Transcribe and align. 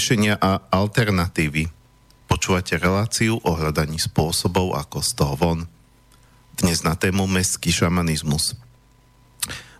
riešenia 0.00 0.40
a 0.40 0.64
alternatívy. 0.72 1.68
Počúvate 2.24 2.80
reláciu 2.80 3.36
o 3.44 3.52
hľadaní 3.52 4.00
spôsobov, 4.00 4.72
ako 4.72 5.04
z 5.04 5.10
toho 5.12 5.36
von. 5.36 5.68
Dnes 6.56 6.80
na 6.80 6.96
tému 6.96 7.28
mestský 7.28 7.68
šamanizmus. 7.68 8.56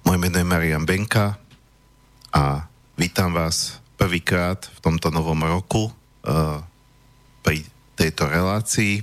Moje 0.04 0.20
meno 0.20 0.36
je 0.36 0.44
Marian 0.44 0.84
Benka 0.84 1.40
a 2.36 2.68
vítam 3.00 3.32
vás 3.32 3.80
prvýkrát 3.96 4.68
v 4.68 4.78
tomto 4.84 5.08
novom 5.08 5.40
roku 5.40 5.88
uh, 5.88 6.60
pri 7.40 7.64
tejto 7.96 8.28
relácii. 8.28 9.00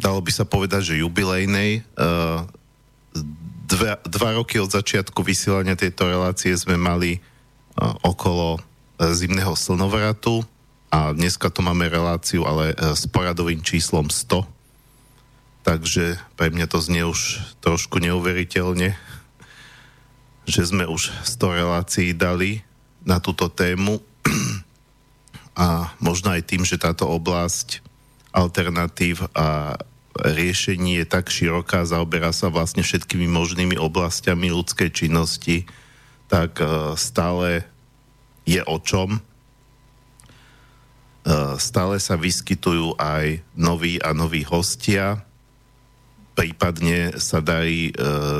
Dalo 0.00 0.24
by 0.24 0.32
sa 0.32 0.48
povedať, 0.48 0.88
že 0.88 1.04
jubilejnej. 1.04 1.84
Uh, 2.00 2.48
dva, 3.68 4.00
dva 4.08 4.40
roky 4.40 4.56
od 4.56 4.72
začiatku 4.72 5.20
vysielania 5.20 5.76
tejto 5.76 6.08
relácie 6.08 6.56
sme 6.56 6.80
mali 6.80 7.20
okolo 7.78 8.58
e, 8.58 8.60
zimného 9.14 9.54
slnovratu. 9.58 10.46
A 10.94 11.10
dneska 11.10 11.50
tu 11.50 11.60
máme 11.62 11.90
reláciu, 11.90 12.46
ale 12.46 12.72
e, 12.72 12.94
s 12.94 13.10
poradovým 13.10 13.60
číslom 13.62 14.06
100. 14.08 14.46
Takže 15.64 16.20
pre 16.36 16.52
mňa 16.52 16.66
to 16.68 16.78
znie 16.78 17.02
už 17.08 17.40
trošku 17.64 17.98
neuveriteľne, 17.98 18.94
že 20.44 20.62
sme 20.62 20.84
už 20.84 21.10
100 21.24 21.60
relácií 21.64 22.12
dali 22.12 22.60
na 23.02 23.18
túto 23.18 23.48
tému. 23.48 23.98
A 25.54 25.94
možno 26.02 26.34
aj 26.34 26.50
tým, 26.50 26.66
že 26.66 26.82
táto 26.82 27.06
oblasť 27.06 27.78
alternatív 28.34 29.30
a 29.38 29.78
riešení 30.18 30.98
je 30.98 31.06
tak 31.06 31.30
široká, 31.30 31.86
zaoberá 31.86 32.34
sa 32.34 32.50
vlastne 32.50 32.82
všetkými 32.82 33.30
možnými 33.30 33.78
oblastiami 33.78 34.50
ľudskej 34.50 34.90
činnosti, 34.90 35.62
tak 36.28 36.60
e, 36.60 36.96
stále 36.96 37.64
je 38.44 38.60
o 38.64 38.76
čom. 38.80 39.16
E, 39.16 39.20
stále 41.60 41.96
sa 42.00 42.16
vyskytujú 42.16 42.96
aj 43.00 43.40
noví 43.56 44.00
a 44.00 44.12
noví 44.16 44.44
hostia, 44.44 45.24
prípadne 46.34 47.16
sa 47.22 47.38
darí 47.38 47.90
e, 47.90 47.94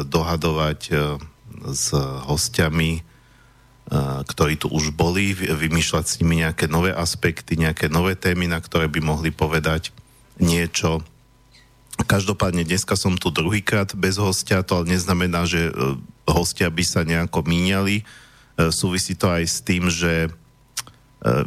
dohadovať 0.04 0.80
s 1.64 1.94
hostiami, 2.28 3.00
ktorí 4.26 4.60
tu 4.60 4.68
už 4.72 4.92
boli, 4.96 5.32
vymýšľať 5.36 6.04
s 6.04 6.18
nimi 6.20 6.40
nejaké 6.44 6.68
nové 6.68 6.92
aspekty, 6.92 7.56
nejaké 7.56 7.88
nové 7.88 8.16
témy, 8.16 8.48
na 8.48 8.60
ktoré 8.60 8.88
by 8.88 9.00
mohli 9.00 9.30
povedať 9.32 9.92
niečo. 10.40 11.04
Každopádne 11.94 12.66
dneska 12.66 12.98
som 12.98 13.14
tu 13.14 13.30
druhýkrát 13.30 13.94
bez 13.94 14.18
hostia, 14.18 14.66
to 14.66 14.82
ale 14.82 14.98
neznamená, 14.98 15.46
že 15.46 15.70
hostia 16.26 16.66
by 16.66 16.82
sa 16.82 17.06
nejako 17.06 17.46
míňali. 17.46 18.02
E, 18.02 18.04
súvisí 18.74 19.14
to 19.14 19.30
aj 19.30 19.44
s 19.46 19.58
tým, 19.62 19.86
že 19.86 20.26
e, 20.26 20.30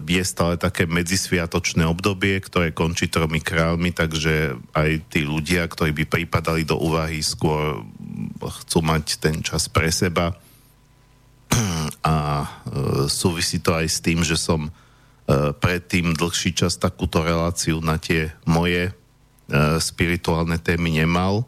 je 0.07 0.23
stále 0.23 0.55
také 0.55 0.87
medzisviatočné 0.87 1.83
obdobie, 1.83 2.39
ktoré 2.39 2.71
končí 2.71 3.11
tromi 3.11 3.43
kráľmi, 3.43 3.91
takže 3.91 4.55
aj 4.71 5.11
tí 5.11 5.27
ľudia, 5.27 5.67
ktorí 5.67 5.91
by 5.91 6.05
pripadali 6.07 6.63
do 6.63 6.79
úvahy, 6.79 7.19
skôr 7.19 7.83
chcú 8.39 8.79
mať 8.79 9.19
ten 9.19 9.43
čas 9.43 9.67
pre 9.67 9.91
seba. 9.91 10.31
A 12.07 12.15
e, 12.15 12.47
súvisí 13.11 13.59
to 13.59 13.75
aj 13.75 13.87
s 13.91 13.99
tým, 13.99 14.23
že 14.23 14.39
som 14.39 14.71
predtým 15.59 16.15
dlhší 16.15 16.55
čas 16.55 16.79
takúto 16.79 17.19
reláciu 17.19 17.83
na 17.83 17.99
tie 17.99 18.31
moje 18.47 18.95
spirituálne 19.79 20.59
témy 20.59 21.03
nemal 21.03 21.47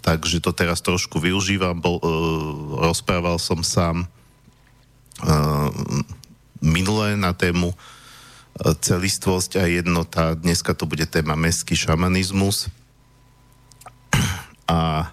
takže 0.00 0.38
to 0.38 0.54
teraz 0.54 0.78
trošku 0.78 1.18
využívam. 1.18 1.74
Bol, 1.74 1.98
uh, 1.98 2.06
rozprával 2.78 3.42
som 3.42 3.66
sám 3.66 4.06
uh, 4.06 5.70
minulé 6.62 7.18
na 7.18 7.34
tému 7.34 7.74
celistvosť 8.54 9.58
a 9.58 9.66
jednota. 9.66 10.38
Dneska 10.38 10.78
to 10.78 10.86
bude 10.86 11.02
téma 11.10 11.34
mestský 11.34 11.74
šamanizmus. 11.74 12.70
A 14.70 15.10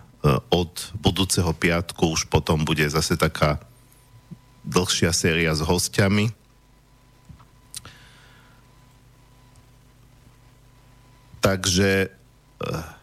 od 0.53 0.71
budúceho 1.01 1.49
piatku 1.49 2.13
už 2.13 2.29
potom 2.29 2.61
bude 2.61 2.85
zase 2.85 3.17
taká 3.17 3.57
dlhšia 4.61 5.09
séria 5.09 5.57
s 5.57 5.65
hostiami. 5.65 6.29
Takže 11.41 12.13
uh, 12.61 13.01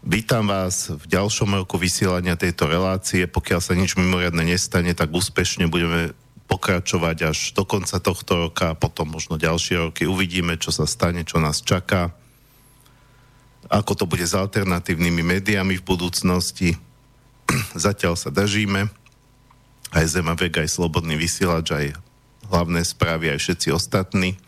Vítam 0.00 0.48
vás 0.48 0.88
v 0.88 1.04
ďalšom 1.12 1.60
roku 1.60 1.76
vysielania 1.76 2.32
tejto 2.32 2.64
relácie. 2.72 3.28
Pokiaľ 3.28 3.60
sa 3.60 3.76
nič 3.76 4.00
mimoriadne 4.00 4.48
nestane, 4.48 4.96
tak 4.96 5.12
úspešne 5.12 5.68
budeme 5.68 6.16
pokračovať 6.48 7.16
až 7.28 7.38
do 7.52 7.68
konca 7.68 8.00
tohto 8.00 8.48
roka 8.48 8.72
a 8.72 8.78
potom 8.80 9.12
možno 9.12 9.36
ďalšie 9.36 9.92
roky. 9.92 10.08
Uvidíme, 10.08 10.56
čo 10.56 10.72
sa 10.72 10.88
stane, 10.88 11.28
čo 11.28 11.36
nás 11.36 11.60
čaká. 11.60 12.16
Ako 13.68 13.92
to 13.92 14.08
bude 14.08 14.24
s 14.24 14.32
alternatívnymi 14.32 15.20
médiami 15.36 15.76
v 15.76 15.84
budúcnosti. 15.84 16.80
Zatiaľ 17.76 18.16
sa 18.16 18.32
držíme. 18.32 18.88
Aj 19.92 20.04
Zemavek, 20.08 20.64
aj 20.64 20.80
Slobodný 20.80 21.20
vysielač, 21.20 21.76
aj 21.76 21.86
hlavné 22.48 22.88
správy, 22.88 23.36
aj 23.36 23.38
všetci 23.38 23.68
ostatní. 23.68 24.40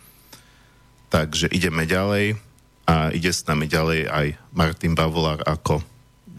Takže 1.12 1.52
ideme 1.52 1.84
ďalej 1.84 2.40
a 2.88 3.12
ide 3.12 3.28
s 3.28 3.44
nami 3.44 3.68
ďalej 3.68 4.08
aj 4.08 4.26
Martin 4.56 4.96
Bavolár 4.96 5.44
ako 5.44 5.84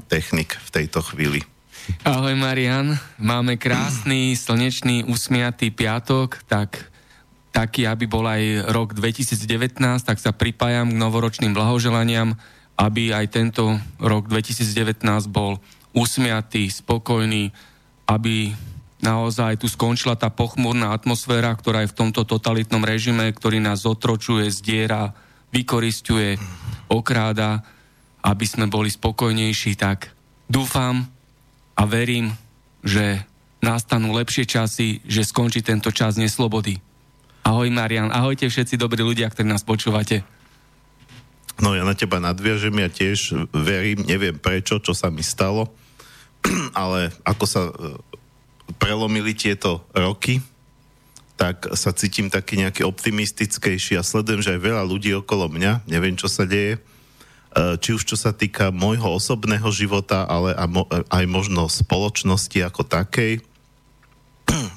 technik 0.09 0.57
v 0.57 0.69
tejto 0.73 1.05
chvíli. 1.05 1.45
Ahoj 2.01 2.33
Marian, 2.33 2.97
máme 3.21 3.61
krásny, 3.61 4.33
slnečný, 4.33 5.05
usmiatý 5.05 5.69
piatok, 5.69 6.41
tak 6.49 6.89
taký, 7.53 7.85
aby 7.85 8.09
bol 8.09 8.25
aj 8.25 8.73
rok 8.73 8.97
2019, 8.97 9.77
tak 10.01 10.17
sa 10.17 10.33
pripájam 10.33 10.89
k 10.89 10.97
novoročným 10.97 11.53
blahoželaniam, 11.53 12.33
aby 12.73 13.13
aj 13.13 13.29
tento 13.29 13.77
rok 14.01 14.25
2019 14.25 15.05
bol 15.29 15.61
usmiatý, 15.93 16.65
spokojný, 16.73 17.53
aby 18.09 18.57
naozaj 19.03 19.59
tu 19.59 19.67
skončila 19.67 20.15
tá 20.15 20.31
pochmúrna 20.31 20.95
atmosféra, 20.95 21.51
ktorá 21.51 21.83
je 21.83 21.91
v 21.91 21.97
tomto 21.99 22.23
totalitnom 22.23 22.81
režime, 22.87 23.27
ktorý 23.27 23.59
nás 23.59 23.83
otročuje, 23.83 24.47
zdiera, 24.47 25.11
vykoristuje, 25.51 26.39
okráda, 26.87 27.61
aby 28.23 28.45
sme 28.47 28.71
boli 28.71 28.87
spokojnejší, 28.87 29.75
tak 29.75 30.15
dúfam 30.47 31.03
a 31.75 31.83
verím, 31.83 32.31
že 32.79 33.27
nastanú 33.59 34.15
lepšie 34.15 34.47
časy, 34.47 35.03
že 35.03 35.27
skončí 35.27 35.59
tento 35.59 35.91
čas 35.91 36.15
neslobody. 36.15 36.79
Ahoj 37.43 37.67
Marian, 37.67 38.07
ahojte 38.07 38.47
všetci 38.47 38.79
dobrí 38.79 39.03
ľudia, 39.03 39.27
ktorí 39.27 39.51
nás 39.51 39.67
počúvate. 39.67 40.23
No 41.59 41.75
ja 41.75 41.83
na 41.83 41.93
teba 41.93 42.17
nadviažem, 42.23 42.73
ja 42.79 42.89
tiež 42.89 43.51
verím, 43.51 44.07
neviem 44.07 44.39
prečo, 44.39 44.79
čo 44.79 44.95
sa 44.95 45.11
mi 45.11 45.21
stalo, 45.21 45.69
ale 46.75 47.11
ako 47.27 47.45
sa 47.45 47.61
prelomili 48.77 49.33
tieto 49.37 49.85
roky, 49.93 50.41
tak 51.33 51.65
sa 51.73 51.91
cítim 51.91 52.29
taký 52.29 52.61
nejaký 52.61 52.85
optimistickejší 52.85 53.97
a 53.97 54.05
sledujem, 54.05 54.45
že 54.45 54.53
aj 54.53 54.61
veľa 54.61 54.83
ľudí 54.85 55.11
okolo 55.17 55.49
mňa, 55.49 55.83
neviem, 55.89 56.13
čo 56.13 56.29
sa 56.29 56.45
deje, 56.45 56.77
e, 56.77 56.79
či 57.81 57.89
už 57.97 58.05
čo 58.05 58.15
sa 58.15 58.31
týka 58.31 58.69
môjho 58.69 59.17
osobného 59.17 59.65
života, 59.73 60.29
ale 60.29 60.53
aj 61.09 61.25
možno 61.25 61.65
spoločnosti 61.65 62.61
ako 62.61 62.85
takej. 62.85 63.41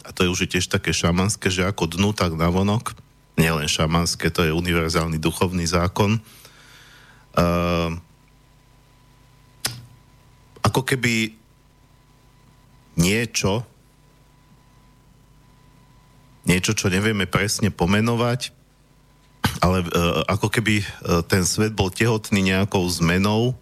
A 0.06 0.10
to 0.16 0.24
je 0.24 0.32
už 0.32 0.48
tiež 0.48 0.66
také 0.72 0.96
šamanské, 0.96 1.52
že 1.52 1.68
ako 1.68 1.92
dnu, 1.92 2.16
tak 2.16 2.32
navonok. 2.32 2.96
Nielen 3.36 3.68
šamanské, 3.68 4.32
to 4.32 4.48
je 4.48 4.56
univerzálny 4.56 5.20
duchovný 5.20 5.68
zákon. 5.68 6.16
Uh, 7.36 7.92
ako 10.64 10.80
keby 10.82 11.36
niečo, 12.96 13.62
niečo, 16.46 16.72
čo 16.72 16.86
nevieme 16.88 17.26
presne 17.26 17.74
pomenovať, 17.74 18.54
ale 19.60 19.82
e, 19.82 19.86
ako 20.30 20.48
keby 20.50 20.82
e, 20.82 20.86
ten 21.26 21.42
svet 21.42 21.74
bol 21.74 21.90
tehotný 21.90 22.42
nejakou 22.42 22.86
zmenou. 22.86 23.58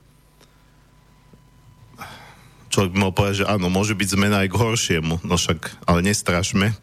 Človek 2.68 2.90
by 2.92 2.98
mohol 2.98 3.14
povedať, 3.16 3.36
že 3.44 3.50
áno, 3.50 3.72
môže 3.72 3.96
byť 3.96 4.08
zmena 4.14 4.44
aj 4.44 4.48
k 4.50 4.58
horšiemu, 4.60 5.14
no 5.24 5.34
však, 5.38 5.86
ale 5.86 6.04
nestrašme. 6.04 6.74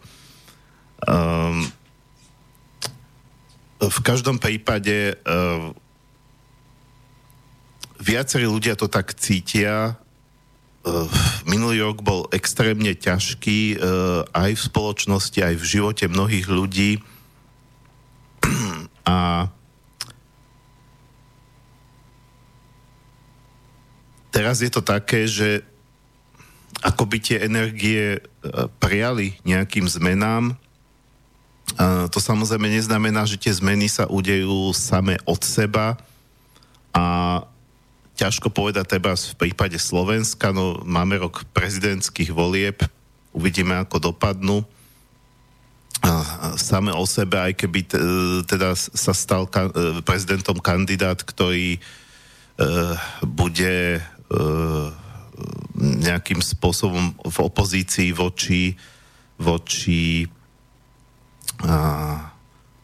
Um, 1.03 1.67
v 3.81 3.99
každom 4.05 4.37
prípade 4.37 5.17
uh, 5.25 5.73
viacerí 7.97 8.45
ľudia 8.45 8.77
to 8.77 8.85
tak 8.85 9.17
cítia 9.17 10.00
minulý 11.45 11.85
rok 11.85 12.01
bol 12.01 12.25
extrémne 12.33 12.93
ťažký 12.97 13.59
eh, 13.73 13.79
aj 14.33 14.51
v 14.57 14.65
spoločnosti, 14.65 15.39
aj 15.41 15.55
v 15.57 15.65
živote 15.65 16.05
mnohých 16.09 16.47
ľudí. 16.49 16.91
A 19.05 19.49
teraz 24.33 24.61
je 24.61 24.71
to 24.73 24.81
také, 24.81 25.25
že 25.29 25.61
ako 26.81 27.05
by 27.05 27.17
tie 27.21 27.37
energie 27.45 28.17
prijali 28.81 29.37
nejakým 29.45 29.85
zmenám. 29.85 30.57
To 32.09 32.17
samozrejme 32.17 32.65
neznamená, 32.65 33.27
že 33.29 33.37
tie 33.37 33.53
zmeny 33.53 33.85
sa 33.85 34.09
udejú 34.09 34.73
same 34.73 35.19
od 35.29 35.41
seba 35.45 35.99
a 36.89 37.05
ťažko 38.21 38.53
povedať 38.53 38.85
teba 39.01 39.17
v 39.17 39.33
prípade 39.33 39.81
Slovenska, 39.81 40.53
no 40.53 40.77
máme 40.85 41.17
rok 41.17 41.41
prezidentských 41.57 42.29
volieb, 42.29 42.85
uvidíme 43.33 43.73
ako 43.81 44.13
dopadnú. 44.13 44.61
Same 46.53 46.93
o 46.93 47.05
sebe, 47.09 47.41
aj 47.41 47.57
keby 47.57 47.89
teda 48.45 48.77
sa 48.77 49.13
stal 49.17 49.49
prezidentom 50.05 50.61
kandidát, 50.61 51.17
ktorý 51.17 51.81
bude 53.25 54.05
nejakým 55.81 56.45
spôsobom 56.45 57.17
v 57.17 57.37
opozícii 57.41 58.13
voči, 58.13 58.77
voči 59.41 60.29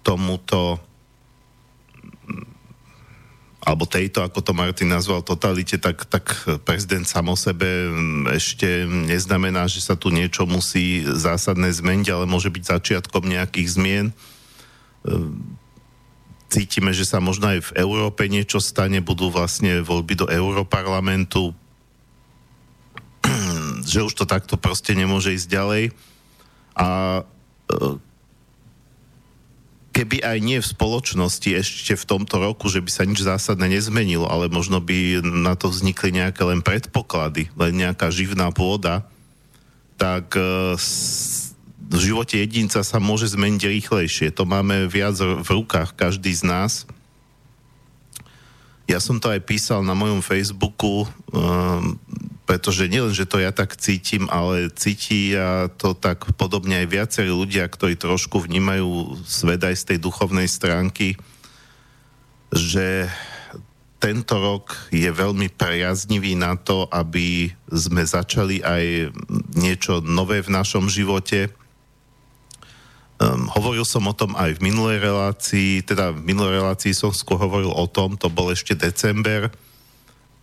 tomuto 0.02 0.82
alebo 3.68 3.84
tejto, 3.84 4.24
ako 4.24 4.40
to 4.40 4.56
Martin 4.56 4.88
nazval, 4.96 5.20
totalite, 5.20 5.76
tak, 5.76 6.08
tak 6.08 6.32
prezident 6.64 7.04
sám 7.04 7.28
o 7.28 7.36
sebe 7.36 7.68
ešte 8.32 8.88
neznamená, 8.88 9.68
že 9.68 9.84
sa 9.84 10.00
tu 10.00 10.08
niečo 10.08 10.48
musí 10.48 11.04
zásadné 11.04 11.68
zmeniť, 11.76 12.08
ale 12.08 12.24
môže 12.32 12.48
byť 12.48 12.64
začiatkom 12.64 13.28
nejakých 13.28 13.68
zmien. 13.68 14.08
Cítime, 16.48 16.96
že 16.96 17.04
sa 17.04 17.20
možno 17.20 17.52
aj 17.52 17.60
v 17.60 17.76
Európe 17.84 18.32
niečo 18.32 18.64
stane, 18.64 19.04
budú 19.04 19.28
vlastne 19.28 19.84
voľby 19.84 20.16
do 20.16 20.28
Európarlamentu, 20.32 21.52
že 23.92 24.00
už 24.00 24.16
to 24.16 24.24
takto 24.24 24.56
proste 24.56 24.96
nemôže 24.96 25.36
ísť 25.36 25.48
ďalej. 25.52 25.84
A 26.72 27.20
e, 27.20 28.07
keby 29.98 30.22
aj 30.22 30.38
nie 30.46 30.62
v 30.62 30.72
spoločnosti 30.78 31.50
ešte 31.58 31.98
v 31.98 32.06
tomto 32.06 32.38
roku, 32.38 32.70
že 32.70 32.86
by 32.86 32.92
sa 32.94 33.02
nič 33.10 33.26
zásadné 33.26 33.66
nezmenilo, 33.66 34.30
ale 34.30 34.46
možno 34.46 34.78
by 34.78 35.26
na 35.26 35.58
to 35.58 35.74
vznikli 35.74 36.14
nejaké 36.14 36.46
len 36.46 36.62
predpoklady, 36.62 37.50
len 37.58 37.74
nejaká 37.74 38.14
živná 38.14 38.54
pôda, 38.54 39.10
tak 39.98 40.38
e, 40.38 40.78
v 41.90 41.98
živote 41.98 42.38
jedinca 42.38 42.86
sa 42.86 43.02
môže 43.02 43.34
zmeniť 43.34 43.74
rýchlejšie. 43.74 44.30
To 44.38 44.46
máme 44.46 44.86
viac 44.86 45.18
v 45.18 45.50
rukách, 45.50 45.98
každý 45.98 46.30
z 46.30 46.46
nás. 46.46 46.86
Ja 48.86 49.02
som 49.02 49.18
to 49.18 49.34
aj 49.34 49.42
písal 49.50 49.82
na 49.82 49.98
mojom 49.98 50.22
Facebooku, 50.22 51.10
um, 51.34 51.98
pretože 52.48 52.88
nielen, 52.88 53.12
že 53.12 53.28
to 53.28 53.44
ja 53.44 53.52
tak 53.52 53.76
cítim, 53.76 54.32
ale 54.32 54.72
cíti 54.72 55.36
ja 55.36 55.68
to 55.68 55.92
tak 55.92 56.24
podobne 56.40 56.80
aj 56.80 56.88
viacerí 56.88 57.28
ľudia, 57.28 57.68
ktorí 57.68 58.00
trošku 58.00 58.40
vnímajú 58.40 59.20
svet 59.28 59.60
aj 59.68 59.76
z 59.76 59.84
tej 59.94 59.98
duchovnej 60.00 60.48
stránky, 60.48 61.20
že 62.56 63.12
tento 64.00 64.40
rok 64.40 64.88
je 64.96 65.12
veľmi 65.12 65.52
priaznivý 65.52 66.40
na 66.40 66.56
to, 66.56 66.88
aby 66.88 67.52
sme 67.68 68.08
začali 68.08 68.64
aj 68.64 69.12
niečo 69.60 70.00
nové 70.00 70.40
v 70.40 70.54
našom 70.56 70.88
živote. 70.88 71.52
Um, 73.20 73.52
hovoril 73.52 73.84
som 73.84 74.08
o 74.08 74.16
tom 74.16 74.38
aj 74.40 74.62
v 74.62 74.72
minulej 74.72 75.04
relácii, 75.04 75.84
teda 75.84 76.16
v 76.16 76.24
minulej 76.24 76.64
relácii 76.64 76.96
som 76.96 77.12
skôr 77.12 77.42
hovoril 77.42 77.74
o 77.74 77.86
tom, 77.92 78.16
to 78.16 78.32
bol 78.32 78.48
ešte 78.54 78.78
december, 78.78 79.52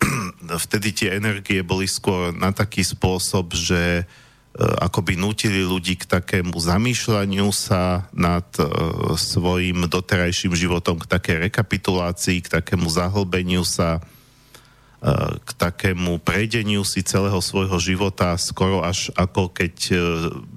vtedy 0.64 0.92
tie 0.92 1.08
energie 1.16 1.64
boli 1.64 1.88
skôr 1.88 2.34
na 2.34 2.50
taký 2.50 2.84
spôsob, 2.84 3.54
že 3.56 4.04
uh, 4.04 4.84
akoby 4.84 5.16
nutili 5.18 5.62
ľudí 5.64 5.98
k 5.98 6.08
takému 6.08 6.54
zamýšľaniu 6.54 7.48
sa 7.54 8.06
nad 8.12 8.46
uh, 8.60 9.14
svojim 9.16 9.86
doterajším 9.88 10.54
životom, 10.54 11.00
k 11.00 11.10
takej 11.10 11.50
rekapitulácii, 11.50 12.44
k 12.44 12.52
takému 12.60 12.86
zahlbeniu 12.90 13.66
sa, 13.66 13.98
uh, 13.98 15.32
k 15.42 15.50
takému 15.56 16.20
prejdeniu 16.22 16.84
si 16.84 17.02
celého 17.02 17.38
svojho 17.40 17.78
života, 17.80 18.36
skoro 18.38 18.84
až 18.84 19.10
ako 19.16 19.50
keď 19.50 19.74
uh, 19.90 19.98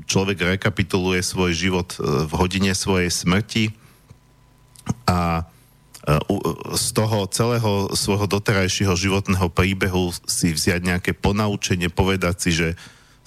človek 0.06 0.58
rekapituluje 0.58 1.22
svoj 1.24 1.52
život 1.56 1.96
v 2.00 2.32
hodine 2.36 2.72
svojej 2.72 3.12
smrti. 3.12 3.74
A 5.04 5.44
z 6.78 6.88
toho 6.96 7.28
celého 7.28 7.92
svojho 7.92 8.32
doterajšieho 8.32 8.96
životného 8.96 9.52
príbehu 9.52 10.16
si 10.24 10.56
vziať 10.56 10.80
nejaké 10.80 11.12
ponaučenie, 11.12 11.92
povedať 11.92 12.36
si, 12.40 12.52
že 12.56 12.68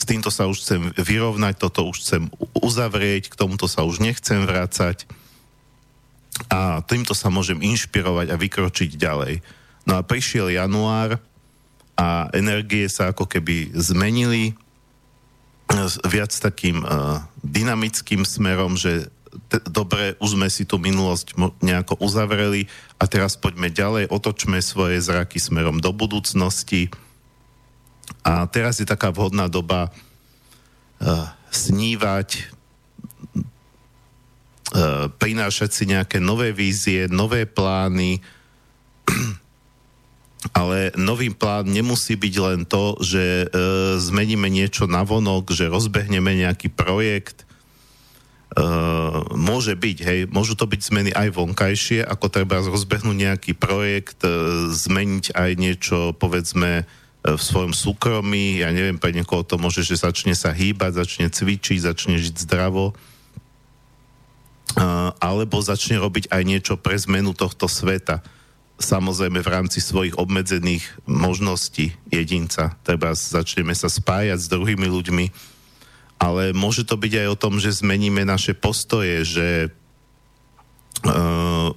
s 0.00 0.08
týmto 0.08 0.32
sa 0.32 0.48
už 0.48 0.64
chcem 0.64 0.82
vyrovnať, 0.96 1.60
toto 1.60 1.84
už 1.84 2.00
chcem 2.00 2.32
uzavrieť, 2.56 3.28
k 3.28 3.36
tomuto 3.36 3.68
sa 3.68 3.84
už 3.84 4.00
nechcem 4.00 4.48
vrácať 4.48 5.04
a 6.48 6.80
týmto 6.80 7.12
sa 7.12 7.28
môžem 7.28 7.60
inšpirovať 7.60 8.32
a 8.32 8.40
vykročiť 8.40 8.96
ďalej. 8.96 9.44
No 9.84 10.00
a 10.00 10.06
prišiel 10.06 10.48
január 10.48 11.20
a 12.00 12.32
energie 12.32 12.88
sa 12.88 13.12
ako 13.12 13.28
keby 13.28 13.76
zmenili 13.76 14.56
viac 16.08 16.32
takým 16.32 16.80
uh, 16.80 17.20
dynamickým 17.44 18.24
smerom, 18.24 18.80
že 18.80 19.12
t- 19.30 19.62
dobre, 19.70 20.18
už 20.18 20.38
sme 20.38 20.50
si 20.50 20.66
tú 20.66 20.78
minulosť 20.78 21.34
nejako 21.62 21.98
uzavreli 22.02 22.66
a 22.98 23.06
teraz 23.06 23.38
poďme 23.38 23.70
ďalej, 23.70 24.10
otočme 24.10 24.58
svoje 24.62 24.98
zraky 25.00 25.38
smerom 25.38 25.78
do 25.78 25.94
budúcnosti. 25.94 26.90
A 28.26 28.44
teraz 28.50 28.82
je 28.82 28.86
taká 28.86 29.14
vhodná 29.14 29.46
doba 29.46 29.88
uh, 29.90 31.30
snívať, 31.54 32.50
uh, 34.74 35.08
prinášať 35.14 35.70
si 35.70 35.84
nejaké 35.86 36.18
nové 36.18 36.50
vízie, 36.50 37.06
nové 37.06 37.46
plány, 37.46 38.18
ale 40.60 40.90
nový 40.96 41.30
plán 41.30 41.68
nemusí 41.68 42.16
byť 42.16 42.34
len 42.40 42.60
to, 42.64 42.96
že 43.04 43.44
e, 43.44 43.46
zmeníme 44.00 44.48
niečo 44.48 44.88
na 44.88 45.04
vonok, 45.04 45.52
že 45.52 45.68
rozbehneme 45.68 46.32
nejaký 46.32 46.72
projekt, 46.72 47.44
Uh, 48.50 49.30
môže 49.38 49.78
byť, 49.78 49.98
hej, 50.02 50.20
môžu 50.26 50.58
to 50.58 50.66
byť 50.66 50.90
zmeny 50.90 51.14
aj 51.14 51.38
vonkajšie, 51.38 52.02
ako 52.02 52.34
treba 52.34 52.58
rozbehnúť 52.58 53.14
nejaký 53.14 53.52
projekt, 53.54 54.26
uh, 54.26 54.66
zmeniť 54.74 55.38
aj 55.38 55.50
niečo, 55.54 56.10
povedzme, 56.18 56.82
uh, 56.82 56.86
v 57.22 57.38
svojom 57.38 57.70
súkromí, 57.70 58.58
ja 58.58 58.74
neviem, 58.74 58.98
pre 58.98 59.14
niekoho 59.14 59.46
to 59.46 59.54
môže, 59.54 59.86
že 59.86 60.02
začne 60.02 60.34
sa 60.34 60.50
hýbať, 60.50 60.98
začne 60.98 61.30
cvičiť, 61.30 61.78
začne 61.78 62.18
žiť 62.18 62.42
zdravo, 62.42 62.90
uh, 62.90 62.98
alebo 65.22 65.62
začne 65.62 66.02
robiť 66.02 66.34
aj 66.34 66.42
niečo 66.42 66.74
pre 66.74 66.98
zmenu 67.06 67.38
tohto 67.38 67.70
sveta. 67.70 68.18
Samozrejme 68.82 69.46
v 69.46 69.52
rámci 69.52 69.78
svojich 69.78 70.18
obmedzených 70.18 71.06
možností 71.06 71.94
jedinca. 72.10 72.74
Treba 72.82 73.14
začneme 73.14 73.78
sa 73.78 73.86
spájať 73.86 74.42
s 74.42 74.50
druhými 74.50 74.90
ľuďmi, 74.90 75.49
ale 76.20 76.52
môže 76.52 76.84
to 76.84 77.00
byť 77.00 77.24
aj 77.24 77.28
o 77.32 77.40
tom, 77.40 77.56
že 77.56 77.80
zmeníme 77.80 78.28
naše 78.28 78.52
postoje, 78.52 79.24
že 79.24 79.48
uh, 81.08 81.72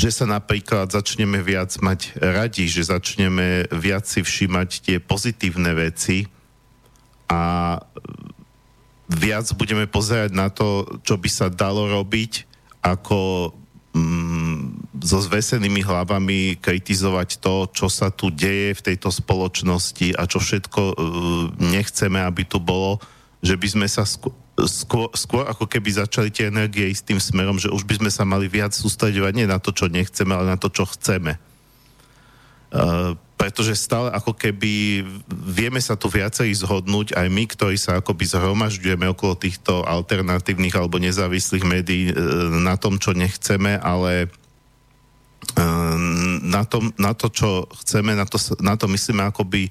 že 0.00 0.08
sa 0.08 0.24
napríklad 0.24 0.88
začneme 0.88 1.44
viac 1.44 1.76
mať 1.76 2.16
radi, 2.16 2.64
že 2.64 2.88
začneme 2.88 3.68
viac 3.68 4.08
si 4.08 4.24
všímať 4.24 4.68
tie 4.80 4.96
pozitívne 4.96 5.76
veci 5.76 6.24
a 7.28 7.76
viac 9.12 9.52
budeme 9.60 9.84
pozerať 9.84 10.32
na 10.32 10.48
to, 10.48 10.88
čo 11.04 11.20
by 11.20 11.28
sa 11.28 11.52
dalo 11.52 11.84
robiť, 11.90 12.48
ako 12.80 13.52
mm, 13.92 14.79
so 15.00 15.18
zvesenými 15.20 15.80
hlavami 15.80 16.60
kritizovať 16.60 17.40
to, 17.40 17.68
čo 17.72 17.88
sa 17.88 18.12
tu 18.12 18.28
deje 18.28 18.76
v 18.76 18.84
tejto 18.92 19.08
spoločnosti 19.08 20.16
a 20.16 20.28
čo 20.28 20.38
všetko 20.40 20.80
uh, 20.80 20.94
nechceme, 21.56 22.20
aby 22.20 22.44
tu 22.44 22.60
bolo, 22.60 23.00
že 23.40 23.56
by 23.56 23.68
sme 23.68 23.86
sa 23.88 24.04
skôr, 24.04 24.32
skôr, 24.68 25.08
skôr 25.16 25.44
ako 25.48 25.64
keby 25.64 26.04
začali 26.04 26.28
tie 26.28 26.52
energie 26.52 26.92
ísť 26.92 27.16
tým 27.16 27.20
smerom, 27.20 27.56
že 27.56 27.72
už 27.72 27.88
by 27.88 28.04
sme 28.04 28.10
sa 28.12 28.28
mali 28.28 28.46
viac 28.46 28.76
sústredovať 28.76 29.32
nie 29.32 29.48
na 29.48 29.56
to, 29.56 29.72
čo 29.72 29.88
nechceme, 29.88 30.36
ale 30.36 30.52
na 30.52 30.58
to, 30.60 30.68
čo 30.68 30.84
chceme. 30.84 31.40
Uh, 32.70 33.16
pretože 33.40 33.72
stále 33.72 34.12
ako 34.12 34.36
keby 34.36 35.00
vieme 35.32 35.80
sa 35.80 35.96
tu 35.96 36.12
viacej 36.12 36.52
zhodnúť 36.60 37.16
aj 37.16 37.26
my, 37.32 37.48
ktorí 37.48 37.80
sa 37.80 37.96
akoby 37.96 38.28
zhromažďujeme 38.28 39.08
okolo 39.16 39.32
týchto 39.32 39.80
alternatívnych 39.88 40.76
alebo 40.76 41.00
nezávislých 41.00 41.64
médií 41.64 42.12
na 42.60 42.76
tom, 42.76 43.00
čo 43.00 43.16
nechceme, 43.16 43.80
ale 43.80 44.28
na, 46.50 46.66
tom, 46.66 46.90
na 46.98 47.14
to, 47.14 47.30
čo 47.30 47.70
chceme, 47.86 48.18
na 48.18 48.26
to, 48.26 48.36
na 48.58 48.74
to 48.74 48.90
myslíme 48.90 49.22
akoby 49.22 49.70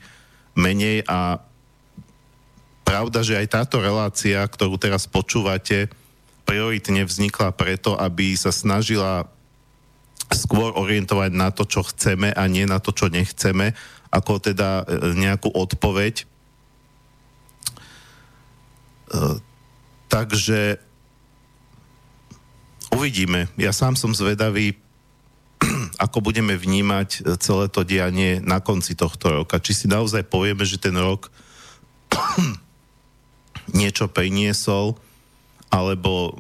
menej 0.56 1.04
a 1.04 1.44
pravda, 2.88 3.20
že 3.22 3.36
aj 3.36 3.48
táto 3.52 3.84
relácia, 3.84 4.40
ktorú 4.40 4.80
teraz 4.80 5.06
počúvate, 5.06 5.92
prioritne 6.48 7.06
vznikla 7.06 7.54
preto, 7.54 7.94
aby 8.00 8.34
sa 8.34 8.50
snažila 8.50 9.30
skôr 10.34 10.74
orientovať 10.74 11.32
na 11.36 11.54
to, 11.54 11.68
čo 11.68 11.86
chceme 11.86 12.34
a 12.34 12.44
nie 12.50 12.66
na 12.66 12.82
to, 12.82 12.90
čo 12.90 13.12
nechceme, 13.12 13.78
ako 14.10 14.42
teda 14.42 14.82
e, 14.82 15.14
nejakú 15.14 15.54
odpoveď. 15.54 16.26
E, 16.26 16.26
takže 20.10 20.82
uvidíme. 22.94 23.50
Ja 23.58 23.70
sám 23.70 23.94
som 23.94 24.18
zvedavý, 24.18 24.78
ako 26.00 26.24
budeme 26.24 26.56
vnímať 26.56 27.10
e, 27.12 27.20
celé 27.44 27.68
to 27.68 27.84
dianie 27.84 28.40
na 28.40 28.64
konci 28.64 28.96
tohto 28.96 29.44
roka. 29.44 29.60
Či 29.60 29.86
si 29.86 29.86
naozaj 29.92 30.24
povieme, 30.32 30.64
že 30.64 30.80
ten 30.80 30.96
rok 30.96 31.28
niečo 33.80 34.08
priniesol, 34.08 34.96
alebo 35.68 36.40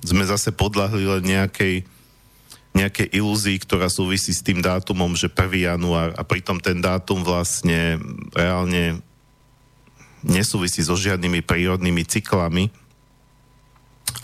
sme 0.00 0.24
zase 0.24 0.50
podľahli 0.50 1.04
len 1.04 1.24
nejakej, 1.24 1.84
nejakej 2.72 3.06
ilúzii, 3.12 3.60
ktorá 3.62 3.92
súvisí 3.92 4.32
s 4.32 4.40
tým 4.40 4.64
dátumom, 4.64 5.12
že 5.12 5.28
1. 5.28 5.76
január 5.76 6.16
a 6.16 6.22
pritom 6.24 6.56
ten 6.56 6.80
dátum 6.80 7.20
vlastne 7.20 8.00
reálne 8.32 9.04
nesúvisí 10.26 10.82
so 10.82 10.98
žiadnymi 10.98 11.44
prírodnými 11.44 12.02
cyklami, 12.02 12.72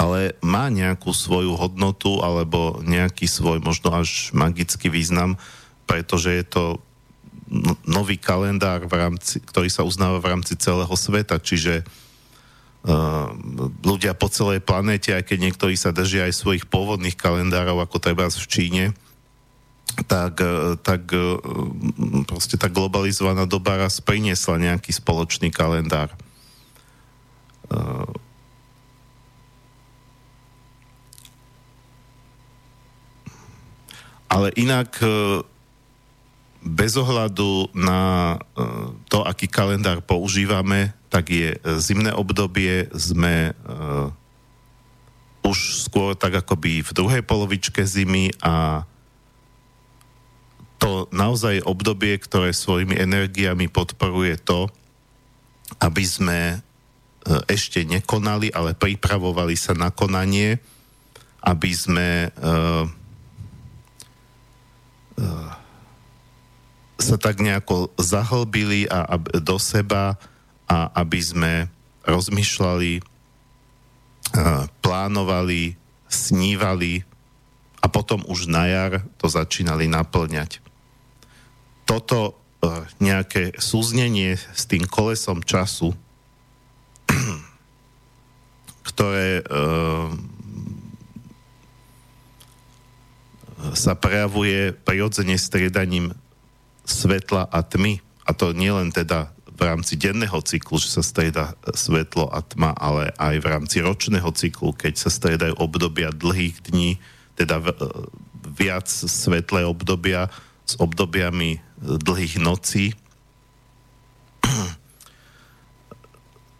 ale 0.01 0.39
má 0.41 0.73
nejakú 0.73 1.13
svoju 1.13 1.57
hodnotu 1.57 2.21
alebo 2.25 2.81
nejaký 2.81 3.29
svoj 3.29 3.61
možno 3.61 3.93
až 3.93 4.33
magický 4.33 4.89
význam, 4.89 5.37
pretože 5.85 6.33
je 6.33 6.45
to 6.47 6.65
nový 7.85 8.17
kalendár, 8.17 8.89
v 8.89 8.95
rámci, 8.97 9.37
ktorý 9.45 9.69
sa 9.69 9.85
uznáva 9.85 10.23
v 10.25 10.31
rámci 10.33 10.57
celého 10.57 10.95
sveta, 10.97 11.41
čiže 11.41 11.85
Uh, 12.83 13.31
ľudia 13.87 14.11
po 14.11 14.27
celej 14.27 14.59
planéte, 14.59 15.15
aj 15.15 15.31
keď 15.31 15.39
niektorí 15.39 15.79
sa 15.79 15.95
držia 15.95 16.27
aj 16.27 16.35
svojich 16.35 16.67
pôvodných 16.67 17.15
kalendárov, 17.15 17.79
ako 17.79 18.03
treba 18.03 18.27
v 18.27 18.49
Číne, 18.51 18.85
tak, 20.11 20.43
uh, 20.43 20.75
tak 20.83 21.07
uh, 21.15 21.39
proste 22.27 22.59
tá 22.59 22.67
globalizovaná 22.67 23.47
doba 23.47 23.87
raz 23.87 24.03
priniesla 24.03 24.59
nejaký 24.59 24.91
spoločný 24.99 25.55
kalendár. 25.55 26.11
Ale 34.33 34.49
inak 34.57 34.97
bez 36.65 36.97
ohľadu 36.97 37.69
na 37.77 38.41
to, 39.13 39.21
aký 39.29 39.45
kalendár 39.45 40.01
používame, 40.01 40.97
tak 41.13 41.29
je 41.29 41.53
e, 41.53 41.59
zimné 41.77 42.17
obdobie, 42.17 42.89
sme 42.97 43.53
už 45.43 45.85
skôr 45.85 46.17
tak 46.17 46.39
akoby 46.39 46.81
v 46.81 46.91
druhej 46.97 47.23
polovičke 47.27 47.85
zimy 47.85 48.33
a 48.41 48.87
to 50.79 51.07
naozaj 51.15 51.63
obdobie, 51.63 52.17
ktoré 52.19 52.55
svojimi 52.55 52.97
energiami 52.99 53.69
podporuje 53.69 54.39
to, 54.41 54.67
aby 55.79 56.03
sme 56.03 56.41
ešte 57.47 57.87
nekonali, 57.87 58.51
ale 58.51 58.75
pripravovali 58.75 59.55
sa 59.55 59.79
na 59.79 59.95
konanie, 59.95 60.59
aby 61.43 61.71
sme 61.71 62.31
uh, 62.35 62.87
sa 67.03 67.17
tak 67.19 67.43
nejako 67.43 67.91
zahlbili 67.99 68.87
a, 68.87 69.05
a 69.05 69.17
do 69.43 69.59
seba 69.59 70.15
a 70.71 70.89
aby 71.03 71.21
sme 71.21 71.53
rozmýšľali, 72.07 73.03
plánovali, 74.81 75.77
snívali 76.07 77.03
a 77.83 77.87
potom 77.91 78.23
už 78.31 78.47
na 78.47 78.65
jar 78.71 78.93
to 79.19 79.27
začínali 79.27 79.91
naplňať. 79.91 80.63
Toto 81.85 82.39
nejaké 83.03 83.59
súznenie 83.59 84.39
s 84.39 84.71
tým 84.71 84.87
kolesom 84.87 85.43
času, 85.43 85.91
ktoré 88.89 89.43
sa 93.79 93.95
prejavuje 93.95 94.75
prirodzene 94.75 95.39
striedaním 95.39 96.11
svetla 96.83 97.47
a 97.47 97.63
tmy. 97.63 98.03
A 98.27 98.35
to 98.35 98.51
nielen 98.51 98.91
teda 98.91 99.31
v 99.53 99.61
rámci 99.63 99.95
denného 99.95 100.43
cyklu, 100.43 100.81
že 100.83 100.91
sa 100.91 101.03
strieda 101.05 101.55
svetlo 101.71 102.27
a 102.33 102.43
tma, 102.43 102.75
ale 102.75 103.15
aj 103.15 103.35
v 103.39 103.47
rámci 103.47 103.79
ročného 103.79 104.31
cyklu, 104.35 104.75
keď 104.75 104.99
sa 104.99 105.11
striedajú 105.13 105.55
obdobia 105.61 106.11
dlhých 106.11 106.67
dní, 106.67 106.99
teda 107.39 107.63
viac 108.43 108.91
svetlé 108.91 109.63
obdobia 109.63 110.33
s 110.67 110.75
obdobiami 110.83 111.63
dlhých 111.79 112.43
nocí. 112.43 112.99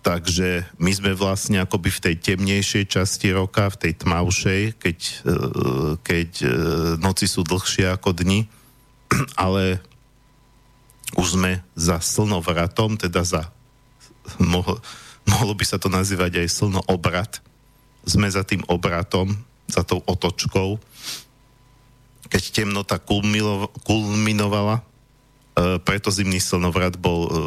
Takže 0.03 0.67
my 0.83 0.91
sme 0.91 1.15
vlastne 1.15 1.63
akoby 1.63 1.95
v 1.95 2.03
tej 2.11 2.15
temnejšej 2.19 2.91
časti 2.91 3.31
roka, 3.31 3.71
v 3.71 3.87
tej 3.87 3.93
tmavšej, 4.03 4.63
keď, 4.83 4.99
keď 6.03 6.31
noci 6.99 7.31
sú 7.31 7.47
dlhšie 7.47 7.87
ako 7.87 8.11
dni, 8.11 8.51
ale 9.39 9.79
už 11.15 11.39
sme 11.39 11.63
za 11.79 12.03
slnovratom, 12.03 12.99
teda 12.99 13.23
za, 13.23 13.47
mohlo, 14.43 14.83
mohlo 15.23 15.53
by 15.55 15.63
sa 15.63 15.79
to 15.79 15.87
nazývať 15.87 16.43
aj 16.43 16.49
slnoobrat. 16.51 17.33
Sme 18.03 18.27
za 18.27 18.43
tým 18.43 18.67
obratom, 18.67 19.39
za 19.71 19.87
tou 19.87 20.03
otočkou, 20.03 20.83
keď 22.33 22.65
temnota 22.65 22.97
kulminovala, 23.85 24.81
e, 24.81 24.83
preto 25.85 26.09
zimný 26.09 26.41
slnovrat 26.41 26.97
bol 26.97 27.29
e, 27.29 27.31
e, 27.31 27.39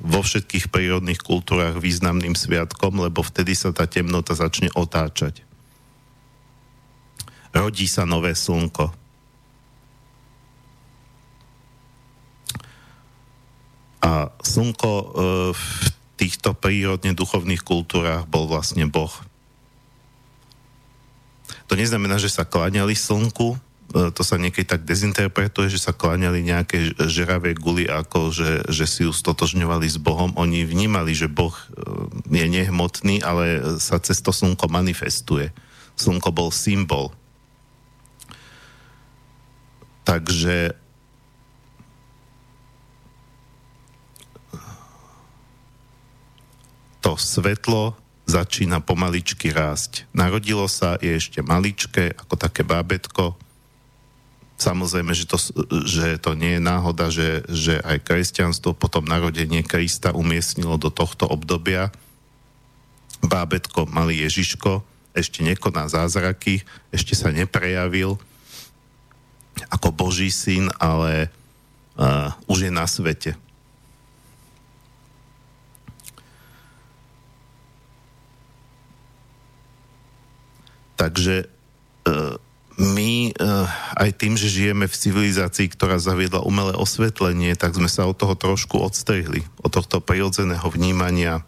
vo 0.00 0.20
všetkých 0.24 0.72
prírodných 0.72 1.20
kultúrach 1.20 1.76
významným 1.76 2.32
sviatkom, 2.32 3.04
lebo 3.04 3.20
vtedy 3.20 3.52
sa 3.52 3.70
tá 3.70 3.84
temnota 3.84 4.32
začne 4.32 4.72
otáčať. 4.72 5.44
Rodí 7.52 7.84
sa 7.84 8.08
nové 8.08 8.32
slnko. 8.32 8.94
A 14.00 14.32
slnko 14.40 14.90
e, 14.90 15.06
v 15.52 15.64
týchto 16.16 16.56
prírodne 16.56 17.12
duchovných 17.12 17.60
kultúrach 17.60 18.24
bol 18.24 18.48
vlastne 18.48 18.88
Boh. 18.88 19.12
To 21.68 21.78
neznamená, 21.78 22.16
že 22.16 22.32
sa 22.32 22.48
kláňali 22.48 22.96
slnku, 22.96 23.54
to 23.90 24.22
sa 24.22 24.38
niekedy 24.38 24.62
tak 24.62 24.86
dezinterpretuje, 24.86 25.66
že 25.66 25.82
sa 25.82 25.90
kláňali 25.90 26.46
nejaké 26.46 26.94
žeravé 27.10 27.58
guly, 27.58 27.90
ako 27.90 28.30
že, 28.30 28.62
že 28.70 28.86
si 28.86 29.02
ju 29.02 29.10
stotožňovali 29.10 29.90
s 29.90 29.98
Bohom. 29.98 30.30
Oni 30.38 30.62
vnímali, 30.62 31.10
že 31.10 31.26
Boh 31.26 31.50
e, 31.50 31.64
je 32.30 32.46
nehmotný, 32.46 33.18
ale 33.26 33.78
sa 33.82 33.98
cez 33.98 34.22
to 34.22 34.30
slnko 34.30 34.70
manifestuje. 34.70 35.50
Slnko 35.98 36.30
bol 36.30 36.54
symbol. 36.54 37.10
Takže 40.06 40.70
to 47.02 47.18
svetlo 47.18 47.98
začína 48.30 48.78
pomaličky 48.78 49.50
rásť. 49.50 50.06
Narodilo 50.14 50.70
sa, 50.70 50.94
je 51.02 51.18
ešte 51.18 51.42
maličké, 51.42 52.14
ako 52.14 52.38
také 52.38 52.62
bábetko. 52.62 53.49
Samozrejme, 54.60 55.16
že 55.16 55.24
to, 55.24 55.40
že 55.88 56.20
to 56.20 56.36
nie 56.36 56.60
je 56.60 56.62
náhoda, 56.62 57.08
že, 57.08 57.48
že 57.48 57.80
aj 57.80 58.04
kresťanstvo 58.04 58.76
potom 58.76 59.08
narodenie 59.08 59.64
Krista 59.64 60.12
umiestnilo 60.12 60.76
do 60.76 60.92
tohto 60.92 61.24
obdobia. 61.24 61.88
Bábetko, 63.24 63.88
malý 63.88 64.28
Ježiško, 64.28 64.84
ešte 65.16 65.40
nekoná 65.40 65.88
zázraky, 65.88 66.60
ešte 66.92 67.16
sa 67.16 67.32
neprejavil 67.32 68.20
ako 69.72 69.96
Boží 69.96 70.28
syn, 70.28 70.68
ale 70.76 71.32
uh, 71.96 72.28
už 72.44 72.68
je 72.68 72.72
na 72.72 72.84
svete. 72.84 73.32
Takže 81.00 81.48
e, 82.04 82.16
my 82.80 83.28
e, 83.28 83.32
aj 84.00 84.10
tým, 84.16 84.40
že 84.40 84.48
žijeme 84.48 84.88
v 84.88 84.96
civilizácii, 84.96 85.68
ktorá 85.68 86.00
zaviedla 86.00 86.40
umelé 86.40 86.72
osvetlenie, 86.72 87.52
tak 87.52 87.76
sme 87.76 87.92
sa 87.92 88.08
od 88.08 88.16
toho 88.16 88.32
trošku 88.32 88.80
odstrihli, 88.80 89.44
od 89.60 89.68
tohto 89.68 90.00
prirodzeného 90.00 90.64
vnímania 90.72 91.44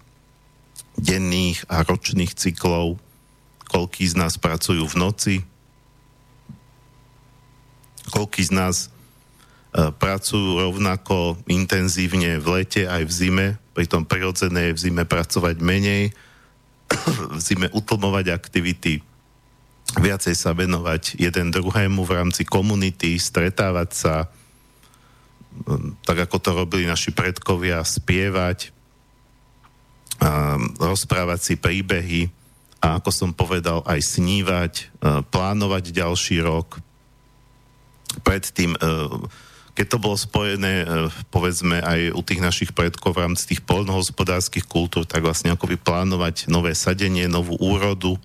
denných 1.01 1.65
a 1.73 1.89
ročných 1.89 2.37
cyklov, 2.37 3.01
koľký 3.73 4.05
z 4.05 4.15
nás 4.21 4.37
pracujú 4.37 4.85
v 4.85 4.99
noci, 5.01 5.35
koľký 8.12 8.45
z 8.45 8.53
nás 8.53 8.77
e, 9.73 9.89
pracujú 9.89 10.61
rovnako 10.61 11.41
intenzívne 11.49 12.37
v 12.37 12.61
lete 12.61 12.85
aj 12.85 13.09
v 13.09 13.12
zime, 13.12 13.47
pritom 13.73 14.05
prirodzené 14.05 14.69
je 14.69 14.77
v 14.77 14.83
zime 14.85 15.03
pracovať 15.09 15.57
menej, 15.65 16.12
v 17.37 17.41
zime 17.41 17.73
utlmovať 17.73 18.37
aktivity, 18.37 19.01
viacej 19.93 20.33
sa 20.33 20.57
venovať 20.57 21.21
jeden 21.21 21.53
druhému 21.53 22.01
v 22.07 22.15
rámci 22.17 22.49
komunity, 22.49 23.21
stretávať 23.21 23.91
sa, 23.93 24.15
tak 26.09 26.17
ako 26.29 26.37
to 26.41 26.51
robili 26.57 26.89
naši 26.89 27.12
predkovia, 27.12 27.85
spievať, 27.85 28.73
rozprávať 30.81 31.41
si 31.45 31.55
príbehy 31.61 32.33
a 32.81 32.99
ako 32.99 33.11
som 33.12 33.31
povedal, 33.37 33.85
aj 33.85 34.01
snívať, 34.01 34.73
plánovať 35.29 35.93
ďalší 35.93 36.41
rok. 36.41 36.81
Predtým, 38.25 38.75
keď 39.77 39.87
to 39.89 39.99
bolo 40.01 40.17
spojené, 40.17 40.89
povedzme, 41.29 41.85
aj 41.85 42.17
u 42.17 42.23
tých 42.25 42.41
našich 42.41 42.71
predkov 42.73 43.12
v 43.12 43.23
rámci 43.29 43.53
tých 43.53 43.62
polnohospodárskych 43.65 44.65
kultúr, 44.65 45.05
tak 45.05 45.21
vlastne 45.21 45.53
ako 45.53 45.69
plánovať 45.81 46.49
nové 46.49 46.73
sadenie, 46.73 47.29
novú 47.29 47.61
úrodu, 47.61 48.16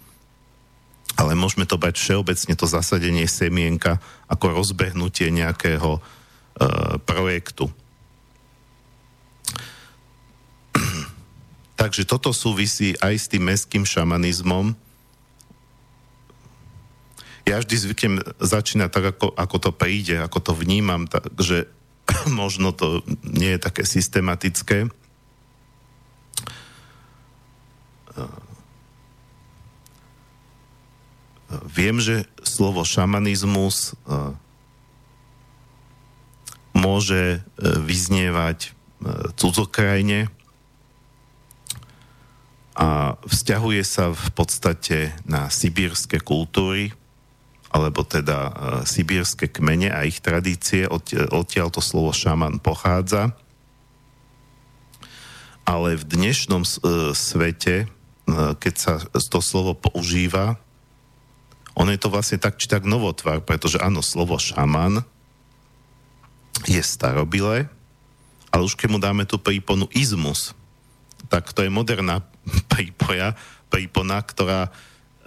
ale 1.17 1.33
môžeme 1.33 1.65
to 1.65 1.81
bať 1.81 1.97
všeobecne 1.97 2.53
to 2.53 2.69
zasadenie 2.69 3.25
semienka 3.25 3.97
ako 4.29 4.53
rozbehnutie 4.53 5.33
nejakého 5.33 5.97
e, 5.97 6.01
projektu. 7.01 7.73
Takže 11.81 12.05
toto 12.05 12.29
súvisí 12.29 12.93
aj 13.01 13.13
s 13.17 13.25
tým 13.33 13.49
mestským 13.49 13.81
šamanizmom. 13.81 14.77
Ja 17.49 17.63
vždy 17.63 17.75
zvyknem 17.79 18.15
začínať 18.37 18.89
tak, 18.91 19.05
ako, 19.17 19.33
ako 19.33 19.57
to 19.57 19.71
príde, 19.73 20.21
ako 20.21 20.39
to 20.43 20.51
vnímam, 20.51 21.07
takže 21.07 21.71
možno 22.27 22.75
to 22.75 23.01
nie 23.23 23.55
je 23.55 23.63
také 23.63 23.87
systematické. 23.87 24.91
Viem, 31.47 32.03
že 32.03 32.27
slovo 32.43 32.83
šamanizmus 32.83 33.95
e, 33.95 34.15
môže 36.75 37.39
e, 37.39 37.39
vyznievať 37.63 38.67
e, 38.67 38.69
cudzokrajne 39.39 40.27
a 42.75 43.15
vzťahuje 43.23 43.83
sa 43.87 44.11
v 44.11 44.27
podstate 44.35 45.15
na 45.23 45.47
sibírske 45.47 46.19
kultúry, 46.21 46.93
alebo 47.73 48.05
teda 48.05 48.53
sibírske 48.85 49.49
kmene 49.49 49.89
a 49.89 50.05
ich 50.05 50.21
tradície, 50.21 50.85
odtiaľ 50.85 51.73
to 51.73 51.81
slovo 51.81 52.13
šaman 52.13 52.61
pochádza. 52.61 53.33
Ale 55.65 55.97
v 55.97 56.05
dnešnom 56.05 56.69
svete, 57.17 57.89
keď 58.61 58.73
sa 58.77 59.01
to 59.09 59.41
slovo 59.41 59.73
používa, 59.73 60.61
ono 61.77 61.93
je 61.93 62.01
to 62.01 62.09
vlastne 62.09 62.41
tak 62.41 62.57
či 62.57 62.65
tak 62.65 62.89
novotvar, 62.89 63.45
pretože 63.45 63.77
áno, 63.77 64.01
slovo 64.01 64.41
šaman 64.41 65.05
je 66.65 66.81
starobilé, 66.81 67.69
ale 68.49 68.65
už 68.65 68.73
keď 68.73 68.87
mu 68.89 68.97
dáme 68.97 69.29
tú 69.29 69.37
príponu 69.37 69.85
izmus, 69.93 70.57
tak 71.29 71.53
to 71.53 71.61
je 71.61 71.69
moderná 71.69 72.25
prípoja, 72.73 73.37
prípona, 73.69 74.17
ktorá 74.25 74.73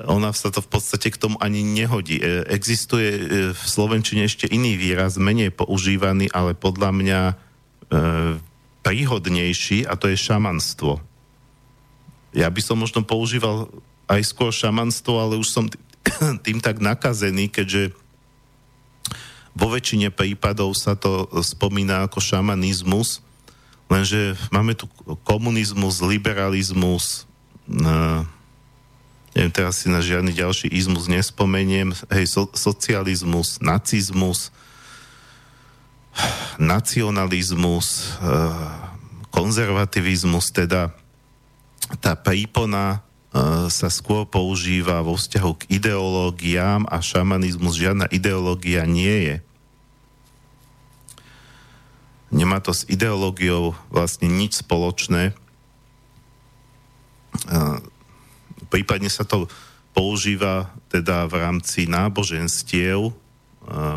ona 0.01 0.33
sa 0.33 0.49
to 0.49 0.65
v 0.65 0.73
podstate 0.73 1.13
k 1.13 1.21
tomu 1.21 1.37
ani 1.45 1.61
nehodí. 1.61 2.25
E, 2.25 2.49
existuje 2.49 3.09
e, 3.13 3.21
v 3.53 3.63
Slovenčine 3.63 4.25
ešte 4.25 4.49
iný 4.49 4.81
výraz, 4.81 5.21
menej 5.21 5.53
používaný, 5.53 6.33
ale 6.33 6.57
podľa 6.57 6.91
mňa 6.97 7.21
e, 7.29 7.35
príhodnejší 8.81 9.85
a 9.85 10.01
to 10.01 10.09
je 10.09 10.17
šamanstvo. 10.17 11.05
Ja 12.33 12.49
by 12.49 12.61
som 12.65 12.81
možno 12.81 13.05
používal 13.05 13.69
aj 14.09 14.25
skôr 14.25 14.49
šamanstvo, 14.57 15.21
ale 15.21 15.37
už 15.37 15.53
som 15.53 15.69
tým 16.47 16.59
tak 16.61 16.81
nakazený, 16.81 17.49
keďže 17.53 17.93
vo 19.55 19.69
väčšine 19.71 20.15
prípadov 20.15 20.73
sa 20.79 20.95
to 20.95 21.27
spomína 21.43 22.07
ako 22.07 22.23
šamanizmus, 22.23 23.21
lenže 23.91 24.39
máme 24.55 24.79
tu 24.79 24.87
komunizmus, 25.27 25.99
liberalizmus, 26.01 27.27
na, 27.67 28.25
neviem, 29.35 29.51
teraz 29.51 29.83
si 29.83 29.91
na 29.91 29.99
žiadny 29.99 30.31
ďalší 30.31 30.71
izmus 30.71 31.11
nespomeniem, 31.11 31.91
hej, 32.15 32.27
so, 32.31 32.47
socializmus, 32.55 33.59
nacizmus, 33.59 34.55
nacionalizmus, 36.59 38.19
eh, 38.23 38.91
konzervativizmus, 39.31 40.51
teda 40.51 40.91
tá 41.99 42.15
prípona 42.15 43.03
sa 43.71 43.89
skôr 43.89 44.27
používa 44.27 45.07
vo 45.07 45.15
vzťahu 45.15 45.53
k 45.55 45.63
ideológiám 45.79 46.91
a 46.91 46.99
šamanizmus 46.99 47.79
žiadna 47.79 48.11
ideológia 48.11 48.83
nie 48.91 49.17
je. 49.31 49.37
Nemá 52.31 52.63
to 52.63 52.71
s 52.71 52.87
ideológiou 52.87 53.75
vlastne 53.91 54.31
nič 54.31 54.63
spoločné. 54.63 55.35
E, 55.35 55.35
prípadne 58.71 59.11
sa 59.11 59.27
to 59.27 59.51
používa 59.91 60.71
teda 60.95 61.27
v 61.27 61.43
rámci 61.43 61.91
náboženstiev, 61.91 63.11
e, 63.11 63.13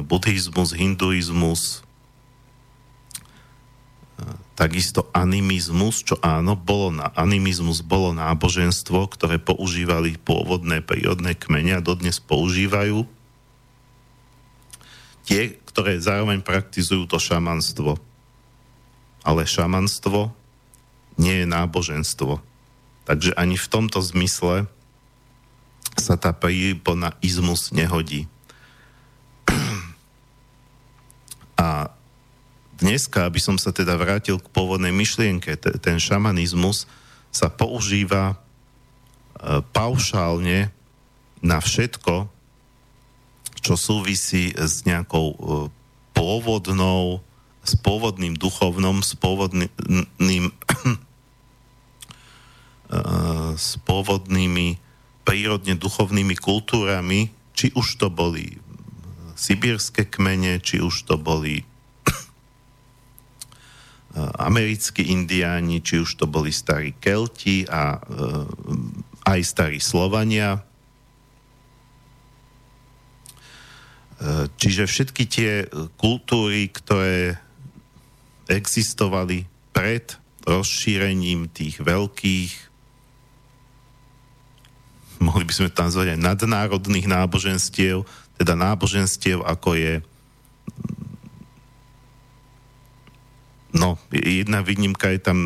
buddhizmus, 0.01 0.73
hinduizmus, 0.73 1.82
Takisto 4.53 5.09
animizmus, 5.17 6.05
čo 6.05 6.21
áno, 6.21 6.53
bolo 6.53 6.93
na, 6.93 7.09
animizmus 7.17 7.81
bolo 7.81 8.13
náboženstvo, 8.13 9.09
ktoré 9.09 9.41
používali 9.41 10.21
pôvodné 10.21 10.85
prírodné 10.85 11.33
kmene 11.33 11.81
a 11.81 11.81
dodnes 11.81 12.21
používajú. 12.21 13.09
Tie, 15.25 15.57
ktoré 15.73 15.97
zároveň 15.97 16.45
praktizujú 16.45 17.09
to 17.09 17.17
šamanstvo. 17.17 17.97
Ale 19.25 19.41
šamanstvo 19.49 20.29
nie 21.17 21.41
je 21.41 21.47
náboženstvo. 21.49 22.37
Takže 23.09 23.33
ani 23.33 23.57
v 23.57 23.67
tomto 23.73 24.05
zmysle 24.05 24.69
sa 25.97 26.13
tá 26.13 26.29
prípona 26.29 27.17
izmus 27.25 27.73
nehodí. 27.73 28.29
A 31.63 31.89
dneska, 32.83 33.23
aby 33.23 33.39
som 33.39 33.55
sa 33.55 33.71
teda 33.71 33.95
vrátil 33.95 34.43
k 34.43 34.51
pôvodnej 34.51 34.91
myšlienke, 34.91 35.55
t- 35.55 35.79
ten 35.79 35.95
šamanizmus 36.03 36.83
sa 37.31 37.47
používa 37.47 38.35
e, 38.35 39.63
paušálne 39.71 40.69
na 41.39 41.57
všetko, 41.63 42.27
čo 43.63 43.73
súvisí 43.79 44.51
s 44.51 44.83
nejakou 44.83 45.27
e, 45.31 45.37
pôvodnou, 46.11 47.23
s 47.63 47.79
pôvodným 47.79 48.35
duchovnom, 48.35 48.99
s 48.99 49.15
pôvodným 49.15 49.71
e, 50.51 50.51
s 53.55 53.79
pôvodnými 53.87 54.77
prírodne 55.23 55.79
duchovnými 55.79 56.35
kultúrami, 56.35 57.31
či 57.55 57.71
už 57.71 57.95
to 57.95 58.11
boli 58.11 58.59
sibírske 59.33 60.05
kmene, 60.05 60.59
či 60.59 60.83
už 60.83 61.07
to 61.07 61.15
boli 61.15 61.63
americkí 64.13 65.09
indiáni, 65.09 65.81
či 65.81 65.97
už 66.05 66.21
to 66.21 66.29
boli 66.29 66.53
starí 66.53 66.93
Kelti 67.01 67.65
a 67.65 67.97
eh, 67.97 68.01
aj 69.25 69.39
starí 69.41 69.79
Slovania. 69.81 70.61
Eh, 74.21 74.45
čiže 74.53 74.85
všetky 74.85 75.23
tie 75.25 75.51
kultúry, 75.97 76.69
ktoré 76.69 77.41
existovali 78.45 79.49
pred 79.73 80.13
rozšírením 80.45 81.49
tých 81.49 81.81
veľkých 81.81 82.73
mohli 85.23 85.47
by 85.47 85.53
sme 85.55 85.71
to 85.71 85.87
nazvať 85.87 86.07
aj 86.13 86.19
nadnárodných 86.19 87.07
náboženstiev, 87.07 88.03
teda 88.35 88.59
náboženstiev, 88.59 89.39
ako 89.39 89.79
je 89.79 89.93
No, 93.73 93.97
jedna 94.13 94.61
výnimka 94.61 95.09
je 95.09 95.19
tam 95.19 95.39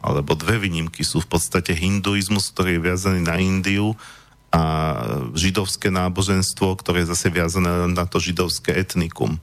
alebo 0.00 0.32
dve 0.32 0.56
výnimky 0.56 1.04
sú 1.04 1.20
v 1.20 1.28
podstate 1.36 1.76
hinduizmus, 1.76 2.48
ktorý 2.50 2.80
je 2.80 2.84
viazaný 2.88 3.20
na 3.20 3.36
Indiu 3.36 3.92
a 4.50 4.62
židovské 5.36 5.92
náboženstvo, 5.92 6.72
ktoré 6.80 7.04
je 7.04 7.12
zase 7.12 7.28
viazané 7.28 7.86
na 7.92 8.08
to 8.08 8.16
židovské 8.16 8.74
etnikum. 8.74 9.36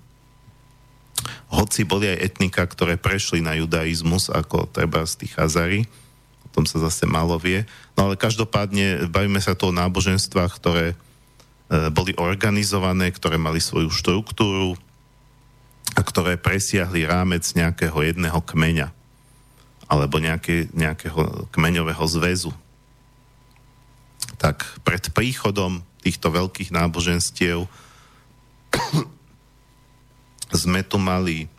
Hoci 1.47 1.87
boli 1.87 2.09
aj 2.09 2.33
etnika, 2.33 2.65
ktoré 2.65 2.99
prešli 2.99 3.39
na 3.39 3.55
judaizmus, 3.55 4.27
ako 4.33 4.67
treba 4.67 5.05
z 5.05 5.23
tých 5.23 5.33
Hazary, 5.37 5.79
o 6.43 6.49
tom 6.51 6.65
sa 6.65 6.81
zase 6.81 7.05
málo 7.07 7.37
vie. 7.39 7.63
No 7.95 8.09
ale 8.09 8.19
každopádne 8.19 9.07
bavíme 9.07 9.39
sa 9.39 9.53
tu 9.53 9.69
o 9.69 9.77
náboženstvách, 9.77 10.51
ktoré 10.57 10.85
e, 10.91 10.95
boli 11.93 12.17
organizované, 12.17 13.13
ktoré 13.13 13.39
mali 13.39 13.63
svoju 13.63 13.93
štruktúru, 13.93 14.75
a 15.97 15.99
ktoré 16.05 16.37
presiahli 16.37 17.09
rámec 17.09 17.41
nejakého 17.57 17.97
jedného 18.05 18.37
kmeňa 18.37 18.93
alebo 19.89 20.21
nejaké, 20.21 20.69
nejakého 20.77 21.49
kmeňového 21.49 22.05
zväzu. 22.05 22.53
tak 24.37 24.61
pred 24.85 25.09
príchodom 25.09 25.81
týchto 26.05 26.29
veľkých 26.29 26.69
náboženstiev 26.69 27.65
sme 30.61 30.85
tu 30.85 31.01
mali 31.01 31.49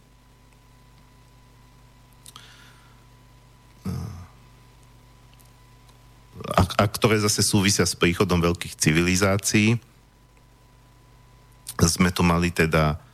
a, 6.54 6.62
a 6.62 6.84
ktoré 6.86 7.18
zase 7.18 7.42
súvisia 7.42 7.82
s 7.82 7.98
príchodom 7.98 8.38
veľkých 8.38 8.78
civilizácií. 8.78 9.74
Sme 11.82 12.14
tu 12.14 12.22
mali 12.22 12.54
teda 12.54 13.07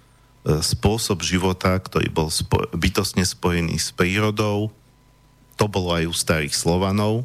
spôsob 0.45 1.25
života, 1.25 1.73
ktorý 1.81 2.13
bol 2.13 2.29
spo- 2.29 2.69
bytostne 2.77 3.25
spojený 3.25 3.81
s 3.81 3.97
prírodou. 3.97 4.69
To 5.57 5.65
bolo 5.65 5.97
aj 5.97 6.05
u 6.05 6.15
starých 6.15 6.53
Slovanov, 6.53 7.25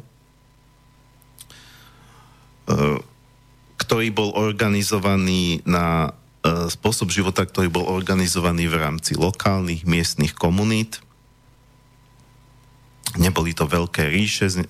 ktorý 3.76 4.08
bol 4.08 4.32
organizovaný 4.32 5.60
na 5.68 6.16
e, 6.40 6.72
spôsob 6.72 7.12
života, 7.12 7.44
ktorý 7.44 7.68
bol 7.68 7.84
organizovaný 7.84 8.72
v 8.72 8.80
rámci 8.80 9.12
lokálnych 9.18 9.84
miestnych 9.84 10.32
komunít 10.32 11.04
Neboli 13.18 13.50
to 13.58 13.66
veľké 13.66 14.06
ríše 14.06 14.46
e, 14.46 14.62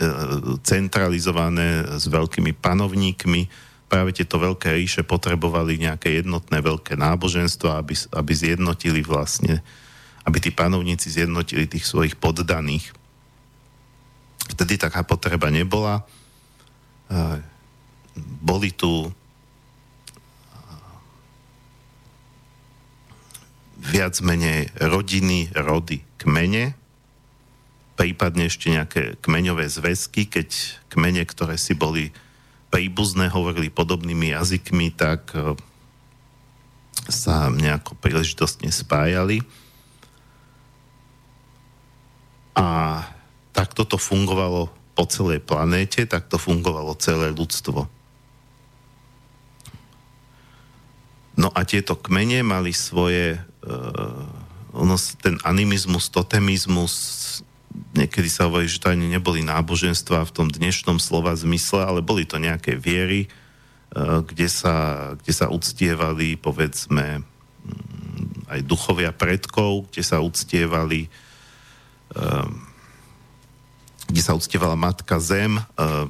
centralizované 0.64 1.84
s 2.00 2.08
veľkými 2.08 2.56
panovníkmi. 2.56 3.52
Práve 3.90 4.14
tieto 4.14 4.38
veľké 4.38 4.70
ríše 4.78 5.02
potrebovali 5.02 5.74
nejaké 5.82 6.22
jednotné 6.22 6.62
veľké 6.62 6.94
náboženstvo, 6.94 7.74
aby, 7.74 7.98
aby 8.14 8.32
zjednotili 8.32 9.02
vlastne, 9.02 9.66
aby 10.22 10.38
tí 10.38 10.54
panovníci 10.54 11.10
zjednotili 11.10 11.66
tých 11.66 11.90
svojich 11.90 12.14
poddaných. 12.14 12.94
Vtedy 14.54 14.78
taká 14.78 15.02
potreba 15.02 15.50
nebola. 15.50 16.06
E, 17.10 17.42
boli 18.38 18.70
tu 18.70 19.06
e, 19.06 19.10
viac 23.82 24.14
menej 24.22 24.70
rodiny, 24.78 25.50
rody, 25.50 26.06
kmene, 26.22 26.78
prípadne 28.00 28.48
ešte 28.48 28.72
nejaké 28.72 29.20
kmeňové 29.20 29.68
zväzky, 29.68 30.24
keď 30.24 30.78
kmene, 30.88 31.20
ktoré 31.28 31.60
si 31.60 31.76
boli 31.76 32.14
príbuzné, 32.70 33.28
hovorili 33.28 33.68
podobnými 33.68 34.30
jazykmi, 34.30 34.94
tak 34.94 35.34
e, 35.34 35.58
sa 37.10 37.50
nejako 37.50 37.98
príležitostne 37.98 38.70
spájali. 38.70 39.42
A 42.54 43.02
tak 43.50 43.74
toto 43.74 43.98
fungovalo 43.98 44.70
po 44.94 45.04
celej 45.06 45.42
planéte, 45.42 46.06
tak 46.06 46.30
to 46.30 46.38
fungovalo 46.38 46.94
celé 46.98 47.34
ľudstvo. 47.34 47.90
No 51.40 51.48
a 51.56 51.64
tieto 51.64 51.96
kmene 51.96 52.44
mali 52.44 52.76
svoje, 52.76 53.40
uh, 53.64 55.08
ten 55.24 55.40
animizmus, 55.40 56.12
totemizmus, 56.12 56.94
niekedy 57.94 58.26
sa 58.30 58.46
hovorí, 58.46 58.66
že 58.66 58.82
to 58.82 58.90
ani 58.90 59.06
neboli 59.10 59.42
náboženstva 59.46 60.26
v 60.26 60.34
tom 60.34 60.48
dnešnom 60.50 60.98
slova 60.98 61.34
zmysle, 61.34 61.82
ale 61.82 62.00
boli 62.02 62.26
to 62.26 62.38
nejaké 62.38 62.74
viery, 62.74 63.26
eh, 63.26 64.18
kde 64.26 64.48
sa, 64.50 64.74
kde 65.22 65.32
sa 65.34 65.46
uctievali, 65.50 66.38
povedzme, 66.38 67.22
aj 68.50 68.60
duchovia 68.66 69.14
predkov, 69.14 69.86
kde 69.92 70.02
sa 70.02 70.18
uctievali 70.18 71.06
eh, 72.16 72.48
kde 74.10 74.22
sa 74.26 74.34
uctievala 74.34 74.74
Matka 74.74 75.22
Zem, 75.22 75.62
eh, 75.62 76.06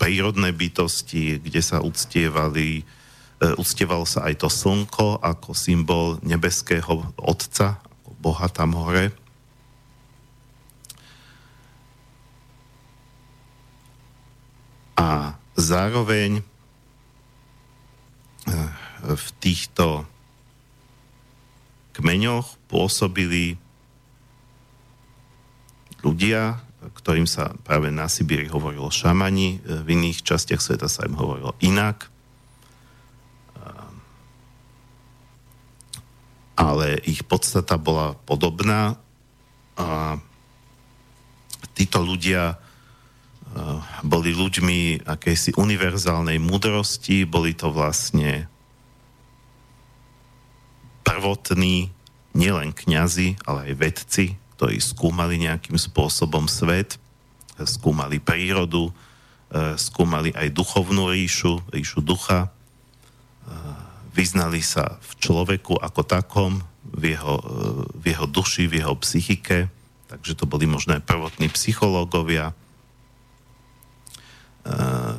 prírodné 0.00 0.56
bytosti, 0.56 1.36
kde 1.36 1.60
sa 1.60 1.84
uctievali 1.84 2.84
uctievalo 3.36 4.08
sa 4.08 4.32
aj 4.32 4.40
to 4.40 4.48
slnko 4.48 5.20
ako 5.20 5.52
symbol 5.52 6.16
nebeského 6.24 7.12
Otca, 7.20 7.84
Boha 8.16 8.48
tam 8.48 8.72
hore. 8.72 9.12
A 14.96 15.36
zároveň 15.56 16.40
eh, 16.40 16.44
v 19.04 19.26
týchto 19.40 20.04
kmeňoch 21.96 22.60
pôsobili 22.68 23.56
ľudia, 26.04 26.60
ktorým 27.00 27.24
sa 27.24 27.56
práve 27.64 27.88
na 27.88 28.06
Sibíri 28.06 28.48
hovorilo 28.48 28.92
šamani, 28.92 29.60
eh, 29.60 29.84
v 29.84 29.96
iných 29.96 30.24
častiach 30.24 30.60
sveta 30.60 30.88
sa 30.88 31.08
im 31.08 31.16
hovorilo 31.16 31.56
inak. 31.60 32.08
Eh, 33.56 33.92
ale 36.56 37.00
ich 37.04 37.24
podstata 37.24 37.76
bola 37.76 38.16
podobná 38.24 38.96
a 39.76 40.16
títo 41.76 42.00
ľudia 42.00 42.56
boli 44.04 44.36
ľuďmi 44.36 45.08
akejsi 45.08 45.56
univerzálnej 45.56 46.36
múdrosti, 46.36 47.24
boli 47.24 47.56
to 47.56 47.72
vlastne 47.72 48.44
prvotní 51.06 51.88
nielen 52.36 52.76
kňazi, 52.76 53.40
ale 53.48 53.72
aj 53.72 53.80
vedci, 53.80 54.24
ktorí 54.60 54.76
skúmali 54.76 55.40
nejakým 55.40 55.80
spôsobom 55.80 56.44
svet, 56.50 57.00
skúmali 57.64 58.20
prírodu, 58.20 58.92
eh, 59.52 59.72
skúmali 59.80 60.36
aj 60.36 60.52
duchovnú 60.52 61.08
ríšu, 61.08 61.64
ríšu 61.72 62.04
ducha, 62.04 62.48
eh, 62.48 63.52
vyznali 64.12 64.60
sa 64.60 65.00
v 65.00 65.10
človeku 65.16 65.80
ako 65.80 66.02
takom, 66.04 66.60
v 66.86 67.16
jeho, 67.16 67.40
v 67.98 68.14
jeho 68.14 68.26
duši, 68.28 68.68
v 68.68 68.78
jeho 68.84 68.94
psychike, 69.00 69.68
takže 70.06 70.38
to 70.38 70.44
boli 70.46 70.70
možno 70.70 70.94
aj 70.94 71.02
prvotní 71.02 71.50
psychológovia, 71.50 72.54
Eh, 72.54 72.65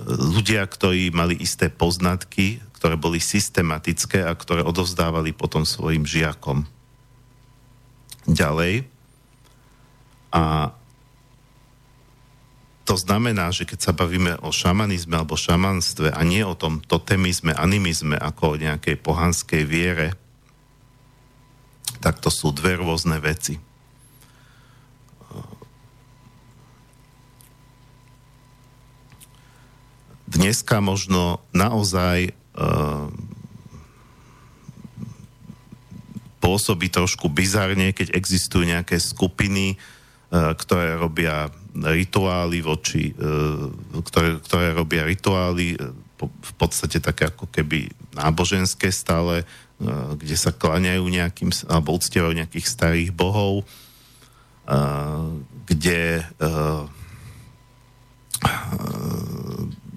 ľudia, 0.07 0.67
ktorí 0.67 1.11
mali 1.15 1.39
isté 1.39 1.71
poznatky, 1.71 2.59
ktoré 2.77 2.99
boli 2.99 3.17
systematické 3.17 4.21
a 4.21 4.37
ktoré 4.37 4.61
odovzdávali 4.61 5.33
potom 5.33 5.65
svojim 5.65 6.05
žiakom. 6.05 6.67
Ďalej. 8.27 8.85
A 10.35 10.75
to 12.87 12.95
znamená, 12.95 13.51
že 13.51 13.67
keď 13.67 13.79
sa 13.83 13.91
bavíme 13.91 14.39
o 14.39 14.51
šamanizme 14.51 15.19
alebo 15.19 15.35
šamanstve 15.35 16.15
a 16.15 16.21
nie 16.23 16.39
o 16.39 16.55
tom 16.55 16.79
totemizme, 16.79 17.51
animizme 17.51 18.15
ako 18.15 18.55
o 18.55 18.59
nejakej 18.59 18.95
pohanskej 19.03 19.63
viere, 19.67 20.15
tak 21.99 22.23
to 22.23 22.31
sú 22.31 22.55
dve 22.55 22.79
rôzne 22.79 23.19
veci. 23.19 23.59
Dneska 30.27 30.83
možno 30.83 31.39
naozaj 31.55 32.35
uh, 32.59 33.07
pôsobí 36.43 36.91
trošku 36.91 37.31
bizarne, 37.31 37.95
keď 37.95 38.13
existujú 38.13 38.67
nejaké 38.67 38.99
skupiny, 38.99 39.79
uh, 40.29 40.53
ktoré 40.53 40.99
robia 40.99 41.47
rituály 41.73 42.59
voči, 42.59 43.15
uh, 43.15 43.71
ktoré, 44.03 44.43
ktoré 44.43 44.67
robia 44.75 45.07
rituály 45.07 45.79
po, 46.19 46.27
v 46.29 46.53
podstate 46.59 46.99
také 46.99 47.31
ako 47.31 47.47
keby 47.47 47.87
náboženské 48.13 48.91
stále, 48.91 49.47
uh, 49.47 50.13
kde 50.19 50.35
sa 50.35 50.51
klaňajú 50.51 51.07
nejakým, 51.07 51.49
alebo 51.71 51.95
uctievajú 51.95 52.35
nejakých 52.35 52.67
starých 52.67 53.11
bohov, 53.15 53.63
uh, 53.63 55.31
kde 55.67 56.21
uh, 56.43 56.83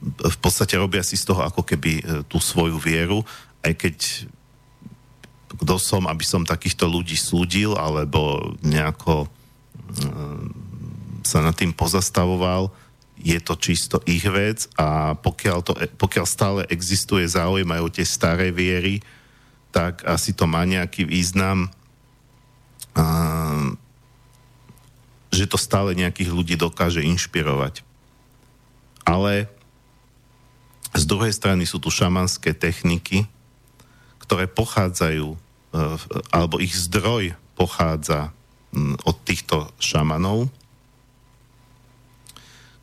v 0.00 0.38
podstate 0.40 0.80
robia 0.80 1.04
si 1.04 1.20
z 1.20 1.28
toho 1.28 1.44
ako 1.44 1.60
keby 1.60 1.92
e, 2.00 2.02
tú 2.24 2.40
svoju 2.40 2.80
vieru, 2.80 3.20
aj 3.60 3.72
keď 3.76 3.96
kto 5.50 5.76
som, 5.76 6.08
aby 6.08 6.24
som 6.24 6.46
takýchto 6.46 6.88
ľudí 6.88 7.18
súdil, 7.20 7.76
alebo 7.76 8.54
nejako 8.64 9.26
e, 9.26 9.28
sa 11.20 11.44
nad 11.44 11.52
tým 11.52 11.76
pozastavoval, 11.76 12.72
je 13.20 13.36
to 13.44 13.52
čisto 13.60 14.00
ich 14.08 14.24
vec 14.24 14.64
a 14.80 15.12
pokiaľ, 15.12 15.58
to, 15.60 15.72
e, 15.76 15.84
pokiaľ 15.92 16.24
stále 16.24 16.60
existuje 16.72 17.28
záujem 17.28 17.68
aj 17.68 17.80
o 17.84 17.92
tie 17.92 18.06
staré 18.08 18.48
viery, 18.48 19.04
tak 19.68 20.00
asi 20.08 20.32
to 20.32 20.50
má 20.50 20.66
nejaký 20.66 21.06
význam, 21.06 21.70
že 25.30 25.46
to 25.46 25.54
stále 25.54 25.94
nejakých 25.94 26.34
ľudí 26.34 26.58
dokáže 26.58 27.06
inšpirovať. 27.06 27.86
Ale 29.06 29.46
z 30.94 31.04
druhej 31.06 31.30
strany 31.30 31.66
sú 31.66 31.78
tu 31.78 31.88
šamanské 31.90 32.50
techniky, 32.54 33.26
ktoré 34.26 34.50
pochádzajú, 34.50 35.34
e, 35.34 35.38
alebo 36.34 36.58
ich 36.58 36.74
zdroj 36.74 37.34
pochádza 37.54 38.34
od 39.02 39.16
týchto 39.26 39.66
šamanov, 39.82 40.46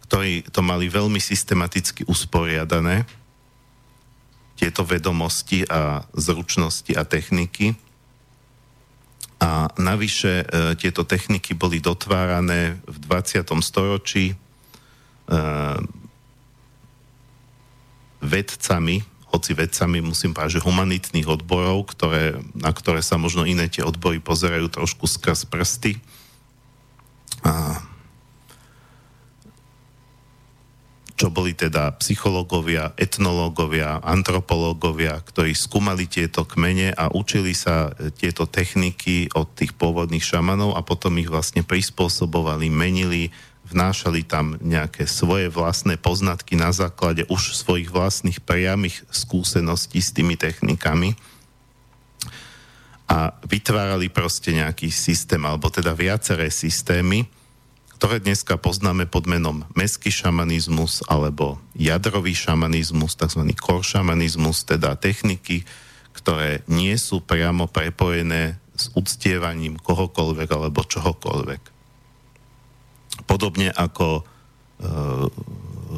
ktorí 0.07 0.43
to 0.51 0.59
mali 0.63 0.91
veľmi 0.91 1.19
systematicky 1.19 2.03
usporiadané, 2.07 3.07
tieto 4.57 4.81
vedomosti 4.81 5.63
a 5.69 6.01
zručnosti 6.17 6.89
a 6.97 7.05
techniky. 7.05 7.77
A 9.37 9.69
navyše 9.77 10.41
e, 10.41 10.45
tieto 10.81 11.05
techniky 11.05 11.53
boli 11.53 11.77
dotvárané 11.77 12.81
v 12.89 12.97
20. 13.05 13.45
storočí 13.61 14.33
e, 14.33 14.35
vedcami, 18.23 19.03
hoci 19.27 19.51
vedcami 19.53 19.99
musím 19.99 20.31
povedať, 20.31 20.59
že 20.59 20.65
humanitných 20.65 21.27
odborov, 21.27 21.91
ktoré, 21.91 22.39
na 22.55 22.71
ktoré 22.71 23.03
sa 23.03 23.19
možno 23.19 23.43
iné 23.43 23.67
tie 23.67 23.83
odbory 23.83 24.23
pozerajú 24.23 24.71
trošku 24.71 25.05
skrz 25.05 25.45
prsty. 25.51 25.99
A 27.43 27.83
čo 31.17 31.33
boli 31.33 31.57
teda 31.57 31.97
psychológovia, 31.97 32.93
etnológovia, 32.93 33.97
antropológovia, 34.05 35.17
ktorí 35.25 35.57
skúmali 35.57 36.05
tieto 36.05 36.45
kmene 36.45 36.93
a 36.93 37.09
učili 37.09 37.57
sa 37.57 37.89
e, 37.97 38.13
tieto 38.13 38.45
techniky 38.45 39.33
od 39.33 39.49
tých 39.57 39.73
pôvodných 39.73 40.21
šamanov 40.21 40.77
a 40.77 40.85
potom 40.85 41.17
ich 41.17 41.25
vlastne 41.25 41.65
prispôsobovali, 41.65 42.69
menili, 42.69 43.33
vnášali 43.67 44.23
tam 44.23 44.55
nejaké 44.63 45.03
svoje 45.05 45.51
vlastné 45.51 45.99
poznatky 45.99 46.55
na 46.55 46.71
základe 46.71 47.27
už 47.27 47.53
svojich 47.53 47.91
vlastných 47.91 48.39
priamých 48.41 49.03
skúseností 49.11 49.99
s 49.99 50.15
tými 50.15 50.39
technikami 50.39 51.19
a 53.07 53.31
vytvárali 53.47 54.11
proste 54.11 54.51
nejaký 54.51 54.91
systém, 54.91 55.39
alebo 55.47 55.71
teda 55.71 55.95
viaceré 55.95 56.51
systémy, 56.51 57.23
ktoré 57.97 58.19
dneska 58.21 58.59
poznáme 58.59 59.07
pod 59.09 59.25
menom 59.25 59.65
meský 59.73 60.11
šamanizmus 60.13 61.01
alebo 61.07 61.57
jadrový 61.73 62.35
šamanizmus, 62.35 63.17
tzv. 63.17 63.41
core 63.57 63.81
šamanizmus, 63.81 64.67
teda 64.67 64.99
techniky, 64.99 65.65
ktoré 66.13 66.61
nie 66.69 66.93
sú 66.99 67.23
priamo 67.23 67.65
prepojené 67.65 68.59
s 68.77 68.93
uctievaním 68.93 69.81
kohokoľvek 69.81 70.49
alebo 70.53 70.85
čohokoľvek. 70.85 71.76
Podobne 73.27 73.69
ako 73.75 74.07
e, 74.19 74.23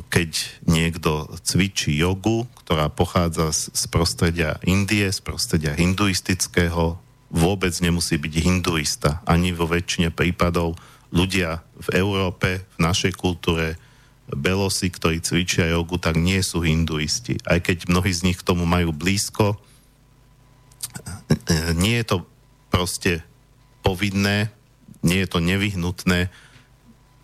keď 0.10 0.30
niekto 0.70 1.30
cvičí 1.42 1.98
jogu, 1.98 2.46
ktorá 2.66 2.90
pochádza 2.90 3.54
z, 3.54 3.86
prostredia 3.90 4.62
Indie, 4.66 5.10
z 5.10 5.20
prostredia 5.22 5.74
hinduistického, 5.74 6.98
vôbec 7.30 7.74
nemusí 7.82 8.18
byť 8.18 8.34
hinduista. 8.42 9.22
Ani 9.26 9.54
vo 9.54 9.70
väčšine 9.70 10.14
prípadov 10.14 10.78
ľudia 11.10 11.62
v 11.78 11.90
Európe, 11.98 12.66
v 12.66 12.78
našej 12.78 13.18
kultúre, 13.18 13.78
belosi, 14.30 14.94
ktorí 14.94 15.26
cvičia 15.26 15.74
jogu, 15.74 15.98
tak 15.98 16.18
nie 16.18 16.38
sú 16.46 16.62
hinduisti. 16.62 17.42
Aj 17.50 17.58
keď 17.58 17.90
mnohí 17.90 18.14
z 18.14 18.30
nich 18.30 18.38
k 18.38 18.46
tomu 18.46 18.70
majú 18.70 18.94
blízko, 18.94 19.58
nie 21.74 21.98
je 22.02 22.06
to 22.06 22.18
proste 22.70 23.26
povinné, 23.82 24.54
nie 25.02 25.26
je 25.26 25.30
to 25.30 25.40
nevyhnutné 25.42 26.30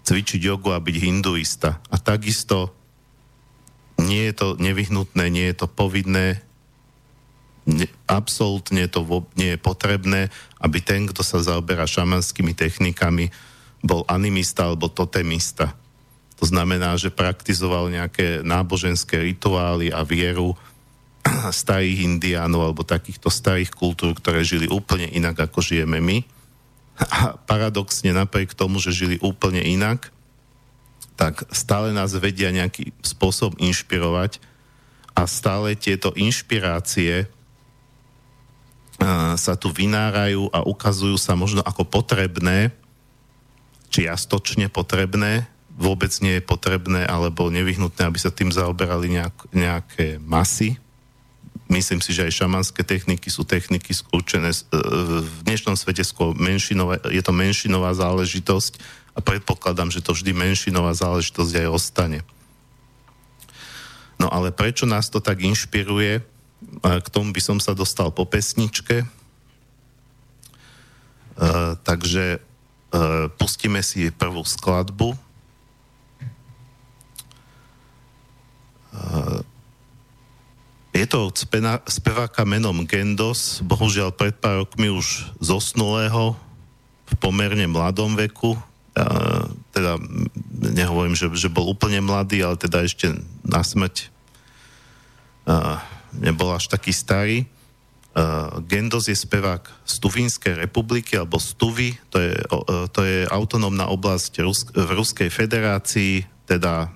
cvičiť 0.06 0.42
jogu 0.42 0.72
a 0.72 0.80
byť 0.80 0.96
hinduista. 1.02 1.82
A 1.90 1.98
takisto 1.98 2.72
nie 3.98 4.30
je 4.30 4.34
to 4.38 4.48
nevyhnutné, 4.62 5.34
nie 5.34 5.50
je 5.50 5.66
to 5.66 5.68
povinné, 5.68 6.46
ne, 7.66 7.88
absolútne 8.06 8.86
to 8.86 9.02
nie 9.34 9.58
je 9.58 9.60
potrebné, 9.60 10.30
aby 10.62 10.78
ten, 10.80 11.10
kto 11.10 11.26
sa 11.26 11.42
zaoberá 11.42 11.90
šamanskými 11.90 12.54
technikami, 12.54 13.34
bol 13.82 14.06
animista 14.10 14.70
alebo 14.70 14.90
totemista. 14.90 15.74
To 16.42 16.46
znamená, 16.46 17.00
že 17.00 17.14
praktizoval 17.14 17.90
nejaké 17.90 18.44
náboženské 18.44 19.24
rituály 19.24 19.90
a 19.90 20.04
vieru 20.04 20.54
starých 21.50 22.06
indiánov 22.06 22.62
alebo 22.70 22.84
takýchto 22.86 23.32
starých 23.32 23.74
kultúr, 23.74 24.14
ktoré 24.14 24.46
žili 24.46 24.70
úplne 24.70 25.10
inak, 25.10 25.50
ako 25.50 25.64
žijeme 25.64 25.98
my. 26.04 26.35
A 26.96 27.36
paradoxne 27.44 28.16
napriek 28.16 28.56
tomu, 28.56 28.80
že 28.80 28.96
žili 28.96 29.20
úplne 29.20 29.60
inak, 29.60 30.12
tak 31.16 31.48
stále 31.52 31.96
nás 31.96 32.12
vedia 32.16 32.52
nejaký 32.52 32.92
spôsob 33.04 33.56
inšpirovať 33.60 34.40
a 35.16 35.28
stále 35.28 35.80
tieto 35.80 36.12
inšpirácie 36.16 37.28
sa 39.36 39.54
tu 39.60 39.72
vynárajú 39.72 40.48
a 40.56 40.64
ukazujú 40.64 41.20
sa 41.20 41.36
možno 41.36 41.60
ako 41.64 41.84
potrebné 41.84 42.72
čiastočne 43.92 44.68
potrebné, 44.68 45.48
vôbec 45.76 46.12
nie 46.20 46.40
je 46.40 46.44
potrebné 46.44 47.08
alebo 47.08 47.48
nevyhnutné, 47.48 48.08
aby 48.08 48.20
sa 48.20 48.32
tým 48.32 48.52
zaoberali 48.52 49.08
nejak, 49.08 49.36
nejaké 49.56 50.08
masy. 50.20 50.76
Myslím 51.66 52.00
si, 52.00 52.14
že 52.14 52.30
aj 52.30 52.46
šamanské 52.46 52.86
techniky 52.86 53.28
sú 53.34 53.42
techniky 53.42 53.90
skúčené 53.90 54.54
e, 54.54 54.58
v 55.26 55.38
dnešnom 55.50 55.74
svete 55.74 56.06
skôr 56.06 56.38
menšinová, 56.38 57.02
je 57.10 57.22
to 57.26 57.34
menšinová 57.34 57.94
záležitosť 57.98 58.78
a 59.18 59.20
predpokladám, 59.24 59.90
že 59.90 60.06
to 60.06 60.14
vždy 60.14 60.32
menšinová 60.36 60.94
záležitosť 60.94 61.66
aj 61.66 61.68
ostane. 61.74 62.20
No 64.22 64.30
ale 64.30 64.54
prečo 64.54 64.86
nás 64.86 65.10
to 65.10 65.20
tak 65.20 65.42
inšpiruje? 65.42 66.24
K 66.82 67.08
tomu 67.12 67.36
by 67.36 67.42
som 67.44 67.58
sa 67.60 67.76
dostal 67.76 68.16
po 68.16 68.24
pesničke. 68.24 69.04
Uh, 71.36 71.76
takže 71.84 72.40
Eh, 72.96 73.28
pustíme 73.36 73.84
si 73.84 74.08
prvú 74.08 74.48
skladbu. 74.48 75.20
Je 80.96 81.04
to 81.04 81.28
od 81.28 81.36
speváka 81.92 82.48
menom 82.48 82.88
Gendos, 82.88 83.60
bohužiaľ 83.60 84.16
pred 84.16 84.32
pár 84.40 84.64
rokmi 84.64 84.88
už 84.88 85.28
zosnulého, 85.44 86.40
v 87.06 87.14
pomerne 87.20 87.68
mladom 87.68 88.16
veku, 88.16 88.56
eh, 88.56 89.44
teda 89.76 90.00
nehovorím, 90.72 91.14
že, 91.14 91.28
že 91.36 91.52
bol 91.52 91.68
úplne 91.68 92.00
mladý, 92.00 92.42
ale 92.42 92.56
teda 92.56 92.88
ešte 92.88 93.12
na 93.44 93.62
smrť 93.62 94.16
nebol 96.20 96.50
až 96.54 96.72
taký 96.72 96.92
starý. 96.96 97.46
Uh, 98.16 98.64
Gendos 98.64 99.12
je 99.12 99.18
spevák 99.18 99.68
z 99.84 99.94
Tuvínskej 100.00 100.56
republiky, 100.56 101.20
alebo 101.20 101.36
z 101.36 101.52
Tuvy, 101.60 101.90
to 102.08 102.24
je, 102.24 102.32
uh, 102.32 102.88
to 102.88 103.04
je 103.04 103.28
autonómna 103.28 103.92
oblasť 103.92 104.40
Rus- 104.40 104.72
v 104.72 104.90
Ruskej 104.96 105.28
federácii, 105.28 106.24
teda 106.48 106.95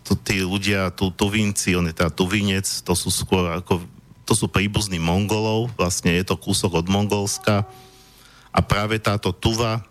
to, 0.00 0.16
tí 0.16 0.40
ľudia, 0.40 0.94
tu 0.96 1.12
Tuvínci, 1.12 1.76
on 1.76 1.88
je 1.88 1.94
teda 1.96 2.08
Tuvínec, 2.08 2.64
to 2.64 2.96
sú 2.96 3.12
skôr 3.12 3.60
ako, 3.60 3.84
to 4.24 4.32
sú 4.32 4.48
príbuzní 4.48 4.96
Mongolov, 4.96 5.68
vlastne 5.76 6.16
je 6.16 6.24
to 6.24 6.40
kúsok 6.40 6.80
od 6.80 6.86
Mongolska. 6.88 7.68
A 8.52 8.60
práve 8.60 9.00
táto 9.00 9.32
Tuva 9.32 9.84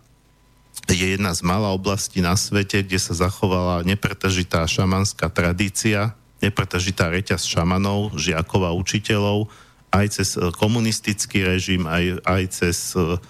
je 0.90 1.14
jedna 1.14 1.30
z 1.36 1.44
malá 1.46 1.70
oblastí 1.70 2.18
na 2.24 2.34
svete, 2.34 2.82
kde 2.82 2.98
sa 2.98 3.14
zachovala 3.14 3.86
nepretržitá 3.86 4.66
šamanská 4.66 5.30
tradícia, 5.30 6.16
nepretržitá 6.42 7.06
reťaz 7.12 7.46
šamanov, 7.46 8.18
žiakov 8.18 8.66
a 8.66 8.74
učiteľov, 8.74 9.46
aj 9.92 10.06
cez 10.10 10.34
e, 10.34 10.50
komunistický 10.56 11.44
režim, 11.46 11.86
aj, 11.86 12.18
aj 12.24 12.42
cez 12.50 12.96
e, 12.98 13.20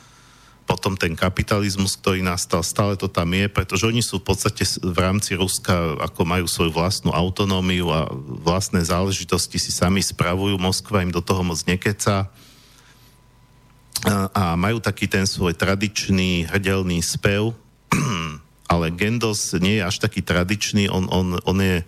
potom 0.72 0.96
ten 0.96 1.12
kapitalizmus, 1.12 2.00
ktorý 2.00 2.24
nastal, 2.24 2.64
stále 2.64 2.96
to 2.96 3.04
tam 3.04 3.28
je, 3.36 3.44
pretože 3.44 3.84
oni 3.84 4.00
sú 4.00 4.24
v 4.24 4.32
podstate 4.32 4.64
v 4.80 4.96
rámci 4.96 5.36
Ruska, 5.36 6.00
ako 6.00 6.24
majú 6.24 6.48
svoju 6.48 6.72
vlastnú 6.72 7.12
autonómiu 7.12 7.92
a 7.92 8.08
vlastné 8.40 8.80
záležitosti 8.80 9.60
si 9.60 9.68
sami 9.68 10.00
spravujú, 10.00 10.56
Moskva 10.56 11.04
im 11.04 11.12
do 11.12 11.20
toho 11.20 11.44
moc 11.44 11.60
nekeca. 11.68 12.32
A 14.32 14.56
majú 14.56 14.80
taký 14.80 15.12
ten 15.12 15.28
svoj 15.28 15.52
tradičný 15.52 16.48
hrdelný 16.48 17.04
spev, 17.04 17.52
ale 18.72 18.88
Gendos 18.96 19.52
nie 19.60 19.76
je 19.76 19.84
až 19.84 20.00
taký 20.00 20.24
tradičný, 20.24 20.88
on, 20.88 21.04
on, 21.12 21.36
on 21.44 21.58
je, 21.60 21.84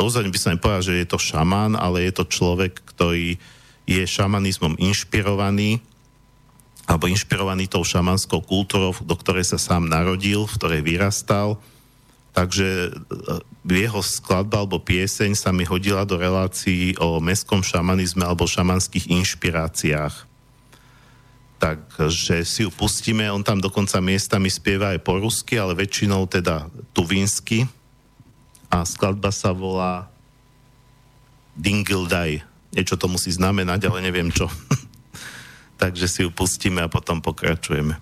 ozaj 0.00 0.32
by 0.32 0.38
som 0.40 0.56
povedal, 0.56 0.88
že 0.88 1.04
je 1.04 1.12
to 1.12 1.20
šamán, 1.20 1.76
ale 1.76 2.08
je 2.08 2.12
to 2.16 2.24
človek, 2.24 2.72
ktorý 2.96 3.36
je 3.84 4.00
šamanizmom 4.08 4.80
inšpirovaný 4.80 5.91
alebo 6.86 7.06
inšpirovaný 7.06 7.70
tou 7.70 7.86
šamanskou 7.86 8.42
kultúrou, 8.42 8.92
do 9.02 9.14
ktorej 9.14 9.46
sa 9.46 9.58
sám 9.58 9.86
narodil, 9.86 10.44
v 10.44 10.56
ktorej 10.58 10.80
vyrastal. 10.82 11.56
Takže 12.32 12.90
e, 13.68 13.78
jeho 13.86 14.00
skladba 14.02 14.64
alebo 14.64 14.82
pieseň 14.82 15.36
sa 15.36 15.54
mi 15.54 15.62
hodila 15.62 16.02
do 16.02 16.18
relácií 16.18 16.96
o 16.98 17.22
mestskom 17.22 17.62
šamanizme 17.62 18.24
alebo 18.26 18.48
šamanských 18.48 19.12
inšpiráciách. 19.12 20.30
Takže 21.62 22.42
si 22.42 22.66
ju 22.66 22.70
pustíme, 22.74 23.30
on 23.30 23.46
tam 23.46 23.62
dokonca 23.62 24.02
miestami 24.02 24.50
spieva 24.50 24.90
aj 24.90 25.00
po 25.06 25.22
rusky, 25.22 25.54
ale 25.62 25.78
väčšinou 25.78 26.26
teda 26.26 26.66
tuvínsky. 26.90 27.70
A 28.66 28.82
skladba 28.82 29.30
sa 29.30 29.54
volá 29.54 30.10
Dingildaj 31.54 32.42
niečo 32.72 32.96
to 32.96 33.06
musí 33.06 33.28
znamenať, 33.30 33.86
ale 33.86 34.00
neviem 34.00 34.32
čo. 34.32 34.48
Takže 35.82 36.06
si 36.06 36.22
ju 36.22 36.30
pustíme 36.30 36.78
a 36.78 36.86
potom 36.86 37.18
pokračujeme. 37.18 37.98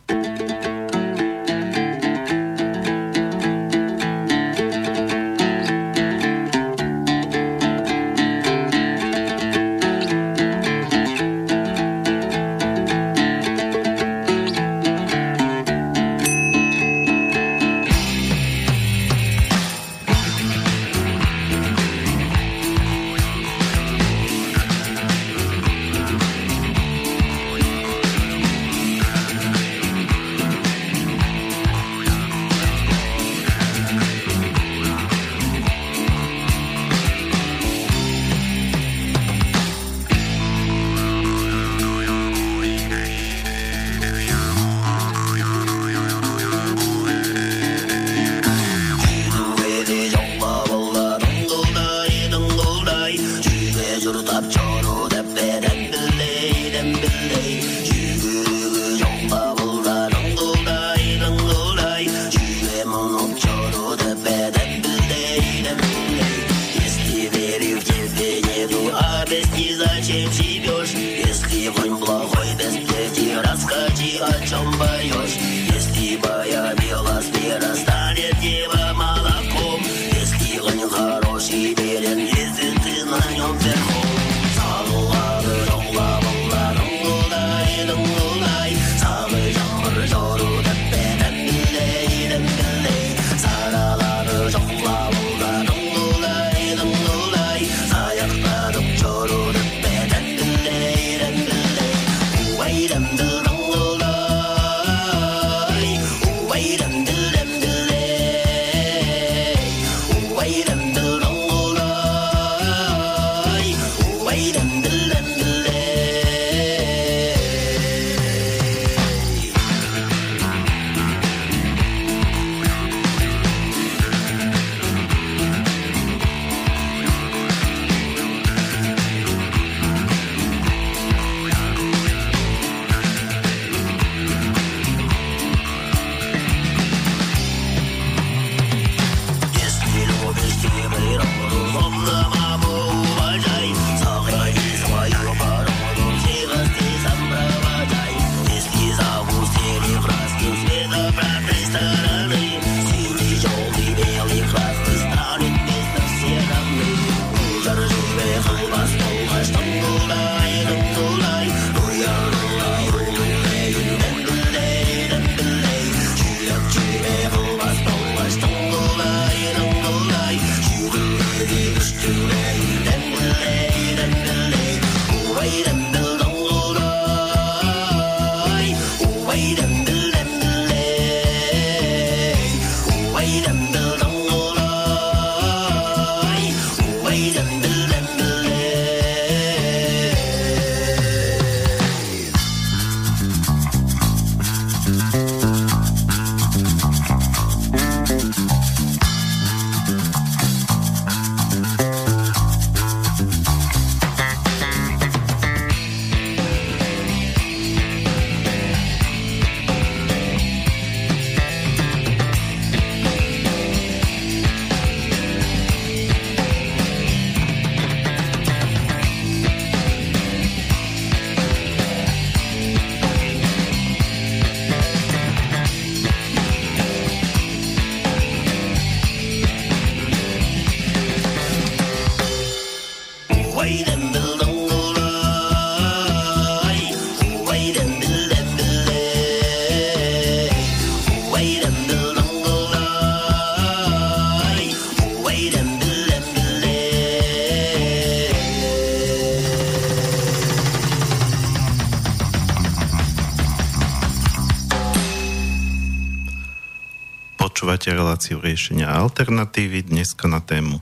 Reláciu 258.31 258.47
riešenia 258.47 258.87
alternatívy 258.87 259.91
dneska 259.91 260.31
na 260.31 260.39
tému 260.39 260.79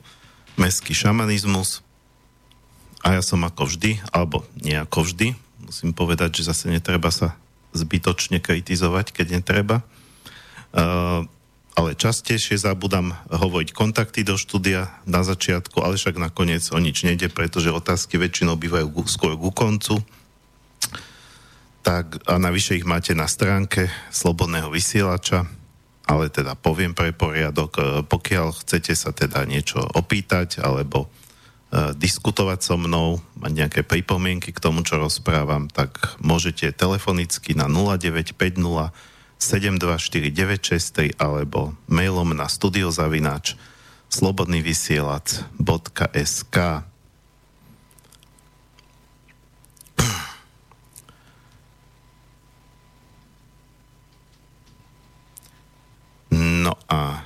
mestský 0.61 0.93
šamanizmus. 0.93 1.81
A 3.01 3.17
ja 3.17 3.25
som 3.25 3.41
ako 3.41 3.73
vždy, 3.73 4.05
alebo 4.13 4.45
nie 4.61 4.77
ako 4.77 5.09
vždy, 5.09 5.33
musím 5.65 5.97
povedať, 5.97 6.45
že 6.45 6.53
zase 6.53 6.69
netreba 6.69 7.09
sa 7.09 7.41
zbytočne 7.73 8.45
kritizovať, 8.45 9.17
keď 9.17 9.41
netreba. 9.41 9.81
Uh, 10.77 11.25
ale 11.73 11.97
častejšie 11.97 12.61
zabudám 12.61 13.17
hovoriť 13.33 13.73
kontakty 13.73 14.29
do 14.29 14.37
štúdia 14.37 14.93
na 15.09 15.25
začiatku, 15.25 15.81
ale 15.81 15.97
však 15.97 16.21
nakoniec 16.21 16.69
o 16.69 16.77
nič 16.77 17.09
nejde, 17.09 17.33
pretože 17.33 17.73
otázky 17.73 18.21
väčšinou 18.21 18.61
bývajú 18.61 18.93
skôr 19.09 19.41
ku 19.41 19.49
koncu. 19.57 20.05
Tak 21.81 22.29
a 22.29 22.37
navyše 22.37 22.77
ich 22.77 22.85
máte 22.85 23.17
na 23.17 23.25
stránke 23.25 23.89
Slobodného 24.13 24.69
vysielača, 24.69 25.49
ale 26.09 26.33
teda 26.33 26.57
poviem 26.57 26.97
pre 26.97 27.13
poriadok, 27.13 27.73
e, 27.77 27.83
pokiaľ 28.09 28.65
chcete 28.65 28.97
sa 28.97 29.13
teda 29.13 29.45
niečo 29.45 29.85
opýtať 29.85 30.65
alebo 30.65 31.07
uh, 31.07 31.93
diskutovať 31.93 32.65
so 32.65 32.81
mnou, 32.81 33.21
mať 33.37 33.53
nejaké 33.53 33.81
pripomienky 33.85 34.57
k 34.57 34.63
tomu, 34.63 34.81
čo 34.81 34.97
rozprávam, 34.97 35.69
tak 35.69 36.17
môžete 36.25 36.73
telefonicky 36.73 37.53
na 37.53 37.69
0950 37.69 38.33
724 39.39 41.15
alebo 41.15 41.79
mailom 41.87 42.35
na 42.35 42.51
studiozavináč 42.51 43.55
slobodnyvysielac.sk 44.11 46.57
No 56.69 56.77
a 56.93 57.25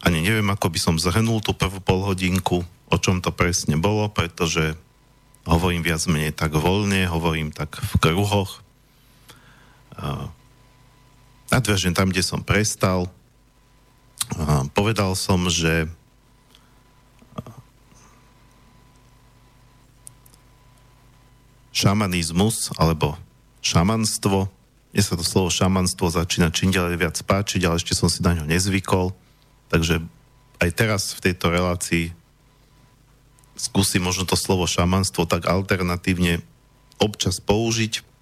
ani 0.00 0.24
neviem, 0.24 0.48
ako 0.48 0.72
by 0.72 0.78
som 0.80 0.96
zhrnul 0.96 1.44
tú 1.44 1.52
prvú 1.52 1.84
polhodinku, 1.84 2.64
o 2.64 2.96
čom 2.96 3.20
to 3.20 3.28
presne 3.28 3.76
bolo, 3.76 4.08
pretože 4.08 4.72
hovorím 5.44 5.84
viac 5.84 6.00
menej 6.08 6.32
tak 6.32 6.56
voľne, 6.56 7.04
hovorím 7.12 7.52
tak 7.52 7.76
v 7.76 7.92
kruhoch, 8.00 8.64
nadviažem 11.52 11.92
tam, 11.92 12.08
kde 12.08 12.24
som 12.24 12.40
prestal. 12.40 13.12
Povedal 14.72 15.12
som, 15.12 15.44
že 15.52 15.92
šamanizmus 21.76 22.72
alebo 22.80 23.20
šamanstvo, 23.60 24.48
mne 24.92 25.02
sa 25.02 25.16
to 25.16 25.24
slovo 25.24 25.48
šamanstvo 25.48 26.12
začína 26.12 26.52
čím 26.52 26.72
ďalej 26.72 26.96
viac 27.00 27.16
páčiť, 27.16 27.64
ale 27.64 27.80
ešte 27.80 27.96
som 27.96 28.12
si 28.12 28.20
na 28.20 28.36
ňo 28.36 28.44
nezvykol, 28.44 29.16
takže 29.72 30.04
aj 30.60 30.70
teraz 30.76 31.16
v 31.16 31.32
tejto 31.32 31.48
relácii 31.48 32.12
skúsim 33.56 34.04
možno 34.04 34.28
to 34.28 34.36
slovo 34.36 34.68
šamanstvo 34.68 35.24
tak 35.24 35.48
alternatívne 35.48 36.44
občas 37.00 37.40
použiť 37.40 38.12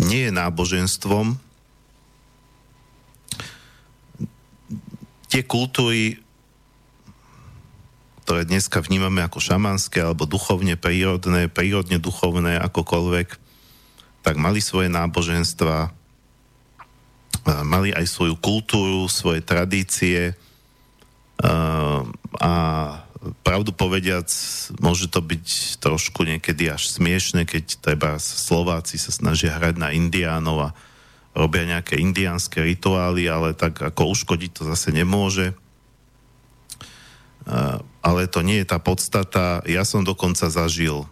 nie 0.00 0.20
je 0.28 0.32
náboženstvom. 0.32 1.36
Tie 5.30 5.42
kultúry, 5.46 6.18
ktoré 8.30 8.46
dneska 8.46 8.78
vnímame 8.78 9.26
ako 9.26 9.42
šamanské 9.42 10.06
alebo 10.06 10.22
duchovne 10.22 10.78
prírodné, 10.78 11.50
prírodne 11.50 11.98
duchovné, 11.98 12.62
akokoľvek, 12.62 13.26
tak 14.22 14.38
mali 14.38 14.62
svoje 14.62 14.86
náboženstva, 14.86 15.90
mali 17.66 17.90
aj 17.90 18.06
svoju 18.06 18.38
kultúru, 18.38 19.10
svoje 19.10 19.42
tradície 19.42 20.38
a 22.38 22.52
pravdu 23.42 23.74
povediac, 23.74 24.30
môže 24.78 25.10
to 25.10 25.26
byť 25.26 25.82
trošku 25.82 26.22
niekedy 26.22 26.70
až 26.70 26.86
smiešne, 26.86 27.42
keď 27.42 27.82
treba 27.82 28.22
Slováci 28.22 28.94
sa 28.94 29.10
snažia 29.10 29.58
hrať 29.58 29.74
na 29.74 29.90
indiánov 29.90 30.70
a 30.70 30.74
robia 31.34 31.66
nejaké 31.66 31.98
indiánske 31.98 32.62
rituály, 32.62 33.26
ale 33.26 33.58
tak 33.58 33.82
ako 33.82 34.14
uškodiť 34.14 34.50
to 34.54 34.62
zase 34.70 34.94
nemôže. 34.94 35.50
Ale 38.00 38.30
to 38.30 38.40
nie 38.46 38.62
je 38.62 38.70
tá 38.70 38.78
podstata. 38.78 39.60
Ja 39.66 39.82
som 39.82 40.06
dokonca 40.06 40.46
zažil 40.46 41.04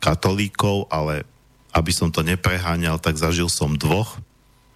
katolíkov, 0.00 0.88
ale 0.88 1.28
aby 1.74 1.92
som 1.92 2.08
to 2.08 2.24
nepreháňal, 2.24 2.96
tak 3.02 3.20
zažil 3.20 3.52
som 3.52 3.76
dvoch 3.76 4.20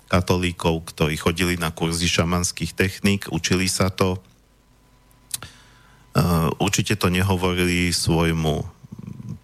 katolíkov, 0.09 0.89
ktorí 0.89 1.21
chodili 1.21 1.61
na 1.61 1.69
kurzy 1.69 2.09
šamanských 2.09 2.73
techník, 2.73 3.29
učili 3.29 3.69
sa 3.69 3.93
to 3.93 4.21
Eh, 6.19 6.49
určite 6.59 6.99
to 6.99 7.13
nehovorili 7.13 7.95
svojmu 7.95 8.67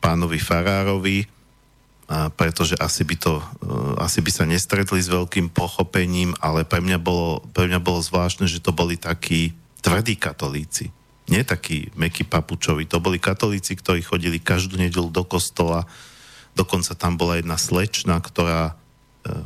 pánovi 0.02 0.42
Farárovi, 0.42 1.28
pretože 2.36 2.76
asi 2.76 3.00
by, 3.00 3.16
to, 3.16 3.40
eh, 3.40 4.04
asi 4.04 4.20
by 4.20 4.30
sa 4.32 4.44
nestretli 4.44 5.00
s 5.00 5.08
veľkým 5.08 5.48
pochopením, 5.48 6.36
ale 6.42 6.66
pre 6.66 6.84
mňa, 6.84 6.98
bolo, 7.00 7.40
pre 7.56 7.70
mňa 7.70 7.80
bolo 7.80 8.04
zvláštne, 8.04 8.44
že 8.44 8.60
to 8.60 8.76
boli 8.76 9.00
takí 9.00 9.56
tvrdí 9.84 10.16
katolíci. 10.16 10.88
Nie 11.28 11.44
takí 11.44 11.92
meky 11.92 12.24
papučovi. 12.24 12.88
To 12.88 13.00
boli 13.00 13.20
katolíci, 13.20 13.76
ktorí 13.76 14.00
chodili 14.00 14.40
každú 14.40 14.80
nedelu 14.80 15.12
do 15.12 15.24
kostola. 15.24 15.84
Dokonca 16.56 16.96
tam 16.96 17.20
bola 17.20 17.36
jedna 17.36 17.60
slečna, 17.60 18.20
ktorá, 18.20 18.76
eh, 19.28 19.44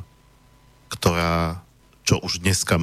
ktorá 0.94 1.62
čo 2.08 2.22
už 2.24 2.40
dneska 2.40 2.80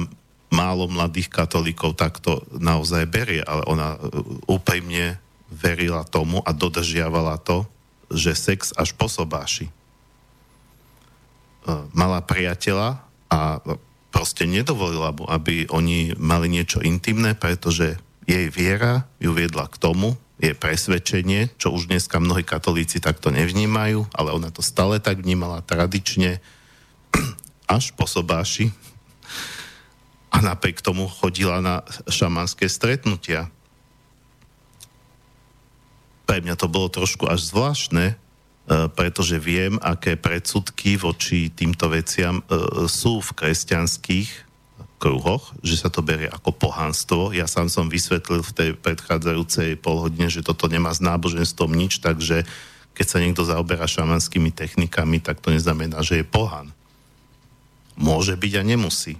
málo 0.54 0.86
mladých 0.86 1.26
katolíkov 1.26 1.98
takto 1.98 2.46
naozaj 2.54 3.10
berie, 3.10 3.42
ale 3.42 3.66
ona 3.66 3.98
e, 3.98 4.22
úprimne 4.46 5.18
verila 5.50 6.06
tomu 6.06 6.38
a 6.46 6.54
dodržiavala 6.54 7.42
to, 7.42 7.66
že 8.14 8.38
sex 8.38 8.70
až 8.78 8.94
po 8.94 9.10
sobáši. 9.10 9.66
E, 9.66 9.72
mala 11.90 12.22
priateľa 12.22 13.02
a 13.26 13.58
proste 14.16 14.48
nedovolila 14.48 15.12
mu, 15.12 15.28
aby 15.28 15.68
oni 15.68 16.16
mali 16.16 16.48
niečo 16.48 16.80
intimné, 16.80 17.36
pretože 17.36 18.00
jej 18.24 18.48
viera 18.48 19.04
ju 19.20 19.36
viedla 19.36 19.68
k 19.68 19.76
tomu, 19.76 20.16
je 20.40 20.56
presvedčenie, 20.56 21.52
čo 21.60 21.68
už 21.76 21.92
dneska 21.92 22.16
mnohí 22.16 22.40
katolíci 22.40 22.96
takto 22.96 23.28
nevnímajú, 23.28 24.08
ale 24.16 24.32
ona 24.32 24.48
to 24.48 24.64
stále 24.64 24.96
tak 25.04 25.20
vnímala 25.20 25.60
tradične, 25.60 26.40
až 27.76 27.92
po 27.92 28.08
sobáši, 28.08 28.72
a 30.32 30.40
napriek 30.44 30.84
tomu 30.84 31.08
chodila 31.08 31.64
na 31.64 31.80
šamanské 32.08 32.68
stretnutia. 32.68 33.48
Pre 36.28 36.38
mňa 36.40 36.56
to 36.60 36.68
bolo 36.68 36.92
trošku 36.92 37.24
až 37.24 37.48
zvláštne, 37.48 38.20
pretože 38.66 39.38
viem, 39.38 39.78
aké 39.78 40.18
predsudky 40.18 40.98
voči 40.98 41.54
týmto 41.54 41.86
veciam 41.86 42.42
e, 42.42 42.86
sú 42.90 43.22
v 43.22 43.30
kresťanských 43.38 44.30
kruhoch, 44.98 45.54
že 45.62 45.78
sa 45.78 45.92
to 45.92 46.02
berie 46.02 46.26
ako 46.26 46.50
pohanstvo. 46.50 47.30
Ja 47.30 47.46
sám 47.46 47.70
som 47.70 47.86
vysvetlil 47.86 48.42
v 48.42 48.54
tej 48.56 48.70
predchádzajúcej 48.74 49.78
polhodine, 49.78 50.26
že 50.26 50.42
toto 50.42 50.66
nemá 50.66 50.90
s 50.90 51.04
náboženstvom 51.04 51.70
nič, 51.70 52.02
takže 52.02 52.42
keď 52.96 53.06
sa 53.06 53.20
niekto 53.20 53.44
zaoberá 53.44 53.84
šamanskými 53.84 54.50
technikami, 54.50 55.20
tak 55.20 55.38
to 55.44 55.52
neznamená, 55.52 56.00
že 56.00 56.24
je 56.24 56.26
pohan. 56.26 56.72
Môže 57.94 58.34
byť 58.34 58.52
a 58.56 58.62
nemusí. 58.64 59.14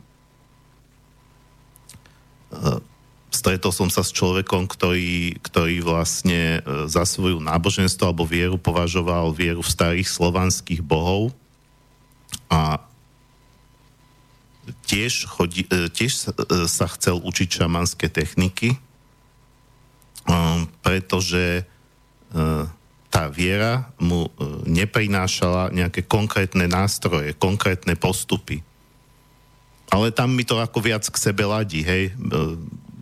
E, 3.30 3.34
stretol 3.34 3.72
som 3.74 3.88
sa 3.90 4.06
s 4.06 4.14
človekom, 4.14 4.66
ktorý, 4.70 5.38
ktorý 5.42 5.82
vlastne 5.82 6.60
e, 6.62 6.88
za 6.90 7.02
svoju 7.06 7.42
náboženstvo 7.42 8.10
alebo 8.10 8.28
vieru 8.28 8.56
považoval 8.58 9.34
vieru 9.34 9.62
v 9.62 9.72
starých 9.72 10.08
slovanských 10.08 10.82
bohov. 10.82 11.34
A 12.50 12.78
tiež, 14.86 15.26
chodí, 15.26 15.66
e, 15.70 15.90
tiež 15.90 16.34
sa 16.66 16.86
chcel 16.94 17.22
učiť 17.22 17.48
šamanské 17.62 18.10
techniky, 18.10 18.78
pretože 20.82 21.62
tá 23.14 23.30
viera 23.30 23.94
mu 24.02 24.26
neprinášala 24.66 25.70
nejaké 25.70 26.02
konkrétne 26.02 26.66
nástroje, 26.66 27.30
konkrétne 27.38 27.94
postupy. 27.94 28.66
Ale 29.90 30.10
tam 30.10 30.34
mi 30.34 30.42
to 30.42 30.58
ako 30.58 30.82
viac 30.82 31.06
k 31.06 31.16
sebe 31.16 31.46
ladí, 31.46 31.86
hej, 31.86 32.10
e, 32.10 32.14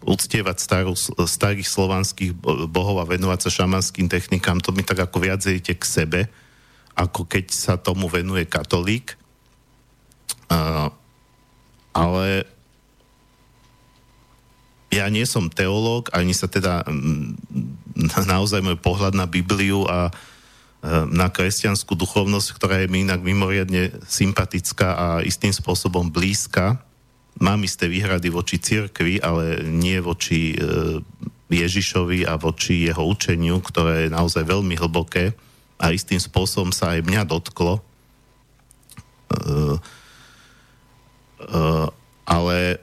uctievať 0.05 0.57
starú, 0.61 0.93
starých 1.25 1.69
slovanských 1.69 2.33
bohov 2.69 3.01
a 3.01 3.09
venovať 3.09 3.49
sa 3.49 3.65
šamanským 3.65 4.07
technikám, 4.09 4.61
to 4.61 4.71
mi 4.71 4.85
tak 4.85 5.01
ako 5.01 5.25
viac 5.25 5.41
k 5.45 5.85
sebe, 5.85 6.29
ako 6.95 7.27
keď 7.27 7.51
sa 7.51 7.75
tomu 7.81 8.07
venuje 8.07 8.47
katolík. 8.47 9.17
Uh, 10.53 10.93
ale 11.97 12.45
ja 14.95 15.11
nie 15.11 15.27
som 15.27 15.51
teológ, 15.51 16.13
ani 16.15 16.31
sa 16.31 16.47
teda 16.47 16.87
naozaj 18.33 18.63
môj 18.63 18.79
pohľad 18.79 19.19
na 19.19 19.27
Bibliu 19.27 19.89
a 19.91 20.15
na 21.09 21.33
kresťanskú 21.33 21.97
duchovnosť, 21.97 22.61
ktorá 22.61 22.77
je 22.85 22.93
mi 22.93 23.09
inak 23.09 23.25
mimoriadne 23.25 24.05
sympatická 24.05 24.89
a 24.93 25.07
istým 25.25 25.49
spôsobom 25.49 26.13
blízka. 26.13 26.77
Mám 27.43 27.67
isté 27.67 27.91
výhrady 27.91 28.31
voči 28.31 28.63
cirkvi, 28.63 29.19
ale 29.19 29.67
nie 29.67 29.99
voči 29.99 30.55
Ježišovi 31.51 32.27
a 32.27 32.35
voči 32.41 32.89
jeho 32.89 33.05
učeniu, 33.07 33.63
ktoré 33.63 34.07
je 34.07 34.15
naozaj 34.15 34.43
veľmi 34.43 34.75
hlboké 34.79 35.35
a 35.79 35.91
istým 35.95 36.19
spôsobom 36.19 36.71
sa 36.71 36.95
aj 36.97 37.07
mňa 37.07 37.23
dotklo. 37.27 37.83
Uh, 39.35 39.77
uh, 41.43 41.89
ale 42.25 42.79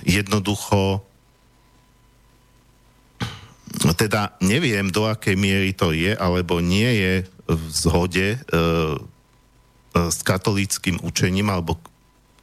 jednoducho 0.00 1.04
teda 4.00 4.32
neviem, 4.40 4.88
do 4.88 5.04
akej 5.04 5.36
miery 5.36 5.76
to 5.76 5.92
je, 5.92 6.16
alebo 6.16 6.64
nie 6.64 6.88
je 6.88 7.14
v 7.52 7.62
zhode 7.68 8.28
uh, 8.48 8.96
s 10.08 10.24
katolíckým 10.24 10.96
učením 11.04 11.52
alebo 11.52 11.76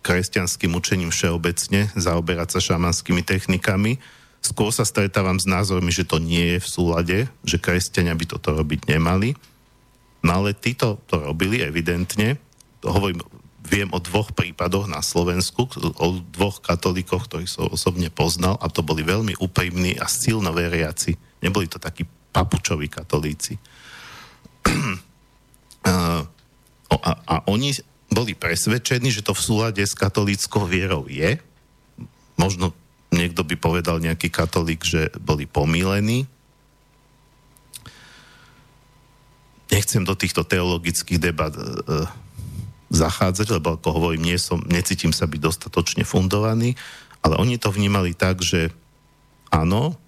kresťanským 0.05 0.71
učením 0.71 1.11
všeobecne, 1.11 1.91
zaoberať 1.97 2.55
sa 2.55 2.59
šamanskými 2.63 3.25
technikami. 3.25 3.99
Skôr 4.39 4.71
sa 4.71 4.87
stretávam 4.87 5.35
s 5.35 5.49
názormi, 5.49 5.91
že 5.91 6.07
to 6.07 6.21
nie 6.21 6.55
je 6.55 6.59
v 6.63 6.71
súlade, 6.71 7.17
že 7.43 7.57
kresťania 7.59 8.15
by 8.15 8.25
toto 8.29 8.55
robiť 8.55 8.87
nemali. 8.87 9.35
No 10.23 10.43
ale 10.43 10.55
títo 10.55 11.03
to 11.09 11.19
robili 11.19 11.59
evidentne. 11.59 12.39
Hovorím, 12.85 13.19
viem 13.67 13.91
o 13.91 13.99
dvoch 13.99 14.31
prípadoch 14.31 14.87
na 14.87 15.03
Slovensku, 15.03 15.67
o 15.99 16.07
dvoch 16.23 16.63
katolíkoch, 16.63 17.27
ktorých 17.27 17.51
som 17.51 17.67
osobne 17.67 18.07
poznal 18.07 18.55
a 18.63 18.71
to 18.71 18.79
boli 18.79 19.03
veľmi 19.03 19.35
úprimní 19.43 19.99
a 19.99 20.07
silno 20.07 20.55
veriaci. 20.55 21.19
Neboli 21.43 21.67
to 21.67 21.77
takí 21.77 22.07
papučoví 22.31 22.87
katolíci. 22.87 23.59
a, 25.83 26.23
a, 26.95 27.11
a 27.27 27.35
oni 27.51 27.75
boli 28.07 28.31
presvedčení, 28.33 29.11
že 29.11 29.25
to 29.25 29.35
v 29.35 29.43
súlade 29.43 29.83
s 29.83 29.91
katolíckou 29.91 30.63
vierou 30.63 31.05
je. 31.11 31.35
Možno 32.39 32.71
niekto 33.11 33.43
by 33.43 33.55
povedal 33.59 33.99
nejaký 33.99 34.31
katolík, 34.31 34.83
že 34.83 35.11
boli 35.19 35.43
pomílení. 35.43 36.27
Nechcem 39.67 40.07
do 40.07 40.15
týchto 40.15 40.47
teologických 40.47 41.19
debat 41.19 41.51
e, 41.51 41.59
e, 41.59 41.65
zachádzať, 42.87 43.47
lebo 43.59 43.75
ako 43.75 43.89
hovorím, 43.91 44.31
nie 44.31 44.39
som, 44.39 44.63
necítim 44.63 45.11
sa 45.11 45.27
byť 45.27 45.39
dostatočne 45.43 46.07
fundovaný, 46.07 46.79
ale 47.19 47.35
oni 47.35 47.59
to 47.59 47.67
vnímali 47.75 48.15
tak, 48.15 48.39
že 48.39 48.71
áno, 49.51 49.99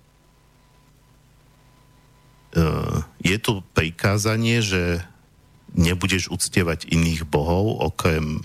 e, 2.55 2.63
je 3.19 3.37
tu 3.43 3.59
prikázanie, 3.75 4.63
že 4.63 5.03
nebudeš 5.73 6.33
uctievať 6.33 6.89
iných 6.89 7.29
bohov 7.29 7.81
okrem, 7.81 8.41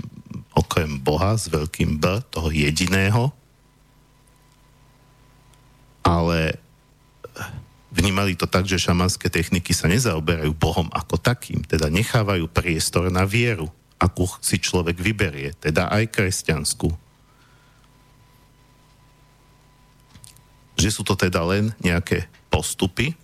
okrem 0.53 1.01
Boha 1.01 1.37
s 1.37 1.49
veľkým 1.49 1.97
B, 2.01 2.21
toho 2.29 2.53
jediného, 2.53 3.33
ale 6.05 6.61
vnímali 7.95 8.37
to 8.37 8.45
tak, 8.45 8.69
že 8.69 8.83
šamanské 8.83 9.33
techniky 9.33 9.73
sa 9.73 9.89
nezaoberajú 9.89 10.53
Bohom 10.53 10.91
ako 10.93 11.17
takým, 11.17 11.65
teda 11.65 11.89
nechávajú 11.89 12.51
priestor 12.51 13.09
na 13.09 13.25
vieru, 13.25 13.73
akú 13.97 14.29
si 14.45 14.61
človek 14.61 15.01
vyberie, 15.01 15.57
teda 15.57 15.89
aj 15.89 16.13
kresťanskú. 16.13 16.93
Že 20.75 20.91
sú 20.91 21.03
to 21.07 21.15
teda 21.15 21.41
len 21.47 21.73
nejaké 21.81 22.29
postupy, 22.53 23.17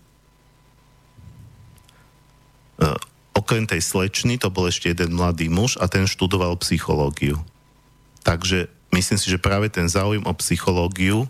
okrem 3.34 3.66
tej 3.66 3.82
slečny 3.82 4.36
to 4.36 4.50
bol 4.50 4.66
ešte 4.66 4.90
jeden 4.90 5.14
mladý 5.14 5.46
muž 5.46 5.78
a 5.78 5.86
ten 5.86 6.06
študoval 6.06 6.58
psychológiu. 6.60 7.38
Takže 8.26 8.68
myslím 8.92 9.18
si, 9.18 9.26
že 9.30 9.40
práve 9.40 9.70
ten 9.70 9.86
záujem 9.88 10.22
o 10.26 10.34
psychológiu 10.38 11.24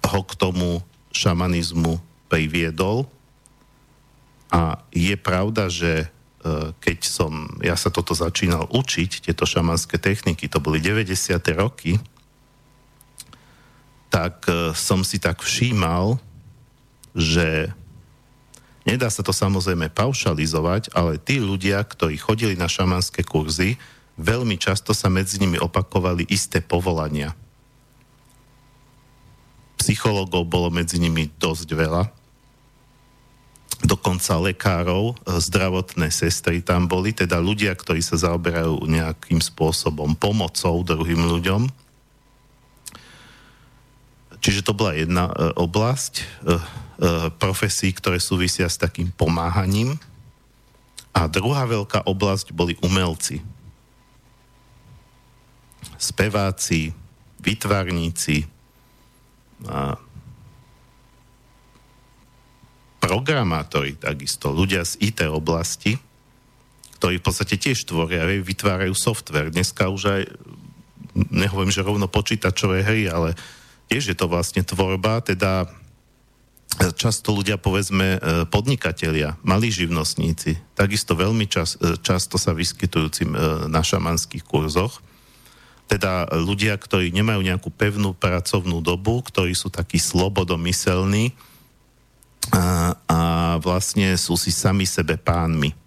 ho 0.00 0.20
k 0.24 0.32
tomu 0.38 0.80
šamanizmu 1.12 2.00
priviedol 2.32 3.04
a 4.48 4.80
je 4.92 5.12
pravda, 5.20 5.68
že 5.68 6.04
e, 6.04 6.06
keď 6.80 6.98
som, 7.04 7.48
ja 7.60 7.76
sa 7.76 7.92
toto 7.92 8.16
začínal 8.16 8.68
učiť, 8.72 9.28
tieto 9.28 9.44
šamanské 9.44 10.00
techniky, 10.00 10.48
to 10.48 10.60
boli 10.60 10.80
90. 10.80 11.12
roky, 11.56 12.00
tak 14.12 14.44
e, 14.48 14.76
som 14.76 15.04
si 15.04 15.20
tak 15.20 15.40
všímal, 15.40 16.20
že 17.12 17.72
Nedá 18.82 19.06
sa 19.08 19.22
to 19.22 19.30
samozrejme 19.30 19.90
paušalizovať, 19.94 20.90
ale 20.94 21.18
tí 21.22 21.38
ľudia, 21.38 21.78
ktorí 21.86 22.18
chodili 22.18 22.58
na 22.58 22.66
šamanské 22.66 23.22
kurzy, 23.22 23.78
veľmi 24.18 24.58
často 24.58 24.90
sa 24.90 25.06
medzi 25.06 25.38
nimi 25.38 25.56
opakovali 25.56 26.26
isté 26.26 26.58
povolania. 26.58 27.32
Psychológov 29.78 30.46
bolo 30.46 30.68
medzi 30.70 30.98
nimi 30.98 31.30
dosť 31.38 31.68
veľa, 31.74 32.04
dokonca 33.82 34.38
lekárov, 34.38 35.18
zdravotné 35.26 36.14
sestry 36.14 36.62
tam 36.62 36.86
boli, 36.86 37.10
teda 37.10 37.42
ľudia, 37.42 37.74
ktorí 37.74 37.98
sa 37.98 38.14
zaoberajú 38.14 38.86
nejakým 38.86 39.42
spôsobom 39.42 40.14
pomocou 40.14 40.86
druhým 40.86 41.18
ľuďom. 41.18 41.66
Čiže 44.42 44.66
to 44.66 44.74
bola 44.74 44.94
jedna 44.98 45.30
e, 45.30 45.54
oblasť. 45.54 46.26
E, 47.00 47.32
profesí, 47.40 47.88
ktoré 47.96 48.20
súvisia 48.20 48.68
s 48.68 48.76
takým 48.76 49.08
pomáhaním. 49.16 49.96
A 51.12 51.28
druhá 51.28 51.64
veľká 51.64 52.04
oblasť 52.04 52.52
boli 52.52 52.76
umelci. 52.84 53.40
Speváci, 56.00 56.92
vytvarníci, 57.42 58.48
programátori 63.02 63.98
takisto, 63.98 64.54
ľudia 64.54 64.86
z 64.86 64.98
IT 65.02 65.26
oblasti, 65.26 65.98
ktorí 66.98 67.18
v 67.18 67.24
podstate 67.26 67.58
tiež 67.58 67.82
tvoria, 67.86 68.26
vytvárajú 68.26 68.94
software. 68.94 69.50
Dneska 69.50 69.90
už 69.90 70.02
aj, 70.06 70.22
nehovorím, 71.34 71.74
že 71.74 71.82
rovno 71.82 72.06
počítačové 72.06 72.86
hry, 72.86 73.10
ale 73.10 73.34
tiež 73.90 74.14
je 74.14 74.16
to 74.16 74.30
vlastne 74.30 74.62
tvorba, 74.62 75.18
teda 75.22 75.66
často 76.96 77.34
ľudia, 77.34 77.60
povedzme, 77.60 78.16
e, 78.16 78.18
podnikatelia, 78.48 79.36
malí 79.44 79.68
živnostníci, 79.68 80.56
takisto 80.72 81.12
veľmi 81.18 81.44
čas, 81.46 81.76
e, 81.78 81.98
často 82.00 82.40
sa 82.40 82.56
vyskytujúci 82.56 83.28
e, 83.28 83.30
na 83.68 83.82
šamanských 83.84 84.44
kurzoch, 84.46 85.02
teda 85.90 86.32
ľudia, 86.32 86.78
ktorí 86.80 87.12
nemajú 87.12 87.44
nejakú 87.44 87.68
pevnú 87.68 88.16
pracovnú 88.16 88.80
dobu, 88.80 89.20
ktorí 89.20 89.52
sú 89.52 89.68
takí 89.68 90.00
slobodomyselní 90.00 91.36
a, 92.48 92.96
a 93.04 93.18
vlastne 93.60 94.16
sú 94.16 94.40
si 94.40 94.48
sami 94.48 94.88
sebe 94.88 95.20
pánmi. 95.20 95.81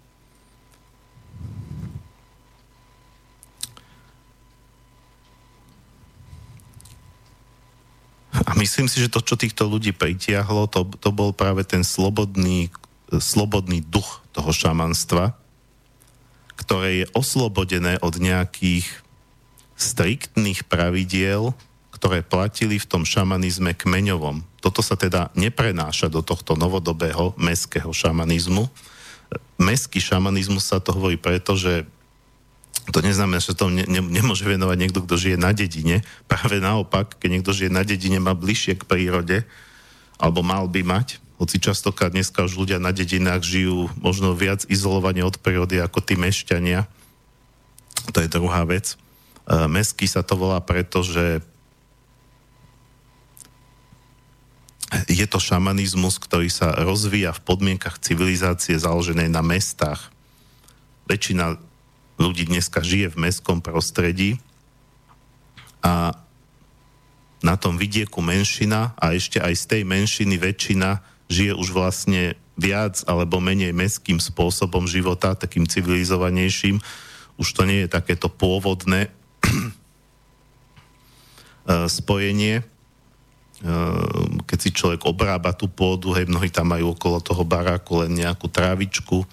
A 8.46 8.54
myslím 8.54 8.86
si, 8.86 9.02
že 9.02 9.10
to, 9.10 9.18
čo 9.18 9.34
týchto 9.34 9.66
ľudí 9.66 9.90
pritiahlo, 9.90 10.70
to, 10.70 10.86
to 11.02 11.10
bol 11.10 11.34
práve 11.34 11.66
ten 11.66 11.82
slobodný, 11.82 12.70
slobodný 13.10 13.82
duch 13.82 14.22
toho 14.30 14.54
šamanstva, 14.54 15.34
ktoré 16.54 17.04
je 17.04 17.06
oslobodené 17.10 17.98
od 18.00 18.22
nejakých 18.22 18.86
striktných 19.74 20.64
pravidiel, 20.70 21.52
ktoré 21.90 22.22
platili 22.22 22.78
v 22.78 22.86
tom 22.86 23.02
šamanizme 23.02 23.74
kmeňovom. 23.74 24.46
Toto 24.62 24.80
sa 24.80 24.94
teda 24.94 25.34
neprenáša 25.34 26.06
do 26.06 26.22
tohto 26.22 26.54
novodobého 26.54 27.34
meského 27.34 27.90
šamanizmu. 27.90 28.70
Meský 29.58 29.98
šamanizmus 29.98 30.70
sa 30.70 30.78
to 30.78 30.94
hovorí 30.94 31.18
preto, 31.18 31.58
že 31.58 31.88
to 32.90 33.02
neznamená, 33.02 33.42
že 33.42 33.58
to 33.58 33.66
ne, 33.66 33.82
ne, 33.86 33.98
nemôže 33.98 34.46
venovať 34.46 34.76
niekto, 34.78 35.02
kto 35.02 35.14
žije 35.18 35.36
na 35.38 35.50
dedine. 35.50 36.06
Práve 36.30 36.62
naopak, 36.62 37.18
keď 37.18 37.28
niekto 37.28 37.50
žije 37.50 37.70
na 37.70 37.82
dedine, 37.82 38.22
má 38.22 38.32
bližšie 38.34 38.78
k 38.78 38.86
prírode, 38.86 39.42
alebo 40.16 40.46
mal 40.46 40.70
by 40.70 40.86
mať, 40.86 41.18
hoci 41.36 41.60
častokrát 41.60 42.08
dneska 42.08 42.48
už 42.48 42.56
ľudia 42.56 42.80
na 42.80 42.96
dedinách 42.96 43.44
žijú 43.44 43.92
možno 44.00 44.32
viac 44.32 44.64
izolovane 44.72 45.20
od 45.20 45.36
prírody 45.36 45.76
ako 45.84 46.00
tí 46.00 46.16
mešťania. 46.16 46.88
To 48.16 48.24
je 48.24 48.32
druhá 48.32 48.64
vec. 48.64 48.96
E, 48.96 49.68
Meský 49.68 50.08
sa 50.08 50.24
to 50.24 50.32
volá 50.40 50.56
preto, 50.64 51.04
že 51.04 51.44
je 55.10 55.26
to 55.28 55.36
šamanizmus, 55.36 56.16
ktorý 56.16 56.48
sa 56.48 56.72
rozvíja 56.72 57.36
v 57.36 57.44
podmienkach 57.44 58.00
civilizácie 58.00 58.78
založenej 58.80 59.28
na 59.28 59.44
mestách. 59.44 60.08
Väčšina 61.04 61.60
ľudí 62.16 62.48
dneska 62.48 62.80
žije 62.80 63.12
v 63.12 63.20
mestskom 63.28 63.60
prostredí 63.60 64.40
a 65.84 66.16
na 67.44 67.54
tom 67.54 67.76
vidieku 67.76 68.24
menšina 68.24 68.96
a 68.96 69.12
ešte 69.12 69.38
aj 69.38 69.54
z 69.54 69.64
tej 69.70 69.82
menšiny 69.84 70.34
väčšina 70.40 71.04
žije 71.28 71.52
už 71.54 71.68
vlastne 71.76 72.34
viac 72.56 73.04
alebo 73.04 73.38
menej 73.38 73.76
meským 73.76 74.16
spôsobom 74.16 74.88
života, 74.88 75.36
takým 75.36 75.68
civilizovanejším. 75.68 76.80
Už 77.36 77.48
to 77.52 77.68
nie 77.68 77.84
je 77.84 77.92
takéto 77.92 78.32
pôvodné 78.32 79.12
spojenie, 82.00 82.64
keď 84.44 84.58
si 84.60 84.70
človek 84.72 85.08
obrába 85.08 85.56
tú 85.56 85.68
pôdu, 85.68 86.12
hej, 86.12 86.28
mnohí 86.28 86.52
tam 86.52 86.72
majú 86.72 86.92
okolo 86.92 87.24
toho 87.24 87.40
baráku 87.44 88.04
len 88.04 88.12
nejakú 88.20 88.52
trávičku, 88.52 89.24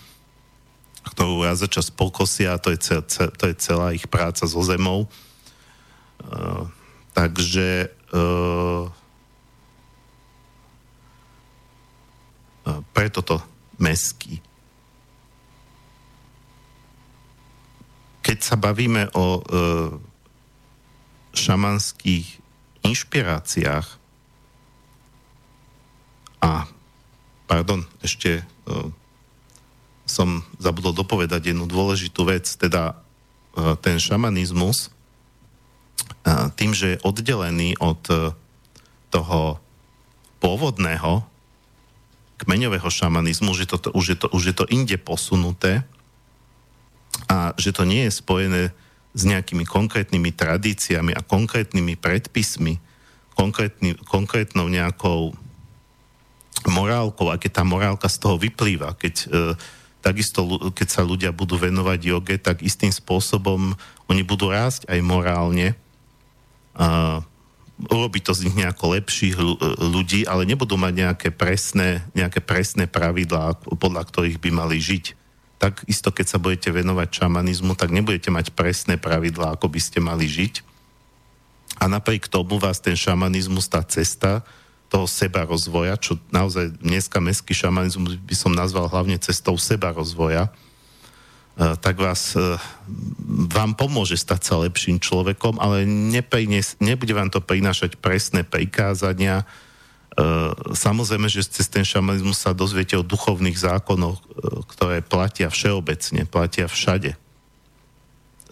ktorú 1.03 1.43
raz 1.43 1.59
za 1.59 1.67
čas 1.67 1.91
pokosia 1.91 2.55
to 2.57 2.71
je, 2.71 2.79
cel, 2.79 3.01
to 3.35 3.43
je 3.51 3.55
celá 3.59 3.91
ich 3.91 4.07
práca 4.07 4.47
so 4.47 4.63
zemou. 4.63 5.11
Uh, 6.23 6.71
takže 7.11 7.91
uh, 8.15 8.87
preto 12.95 13.19
to 13.19 13.37
meský. 13.75 14.39
Keď 18.23 18.37
sa 18.39 18.55
bavíme 18.55 19.11
o 19.11 19.43
uh, 19.43 19.91
šamanských 21.35 22.39
inšpiráciách 22.87 23.87
a 26.39 26.51
pardon, 27.43 27.83
ešte 27.99 28.39
uh, 28.43 28.87
som 30.03 30.43
zabudol 30.59 30.91
dopovedať 30.91 31.51
jednu 31.51 31.63
dôležitú 31.67 32.27
vec, 32.27 32.43
teda 32.45 32.93
e, 33.55 33.75
ten 33.79 33.97
šamanizmus, 33.99 34.87
e, 34.87 34.89
tým, 36.59 36.75
že 36.75 36.95
je 36.95 37.03
oddelený 37.03 37.79
od 37.79 38.01
e, 38.11 38.15
toho 39.13 39.61
pôvodného 40.43 41.23
kmeňového 42.43 42.89
šamanizmu, 42.89 43.55
že 43.55 43.69
to, 43.69 43.79
už, 43.95 44.05
je 44.11 44.17
to, 44.19 44.27
už 44.35 44.43
je 44.51 44.55
to 44.55 44.65
inde 44.67 44.97
posunuté 44.99 45.87
a 47.31 47.55
že 47.55 47.71
to 47.71 47.87
nie 47.87 48.09
je 48.09 48.19
spojené 48.19 48.61
s 49.13 49.21
nejakými 49.23 49.63
konkrétnymi 49.63 50.33
tradíciami 50.33 51.13
a 51.13 51.23
konkrétnymi 51.23 51.95
predpismi, 51.95 52.81
konkrétny, 53.37 53.95
konkrétnou 54.09 54.67
nejakou 54.67 55.31
morálkou, 56.65 57.29
a 57.29 57.37
keď 57.37 57.61
tá 57.61 57.63
morálka 57.63 58.09
z 58.09 58.17
toho 58.17 58.35
vyplýva, 58.41 58.97
keď 58.97 59.13
uh, 59.29 59.53
takisto, 60.03 60.43
keď 60.75 60.87
sa 60.91 61.07
ľudia 61.07 61.31
budú 61.31 61.55
venovať 61.55 61.99
joge, 62.03 62.35
tak 62.35 62.59
istým 62.59 62.91
spôsobom 62.91 63.71
oni 64.11 64.21
budú 64.27 64.51
rásť 64.51 64.83
aj 64.91 64.99
morálne. 64.99 65.79
A 66.75 67.23
urobiť 67.87 68.21
to 68.27 68.33
z 68.35 68.43
nich 68.47 68.59
nejako 68.59 68.99
lepších 68.99 69.35
ľudí, 69.79 70.27
ale 70.27 70.45
nebudú 70.45 70.75
mať 70.75 70.93
nejaké 70.93 71.29
presné, 71.31 72.03
nejaké 72.13 72.43
presné 72.43 72.85
pravidlá, 72.85 73.57
podľa 73.79 74.03
ktorých 74.05 74.37
by 74.43 74.49
mali 74.51 74.77
žiť. 74.77 75.15
Tak 75.57 75.87
isto, 75.87 76.11
keď 76.11 76.25
sa 76.27 76.37
budete 76.43 76.69
venovať 76.75 77.23
šamanizmu, 77.23 77.79
tak 77.79 77.95
nebudete 77.95 78.27
mať 78.27 78.51
presné 78.51 78.99
pravidlá, 78.99 79.55
ako 79.55 79.71
by 79.71 79.79
ste 79.79 80.03
mali 80.03 80.27
žiť. 80.27 80.59
A 81.79 81.87
napriek 81.89 82.29
tomu 82.29 82.59
vás 82.59 82.83
ten 82.83 82.93
šamanizmus, 82.93 83.71
tá 83.71 83.81
cesta, 83.81 84.43
toho 84.93 85.09
seba 85.09 85.41
rozvoja, 85.41 85.97
čo 85.97 86.21
naozaj 86.29 86.77
dneska 86.85 87.17
mestský 87.17 87.57
šamanizmus 87.57 88.13
by 88.13 88.35
som 88.37 88.53
nazval 88.53 88.85
hlavne 88.85 89.17
cestou 89.17 89.57
seba 89.57 89.89
rozvoja, 89.89 90.53
e, 91.57 91.73
tak 91.81 91.97
vás, 91.97 92.37
e, 92.37 92.61
vám 93.49 93.73
pomôže 93.73 94.13
stať 94.21 94.41
sa 94.45 94.61
lepším 94.61 95.01
človekom, 95.01 95.57
ale 95.57 95.89
neprines, 95.89 96.77
nebude 96.77 97.09
vám 97.09 97.33
to 97.33 97.41
prinášať 97.41 97.97
presné 97.97 98.45
prikázania. 98.45 99.41
E, 99.41 99.45
samozrejme, 100.77 101.25
že 101.25 101.41
cez 101.49 101.65
ten 101.65 101.81
šamanizmus 101.81 102.37
sa 102.37 102.53
dozviete 102.53 102.93
o 102.93 103.01
duchovných 103.01 103.57
zákonoch, 103.57 104.21
ktoré 104.77 105.01
platia 105.01 105.49
všeobecne, 105.49 106.29
platia 106.29 106.69
všade. 106.69 107.17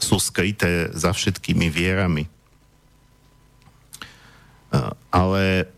Sú 0.01 0.17
skryté 0.17 0.89
za 0.97 1.13
všetkými 1.13 1.69
vierami. 1.69 2.25
Ale 5.13 5.69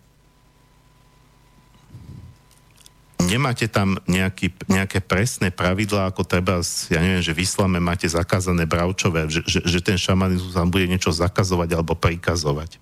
nemáte 3.34 3.66
tam 3.66 3.98
nejaký, 4.06 4.54
nejaké 4.70 5.02
presné 5.02 5.50
pravidlá, 5.50 6.14
ako 6.14 6.22
treba, 6.22 6.62
ja 6.94 7.02
neviem, 7.02 7.26
že 7.26 7.34
v 7.34 7.42
islame 7.42 7.82
máte 7.82 8.06
zakázané 8.06 8.70
bravčové, 8.70 9.26
že, 9.26 9.42
že, 9.50 9.66
že 9.66 9.80
ten 9.82 9.98
šamanizmus 9.98 10.54
vám 10.54 10.70
bude 10.70 10.86
niečo 10.86 11.10
zakazovať 11.10 11.74
alebo 11.74 11.98
prikazovať. 11.98 12.78
E, 12.78 12.80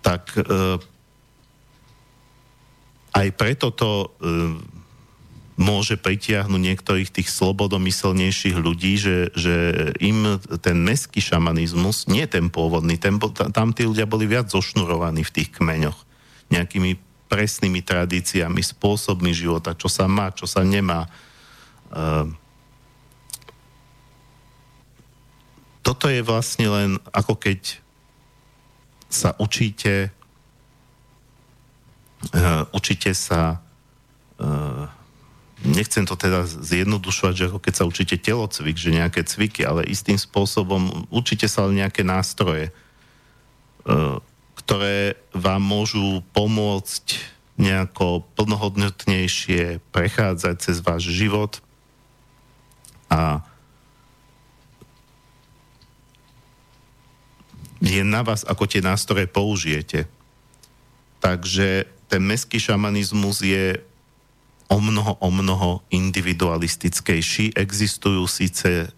tak 0.00 0.32
e, 0.40 0.40
aj 3.12 3.28
preto 3.36 3.68
to 3.68 3.90
e, 3.92 4.06
môže 5.60 6.00
pritiahnuť 6.00 6.60
niektorých 6.62 7.10
tých 7.12 7.28
slobodomyselnejších 7.28 8.56
ľudí, 8.56 8.96
že, 8.96 9.34
že 9.36 9.54
im 10.00 10.40
ten 10.64 10.80
meský 10.80 11.20
šamanizmus, 11.20 12.08
nie 12.08 12.24
ten 12.30 12.48
pôvodný, 12.48 12.96
ten, 12.96 13.20
tam 13.52 13.74
tí 13.76 13.84
ľudia 13.84 14.06
boli 14.08 14.30
viac 14.30 14.48
zošnurovaní 14.48 15.26
v 15.26 15.34
tých 15.34 15.52
kmeňoch 15.58 16.08
nejakými 16.48 17.07
presnými 17.28 17.84
tradíciami, 17.84 18.64
spôsobmi 18.64 19.36
života, 19.36 19.76
čo 19.76 19.86
sa 19.86 20.08
má, 20.08 20.32
čo 20.32 20.48
sa 20.48 20.64
nemá. 20.64 21.06
Ehm, 21.92 22.34
toto 25.84 26.08
je 26.08 26.24
vlastne 26.24 26.66
len 26.68 26.90
ako 27.12 27.36
keď 27.36 27.80
sa 29.08 29.36
učíte 29.40 30.12
ehm, 32.32 32.64
učíte 32.72 33.12
sa 33.12 33.60
ehm, 34.40 34.88
nechcem 35.64 36.06
to 36.08 36.14
teda 36.14 36.46
zjednodušovať, 36.48 37.34
že 37.34 37.46
ako 37.50 37.58
keď 37.60 37.74
sa 37.74 37.88
učíte 37.88 38.16
telocvik, 38.20 38.76
že 38.78 38.94
nejaké 38.94 39.26
cviky, 39.26 39.66
ale 39.66 39.88
istým 39.90 40.16
spôsobom 40.16 41.08
učíte 41.10 41.50
sa 41.50 41.66
len 41.66 41.82
nejaké 41.82 42.06
nástroje 42.06 42.70
ktoré 44.68 45.16
vám 45.32 45.64
môžu 45.64 46.20
pomôcť 46.36 47.16
nejako 47.56 48.28
plnohodnotnejšie 48.36 49.80
prechádzať 49.88 50.54
cez 50.60 50.84
váš 50.84 51.08
život 51.08 51.64
a 53.08 53.40
je 57.80 58.04
na 58.04 58.20
vás, 58.20 58.44
ako 58.44 58.68
tie 58.68 58.84
nástroje 58.84 59.24
použijete. 59.24 60.04
Takže 61.24 61.88
ten 62.12 62.20
meský 62.20 62.60
šamanizmus 62.60 63.40
je 63.40 63.80
o 64.68 64.84
mnoho, 64.84 65.16
o 65.16 65.32
mnoho 65.32 65.80
individualistickejší. 65.88 67.56
Existujú 67.56 68.28
síce 68.28 68.84
e, 68.84 68.88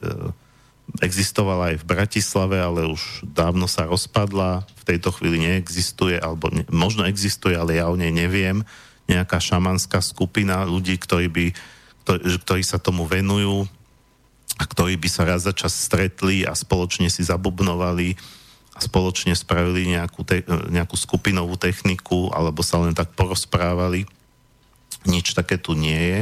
existovala 0.99 1.75
aj 1.75 1.77
v 1.83 1.89
Bratislave, 1.89 2.59
ale 2.59 2.91
už 2.91 3.23
dávno 3.23 3.71
sa 3.71 3.87
rozpadla, 3.87 4.67
v 4.83 4.83
tejto 4.83 5.15
chvíli 5.15 5.39
neexistuje, 5.39 6.19
alebo 6.19 6.51
ne, 6.51 6.67
možno 6.67 7.07
existuje, 7.07 7.55
ale 7.55 7.79
ja 7.79 7.87
o 7.87 7.95
nej 7.95 8.11
neviem, 8.11 8.67
nejaká 9.07 9.39
šamanská 9.39 10.03
skupina 10.03 10.67
ľudí, 10.67 10.99
ktorí, 10.99 11.31
by, 11.31 11.47
ktorí, 12.07 12.21
ktorí 12.43 12.63
sa 12.67 12.83
tomu 12.83 13.07
venujú 13.07 13.71
a 14.59 14.63
ktorí 14.67 14.99
by 14.99 15.09
sa 15.09 15.23
raz 15.25 15.47
za 15.47 15.55
čas 15.55 15.73
stretli 15.73 16.43
a 16.43 16.53
spoločne 16.53 17.07
si 17.07 17.23
zabubnovali 17.23 18.19
a 18.75 18.79
spoločne 18.79 19.35
spravili 19.35 19.95
nejakú, 19.95 20.23
te, 20.27 20.43
nejakú 20.47 20.95
skupinovú 20.99 21.55
techniku 21.59 22.31
alebo 22.35 22.63
sa 22.63 22.83
len 22.83 22.95
tak 22.95 23.15
porozprávali. 23.15 24.07
Nič 25.07 25.33
také 25.33 25.57
tu 25.57 25.79
nie 25.79 25.97
je 25.97 26.21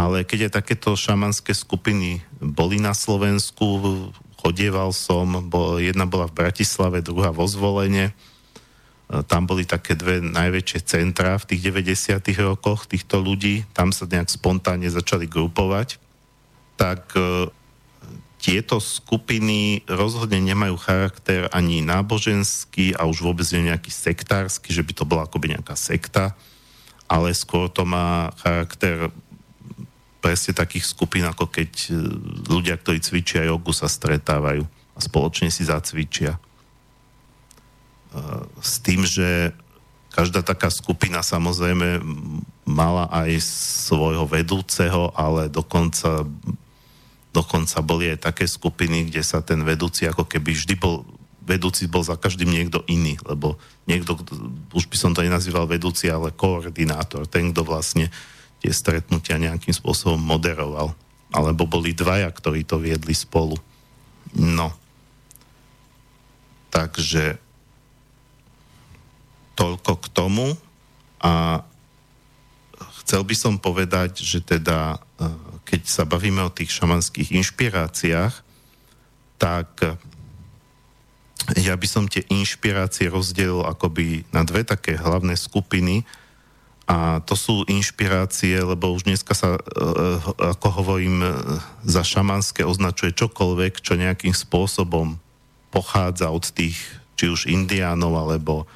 ale 0.00 0.24
keď 0.24 0.48
aj 0.48 0.52
takéto 0.64 0.96
šamanské 0.96 1.52
skupiny 1.52 2.24
boli 2.40 2.80
na 2.80 2.96
Slovensku, 2.96 4.08
chodieval 4.40 4.96
som, 4.96 5.28
bo, 5.52 5.76
jedna 5.76 6.08
bola 6.08 6.24
v 6.24 6.40
Bratislave, 6.40 7.04
druhá 7.04 7.28
vo 7.28 7.44
Zvolene, 7.44 8.08
e, 8.08 8.12
tam 9.28 9.44
boli 9.44 9.68
také 9.68 9.92
dve 9.92 10.24
najväčšie 10.24 10.80
centra 10.88 11.36
v 11.36 11.52
tých 11.52 11.60
90. 11.68 12.16
rokoch 12.40 12.88
týchto 12.88 13.20
ľudí, 13.20 13.68
tam 13.76 13.92
sa 13.92 14.08
nejak 14.08 14.32
spontánne 14.32 14.88
začali 14.88 15.28
grupovať, 15.28 16.00
tak 16.80 17.12
e, 17.20 17.52
tieto 18.40 18.80
skupiny 18.80 19.84
rozhodne 19.84 20.40
nemajú 20.40 20.80
charakter 20.80 21.52
ani 21.52 21.84
náboženský 21.84 22.96
a 22.96 23.04
už 23.04 23.20
vôbec 23.20 23.44
nie 23.52 23.68
nejaký 23.68 23.92
sektársky, 23.92 24.72
že 24.72 24.80
by 24.80 24.92
to 24.96 25.04
bola 25.04 25.28
akoby 25.28 25.52
nejaká 25.52 25.76
sekta, 25.76 26.32
ale 27.04 27.36
skôr 27.36 27.68
to 27.68 27.84
má 27.84 28.32
charakter 28.40 29.12
presne 30.20 30.52
takých 30.52 30.84
skupín, 30.84 31.24
ako 31.24 31.48
keď 31.48 31.70
e, 31.88 31.92
ľudia, 32.46 32.76
ktorí 32.76 33.00
cvičia 33.00 33.48
jogu, 33.48 33.72
sa 33.72 33.88
stretávajú 33.88 34.62
a 34.68 34.98
spoločne 35.00 35.48
si 35.48 35.64
zacvičia. 35.64 36.36
E, 36.36 36.40
s 38.60 38.78
tým, 38.84 39.08
že 39.08 39.56
každá 40.12 40.44
taká 40.44 40.68
skupina 40.68 41.24
samozrejme 41.24 42.04
mala 42.68 43.08
aj 43.10 43.40
svojho 43.88 44.28
vedúceho, 44.28 45.10
ale 45.16 45.48
dokonca, 45.48 46.28
dokonca 47.32 47.76
boli 47.80 48.12
aj 48.12 48.30
také 48.30 48.44
skupiny, 48.44 49.08
kde 49.08 49.24
sa 49.24 49.40
ten 49.40 49.64
vedúci 49.64 50.06
ako 50.06 50.28
keby 50.28 50.52
vždy 50.54 50.76
bol 50.76 51.02
vedúci 51.50 51.90
bol 51.90 52.06
za 52.06 52.14
každým 52.14 52.46
niekto 52.46 52.86
iný, 52.86 53.18
lebo 53.26 53.58
niekto, 53.90 54.14
už 54.70 54.86
by 54.86 54.94
som 54.94 55.10
to 55.10 55.26
nenazýval 55.26 55.66
vedúci, 55.66 56.06
ale 56.06 56.30
koordinátor, 56.30 57.26
ten, 57.26 57.50
kto 57.50 57.66
vlastne 57.66 58.06
tie 58.60 58.72
stretnutia 58.72 59.40
nejakým 59.40 59.72
spôsobom 59.72 60.20
moderoval. 60.20 60.92
Alebo 61.32 61.64
boli 61.64 61.96
dvaja, 61.96 62.28
ktorí 62.28 62.66
to 62.66 62.76
viedli 62.76 63.16
spolu. 63.16 63.56
No. 64.36 64.70
Takže 66.70 67.40
toľko 69.58 69.92
k 70.00 70.06
tomu 70.14 70.46
a 71.20 71.64
chcel 73.02 73.26
by 73.26 73.34
som 73.36 73.54
povedať, 73.60 74.22
že 74.22 74.40
teda 74.40 74.96
e, 74.96 75.28
keď 75.68 75.82
sa 75.84 76.04
bavíme 76.08 76.40
o 76.46 76.54
tých 76.54 76.72
šamanských 76.72 77.34
inšpiráciách, 77.36 78.34
tak 79.36 79.98
ja 81.56 81.74
by 81.74 81.86
som 81.88 82.04
tie 82.06 82.22
inšpirácie 82.28 83.10
rozdelil 83.10 83.64
akoby 83.64 84.28
na 84.30 84.44
dve 84.44 84.62
také 84.62 84.94
hlavné 84.94 85.34
skupiny 85.34 86.04
a 86.90 87.22
to 87.22 87.38
sú 87.38 87.62
inšpirácie, 87.70 88.58
lebo 88.66 88.90
už 88.90 89.06
dneska 89.06 89.30
sa, 89.30 89.54
e, 89.54 89.62
ako 90.42 90.82
hovorím, 90.82 91.22
za 91.86 92.02
šamanské 92.02 92.66
označuje 92.66 93.14
čokoľvek, 93.14 93.78
čo 93.78 93.94
nejakým 93.94 94.34
spôsobom 94.34 95.14
pochádza 95.70 96.34
od 96.34 96.50
tých, 96.50 96.82
či 97.14 97.30
už 97.30 97.46
indiánov, 97.46 98.18
alebo 98.18 98.66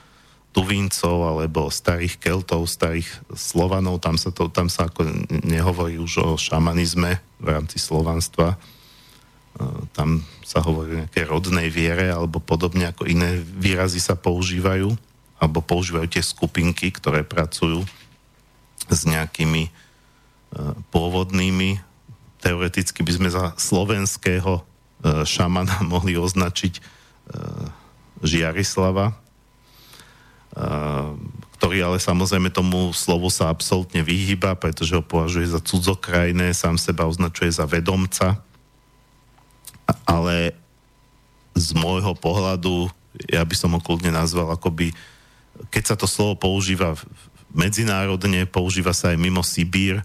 Tuvincov, 0.54 1.26
alebo 1.26 1.66
starých 1.74 2.22
Keltov, 2.22 2.70
starých 2.70 3.10
Slovanov, 3.34 3.98
tam 3.98 4.14
sa, 4.14 4.30
to, 4.30 4.46
tam 4.46 4.70
sa 4.70 4.86
ako 4.86 5.10
nehovorí 5.42 5.98
už 5.98 6.12
o 6.22 6.28
šamanizme 6.38 7.18
v 7.42 7.46
rámci 7.50 7.82
slovanstva. 7.82 8.54
E, 8.54 8.56
tam 9.90 10.22
sa 10.46 10.62
hovorí 10.62 10.94
o 10.94 11.00
nejakej 11.02 11.26
rodnej 11.26 11.66
viere, 11.66 12.14
alebo 12.14 12.38
podobne 12.38 12.94
ako 12.94 13.10
iné 13.10 13.42
výrazy 13.42 13.98
sa 13.98 14.14
používajú, 14.14 14.94
alebo 15.42 15.58
používajú 15.66 16.06
tie 16.14 16.22
skupinky, 16.22 16.94
ktoré 16.94 17.26
pracujú 17.26 17.82
s 18.88 19.08
nejakými 19.08 19.68
e, 19.68 19.70
pôvodnými. 20.92 21.80
Teoreticky 22.40 23.00
by 23.00 23.12
sme 23.12 23.28
za 23.32 23.56
slovenského 23.56 24.60
e, 24.60 24.62
šamana 25.24 25.84
mohli 25.92 26.16
označiť 26.18 27.02
Žiarislava, 28.20 29.16
ktorý 31.56 31.80
ale 31.80 31.96
samozrejme 31.96 32.52
tomu 32.52 32.92
slovu 32.92 33.32
sa 33.32 33.48
absolútne 33.48 34.04
vyhýba, 34.04 34.52
pretože 34.52 34.92
ho 34.92 35.00
považuje 35.00 35.48
za 35.48 35.64
cudzokrajné, 35.64 36.52
sám 36.52 36.76
seba 36.76 37.08
označuje 37.08 37.48
za 37.48 37.64
vedomca. 37.64 38.44
Ale 40.04 40.52
z 41.56 41.68
môjho 41.72 42.12
pohľadu, 42.12 42.92
ja 43.32 43.40
by 43.40 43.54
som 43.56 43.72
ho 43.72 43.80
kľudne 43.80 44.12
nazval 44.12 44.52
akoby, 44.52 44.92
keď 45.72 45.82
sa 45.88 45.96
to 45.96 46.04
slovo 46.04 46.36
používa 46.36 46.98
medzinárodne, 47.54 48.44
používa 48.50 48.92
sa 48.92 49.14
aj 49.14 49.18
mimo 49.18 49.40
Sibír, 49.46 50.02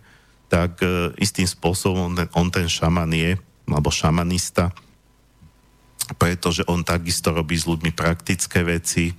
tak 0.50 0.82
e, 0.86 1.14
istým 1.20 1.46
spôsobom 1.46 2.14
on 2.34 2.48
ten, 2.50 2.70
šaman 2.70 3.12
je, 3.14 3.38
alebo 3.66 3.90
šamanista, 3.94 4.74
pretože 6.18 6.66
on 6.66 6.82
takisto 6.82 7.30
robí 7.34 7.54
s 7.54 7.70
ľuďmi 7.70 7.94
praktické 7.94 8.66
veci, 8.66 9.14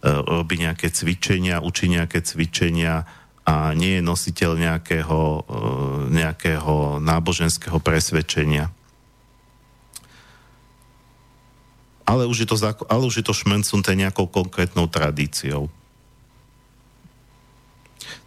E, 0.00 0.08
robí 0.08 0.56
nejaké 0.56 0.88
cvičenia, 0.88 1.60
učí 1.60 1.84
nejaké 1.92 2.24
cvičenia 2.24 3.04
a 3.44 3.76
nie 3.76 4.00
je 4.00 4.02
nositeľ 4.02 4.56
nejakého, 4.56 5.20
e, 5.20 5.50
nejakého 6.16 7.04
náboženského 7.04 7.76
presvedčenia. 7.84 8.72
Ale 12.08 12.24
už 12.24 12.42
je 12.42 12.48
to, 12.48 12.56
ale 12.88 13.02
už 13.04 13.20
je 13.20 13.24
to 13.28 13.36
šmencnuté 13.36 13.92
nejakou 13.92 14.24
konkrétnou 14.24 14.88
tradíciou. 14.88 15.68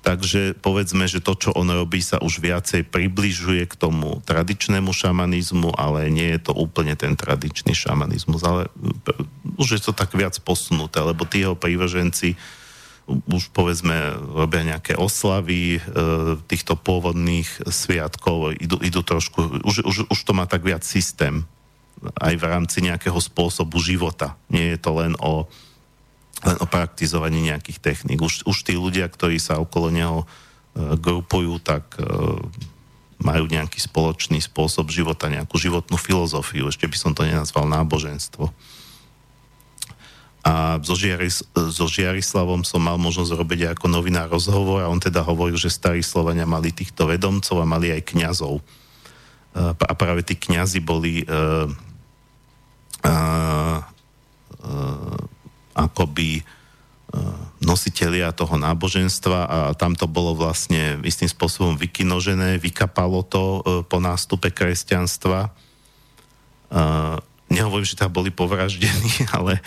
Takže 0.03 0.53
povedzme, 0.59 1.07
že 1.07 1.23
to, 1.23 1.33
čo 1.33 1.49
on 1.55 1.71
robí, 1.71 2.03
sa 2.03 2.19
už 2.19 2.43
viacej 2.43 2.87
približuje 2.87 3.63
k 3.67 3.75
tomu 3.79 4.21
tradičnému 4.27 4.91
šamanizmu, 4.91 5.73
ale 5.75 6.11
nie 6.11 6.35
je 6.37 6.51
to 6.51 6.53
úplne 6.53 6.93
ten 6.93 7.15
tradičný 7.15 7.73
šamanizmus, 7.73 8.43
ale 8.43 8.69
už 9.57 9.79
je 9.79 9.81
to 9.81 9.91
tak 9.95 10.13
viac 10.13 10.35
posunuté, 10.43 11.01
lebo 11.01 11.25
tí 11.25 11.43
jeho 11.43 11.57
prívrženci 11.57 12.35
už 13.07 13.51
povedzme 13.51 14.15
robia 14.31 14.63
nejaké 14.63 14.95
oslavy 14.95 15.75
e, 15.75 15.79
týchto 16.47 16.79
pôvodných 16.79 17.67
sviatkov, 17.67 18.55
idú, 18.55 18.79
idú 18.79 19.03
trošku, 19.03 19.59
už, 19.67 19.83
už, 19.83 19.95
už 20.07 20.19
to 20.23 20.31
má 20.31 20.47
tak 20.47 20.63
viac 20.63 20.87
systém 20.87 21.43
aj 22.19 22.33
v 22.35 22.47
rámci 22.47 22.79
nejakého 22.83 23.19
spôsobu 23.19 23.79
života. 23.79 24.39
Nie 24.47 24.75
je 24.75 24.79
to 24.79 24.91
len 25.03 25.13
o 25.19 25.47
len 26.43 26.57
o 26.59 26.67
praktizovaní 26.67 27.39
nejakých 27.47 27.79
techník. 27.79 28.19
Už, 28.19 28.43
už 28.43 28.57
tí 28.67 28.75
ľudia, 28.75 29.07
ktorí 29.07 29.39
sa 29.39 29.59
okolo 29.59 29.87
neho 29.87 30.23
e, 30.23 30.25
grupujú, 30.99 31.59
tak 31.63 31.95
e, 31.95 32.03
majú 33.23 33.47
nejaký 33.47 33.79
spoločný 33.79 34.43
spôsob 34.43 34.91
života, 34.91 35.31
nejakú 35.31 35.55
životnú 35.55 35.95
filozofiu. 35.95 36.67
Ešte 36.67 36.85
by 36.91 36.97
som 36.99 37.11
to 37.15 37.23
nenazval 37.23 37.63
náboženstvo. 37.63 38.51
A 40.43 40.75
so, 40.83 40.99
Žiaris, 40.99 41.47
so 41.71 41.87
Žiarislavom 41.87 42.67
som 42.67 42.83
mal 42.83 42.99
možnosť 42.99 43.31
robiť 43.31 43.59
ako 43.79 43.87
novinár 43.87 44.27
rozhovor 44.27 44.83
a 44.83 44.91
on 44.91 44.99
teda 44.99 45.23
hovoril, 45.23 45.55
že 45.55 45.71
starí 45.71 46.03
Slovania 46.03 46.43
mali 46.43 46.75
týchto 46.75 47.07
vedomcov 47.07 47.63
a 47.63 47.65
mali 47.65 47.95
aj 47.95 48.11
kňazov. 48.11 48.59
E, 48.59 48.63
a 49.71 49.93
práve 49.95 50.27
tí 50.27 50.35
kňazi 50.35 50.83
boli 50.83 51.23
uh, 51.23 51.71
uh, 53.07 53.79
uh, 54.67 55.42
akoby 55.73 56.39
e, 56.39 56.43
nositelia 57.61 58.33
toho 58.33 58.55
náboženstva 58.57 59.39
a 59.45 59.57
tam 59.73 59.97
to 59.97 60.05
bolo 60.05 60.37
vlastne 60.37 61.01
istým 61.01 61.27
spôsobom 61.29 61.75
vykinožené, 61.77 62.61
vykapalo 62.61 63.25
to 63.25 63.43
e, 63.43 63.59
po 63.85 63.97
nástupe 63.97 64.53
kresťanstva. 64.53 65.49
E, 65.49 65.51
nehovorím, 67.49 67.85
že 67.85 67.99
tam 67.99 68.13
boli 68.13 68.29
povraždení, 68.29 69.27
ale 69.35 69.59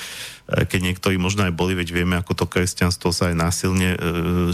keď 0.46 0.80
niektorí 0.94 1.18
možno 1.18 1.42
aj 1.42 1.54
boli, 1.58 1.74
veď 1.74 1.90
vieme, 1.90 2.14
ako 2.14 2.32
to 2.38 2.46
kresťanstvo 2.46 3.10
sa 3.10 3.34
aj 3.34 3.36
násilne 3.36 3.98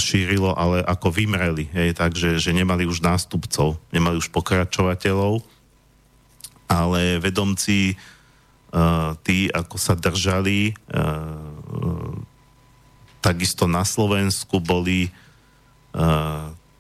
šírilo, 0.01 0.57
ale 0.57 0.81
ako 0.81 1.13
vymreli, 1.13 1.69
hej, 1.69 1.93
takže 1.93 2.41
že 2.41 2.57
nemali 2.57 2.89
už 2.89 3.05
nástupcov, 3.05 3.77
nemali 3.93 4.17
už 4.17 4.33
pokračovateľov, 4.33 5.45
ale 6.73 7.21
vedomci 7.21 8.01
tí, 9.23 9.53
ako 9.53 9.77
sa 9.77 9.93
držali, 9.93 10.73
takisto 13.21 13.69
na 13.69 13.85
Slovensku 13.85 14.59
boli 14.65 15.13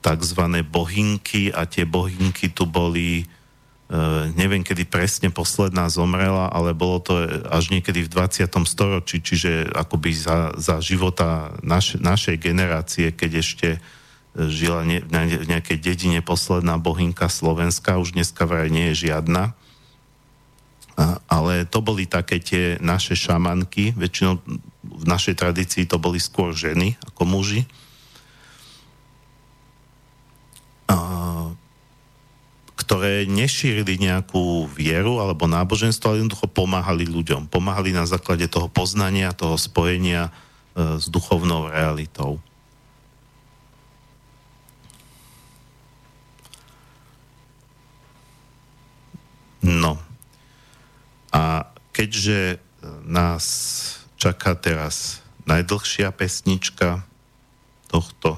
tzv. 0.02 0.42
bohinky 0.66 1.52
a 1.52 1.68
tie 1.68 1.84
bohinky 1.84 2.48
tu 2.50 2.64
boli 2.64 3.28
neviem, 4.32 4.64
kedy 4.64 4.88
presne 4.88 5.28
posledná 5.28 5.84
zomrela, 5.92 6.48
ale 6.48 6.72
bolo 6.72 6.96
to 7.04 7.28
až 7.52 7.68
niekedy 7.68 8.08
v 8.08 8.08
20. 8.08 8.48
storočí, 8.64 9.20
čiže 9.20 9.68
akoby 9.68 10.16
za, 10.16 10.56
za 10.56 10.80
života 10.80 11.52
naš, 11.60 12.00
našej 12.00 12.40
generácie, 12.40 13.12
keď 13.12 13.30
ešte 13.44 13.68
žila 14.32 14.80
ne, 14.88 15.04
v 15.04 15.44
nejakej 15.44 15.76
dedine 15.76 16.24
posledná 16.24 16.80
bohinka 16.80 17.28
Slovenska, 17.28 18.00
už 18.00 18.16
dneska 18.16 18.48
vraj 18.48 18.72
nie 18.72 18.96
je 18.96 19.12
žiadna 19.12 19.52
ale 21.26 21.64
to 21.64 21.80
boli 21.80 22.04
také 22.04 22.38
tie 22.38 22.76
naše 22.78 23.16
šamanky, 23.16 23.96
väčšinou 23.96 24.44
v 24.82 25.04
našej 25.08 25.34
tradícii 25.38 25.88
to 25.88 25.96
boli 25.96 26.20
skôr 26.20 26.52
ženy 26.52 26.94
ako 27.08 27.22
muži. 27.24 27.64
ktoré 32.92 33.24
nešírili 33.24 33.96
nejakú 33.96 34.68
vieru 34.68 35.16
alebo 35.16 35.48
náboženstvo, 35.48 36.12
ale 36.12 36.20
jednoducho 36.20 36.44
pomáhali 36.44 37.08
ľuďom. 37.08 37.48
Pomáhali 37.48 37.88
na 37.88 38.04
základe 38.04 38.44
toho 38.52 38.68
poznania, 38.68 39.32
toho 39.32 39.56
spojenia 39.56 40.28
e, 40.28 41.00
s 41.00 41.08
duchovnou 41.08 41.72
realitou. 41.72 42.36
No, 49.64 49.96
a 51.32 51.64
keďže 51.96 52.40
e, 52.54 52.56
nás 53.08 53.44
čaká 54.20 54.52
teraz 54.52 55.24
najdlhšia 55.48 56.12
pesnička 56.12 57.02
tohto, 57.88 58.36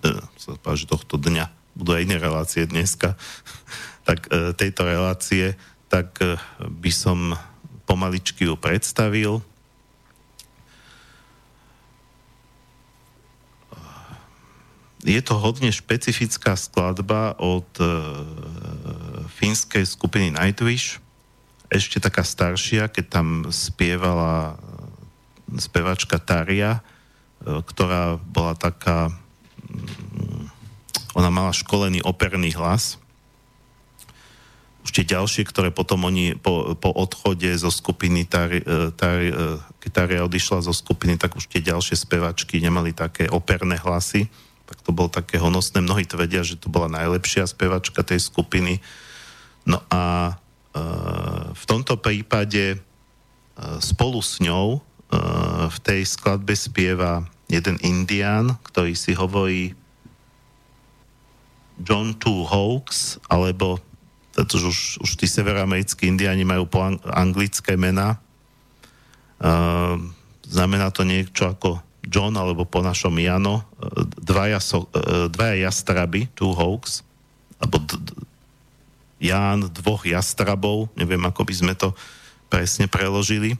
e, 0.00 0.16
tohto 0.64 1.14
dňa, 1.20 1.76
budú 1.76 1.94
aj 1.94 2.02
iné 2.08 2.16
relácie 2.16 2.64
dneska, 2.64 3.14
tak 4.08 4.26
e, 4.32 4.56
tejto 4.56 4.88
relácie, 4.88 5.54
tak 5.92 6.22
by 6.62 6.92
som 6.94 7.34
pomaličky 7.82 8.46
ju 8.46 8.54
predstavil. 8.54 9.42
Je 15.02 15.18
to 15.18 15.34
hodne 15.34 15.74
špecifická 15.74 16.54
skladba 16.54 17.34
od 17.42 17.66
fínskej 19.34 19.82
skupiny 19.82 20.30
Nightwish, 20.30 21.02
ešte 21.70 22.02
taká 22.02 22.26
staršia, 22.26 22.90
keď 22.90 23.04
tam 23.08 23.28
spievala 23.48 24.58
spevačka 25.56 26.18
Taria, 26.18 26.82
ktorá 27.40 28.20
bola 28.20 28.52
taká 28.58 29.08
mm, 29.08 30.50
ona 31.14 31.30
mala 31.32 31.50
školený 31.50 32.04
operný 32.06 32.54
hlas 32.54 33.00
tie 35.00 35.16
ďalšie, 35.16 35.48
ktoré 35.48 35.72
potom 35.72 36.04
oni 36.04 36.36
po, 36.36 36.76
po 36.76 36.92
odchode 36.92 37.48
zo 37.56 37.72
skupiny, 37.72 38.26
e, 38.26 38.60
e, 38.60 38.60
keď 39.80 39.90
Taria 39.90 40.26
odišla 40.26 40.66
zo 40.66 40.74
skupiny, 40.76 41.16
tak 41.16 41.38
už 41.38 41.48
tie 41.48 41.64
ďalšie 41.64 41.96
spevačky 41.96 42.60
nemali 42.60 42.92
také 42.92 43.30
operné 43.30 43.80
hlasy, 43.80 44.28
tak 44.68 44.82
to 44.84 44.92
bolo 44.92 45.08
také 45.08 45.40
honosné. 45.40 45.80
Mnohí 45.80 46.04
tvrdia, 46.04 46.44
že 46.44 46.60
to 46.60 46.68
bola 46.68 46.90
najlepšia 46.92 47.48
spevačka 47.48 48.04
tej 48.04 48.20
skupiny. 48.20 48.84
No 49.64 49.80
a 49.88 50.34
e, 50.36 50.49
v 51.50 51.64
tomto 51.66 51.98
prípade 51.98 52.74
e, 52.74 52.78
spolu 53.82 54.22
s 54.22 54.38
ňou 54.38 54.78
e, 54.78 54.80
v 55.66 55.78
tej 55.82 56.06
skladbe 56.06 56.54
spieva 56.54 57.26
jeden 57.50 57.76
indián, 57.82 58.54
ktorý 58.62 58.94
si 58.94 59.10
hovorí 59.18 59.74
John 61.82 62.14
Two 62.14 62.46
Hawks, 62.46 63.18
alebo 63.26 63.82
pretože 64.30 64.64
už, 64.70 64.80
už 65.02 65.10
tí 65.18 65.26
severoamerickí 65.26 66.06
indiáni 66.06 66.46
majú 66.46 66.64
po 66.64 66.80
ang- 66.80 67.02
anglické 67.12 67.74
mená. 67.74 68.22
Uh, 69.40 69.98
znamená 70.46 70.88
to 70.94 71.02
niečo 71.02 71.50
ako 71.50 71.82
John 72.08 72.38
alebo 72.38 72.64
po 72.64 72.80
našom 72.80 73.12
Jano, 73.20 73.68
dvaja, 74.16 74.56
so, 74.62 74.88
dvaja 75.28 75.68
jastraby, 75.68 76.32
two 76.32 76.56
hawks, 76.56 77.04
alebo 77.60 77.76
d- 77.84 78.09
Ján 79.20 79.68
dvoch 79.68 80.08
jastrabov, 80.08 80.88
neviem 80.96 81.20
ako 81.22 81.44
by 81.44 81.54
sme 81.54 81.74
to 81.76 81.92
presne 82.48 82.88
preložili. 82.88 83.54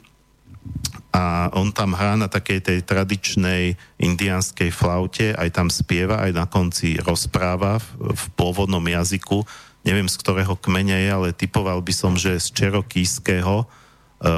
A 1.15 1.49
on 1.57 1.73
tam 1.73 1.97
hrá 1.97 2.17
na 2.17 2.29
takej 2.29 2.61
tej 2.65 2.79
tradičnej 2.85 3.77
indianskej 4.01 4.73
flaute, 4.73 5.33
aj 5.37 5.49
tam 5.53 5.69
spieva, 5.69 6.21
aj 6.25 6.33
na 6.33 6.45
konci 6.49 6.97
rozpráva 7.01 7.81
v, 7.81 8.13
v 8.13 8.25
pôvodnom 8.37 8.83
jazyku 8.83 9.45
neviem 9.85 10.09
z 10.09 10.17
ktorého 10.21 10.55
kmeňa 10.57 10.97
je, 11.01 11.11
ale 11.11 11.29
typoval 11.37 11.81
by 11.81 11.93
som, 11.93 12.13
že 12.17 12.37
z 12.37 12.49
čerokýského, 12.53 13.65
e, 13.65 13.67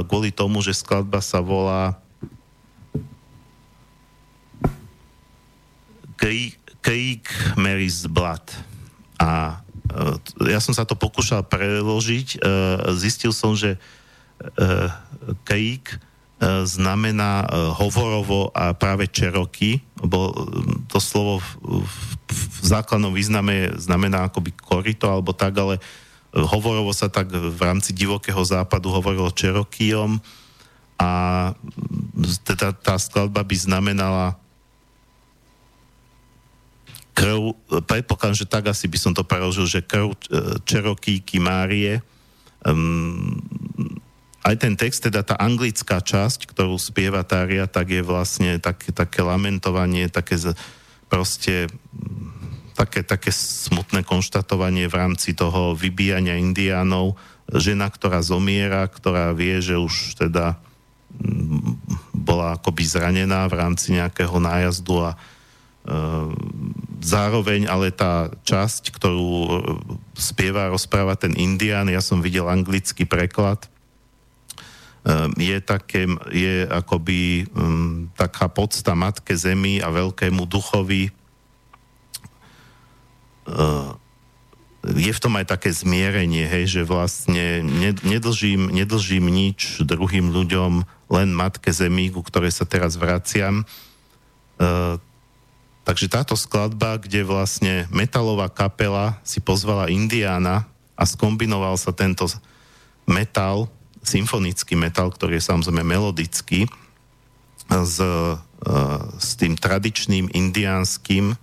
kvôli 0.07 0.31
tomu, 0.31 0.62
že 0.62 0.77
skladba 0.77 1.18
sa 1.18 1.43
volá 1.43 1.99
Creek 6.83 7.27
Mary's 7.59 8.07
Blood. 8.07 8.47
A 9.18 9.62
ja 10.47 10.61
som 10.62 10.72
sa 10.72 10.87
to 10.87 10.95
pokúšal 10.95 11.45
preložiť. 11.45 12.28
E, 12.35 12.49
zistil 12.97 13.35
som, 13.35 13.53
že 13.53 13.76
Creek 15.47 16.03
znamená 16.66 17.47
hovorovo 17.78 18.51
a 18.51 18.74
práve 18.74 19.07
Cherokee, 19.07 19.78
lebo 20.03 20.35
to 20.91 20.99
slovo 20.99 21.39
v, 21.39 21.87
v 22.26 22.64
základnom 22.66 23.14
význame 23.14 23.70
znamená 23.78 24.26
akoby 24.26 24.51
korito 24.59 25.07
alebo 25.07 25.30
tak, 25.30 25.55
ale 25.55 25.78
e, 25.78 25.83
hovorovo 26.43 26.91
sa 26.91 27.07
tak 27.07 27.30
v 27.30 27.61
rámci 27.62 27.95
divokého 27.95 28.43
západu 28.43 28.91
hovorilo 28.91 29.30
Čerokijom 29.30 30.18
a 30.99 31.11
teda 32.43 32.74
tá 32.74 32.99
skladba 32.99 33.43
by 33.43 33.57
znamenala 33.59 34.39
krv, 37.12 37.56
predpokladám, 37.84 38.36
že 38.36 38.48
tak 38.48 38.68
asi 38.68 38.88
by 38.88 38.98
som 38.98 39.12
to 39.12 39.24
preložil, 39.24 39.68
že 39.68 39.84
krv 39.84 40.16
Čerokíky 40.64 41.38
Márie 41.38 42.00
um, 42.64 43.36
aj 44.42 44.58
ten 44.58 44.74
text, 44.74 45.06
teda 45.06 45.22
tá 45.22 45.38
anglická 45.38 46.02
časť, 46.02 46.50
ktorú 46.50 46.74
spieva 46.74 47.22
Tária, 47.22 47.70
tak 47.70 47.94
je 47.94 48.02
vlastne 48.02 48.58
tak, 48.58 48.90
také 48.90 49.22
lamentovanie, 49.22 50.10
také 50.10 50.34
proste 51.06 51.70
také, 52.74 53.06
také 53.06 53.30
smutné 53.30 54.02
konštatovanie 54.02 54.90
v 54.90 54.98
rámci 54.98 55.36
toho 55.36 55.78
vybíjania 55.78 56.40
indiánov. 56.40 57.14
Žena, 57.52 57.86
ktorá 57.92 58.24
zomiera, 58.24 58.82
ktorá 58.88 59.30
vie, 59.36 59.60
že 59.62 59.78
už 59.78 60.18
teda 60.18 60.58
mm, 61.20 61.78
bola 62.16 62.58
akoby 62.58 62.82
zranená 62.82 63.46
v 63.46 63.58
rámci 63.60 63.94
nejakého 63.94 64.40
nájazdu 64.40 65.04
a 65.04 65.10
e, 65.14 65.16
zároveň 67.03 67.66
ale 67.66 67.91
tá 67.91 68.30
časť, 68.47 68.95
ktorú 68.95 69.30
e, 69.35 69.51
spieva 70.14 70.70
rozpráva 70.70 71.18
ten 71.18 71.35
indián, 71.35 71.91
ja 71.91 71.99
som 71.99 72.22
videl 72.22 72.47
anglický 72.47 73.03
preklad, 73.03 73.66
e, 73.66 73.68
je, 75.43 75.59
také, 75.59 76.07
je 76.30 76.70
akoby 76.70 77.51
um, 77.51 78.07
taká 78.14 78.47
podsta 78.47 78.95
matke 78.95 79.35
zemi 79.35 79.83
a 79.83 79.91
veľkému 79.91 80.47
duchovi 80.47 81.11
je 84.83 85.11
v 85.11 85.22
tom 85.22 85.35
aj 85.35 85.51
také 85.51 85.74
zmierenie, 85.74 86.47
hej, 86.47 86.78
že 86.78 86.83
vlastne 86.87 87.62
nedlžím, 88.07 88.70
nedlžím 88.70 89.26
nič 89.30 89.83
druhým 89.83 90.30
ľuďom, 90.30 90.87
len 91.11 91.28
matke 91.35 91.74
zemi, 91.74 92.11
ku 92.14 92.22
ktorej 92.22 92.55
sa 92.55 92.62
teraz 92.62 92.95
vraciam. 92.95 93.66
Uh, 94.62 95.03
takže 95.83 96.07
táto 96.11 96.35
skladba, 96.39 96.99
kde 96.99 97.26
vlastne 97.26 97.87
metalová 97.91 98.51
kapela 98.51 99.18
si 99.26 99.43
pozvala 99.43 99.91
Indiána 99.91 100.66
a 100.95 101.03
skombinoval 101.03 101.78
sa 101.78 101.91
tento 101.91 102.30
metal, 103.07 103.66
symfonický 104.03 104.74
metal, 104.74 105.11
ktorý 105.11 105.39
je 105.39 105.49
samozrejme 105.49 105.83
melodický, 105.83 106.66
s, 107.70 107.97
uh, 108.03 108.37
s 109.16 109.39
tým 109.39 109.57
tradičným 109.57 110.28
indiánskym 110.35 111.39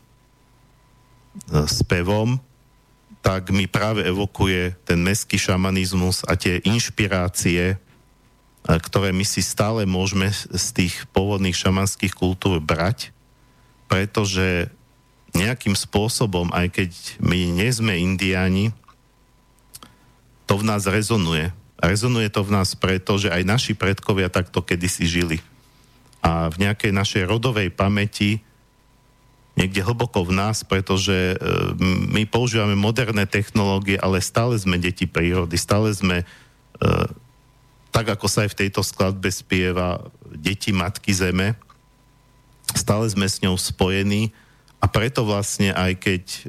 E, 1.49 1.65
spevom, 1.67 2.37
tak 3.19 3.51
mi 3.51 3.67
práve 3.67 4.03
evokuje 4.05 4.75
ten 4.83 4.99
meský 4.99 5.39
šamanizmus 5.39 6.23
a 6.27 6.35
tie 6.35 6.59
inšpirácie, 6.63 7.75
e, 7.75 7.77
ktoré 8.65 9.13
my 9.15 9.25
si 9.25 9.41
stále 9.45 9.85
môžeme 9.85 10.29
z 10.33 10.65
tých 10.75 11.05
pôvodných 11.13 11.55
šamanských 11.55 12.13
kultúr 12.13 12.59
brať, 12.59 13.15
pretože 13.89 14.69
nejakým 15.33 15.73
spôsobom, 15.73 16.53
aj 16.53 16.67
keď 16.69 16.91
my 17.19 17.49
nie 17.49 17.69
sme 17.73 17.97
indiáni, 17.97 18.71
to 20.45 20.57
v 20.57 20.65
nás 20.65 20.85
rezonuje. 20.85 21.53
Rezonuje 21.77 22.29
to 22.33 22.41
v 22.45 22.53
nás 22.53 22.73
preto, 22.73 23.17
že 23.17 23.29
aj 23.29 23.43
naši 23.45 23.73
predkovia 23.77 24.29
takto 24.29 24.61
kedysi 24.65 25.05
žili. 25.05 25.37
A 26.19 26.49
v 26.49 26.65
nejakej 26.65 26.91
našej 26.93 27.23
rodovej 27.29 27.69
pamäti 27.73 28.41
niekde 29.55 29.83
hlboko 29.83 30.23
v 30.23 30.35
nás, 30.35 30.63
pretože 30.63 31.13
e, 31.13 31.35
my 32.09 32.23
používame 32.25 32.79
moderné 32.79 33.27
technológie, 33.27 33.99
ale 33.99 34.23
stále 34.23 34.55
sme 34.55 34.79
deti 34.79 35.03
prírody, 35.03 35.59
stále 35.59 35.91
sme, 35.91 36.23
e, 36.23 36.25
tak 37.91 38.15
ako 38.15 38.25
sa 38.31 38.47
aj 38.47 38.55
v 38.55 38.59
tejto 38.65 38.81
skladbe 38.81 39.27
spieva, 39.27 39.99
deti 40.31 40.71
Matky 40.71 41.11
Zeme, 41.11 41.59
stále 42.77 43.05
sme 43.09 43.25
s 43.25 43.41
ňou 43.41 43.57
spojení 43.57 44.35
a 44.81 44.85
preto 44.85 45.25
vlastne 45.25 45.73
aj 45.73 45.91
keď 45.97 46.23
e, 46.25 46.39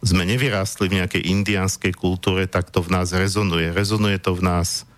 sme 0.00 0.24
nevyrástli 0.24 0.88
v 0.88 1.02
nejakej 1.02 1.22
indianskej 1.28 1.92
kultúre, 1.92 2.48
tak 2.48 2.72
to 2.72 2.80
v 2.80 2.92
nás 2.94 3.12
rezonuje. 3.12 3.68
Rezonuje 3.74 4.16
to 4.16 4.32
v 4.32 4.42
nás, 4.46 4.88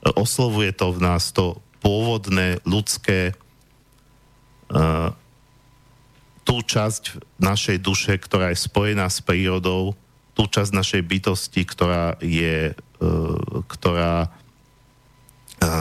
oslovuje 0.00 0.72
to 0.72 0.96
v 0.96 1.00
nás 1.04 1.28
to 1.28 1.60
pôvodné 1.84 2.64
ľudské 2.64 3.36
tú 6.46 6.62
časť 6.62 7.18
našej 7.42 7.82
duše, 7.82 8.14
ktorá 8.14 8.54
je 8.54 8.62
spojená 8.62 9.10
s 9.10 9.18
prírodou, 9.18 9.98
tú 10.38 10.46
časť 10.46 10.70
našej 10.70 11.02
bytosti, 11.02 11.66
ktorá 11.66 12.14
je, 12.22 12.70
e, 12.70 13.08
ktorá 13.66 14.28
e, 14.28 14.28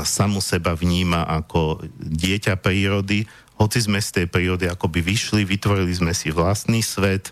samu 0.08 0.42
seba 0.42 0.74
vníma 0.74 1.28
ako 1.28 1.86
dieťa 2.02 2.58
prírody, 2.58 3.30
hoci 3.56 3.80
sme 3.80 4.00
z 4.04 4.22
tej 4.22 4.26
prírody 4.28 4.68
akoby 4.68 5.00
vyšli, 5.00 5.48
vytvorili 5.48 5.92
sme 5.96 6.12
si 6.12 6.32
vlastný 6.32 6.84
svet, 6.84 7.32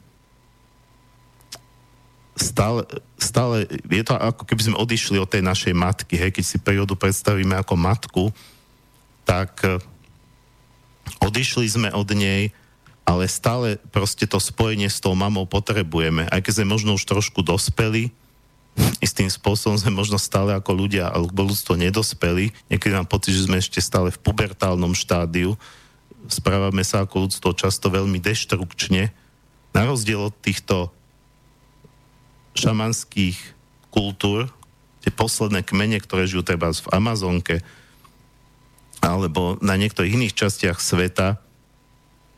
stále, 2.38 2.86
stále 3.20 3.70
je 3.70 4.04
to 4.04 4.18
ako 4.18 4.44
keby 4.48 4.62
sme 4.72 4.82
odišli 4.82 5.18
od 5.22 5.30
tej 5.30 5.44
našej 5.46 5.74
matky, 5.76 6.18
hej, 6.18 6.32
keď 6.34 6.46
si 6.46 6.58
prírodu 6.58 6.98
predstavíme 6.98 7.54
ako 7.60 7.76
matku, 7.78 8.24
tak 9.24 9.62
e, 9.64 9.80
odišli 11.22 11.66
sme 11.70 11.90
od 11.94 12.10
nej, 12.16 12.52
ale 13.04 13.28
stále 13.28 13.78
proste 13.92 14.24
to 14.26 14.40
spojenie 14.40 14.88
s 14.88 15.04
tou 15.04 15.14
mamou 15.14 15.44
potrebujeme. 15.44 16.28
Aj 16.32 16.40
keď 16.40 16.64
sme 16.64 16.74
možno 16.74 16.96
už 16.96 17.04
trošku 17.04 17.44
dospeli, 17.44 18.12
istým 19.04 19.30
spôsobom 19.30 19.78
sme 19.78 19.94
možno 19.94 20.18
stále 20.18 20.56
ako 20.56 20.72
ľudia 20.74 21.12
alebo 21.12 21.46
ľudstvo 21.46 21.78
nedospeli. 21.78 22.50
Niekedy 22.72 22.94
mám 22.96 23.06
pocit, 23.06 23.36
že 23.36 23.46
sme 23.46 23.62
ešte 23.62 23.78
stále 23.84 24.10
v 24.10 24.22
pubertálnom 24.24 24.98
štádiu. 24.98 25.54
Správame 26.32 26.88
sa 26.88 27.04
ako 27.04 27.28
ľudstvo 27.28 27.52
často 27.56 27.92
veľmi 27.92 28.20
deštrukčne. 28.20 29.12
Na 29.76 29.82
rozdiel 29.84 30.30
od 30.30 30.36
týchto 30.40 30.94
šamanských 32.54 33.36
kultúr, 33.90 34.48
tie 35.04 35.12
posledné 35.12 35.66
kmene, 35.66 36.00
ktoré 36.00 36.30
žijú 36.30 36.46
treba 36.46 36.72
v 36.72 36.90
Amazonke 36.94 37.66
alebo 39.04 39.60
na 39.60 39.76
niektorých 39.76 40.16
iných 40.16 40.38
častiach 40.38 40.80
sveta, 40.80 41.44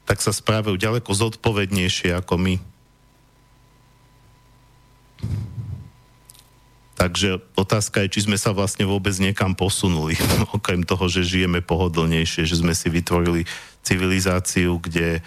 tak 0.10 0.18
sa 0.18 0.34
správajú 0.34 0.74
ďaleko 0.74 1.14
zodpovednejšie 1.14 2.10
ako 2.18 2.42
my. 2.42 2.56
Takže 6.96 7.38
otázka 7.54 8.02
je, 8.02 8.18
či 8.18 8.26
sme 8.26 8.40
sa 8.40 8.50
vlastne 8.50 8.88
vôbec 8.88 9.14
niekam 9.22 9.54
posunuli, 9.54 10.18
okrem 10.58 10.82
toho, 10.82 11.06
že 11.06 11.28
žijeme 11.28 11.62
pohodlnejšie, 11.62 12.50
že 12.50 12.58
sme 12.58 12.74
si 12.74 12.90
vytvorili 12.90 13.46
civilizáciu, 13.86 14.82
kde 14.82 15.18
e, 15.18 15.22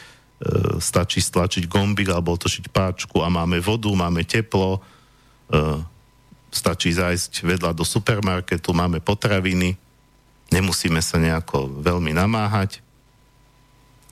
stačí 0.83 1.23
stlačiť 1.23 1.71
gombik 1.71 2.11
alebo 2.11 2.35
otočiť 2.35 2.67
páčku 2.69 3.23
a 3.23 3.31
máme 3.31 3.63
vodu, 3.63 3.87
máme 3.95 4.27
teplo, 4.27 4.83
e, 5.49 5.61
stačí 6.51 6.91
zájsť 6.91 7.47
vedľa 7.47 7.71
do 7.71 7.87
supermarketu, 7.87 8.75
máme 8.75 8.99
potraviny, 8.99 9.79
nemusíme 10.51 10.99
sa 10.99 11.23
nejako 11.23 11.81
veľmi 11.81 12.11
namáhať 12.11 12.83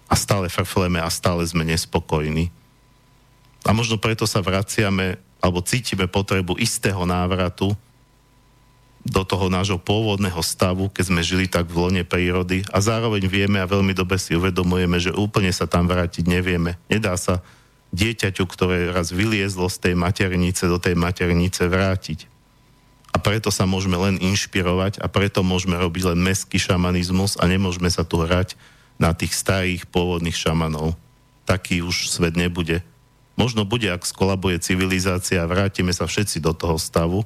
a 0.07 0.15
stále 0.15 0.47
frfleme 0.47 1.03
a 1.03 1.11
stále 1.11 1.43
sme 1.43 1.67
nespokojní. 1.67 2.55
A 3.67 3.75
možno 3.75 3.99
preto 3.99 4.31
sa 4.31 4.39
vraciame 4.39 5.19
alebo 5.43 5.59
cítime 5.65 6.07
potrebu 6.07 6.55
istého 6.63 7.03
návratu 7.03 7.75
do 9.07 9.23
toho 9.23 9.47
nášho 9.47 9.79
pôvodného 9.79 10.43
stavu, 10.43 10.91
keď 10.91 11.05
sme 11.15 11.23
žili 11.23 11.47
tak 11.47 11.71
v 11.71 11.79
lone 11.79 12.03
prírody 12.03 12.67
a 12.75 12.83
zároveň 12.83 13.31
vieme 13.31 13.63
a 13.63 13.71
veľmi 13.71 13.95
dobre 13.95 14.19
si 14.19 14.35
uvedomujeme, 14.35 14.99
že 14.99 15.15
úplne 15.15 15.55
sa 15.55 15.71
tam 15.71 15.87
vrátiť 15.87 16.27
nevieme. 16.27 16.75
Nedá 16.91 17.15
sa 17.15 17.41
dieťaťu, 17.95 18.45
ktoré 18.51 18.91
raz 18.91 19.15
vyliezlo 19.15 19.71
z 19.71 19.79
tej 19.79 19.95
maternice 19.95 20.67
do 20.67 20.83
tej 20.83 20.99
maternice 20.99 21.71
vrátiť. 21.71 22.27
A 23.15 23.23
preto 23.23 23.49
sa 23.49 23.65
môžeme 23.65 23.97
len 23.97 24.21
inšpirovať 24.21 25.01
a 25.01 25.07
preto 25.09 25.41
môžeme 25.41 25.79
robiť 25.79 26.13
len 26.13 26.21
meský 26.21 26.61
šamanizmus 26.61 27.39
a 27.41 27.49
nemôžeme 27.49 27.89
sa 27.89 28.05
tu 28.05 28.21
hrať 28.21 28.59
na 29.01 29.17
tých 29.17 29.33
starých 29.33 29.89
pôvodných 29.89 30.37
šamanov. 30.37 30.99
Taký 31.49 31.81
už 31.81 32.11
svet 32.11 32.37
nebude. 32.37 32.83
Možno 33.39 33.65
bude, 33.65 33.89
ak 33.89 34.05
skolabuje 34.05 34.61
civilizácia 34.61 35.41
a 35.41 35.49
vrátime 35.49 35.95
sa 35.95 36.05
všetci 36.05 36.43
do 36.43 36.53
toho 36.53 36.77
stavu, 36.77 37.25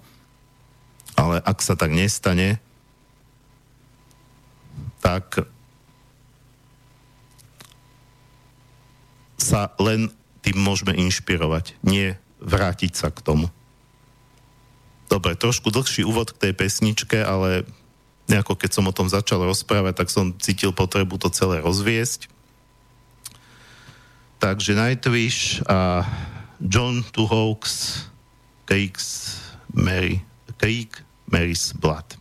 ale 1.15 1.43
ak 1.43 1.59
sa 1.63 1.75
tak 1.75 1.91
nestane, 1.95 2.59
tak 5.01 5.49
sa 9.41 9.73
len 9.81 10.13
tým 10.45 10.61
môžeme 10.61 10.93
inšpirovať, 10.95 11.81
nie 11.83 12.15
vrátiť 12.41 12.93
sa 12.97 13.09
k 13.09 13.25
tomu. 13.25 13.49
Dobre, 15.11 15.35
trošku 15.35 15.75
dlhší 15.75 16.07
úvod 16.07 16.31
k 16.31 16.49
tej 16.49 16.53
pesničke, 16.55 17.19
ale 17.19 17.67
nejako 18.31 18.55
keď 18.55 18.71
som 18.71 18.87
o 18.87 18.95
tom 18.95 19.11
začal 19.11 19.43
rozprávať, 19.43 19.99
tak 19.99 20.09
som 20.09 20.39
cítil 20.39 20.71
potrebu 20.71 21.19
to 21.19 21.35
celé 21.35 21.59
rozviesť. 21.59 22.31
Takže 24.39 24.79
Nightwish 24.79 25.61
a 25.67 26.07
John 26.63 27.03
Two 27.11 27.27
Hawks, 27.27 28.07
Cakes, 28.71 29.37
Mary, 29.75 30.23
Cake, 30.61 31.01
Mary's 31.31 31.73
Blood. 31.73 32.20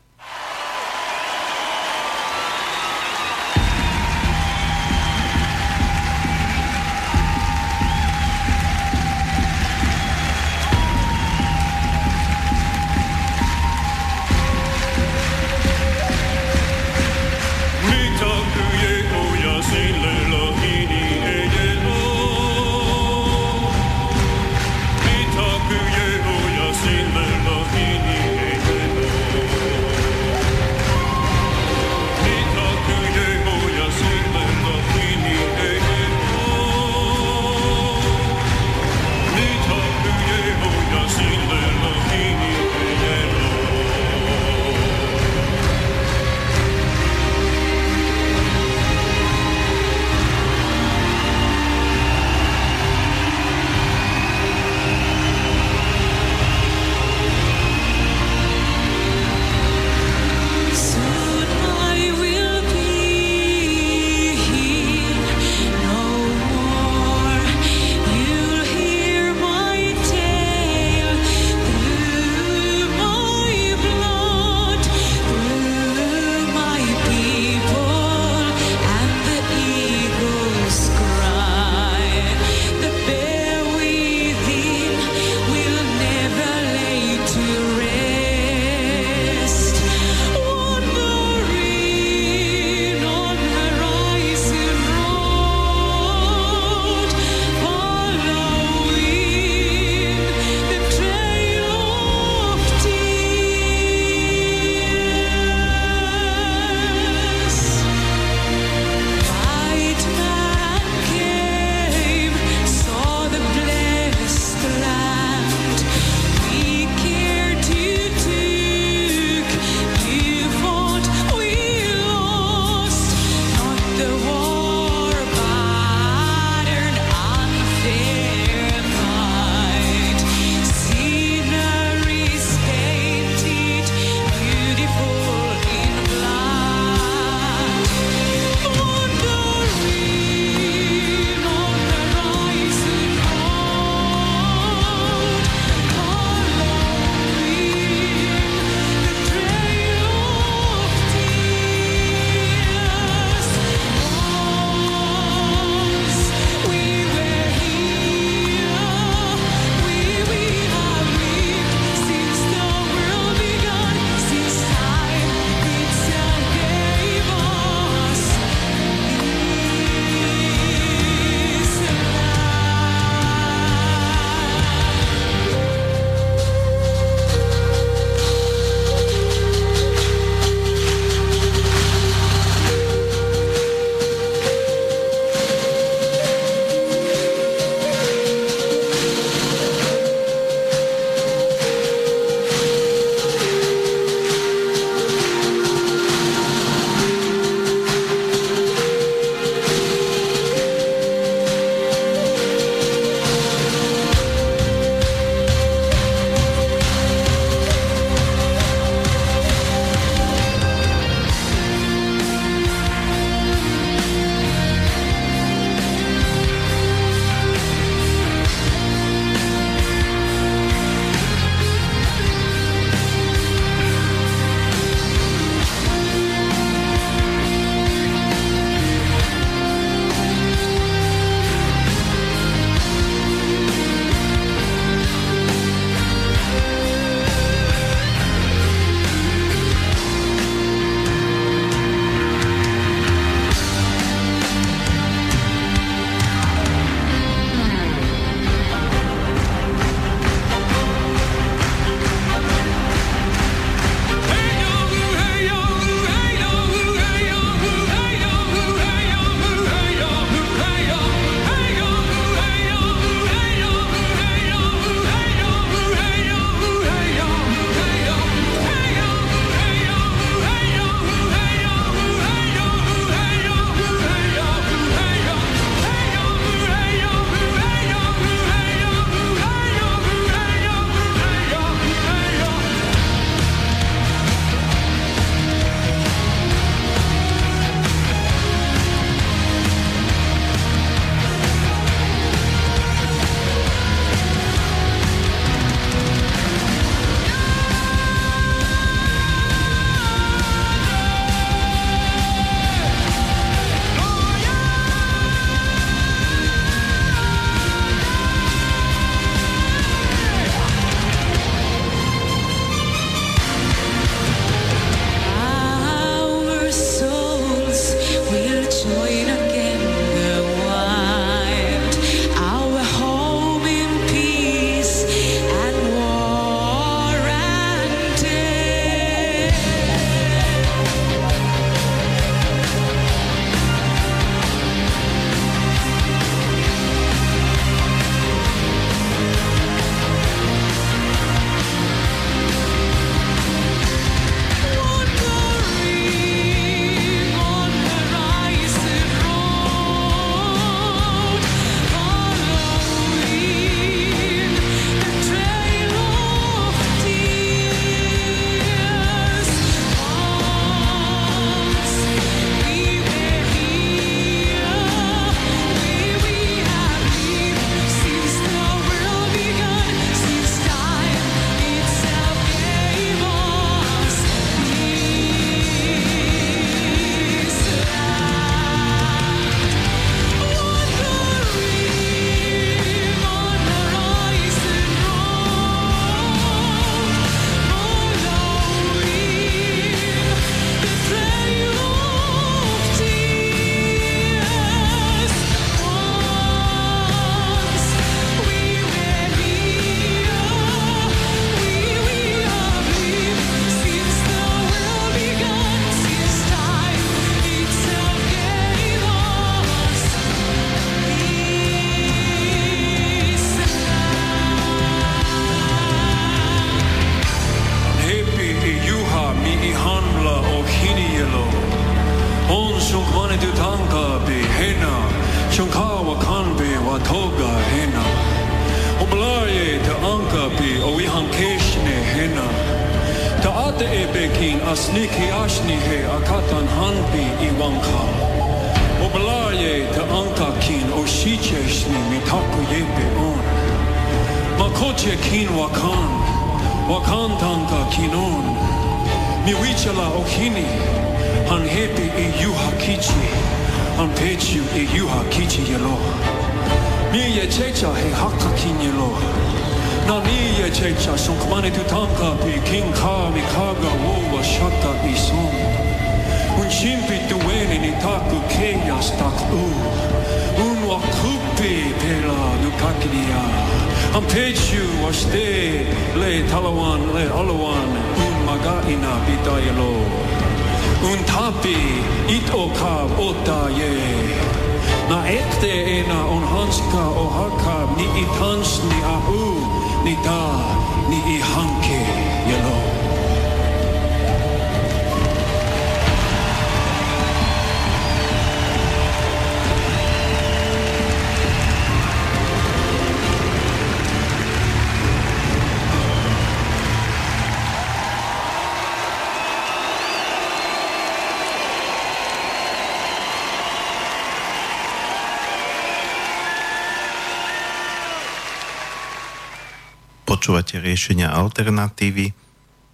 Alternatívy 521.69 522.33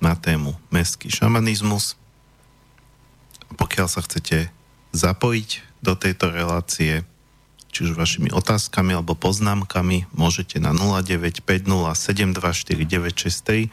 na 0.03 0.19
tému 0.19 0.51
mestský 0.67 1.07
šamanizmus. 1.07 1.95
Pokiaľ 3.55 3.87
sa 3.87 4.03
chcete 4.03 4.51
zapojiť 4.91 5.79
do 5.79 5.95
tejto 5.95 6.27
relácie, 6.27 7.07
či 7.71 7.87
už 7.87 7.95
vašimi 7.95 8.35
otázkami 8.35 8.91
alebo 8.91 9.15
poznámkami, 9.15 10.11
môžete 10.11 10.59
na 10.59 10.75
0950724963 10.75 13.71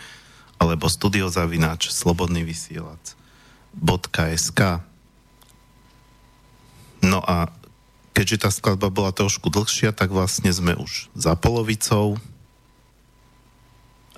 alebo 0.62 0.86
studiozavináč 0.86 1.90
slobodný 1.90 2.46
vysielač 2.46 3.18
.sk 3.74 4.86
No 7.02 7.18
a 7.26 7.50
keďže 8.14 8.46
tá 8.46 8.54
skladba 8.54 8.86
bola 8.86 9.10
trošku 9.10 9.50
dlhšia, 9.50 9.90
tak 9.90 10.14
vlastne 10.14 10.54
sme 10.54 10.78
už 10.78 11.10
za 11.18 11.34
polovicou 11.34 12.22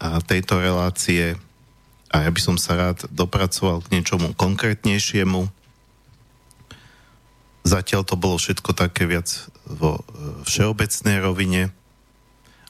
tejto 0.00 0.58
relácie 0.58 1.38
a 2.14 2.22
ja 2.22 2.30
by 2.30 2.40
som 2.42 2.56
sa 2.58 2.78
rád 2.78 3.06
dopracoval 3.10 3.82
k 3.82 3.98
niečomu 3.98 4.38
konkrétnejšiemu. 4.38 5.50
Zatiaľ 7.64 8.02
to 8.06 8.14
bolo 8.14 8.36
všetko 8.38 8.70
také 8.76 9.08
viac 9.08 9.50
vo 9.66 9.98
e, 9.98 10.02
všeobecnej 10.46 11.18
rovine, 11.24 11.72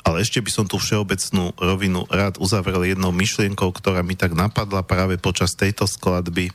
ale 0.07 0.23
ešte 0.23 0.41
by 0.41 0.51
som 0.53 0.65
tú 0.65 0.81
všeobecnú 0.81 1.57
rovinu 1.61 2.07
rád 2.09 2.39
uzavrel 2.39 2.89
jednou 2.89 3.11
myšlienkou, 3.11 3.73
ktorá 3.75 4.05
mi 4.05 4.15
tak 4.15 4.33
napadla 4.37 4.85
práve 4.85 5.17
počas 5.19 5.57
tejto 5.57 5.89
skladby. 5.89 6.53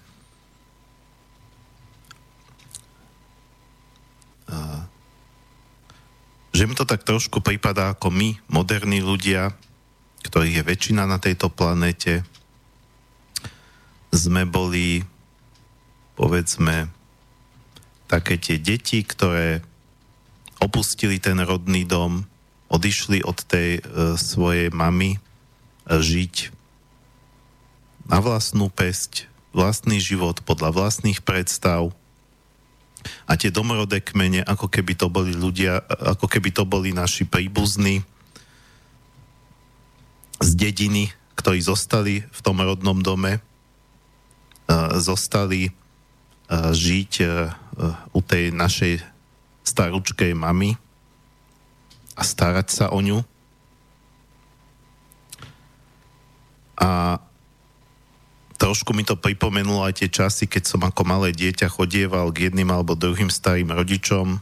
Že 6.49 6.63
mi 6.65 6.73
to 6.73 6.83
tak 6.83 7.05
trošku 7.05 7.39
prípada 7.39 7.93
ako 7.93 8.09
my, 8.09 8.35
moderní 8.49 8.99
ľudia, 8.99 9.53
ktorých 10.25 10.61
je 10.61 10.67
väčšina 10.67 11.03
na 11.07 11.21
tejto 11.21 11.47
planete, 11.47 12.23
sme 14.09 14.43
boli, 14.49 15.05
povedzme, 16.17 16.89
také 18.09 18.41
tie 18.41 18.57
deti, 18.57 19.05
ktoré 19.05 19.61
opustili 20.59 21.21
ten 21.21 21.37
rodný 21.39 21.85
dom, 21.85 22.25
odišli 22.69 23.21
od 23.21 23.37
tej 23.45 23.79
e, 23.79 23.81
svojej 24.17 24.73
mamy 24.73 25.15
e, 25.15 25.19
žiť 25.87 26.35
na 28.09 28.17
vlastnú 28.17 28.73
pesť, 28.73 29.29
vlastný 29.53 30.01
život 30.01 30.41
podľa 30.41 30.73
vlastných 30.73 31.21
predstav. 31.21 31.93
A 33.29 33.37
tie 33.37 33.53
domorodé 33.53 34.01
kmene, 34.01 34.43
ako 34.43 34.67
keby 34.67 34.97
to 34.97 35.07
boli 35.07 35.31
ľudia, 35.31 35.79
ako 35.85 36.25
keby 36.25 36.49
to 36.51 36.65
boli 36.65 36.91
naši 36.91 37.23
príbuzní, 37.23 38.01
z 40.39 40.49
dediny, 40.55 41.11
ktorí 41.35 41.59
zostali 41.59 42.23
v 42.27 42.39
tom 42.43 42.63
rodnom 42.63 42.99
dome, 43.03 43.43
zostali 44.99 45.71
žiť 46.51 47.11
u 48.11 48.19
tej 48.23 48.51
našej 48.51 49.03
starúčkej 49.63 50.33
mamy 50.33 50.75
a 52.17 52.21
starať 52.25 52.67
sa 52.71 52.85
o 52.91 52.99
ňu. 52.99 53.23
A 56.79 57.19
trošku 58.59 58.91
mi 58.95 59.07
to 59.07 59.19
pripomenulo 59.19 59.83
aj 59.83 60.03
tie 60.03 60.09
časy, 60.11 60.47
keď 60.47 60.63
som 60.67 60.81
ako 60.83 61.07
malé 61.07 61.31
dieťa 61.31 61.71
chodieval 61.71 62.31
k 62.31 62.51
jedným 62.51 62.71
alebo 62.71 62.95
druhým 62.95 63.31
starým 63.31 63.71
rodičom 63.71 64.39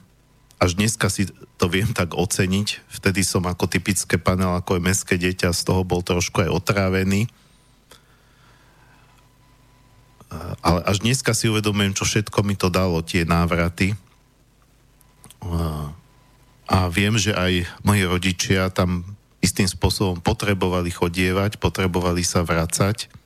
až 0.58 0.74
dneska 0.74 1.10
si 1.14 1.30
to 1.62 1.66
viem 1.70 1.94
tak 1.94 2.18
oceniť. 2.18 2.90
Vtedy 2.90 3.22
som 3.22 3.46
ako 3.46 3.70
typické 3.70 4.18
panel, 4.18 4.58
ako 4.58 4.78
je 4.78 4.86
mestské 4.86 5.16
dieťa, 5.22 5.54
z 5.54 5.62
toho 5.62 5.86
bol 5.86 6.02
trošku 6.02 6.42
aj 6.42 6.50
otrávený. 6.50 7.30
Ale 10.60 10.82
až 10.84 11.06
dneska 11.06 11.32
si 11.38 11.48
uvedomujem, 11.48 11.94
čo 11.94 12.04
všetko 12.04 12.42
mi 12.44 12.58
to 12.58 12.68
dalo, 12.68 13.00
tie 13.06 13.24
návraty. 13.24 13.94
A 16.68 16.78
viem, 16.92 17.16
že 17.16 17.32
aj 17.32 17.64
moji 17.86 18.04
rodičia 18.04 18.74
tam 18.74 19.06
istým 19.40 19.70
spôsobom 19.70 20.20
potrebovali 20.20 20.90
chodievať, 20.90 21.62
potrebovali 21.62 22.26
sa 22.26 22.42
vracať 22.42 23.17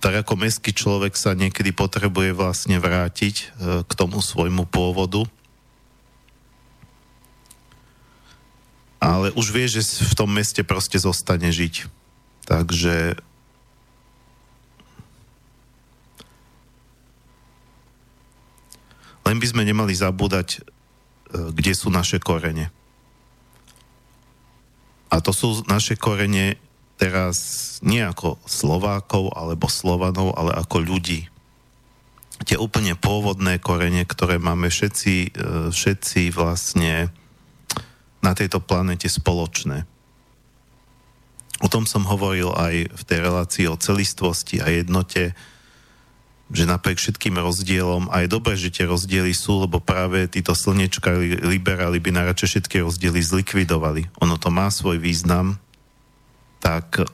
tak 0.00 0.24
ako 0.24 0.36
mestský 0.36 0.76
človek 0.76 1.16
sa 1.16 1.32
niekedy 1.32 1.72
potrebuje 1.72 2.36
vlastne 2.36 2.76
vrátiť 2.76 3.34
e, 3.40 3.44
k 3.84 3.92
tomu 3.96 4.20
svojmu 4.20 4.68
pôvodu. 4.68 5.24
Ale 9.00 9.32
už 9.36 9.52
vie, 9.52 9.68
že 9.68 9.84
v 9.84 10.14
tom 10.16 10.32
meste 10.32 10.64
proste 10.64 10.96
zostane 10.96 11.48
žiť. 11.48 11.88
Takže 12.44 13.16
len 19.24 19.36
by 19.40 19.46
sme 19.48 19.64
nemali 19.64 19.96
zabúdať, 19.96 20.60
e, 20.60 21.52
kde 21.52 21.72
sú 21.72 21.88
naše 21.88 22.20
korene. 22.20 22.68
A 25.08 25.22
to 25.24 25.32
sú 25.32 25.64
naše 25.64 25.96
korene 25.96 26.60
teraz 26.96 27.36
nie 27.82 28.00
ako 28.00 28.38
Slovákov 28.46 29.34
alebo 29.34 29.66
Slovanov, 29.66 30.34
ale 30.38 30.54
ako 30.54 30.82
ľudí. 30.82 31.26
Tie 32.44 32.58
úplne 32.58 32.98
pôvodné 32.98 33.62
korene, 33.62 34.02
ktoré 34.02 34.42
máme 34.42 34.68
všetci, 34.68 35.14
e, 35.14 35.28
všetci 35.70 36.34
vlastne 36.34 37.08
na 38.24 38.32
tejto 38.32 38.58
planete 38.58 39.06
spoločné. 39.06 39.86
O 41.62 41.70
tom 41.70 41.86
som 41.86 42.02
hovoril 42.04 42.50
aj 42.50 42.90
v 42.90 43.02
tej 43.06 43.18
relácii 43.22 43.64
o 43.70 43.78
celistvosti 43.78 44.58
a 44.58 44.68
jednote, 44.68 45.38
že 46.52 46.68
napriek 46.68 47.00
všetkým 47.00 47.40
rozdielom, 47.40 48.10
a 48.12 48.26
je 48.26 48.28
dobré, 48.28 48.58
že 48.58 48.74
tie 48.74 48.84
rozdiely 48.84 49.32
sú, 49.32 49.64
lebo 49.64 49.80
práve 49.80 50.28
títo 50.28 50.52
slnečka 50.52 51.14
liberáli 51.46 52.02
by 52.02 52.10
najradšej 52.12 52.48
všetky 52.58 52.84
rozdiely 52.84 53.20
zlikvidovali. 53.22 54.12
Ono 54.20 54.36
to 54.36 54.52
má 54.52 54.68
svoj 54.68 55.00
význam, 55.00 55.56
tak 56.64 57.04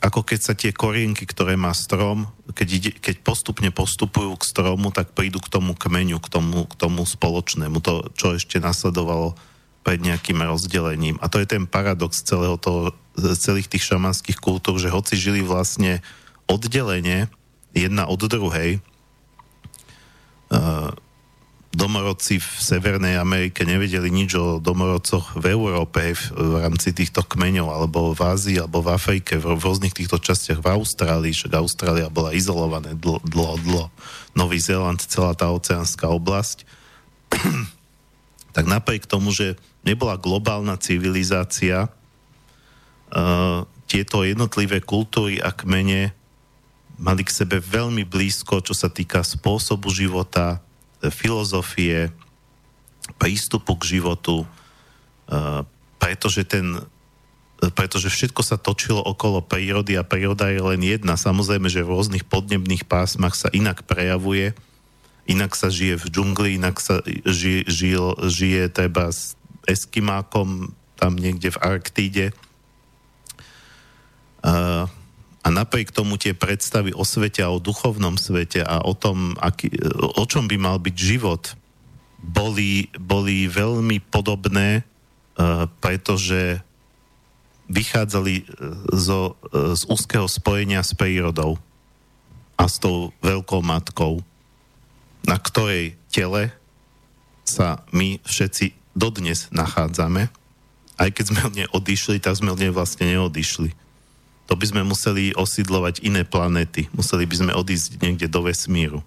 ako 0.00 0.24
keď 0.24 0.40
sa 0.40 0.54
tie 0.56 0.72
korienky, 0.72 1.28
ktoré 1.28 1.60
má 1.60 1.70
strom, 1.76 2.24
keď, 2.56 2.68
ide, 2.72 2.90
keď 2.96 3.20
postupne 3.20 3.68
postupujú 3.68 4.32
k 4.40 4.48
stromu, 4.48 4.88
tak 4.90 5.12
prídu 5.12 5.38
k 5.44 5.52
tomu 5.52 5.76
kmeňu, 5.76 6.18
k 6.18 6.28
tomu, 6.32 6.64
k 6.66 6.74
tomu 6.74 7.04
spoločnému, 7.04 7.78
to, 7.84 8.08
čo 8.16 8.34
ešte 8.34 8.58
nasledovalo 8.58 9.36
pred 9.84 10.00
nejakým 10.00 10.40
rozdelením. 10.40 11.20
A 11.20 11.28
to 11.28 11.36
je 11.38 11.46
ten 11.46 11.68
paradox 11.68 12.24
celého 12.24 12.56
toho, 12.56 12.96
celých 13.36 13.68
tých 13.68 13.92
šamanských 13.92 14.40
kultúr, 14.40 14.80
že 14.80 14.88
hoci 14.88 15.20
žili 15.20 15.44
vlastne 15.44 16.00
oddelenie 16.48 17.28
jedna 17.76 18.08
od 18.08 18.24
druhej, 18.24 18.80
uh, 20.50 20.90
domorodci 21.70 22.42
v 22.42 22.48
Severnej 22.58 23.14
Amerike 23.14 23.62
nevedeli 23.62 24.10
nič 24.10 24.34
o 24.34 24.58
domorodcoch 24.58 25.38
v 25.38 25.54
Európe 25.54 26.18
v, 26.18 26.66
rámci 26.66 26.90
týchto 26.90 27.22
kmeňov, 27.22 27.70
alebo 27.70 28.10
v 28.10 28.20
Ázii, 28.26 28.58
alebo 28.58 28.82
v 28.82 28.90
Afrike, 28.90 29.38
v, 29.38 29.54
v 29.54 29.62
rôznych 29.62 29.94
týchto 29.94 30.18
častiach, 30.18 30.58
v 30.58 30.70
Austrálii, 30.74 31.30
však 31.30 31.54
Austrália 31.54 32.10
bola 32.10 32.34
izolovaná 32.34 32.90
dlho, 32.98 33.22
dlho, 33.22 33.54
dlho. 33.62 33.86
Nový 34.34 34.58
Zéland, 34.58 34.98
celá 34.98 35.30
tá 35.38 35.46
oceánska 35.54 36.10
oblasť. 36.10 36.66
tak 38.56 38.66
napriek 38.66 39.06
tomu, 39.06 39.30
že 39.30 39.54
nebola 39.86 40.18
globálna 40.18 40.74
civilizácia, 40.74 41.86
uh, 41.86 43.62
tieto 43.86 44.22
jednotlivé 44.26 44.82
kultúry 44.82 45.38
a 45.38 45.54
kmene 45.54 46.14
mali 46.98 47.22
k 47.22 47.30
sebe 47.30 47.62
veľmi 47.62 48.06
blízko, 48.06 48.58
čo 48.62 48.74
sa 48.74 48.90
týka 48.90 49.22
spôsobu 49.22 49.90
života, 49.90 50.62
filozofie, 51.08 52.12
prístupu 53.16 53.80
k 53.80 53.96
životu, 53.96 54.44
eh, 55.32 55.64
pretože 55.96 56.44
ten 56.44 56.84
pretože 57.60 58.08
všetko 58.08 58.40
sa 58.40 58.56
točilo 58.56 59.04
okolo 59.04 59.44
prírody 59.44 59.92
a 59.92 60.00
príroda 60.00 60.48
je 60.48 60.64
len 60.64 60.80
jedna. 60.80 61.20
Samozrejme, 61.20 61.68
že 61.68 61.84
v 61.84 61.92
rôznych 61.92 62.24
podnebných 62.24 62.88
pásmach 62.88 63.36
sa 63.36 63.52
inak 63.52 63.84
prejavuje, 63.84 64.56
inak 65.28 65.52
sa 65.52 65.68
žije 65.68 66.00
v 66.00 66.06
džungli, 66.08 66.56
inak 66.56 66.80
sa 66.80 67.04
žije, 67.04 67.68
žije, 67.68 68.00
žije 68.32 68.62
treba 68.72 69.12
s 69.12 69.36
eskimákom 69.68 70.72
tam 70.96 71.20
niekde 71.20 71.52
v 71.52 71.60
Arktíde. 71.60 72.26
Uh, 74.40 74.88
a 75.40 75.48
napriek 75.48 75.88
tomu 75.88 76.20
tie 76.20 76.36
predstavy 76.36 76.92
o 76.92 77.00
svete 77.00 77.40
a 77.40 77.48
o 77.48 77.62
duchovnom 77.62 78.20
svete 78.20 78.60
a 78.60 78.84
o 78.84 78.92
tom, 78.92 79.32
aký, 79.40 79.72
o 79.96 80.24
čom 80.28 80.44
by 80.44 80.56
mal 80.60 80.76
byť 80.76 80.96
život, 80.96 81.56
boli, 82.20 82.92
boli 83.00 83.48
veľmi 83.48 84.04
podobné, 84.12 84.84
uh, 84.84 85.64
pretože 85.80 86.60
vychádzali 87.70 88.34
e, 88.34 88.44
zo, 88.98 89.38
uh, 89.54 89.78
z 89.78 89.86
úzkeho 89.86 90.26
spojenia 90.26 90.82
s 90.82 90.90
prírodou 90.90 91.54
a 92.58 92.66
s 92.66 92.82
tou 92.82 93.14
veľkou 93.22 93.62
matkou, 93.62 94.20
na 95.22 95.38
ktorej 95.38 95.94
tele 96.10 96.50
sa 97.46 97.86
my 97.94 98.18
všetci 98.26 98.74
dodnes 98.92 99.48
nachádzame. 99.54 100.28
Aj 100.98 101.08
keď 101.14 101.24
sme 101.30 101.40
od 101.46 101.54
nej 101.56 101.68
odišli, 101.70 102.18
tak 102.18 102.36
sme 102.36 102.52
od 102.52 102.60
nej 102.60 102.74
vlastne 102.74 103.06
neodišli 103.06 103.72
to 104.50 104.58
by 104.58 104.66
sme 104.66 104.82
museli 104.82 105.30
osídlovať 105.30 106.02
iné 106.02 106.26
planéty. 106.26 106.90
Museli 106.90 107.22
by 107.22 107.36
sme 107.38 107.52
odísť 107.54 108.02
niekde 108.02 108.26
do 108.26 108.42
vesmíru. 108.42 109.06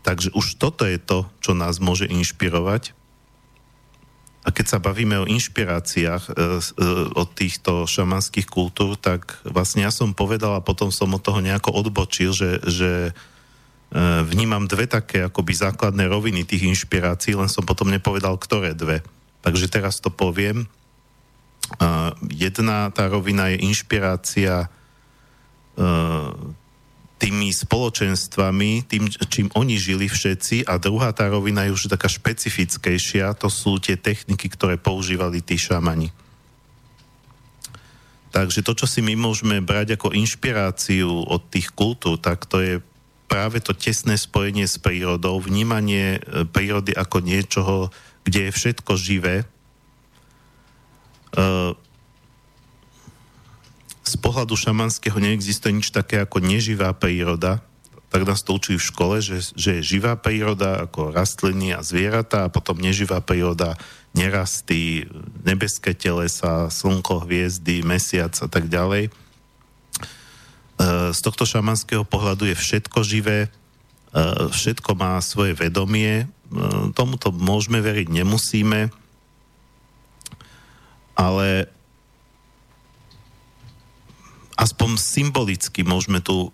Takže 0.00 0.32
už 0.32 0.56
toto 0.56 0.88
je 0.88 0.96
to, 0.96 1.28
čo 1.44 1.52
nás 1.52 1.76
môže 1.76 2.08
inšpirovať. 2.08 2.96
A 4.40 4.48
keď 4.48 4.66
sa 4.72 4.78
bavíme 4.80 5.20
o 5.20 5.28
inšpiráciách 5.28 6.24
e, 6.24 6.32
e, 6.32 6.70
od 7.12 7.28
týchto 7.36 7.84
šamanských 7.84 8.48
kultúr, 8.48 8.96
tak 8.96 9.36
vlastne 9.44 9.84
ja 9.84 9.92
som 9.92 10.16
povedal 10.16 10.56
a 10.56 10.64
potom 10.64 10.88
som 10.88 11.12
od 11.12 11.20
toho 11.20 11.44
nejako 11.44 11.76
odbočil, 11.76 12.32
že, 12.32 12.64
že 12.64 12.90
e, 13.04 13.12
vnímam 14.24 14.64
dve 14.64 14.88
také 14.88 15.28
akoby 15.28 15.60
základné 15.60 16.08
roviny 16.08 16.48
tých 16.48 16.64
inšpirácií, 16.72 17.36
len 17.36 17.52
som 17.52 17.68
potom 17.68 17.92
nepovedal, 17.92 18.40
ktoré 18.40 18.72
dve. 18.72 19.04
Takže 19.44 19.68
teraz 19.68 20.00
to 20.00 20.08
poviem. 20.08 20.64
Jedna 22.30 22.90
tá 22.90 23.06
rovina 23.06 23.52
je 23.54 23.62
inšpirácia 23.62 24.66
e, 24.66 24.68
tými 27.20 27.52
spoločenstvami, 27.52 28.88
tým, 28.88 29.06
čím 29.28 29.46
oni 29.54 29.76
žili 29.76 30.08
všetci. 30.08 30.66
A 30.66 30.80
druhá 30.80 31.12
tá 31.12 31.28
rovina 31.28 31.68
je 31.68 31.76
už 31.76 31.92
taká 31.92 32.08
špecifickejšia, 32.08 33.36
to 33.36 33.52
sú 33.52 33.76
tie 33.78 33.94
techniky, 34.00 34.48
ktoré 34.50 34.80
používali 34.80 35.44
tí 35.44 35.60
šamani. 35.60 36.10
Takže 38.30 38.62
to, 38.62 38.72
čo 38.78 38.86
si 38.86 39.02
my 39.02 39.18
môžeme 39.18 39.58
brať 39.58 39.98
ako 39.98 40.14
inšpiráciu 40.14 41.10
od 41.10 41.42
tých 41.50 41.74
kultúr, 41.74 42.14
tak 42.16 42.46
to 42.46 42.62
je 42.62 42.74
práve 43.30 43.62
to 43.62 43.74
tesné 43.74 44.18
spojenie 44.18 44.66
s 44.66 44.78
prírodou, 44.78 45.38
vnímanie 45.38 46.18
e, 46.18 46.46
prírody 46.46 46.94
ako 46.96 47.22
niečoho, 47.22 47.76
kde 48.26 48.50
je 48.50 48.56
všetko 48.56 48.92
živé, 48.98 49.46
z 54.10 54.14
pohľadu 54.18 54.58
šamanského 54.58 55.18
neexistuje 55.22 55.70
nič 55.70 55.94
také 55.94 56.18
ako 56.18 56.42
neživá 56.42 56.90
príroda. 56.96 57.62
Tak 58.10 58.26
nás 58.26 58.42
to 58.42 58.58
učí 58.58 58.74
v 58.74 58.88
škole, 58.90 59.22
že, 59.22 59.54
že 59.54 59.78
je 59.78 59.86
živá 59.86 60.18
príroda 60.18 60.82
ako 60.82 61.14
rastliny 61.14 61.70
a 61.70 61.86
zvieratá 61.86 62.50
a 62.50 62.52
potom 62.52 62.74
neživá 62.74 63.22
príroda 63.22 63.78
nerasty, 64.10 65.06
nebeské 65.46 65.94
telesa, 65.94 66.66
slnko, 66.66 67.22
hviezdy, 67.22 67.86
mesiac 67.86 68.34
a 68.34 68.48
tak 68.50 68.66
ďalej. 68.66 69.14
Eh, 70.80 71.12
z 71.14 71.20
tohto 71.22 71.46
šamanského 71.46 72.02
pohľadu 72.02 72.50
je 72.50 72.56
všetko 72.58 72.98
živé, 73.06 73.46
eh, 73.46 74.50
všetko 74.50 74.98
má 74.98 75.22
svoje 75.22 75.54
vedomie, 75.54 76.26
tomuto 76.98 77.30
môžeme 77.30 77.78
veriť, 77.78 78.10
nemusíme, 78.10 78.90
ale 81.20 81.68
aspoň 84.56 84.96
symbolicky 84.96 85.84
môžeme 85.84 86.24
tu 86.24 86.48
e, 86.48 86.50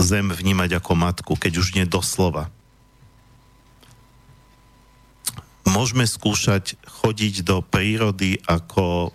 zem 0.00 0.32
vnímať 0.32 0.80
ako 0.80 0.92
matku, 0.96 1.32
keď 1.36 1.60
už 1.60 1.76
nie 1.76 1.84
doslova. 1.84 2.48
Môžeme 5.68 6.08
skúšať 6.08 6.80
chodiť 6.88 7.44
do 7.44 7.60
prírody 7.60 8.40
ako 8.48 9.12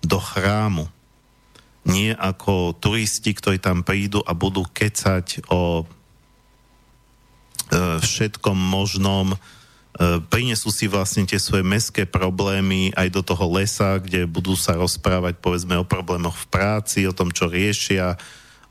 do 0.00 0.18
chrámu. 0.18 0.88
Nie 1.84 2.16
ako 2.16 2.72
turisti, 2.80 3.36
ktorí 3.36 3.60
tam 3.60 3.84
prídu 3.84 4.24
a 4.24 4.32
budú 4.32 4.64
kecať 4.64 5.44
o 5.52 5.82
e, 5.82 5.84
všetkom 8.00 8.56
možnom, 8.56 9.36
prinesú 10.30 10.72
si 10.72 10.88
vlastne 10.88 11.28
tie 11.28 11.38
svoje 11.38 11.62
mestské 11.62 12.08
problémy 12.08 12.90
aj 12.96 13.08
do 13.12 13.22
toho 13.22 13.44
lesa, 13.52 14.00
kde 14.00 14.24
budú 14.24 14.56
sa 14.56 14.74
rozprávať 14.74 15.38
povedzme 15.38 15.76
o 15.78 15.88
problémoch 15.88 16.34
v 16.34 16.48
práci, 16.50 17.04
o 17.04 17.16
tom, 17.16 17.30
čo 17.30 17.50
riešia 17.50 18.16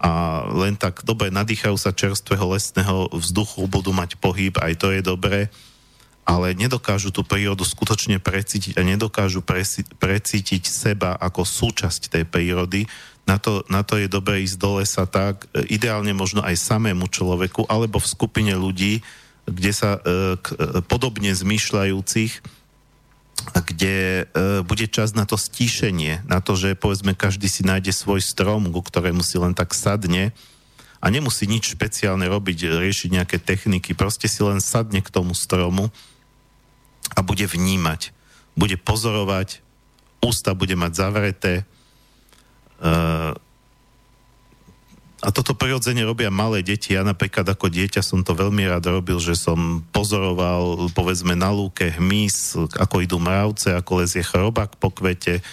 a 0.02 0.42
len 0.50 0.74
tak 0.74 1.06
dobre 1.06 1.30
nadýchajú 1.30 1.78
sa 1.78 1.94
čerstvého 1.94 2.58
lesného 2.58 3.14
vzduchu, 3.14 3.70
budú 3.70 3.94
mať 3.94 4.18
pohyb, 4.18 4.58
aj 4.58 4.74
to 4.82 4.90
je 4.90 5.06
dobré, 5.06 5.54
ale 6.26 6.58
nedokážu 6.58 7.14
tú 7.14 7.22
prírodu 7.22 7.62
skutočne 7.62 8.18
precítiť 8.18 8.78
a 8.78 8.82
nedokážu 8.82 9.46
presi- 9.46 9.86
precítiť 9.86 10.66
seba 10.66 11.14
ako 11.22 11.46
súčasť 11.46 12.18
tej 12.18 12.24
prírody. 12.26 12.90
Na 13.30 13.38
to, 13.38 13.62
na 13.70 13.86
to 13.86 14.02
je 14.02 14.10
dobré 14.10 14.42
ísť 14.42 14.58
do 14.58 14.82
lesa 14.82 15.06
tak, 15.06 15.46
e, 15.54 15.70
ideálne 15.70 16.18
možno 16.18 16.42
aj 16.42 16.58
samému 16.58 17.06
človeku, 17.06 17.70
alebo 17.70 18.02
v 18.02 18.10
skupine 18.10 18.58
ľudí, 18.58 19.06
kde 19.50 19.72
sa 19.74 19.98
e, 19.98 20.00
k, 20.38 20.48
e, 20.54 20.80
podobne 20.86 21.34
zmýšľajúcich 21.34 22.62
kde 23.50 24.26
e, 24.30 24.62
bude 24.62 24.86
čas 24.86 25.18
na 25.18 25.26
to 25.26 25.34
stíšenie, 25.34 26.22
na 26.30 26.40
to, 26.40 26.54
že 26.54 26.78
povedzme 26.78 27.18
každý 27.18 27.50
si 27.50 27.66
nájde 27.66 27.90
svoj 27.90 28.22
strom, 28.22 28.70
ku 28.70 28.82
ktorému 28.86 29.26
si 29.26 29.42
len 29.42 29.58
tak 29.58 29.74
sadne 29.74 30.30
a 31.02 31.10
nemusí 31.10 31.50
nič 31.50 31.74
špeciálne 31.74 32.30
robiť, 32.30 32.70
riešiť 32.70 33.10
nejaké 33.10 33.38
techniky, 33.42 33.98
proste 33.98 34.30
si 34.30 34.46
len 34.46 34.62
sadne 34.62 35.02
k 35.02 35.10
tomu 35.10 35.34
stromu 35.34 35.90
a 37.18 37.26
bude 37.26 37.50
vnímať, 37.50 38.14
bude 38.54 38.78
pozorovať, 38.78 39.66
ústa 40.22 40.54
bude 40.54 40.78
mať 40.78 40.92
zavreté, 40.94 41.54
e, 41.58 41.64
a 45.22 45.30
toto 45.30 45.54
prirodzene 45.54 46.02
robia 46.02 46.34
malé 46.34 46.66
deti. 46.66 46.98
Ja 46.98 47.06
napríklad 47.06 47.46
ako 47.46 47.70
dieťa 47.70 48.02
som 48.02 48.26
to 48.26 48.34
veľmi 48.34 48.66
rád 48.66 48.90
robil, 48.90 49.22
že 49.22 49.38
som 49.38 49.86
pozoroval, 49.94 50.90
povedzme, 50.98 51.38
na 51.38 51.54
lúke 51.54 51.94
hmyz, 51.94 52.58
ako 52.82 53.06
idú 53.06 53.22
mravce, 53.22 53.70
ako 53.78 54.02
lezie 54.02 54.26
chrobák 54.26 54.82
po 54.82 54.90
kvete. 54.90 55.46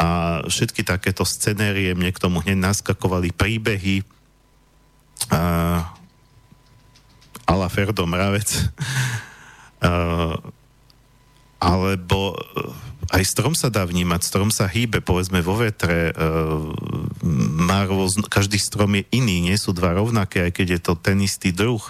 A 0.00 0.40
všetky 0.48 0.80
takéto 0.80 1.28
scenérie, 1.28 1.92
mne 1.92 2.08
k 2.08 2.22
tomu 2.24 2.40
hneď 2.40 2.56
naskakovali 2.56 3.36
príbehy. 3.36 4.00
A, 5.28 5.92
ala 7.44 7.68
Ferdo 7.68 8.08
Mravec. 8.08 8.48
A, 9.82 10.38
alebo 11.62 12.38
aj 13.10 13.22
strom 13.26 13.58
sa 13.58 13.72
dá 13.72 13.82
vnímať, 13.82 14.20
strom 14.22 14.54
sa 14.54 14.70
hýbe, 14.70 15.02
povedzme 15.02 15.42
vo 15.42 15.58
vetre, 15.58 16.14
uh, 16.14 16.70
má 17.58 17.82
rôzno, 17.88 18.28
každý 18.30 18.62
strom 18.62 18.94
je 18.94 19.08
iný, 19.10 19.42
nie 19.42 19.56
sú 19.58 19.74
dva 19.74 19.98
rovnaké, 19.98 20.46
aj 20.46 20.52
keď 20.54 20.66
je 20.78 20.80
to 20.80 20.92
ten 20.94 21.18
istý 21.18 21.50
druh. 21.50 21.82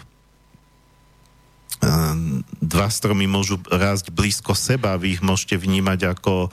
Uh, 1.83 2.41
dva 2.63 2.89
stromy 2.89 3.29
môžu 3.29 3.61
rásť 3.69 4.09
blízko 4.09 4.57
seba, 4.57 4.97
vy 4.97 5.19
ich 5.19 5.23
môžete 5.23 5.61
vnímať 5.61 6.17
ako 6.17 6.49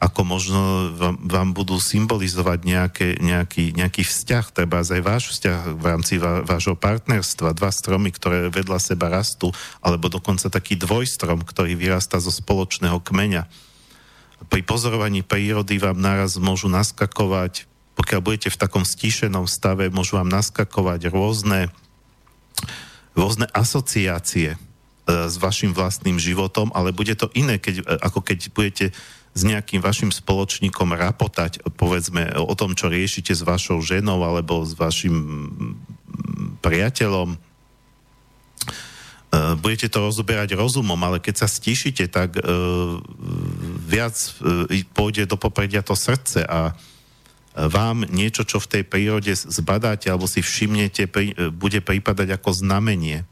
ako 0.00 0.24
možno 0.24 0.60
vám, 0.96 1.20
vám 1.28 1.48
budú 1.52 1.76
symbolizovať 1.76 2.64
nejaké, 2.64 3.08
nejaký, 3.20 3.76
nejaký 3.76 4.00
vzťah, 4.08 4.44
treba 4.48 4.80
aj 4.80 5.02
váš 5.04 5.36
vzťah 5.36 5.76
v 5.76 5.84
rámci 5.84 6.16
vášho 6.16 6.72
partnerstva, 6.72 7.52
dva 7.52 7.68
stromy, 7.68 8.08
ktoré 8.08 8.48
vedľa 8.48 8.80
seba 8.80 9.12
rastú, 9.12 9.52
alebo 9.84 10.08
dokonca 10.08 10.48
taký 10.48 10.80
dvojstrom, 10.80 11.44
ktorý 11.44 11.76
vyrastá 11.76 12.16
zo 12.16 12.32
spoločného 12.32 12.96
kmeňa. 13.04 13.44
Pri 14.48 14.64
pozorovaní 14.64 15.20
prírody 15.20 15.76
vám 15.76 16.00
naraz 16.00 16.40
môžu 16.40 16.72
naskakovať, 16.72 17.68
pokiaľ 17.98 18.20
budete 18.24 18.48
v 18.48 18.60
takom 18.60 18.88
stíšenom 18.88 19.44
stave, 19.44 19.92
môžu 19.92 20.16
vám 20.16 20.32
naskakovať 20.32 21.12
rôzne, 21.12 21.68
rôzne 23.12 23.44
asociácie 23.52 24.56
e, 24.56 24.58
s 25.28 25.36
vašim 25.36 25.76
vlastným 25.76 26.16
životom, 26.16 26.72
ale 26.72 26.96
bude 26.96 27.12
to 27.12 27.28
iné, 27.36 27.60
keď, 27.60 27.84
e, 27.84 28.00
ako 28.00 28.24
keď 28.24 28.38
budete 28.56 28.86
s 29.30 29.40
nejakým 29.46 29.78
vašim 29.78 30.10
spoločníkom 30.10 30.90
rapotať, 30.96 31.62
povedzme, 31.78 32.34
o 32.40 32.54
tom, 32.58 32.74
čo 32.74 32.90
riešite 32.90 33.30
s 33.30 33.46
vašou 33.46 33.78
ženou 33.78 34.18
alebo 34.26 34.66
s 34.66 34.74
vašim 34.74 35.14
priateľom. 36.64 37.38
E, 39.30 39.54
budete 39.56 39.86
to 39.86 40.02
rozoberať 40.02 40.58
rozumom, 40.58 40.98
ale 40.98 41.22
keď 41.22 41.46
sa 41.46 41.48
stíšite, 41.48 42.10
tak 42.10 42.34
uh, 42.38 42.98
viac 43.86 44.14
uh, 44.42 44.66
pôjde 44.90 45.30
do 45.30 45.38
popredia 45.38 45.86
to 45.86 45.94
srdce 45.94 46.42
a 46.42 46.74
vám 47.50 48.06
niečo, 48.06 48.46
čo 48.46 48.62
v 48.62 48.70
tej 48.78 48.82
prírode 48.86 49.34
zbadáte 49.34 50.06
alebo 50.06 50.30
si 50.30 50.38
všimnete, 50.38 51.10
pri, 51.10 51.34
bude 51.50 51.82
prípadať 51.82 52.38
ako 52.38 52.54
znamenie 52.54 53.26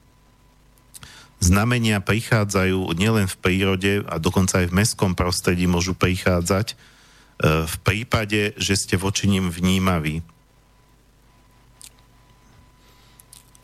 znamenia 1.38 2.02
prichádzajú 2.02 2.98
nielen 2.98 3.30
v 3.30 3.36
prírode 3.38 3.92
a 4.06 4.18
dokonca 4.18 4.62
aj 4.62 4.66
v 4.70 4.76
mestskom 4.82 5.12
prostredí 5.14 5.70
môžu 5.70 5.94
prichádzať 5.94 6.74
e, 6.74 6.76
v 7.62 7.76
prípade, 7.86 8.58
že 8.58 8.74
ste 8.74 8.98
voči 8.98 9.30
ním 9.30 9.50
vnímaví. 9.50 10.26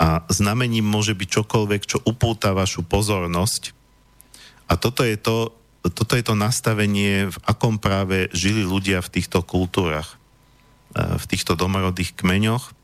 A 0.05 0.21
znamením 0.29 0.85
môže 0.85 1.17
byť 1.17 1.29
čokoľvek, 1.41 1.83
čo 1.89 1.99
upúta 2.05 2.53
vašu 2.53 2.85
pozornosť. 2.85 3.73
A 4.69 4.77
toto 4.77 5.01
je 5.01 5.17
to, 5.17 5.57
toto 5.81 6.13
je 6.13 6.25
to 6.29 6.37
nastavenie, 6.37 7.33
v 7.33 7.39
akom 7.49 7.81
práve 7.81 8.29
žili 8.37 8.69
ľudia 8.69 9.01
v 9.01 9.09
týchto 9.09 9.41
kultúrach, 9.41 10.21
e, 10.93 11.17
v 11.17 11.25
týchto 11.25 11.57
domorodých 11.57 12.21
kmeňoch. 12.21 12.77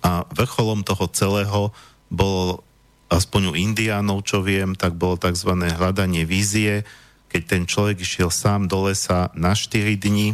A 0.00 0.24
vrcholom 0.32 0.88
toho 0.88 1.04
celého 1.12 1.76
bolo 2.08 2.64
aspoň 3.12 3.52
u 3.52 3.54
indiánov, 3.54 4.24
čo 4.24 4.40
viem, 4.40 4.72
tak 4.72 4.96
bolo 4.96 5.20
tzv. 5.20 5.52
hľadanie 5.52 6.24
vízie, 6.24 6.88
keď 7.28 7.42
ten 7.44 7.62
človek 7.68 8.00
išiel 8.00 8.32
sám 8.32 8.72
do 8.72 8.88
lesa 8.88 9.28
na 9.36 9.52
4 9.52 10.00
dní, 10.00 10.32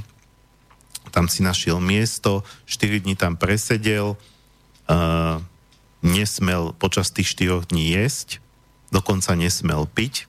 tam 1.10 1.26
si 1.26 1.42
našiel 1.42 1.82
miesto, 1.82 2.46
4 2.70 3.02
dní 3.02 3.18
tam 3.18 3.34
presedel, 3.36 4.14
uh, 4.88 5.42
nesmel 6.02 6.74
počas 6.76 7.14
tých 7.14 7.34
4 7.34 7.70
dní 7.70 7.94
jesť, 7.94 8.42
dokonca 8.90 9.32
nesmel 9.38 9.86
piť 9.86 10.26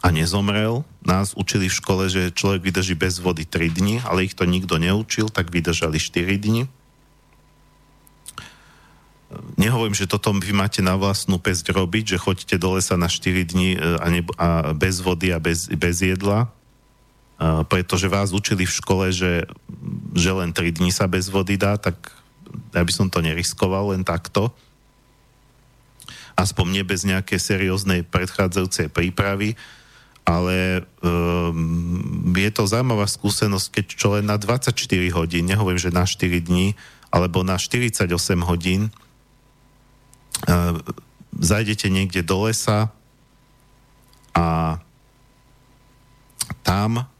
a 0.00 0.14
nezomrel. 0.14 0.86
Nás 1.02 1.34
učili 1.34 1.66
v 1.66 1.78
škole, 1.78 2.06
že 2.06 2.30
človek 2.30 2.62
vydrží 2.62 2.94
bez 2.94 3.18
vody 3.18 3.44
3 3.44 3.68
dní, 3.68 3.94
ale 4.06 4.24
ich 4.24 4.38
to 4.38 4.46
nikto 4.46 4.78
neučil, 4.78 5.28
tak 5.28 5.50
vydržali 5.50 5.98
4 5.98 6.38
dní 6.38 6.62
nehovorím, 9.60 9.94
že 9.94 10.08
toto 10.08 10.32
vy 10.32 10.52
máte 10.56 10.80
na 10.80 10.96
vlastnú 10.96 11.36
pesť 11.36 11.76
robiť, 11.76 12.16
že 12.16 12.22
choďte 12.22 12.56
do 12.56 12.76
lesa 12.76 12.96
na 12.96 13.12
4 13.12 13.44
dní 13.44 13.76
e, 13.76 13.78
a, 13.78 14.06
ne, 14.08 14.22
a 14.40 14.72
bez 14.72 15.04
vody 15.04 15.32
a 15.34 15.38
bez, 15.38 15.68
bez 15.68 16.00
jedla, 16.00 16.48
pretože 17.38 18.10
vás 18.10 18.34
učili 18.34 18.66
v 18.66 18.76
škole, 18.82 19.14
že, 19.14 19.46
že 20.18 20.30
len 20.34 20.50
3 20.50 20.74
dní 20.74 20.90
sa 20.90 21.06
bez 21.06 21.30
vody 21.30 21.54
dá, 21.54 21.78
tak 21.78 22.10
ja 22.74 22.82
by 22.82 22.92
som 22.92 23.06
to 23.06 23.22
neriskoval 23.22 23.94
len 23.94 24.02
takto. 24.02 24.50
Aspoň 26.34 26.66
nie 26.70 26.84
bez 26.86 27.06
nejaké 27.06 27.38
serióznej 27.38 28.02
predchádzajúcej 28.06 28.90
prípravy, 28.90 29.54
ale 30.26 30.86
um, 31.00 32.34
je 32.34 32.50
to 32.50 32.66
zaujímavá 32.66 33.06
skúsenosť, 33.06 33.66
keď 33.70 33.84
čo 33.94 34.08
len 34.18 34.26
na 34.26 34.36
24 34.36 34.74
hodín, 35.14 35.46
nehovorím, 35.46 35.80
že 35.80 35.94
na 35.94 36.04
4 36.04 36.42
dní, 36.42 36.74
alebo 37.08 37.46
na 37.46 37.56
48 37.56 38.10
hodín 38.44 38.92
zajdete 41.38 41.90
niekde 41.90 42.22
do 42.22 42.46
lesa 42.46 42.92
a 44.36 44.78
tam 46.62 47.02
uh, 47.02 47.17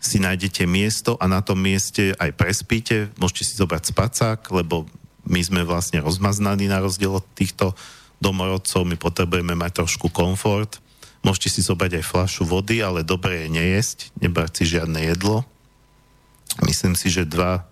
si 0.00 0.16
nájdete 0.16 0.64
miesto 0.64 1.20
a 1.20 1.28
na 1.28 1.44
tom 1.44 1.60
mieste 1.60 2.16
aj 2.16 2.32
prespíte, 2.32 3.12
môžete 3.20 3.44
si 3.44 3.54
zobrať 3.60 3.92
spacák, 3.92 4.40
lebo 4.48 4.88
my 5.28 5.40
sme 5.44 5.60
vlastne 5.62 6.00
rozmaznaní 6.00 6.72
na 6.72 6.80
rozdiel 6.80 7.20
od 7.20 7.26
týchto 7.36 7.76
domorodcov, 8.20 8.88
my 8.88 8.96
potrebujeme 8.96 9.52
mať 9.52 9.84
trošku 9.84 10.08
komfort. 10.08 10.80
Môžete 11.20 11.52
si 11.52 11.60
zobrať 11.60 12.00
aj 12.00 12.04
flašu 12.08 12.48
vody, 12.48 12.80
ale 12.80 13.04
dobre 13.04 13.44
je 13.44 13.48
nejesť, 13.52 13.98
nebrať 14.16 14.50
si 14.56 14.64
žiadne 14.72 15.00
jedlo. 15.04 15.44
Myslím 16.64 16.96
si, 16.96 17.12
že 17.12 17.28
dva 17.28 17.68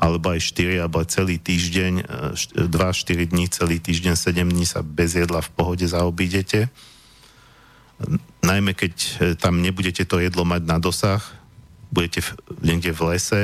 alebo 0.00 0.32
aj 0.32 0.40
4, 0.56 0.82
alebo 0.82 1.04
aj 1.04 1.14
celý 1.14 1.36
týždeň, 1.36 2.08
2-4 2.58 2.72
e, 2.72 3.26
dní, 3.28 3.44
celý 3.52 3.76
týždeň, 3.78 4.16
7 4.16 4.40
dní 4.40 4.64
sa 4.64 4.80
bez 4.80 5.14
jedla 5.14 5.44
v 5.44 5.52
pohode 5.52 5.84
zaobídete. 5.84 6.72
Najmä 8.42 8.72
keď 8.74 8.94
e, 8.94 9.10
tam 9.38 9.62
nebudete 9.62 10.02
to 10.02 10.18
jedlo 10.18 10.42
mať 10.42 10.62
na 10.66 10.78
dosah, 10.82 11.22
budete 11.94 12.24
v, 12.24 12.28
niekde 12.64 12.90
v 12.90 13.00
lese, 13.14 13.40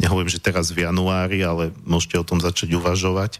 nehovorím, 0.00 0.32
že 0.32 0.42
teraz 0.42 0.72
v 0.72 0.88
januári, 0.88 1.44
ale 1.44 1.70
môžete 1.84 2.16
o 2.16 2.26
tom 2.26 2.40
začať 2.40 2.72
uvažovať, 2.74 3.38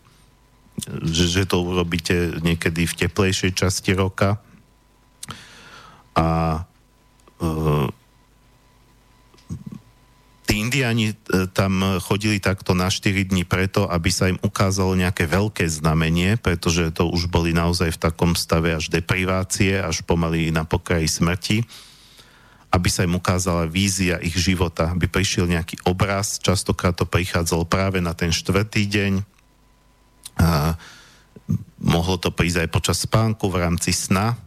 že, 1.05 1.25
že 1.27 1.43
to 1.49 1.65
urobíte 1.65 2.41
niekedy 2.45 2.85
v 2.85 2.99
teplejšej 3.07 3.53
časti 3.57 3.97
roka. 3.97 4.39
A 6.15 6.27
e, 7.41 7.51
Tí 10.51 10.59
indiani 10.59 11.15
e, 11.15 11.47
tam 11.55 12.03
chodili 12.03 12.43
takto 12.43 12.75
na 12.75 12.91
4 12.91 13.31
dní 13.31 13.47
preto, 13.47 13.87
aby 13.87 14.11
sa 14.11 14.27
im 14.27 14.43
ukázalo 14.43 14.99
nejaké 14.99 15.31
veľké 15.31 15.63
znamenie, 15.71 16.35
pretože 16.43 16.91
to 16.91 17.07
už 17.07 17.31
boli 17.31 17.55
naozaj 17.55 17.95
v 17.95 18.03
takom 18.03 18.35
stave 18.35 18.75
až 18.75 18.91
deprivácie, 18.91 19.79
až 19.79 20.03
pomaly 20.03 20.51
na 20.51 20.67
pokraji 20.67 21.07
smrti 21.07 21.63
aby 22.71 22.87
sa 22.87 23.03
im 23.03 23.19
ukázala 23.19 23.67
vízia 23.67 24.23
ich 24.23 24.39
života, 24.39 24.95
aby 24.95 25.11
prišiel 25.11 25.51
nejaký 25.51 25.83
obraz, 25.91 26.39
častokrát 26.39 26.95
to 26.95 27.03
prichádzalo 27.03 27.67
práve 27.67 27.99
na 27.99 28.15
ten 28.15 28.31
štvrtý 28.31 28.87
deň, 28.87 29.13
a 30.41 30.79
mohlo 31.83 32.17
to 32.17 32.31
prísť 32.33 32.65
aj 32.65 32.69
počas 32.71 32.99
spánku 33.03 33.51
v 33.51 33.61
rámci 33.61 33.91
sna, 33.91 34.39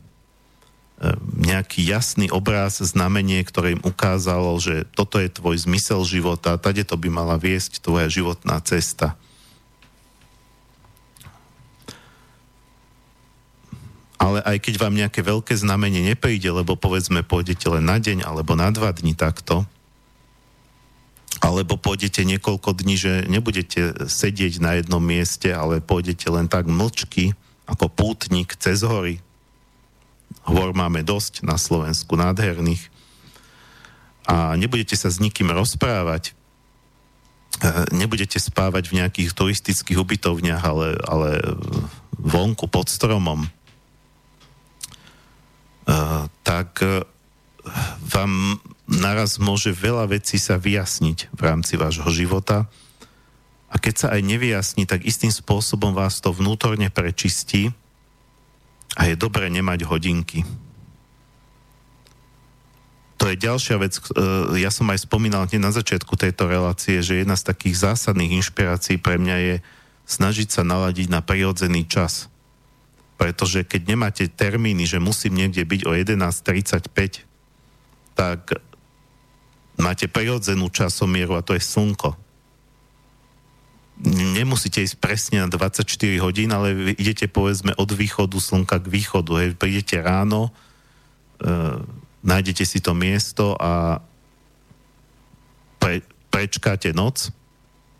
nejaký 1.35 1.83
jasný 1.83 2.31
obraz, 2.31 2.79
znamenie, 2.79 3.43
ktoré 3.43 3.75
im 3.75 3.83
ukázalo, 3.83 4.55
že 4.59 4.87
toto 4.95 5.19
je 5.19 5.27
tvoj 5.27 5.59
zmysel 5.67 6.01
života, 6.07 6.55
tade 6.55 6.87
to 6.87 6.95
by 6.95 7.11
mala 7.11 7.35
viesť 7.35 7.83
tvoja 7.83 8.07
životná 8.07 8.59
cesta. 8.63 9.19
Ale 14.15 14.39
aj 14.47 14.57
keď 14.63 14.75
vám 14.79 14.95
nejaké 14.95 15.19
veľké 15.19 15.51
znamenie 15.51 15.99
nepríde, 15.99 16.47
lebo 16.47 16.79
povedzme 16.79 17.27
pôjdete 17.27 17.67
len 17.67 17.83
na 17.83 17.99
deň 17.99 18.23
alebo 18.23 18.55
na 18.55 18.71
dva 18.71 18.95
dní 18.95 19.11
takto, 19.19 19.67
alebo 21.43 21.75
pôjdete 21.75 22.23
niekoľko 22.23 22.71
dní, 22.71 22.95
že 22.95 23.13
nebudete 23.27 24.07
sedieť 24.07 24.63
na 24.63 24.79
jednom 24.79 25.03
mieste, 25.03 25.51
ale 25.51 25.83
pôjdete 25.83 26.31
len 26.31 26.47
tak 26.47 26.71
mlčky, 26.71 27.35
ako 27.67 27.91
pútnik 27.91 28.55
cez 28.55 28.79
hory, 28.87 29.19
Hôr 30.43 30.73
máme 30.73 31.05
dosť 31.05 31.45
na 31.45 31.55
Slovensku, 31.55 32.17
nádherných. 32.17 32.89
A 34.27 34.55
nebudete 34.55 34.95
sa 34.95 35.11
s 35.11 35.19
nikým 35.19 35.51
rozprávať, 35.51 36.31
e, 37.59 37.93
nebudete 37.93 38.39
spávať 38.39 38.89
v 38.89 39.03
nejakých 39.03 39.29
turistických 39.35 39.99
ubytovniach, 39.99 40.63
ale, 40.63 40.97
ale 41.05 41.29
vonku 42.15 42.71
pod 42.71 42.87
stromom, 42.87 43.45
e, 43.45 43.49
tak 46.43 46.79
e, 46.79 47.03
vám 48.07 48.59
naraz 48.87 49.39
môže 49.39 49.71
veľa 49.71 50.11
vecí 50.11 50.39
sa 50.39 50.59
vyjasniť 50.59 51.31
v 51.31 51.41
rámci 51.43 51.79
vášho 51.79 52.07
života. 52.11 52.67
A 53.71 53.81
keď 53.81 53.95
sa 53.95 54.07
aj 54.13 54.21
nevyjasní, 54.21 54.85
tak 54.85 55.07
istým 55.07 55.33
spôsobom 55.33 55.95
vás 55.95 56.21
to 56.21 56.29
vnútorne 56.29 56.93
prečistí 56.93 57.73
A 58.93 59.09
je 59.09 59.15
dobré 59.17 59.49
nemať 59.49 59.89
hodinky. 59.89 60.45
To 63.23 63.31
je 63.31 63.39
ďalšia 63.39 63.79
vec, 63.79 63.95
e, 63.97 64.01
ja 64.59 64.67
som 64.67 64.89
aj 64.91 65.07
spomínal 65.07 65.47
na 65.47 65.71
začiatku 65.71 66.19
tejto 66.19 66.43
relácie, 66.51 66.99
že 66.99 67.23
jedna 67.23 67.39
z 67.39 67.47
takých 67.55 67.95
zásadných 67.95 68.35
inšpirácií 68.43 68.99
pre 68.99 69.15
mňa 69.15 69.37
je 69.39 69.55
snažiť 70.03 70.51
sa 70.51 70.67
naladiť 70.67 71.07
na 71.07 71.23
prirodzený 71.23 71.87
čas. 71.87 72.27
Pretože 73.15 73.63
keď 73.63 73.81
nemáte 73.87 74.27
termíny, 74.27 74.83
že 74.83 74.99
musím 74.99 75.39
niekde 75.39 75.63
byť 75.63 75.81
o 75.87 75.95
11.35, 75.95 77.23
tak 78.19 78.59
máte 79.79 80.11
prirodzenú 80.11 80.67
časomieru 80.67 81.39
a 81.39 81.45
to 81.45 81.55
je 81.55 81.63
slnko. 81.63 82.19
Nemusíte 84.01 84.81
ísť 84.81 84.97
presne 84.97 85.37
na 85.45 85.47
24 85.47 85.85
hodín, 86.17 86.49
ale 86.49 86.97
idete 86.97 87.29
povedzme 87.29 87.77
od 87.77 87.89
východu 87.93 88.35
slnka 88.41 88.81
k 88.81 88.87
východu. 88.89 89.31
Hej. 89.37 89.49
Prídete 89.53 90.01
ráno, 90.01 90.49
e, 91.37 91.51
nájdete 92.25 92.65
si 92.65 92.81
to 92.81 92.97
miesto 92.97 93.53
a 93.61 94.01
pre, 95.77 96.01
prečkáte 96.33 96.89
noc 96.89 97.29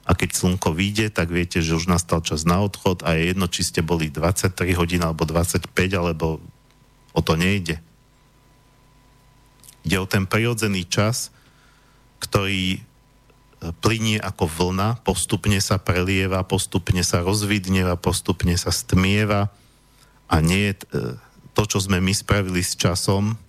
a 0.03 0.11
keď 0.18 0.30
slnko 0.34 0.76
vyjde, 0.76 1.14
tak 1.14 1.32
viete, 1.32 1.61
že 1.61 1.78
už 1.78 1.88
nastal 1.88 2.20
čas 2.20 2.44
na 2.44 2.60
odchod 2.60 3.06
a 3.07 3.15
je 3.15 3.32
jedno, 3.32 3.45
či 3.48 3.61
ste 3.64 3.86
boli 3.86 4.10
23 4.11 4.52
hodín 4.76 4.99
alebo 5.06 5.24
25, 5.24 5.72
alebo 5.95 6.44
o 7.14 7.22
to 7.22 7.38
nejde. 7.38 7.80
Ide 9.86 9.98
o 9.99 10.10
ten 10.10 10.28
prirodzený 10.28 10.90
čas, 10.90 11.32
ktorý 12.20 12.84
plinie 13.80 14.19
ako 14.19 14.49
vlna, 14.49 14.99
postupne 15.06 15.56
sa 15.64 15.80
prelieva, 15.80 16.44
postupne 16.44 16.99
sa 17.06 17.23
rozvidneva, 17.23 17.95
postupne 17.95 18.57
sa 18.60 18.73
stmieva 18.73 19.53
a 20.27 20.35
nie 20.44 20.73
je 20.73 20.99
to, 21.53 21.64
čo 21.64 21.80
sme 21.80 22.02
my 22.02 22.11
spravili 22.11 22.60
s 22.60 22.76
časom, 22.76 23.40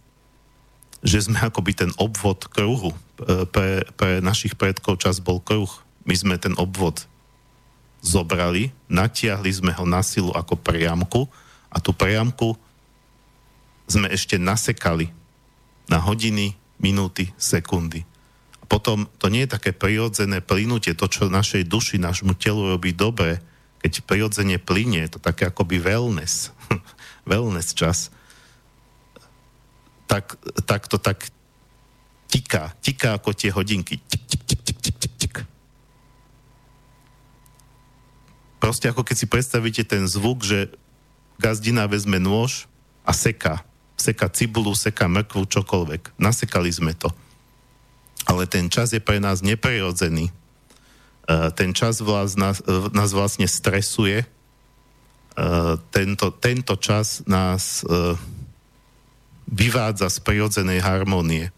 že 1.03 1.27
sme 1.27 1.41
akoby 1.41 1.73
ten 1.74 1.91
obvod 1.97 2.47
kruhu. 2.53 2.93
E, 2.93 3.49
pre, 3.49 3.89
pre 3.97 4.20
našich 4.20 4.55
predkov 4.55 5.01
čas 5.01 5.20
bol 5.20 5.41
kruh 5.41 5.69
my 6.05 6.15
sme 6.15 6.36
ten 6.36 6.53
obvod 6.61 7.09
zobrali, 8.05 8.77
natiahli 8.93 9.49
sme 9.49 9.73
ho 9.73 9.89
na 9.89 10.05
silu 10.05 10.31
ako 10.36 10.61
priamku 10.61 11.24
a 11.73 11.81
tú 11.81 11.97
priamku 11.97 12.53
sme 13.89 14.12
ešte 14.12 14.36
nasekali 14.36 15.09
na 15.89 16.01
hodiny, 16.01 16.57
minúty, 16.77 17.32
sekundy. 17.41 18.05
Potom 18.65 19.07
to 19.20 19.28
nie 19.28 19.45
je 19.45 19.55
také 19.55 19.70
prirodzené 19.77 20.41
plynutie, 20.41 20.97
to, 20.97 21.07
čo 21.07 21.28
našej 21.28 21.69
duši, 21.69 22.01
nášmu 22.01 22.35
telu 22.36 22.73
robí 22.73 22.97
dobre, 22.97 23.39
keď 23.85 24.01
prirodzene 24.09 24.57
plynie, 24.57 25.05
to 25.12 25.20
také 25.20 25.45
akoby 25.45 25.77
wellness, 25.77 26.51
wellness 27.31 27.77
čas, 27.77 28.09
tak, 30.09 30.36
tak 30.65 30.89
to 30.89 30.97
tak 30.97 31.28
tiká, 32.32 32.73
tiká 32.81 33.20
ako 33.20 33.36
tie 33.36 33.53
hodinky. 33.53 34.01
Tik. 34.01 34.45
proste 38.65 38.89
ako 38.89 39.05
keď 39.05 39.16
si 39.20 39.27
predstavíte 39.28 39.85
ten 39.85 40.09
zvuk, 40.09 40.41
že 40.41 40.73
gazdina 41.36 41.85
vezme 41.85 42.16
nôž 42.16 42.65
a 43.05 43.12
seka. 43.12 43.61
Seka 44.01 44.32
cibulu, 44.32 44.73
seka 44.73 45.05
mrkvu, 45.05 45.45
čokoľvek. 45.45 46.16
Nasekali 46.16 46.73
sme 46.73 46.97
to. 46.97 47.12
Ale 48.24 48.48
ten 48.48 48.72
čas 48.72 48.92
je 48.92 49.01
pre 49.01 49.20
nás 49.20 49.44
neprirodzený. 49.44 50.28
E, 50.28 50.32
ten 51.56 51.72
čas 51.72 52.01
vás, 52.01 52.36
nás, 52.36 52.60
e, 52.64 52.92
nás 52.92 53.12
vlastne 53.12 53.48
stresuje. 53.48 54.24
E, 54.24 54.26
tento, 55.92 56.32
tento 56.32 56.74
čas 56.76 57.24
nás 57.24 57.84
vyvádza 59.44 60.09
z 60.09 60.18
prirodzenej 60.24 60.80
harmónie. 60.80 61.52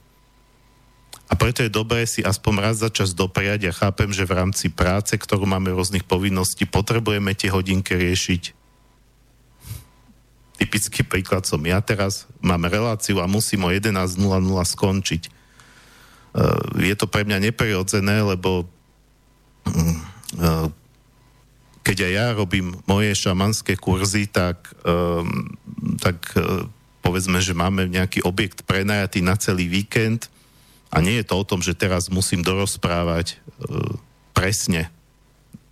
A 1.26 1.34
preto 1.34 1.66
je 1.66 1.70
dobré 1.70 2.06
si 2.06 2.22
aspoň 2.22 2.55
raz 2.62 2.76
za 2.78 2.90
čas 2.90 3.10
dopriať. 3.10 3.66
Ja 3.66 3.74
chápem, 3.74 4.14
že 4.14 4.26
v 4.26 4.38
rámci 4.38 4.70
práce, 4.70 5.18
ktorú 5.18 5.43
máme 5.43 5.74
rôznych 5.74 6.06
povinností, 6.06 6.70
potrebujeme 6.70 7.34
tie 7.34 7.51
hodinky 7.51 7.98
riešiť. 7.98 8.55
Typický 10.56 11.02
príklad 11.02 11.43
som 11.44 11.60
ja 11.66 11.82
teraz. 11.82 12.30
Mám 12.38 12.70
reláciu 12.70 13.18
a 13.18 13.26
musím 13.26 13.66
o 13.66 13.70
11.00 13.74 14.22
skončiť. 14.62 15.36
Je 16.77 16.95
to 16.99 17.09
pre 17.09 17.25
mňa 17.25 17.49
neprirodzené, 17.49 18.21
lebo 18.21 18.69
mm, 19.65 19.97
e, 20.37 20.53
keď 21.81 21.97
aj 22.03 22.13
ja 22.13 22.27
robím 22.35 22.77
moje 22.85 23.15
šamanské 23.15 23.79
kurzy, 23.79 24.27
tak, 24.27 24.75
tak 26.03 26.19
e, 26.35 26.67
povedzme, 27.01 27.39
že 27.39 27.55
máme 27.55 27.87
nejaký 27.87 28.27
objekt 28.27 28.67
prenajatý 28.67 29.23
na 29.23 29.39
celý 29.39 29.71
víkend– 29.71 30.27
a 30.91 31.03
nie 31.03 31.19
je 31.21 31.27
to 31.27 31.43
o 31.43 31.45
tom, 31.45 31.61
že 31.63 31.77
teraz 31.77 32.09
musím 32.09 32.47
dorozprávať 32.47 33.35
e, 33.35 33.37
presne 34.31 34.89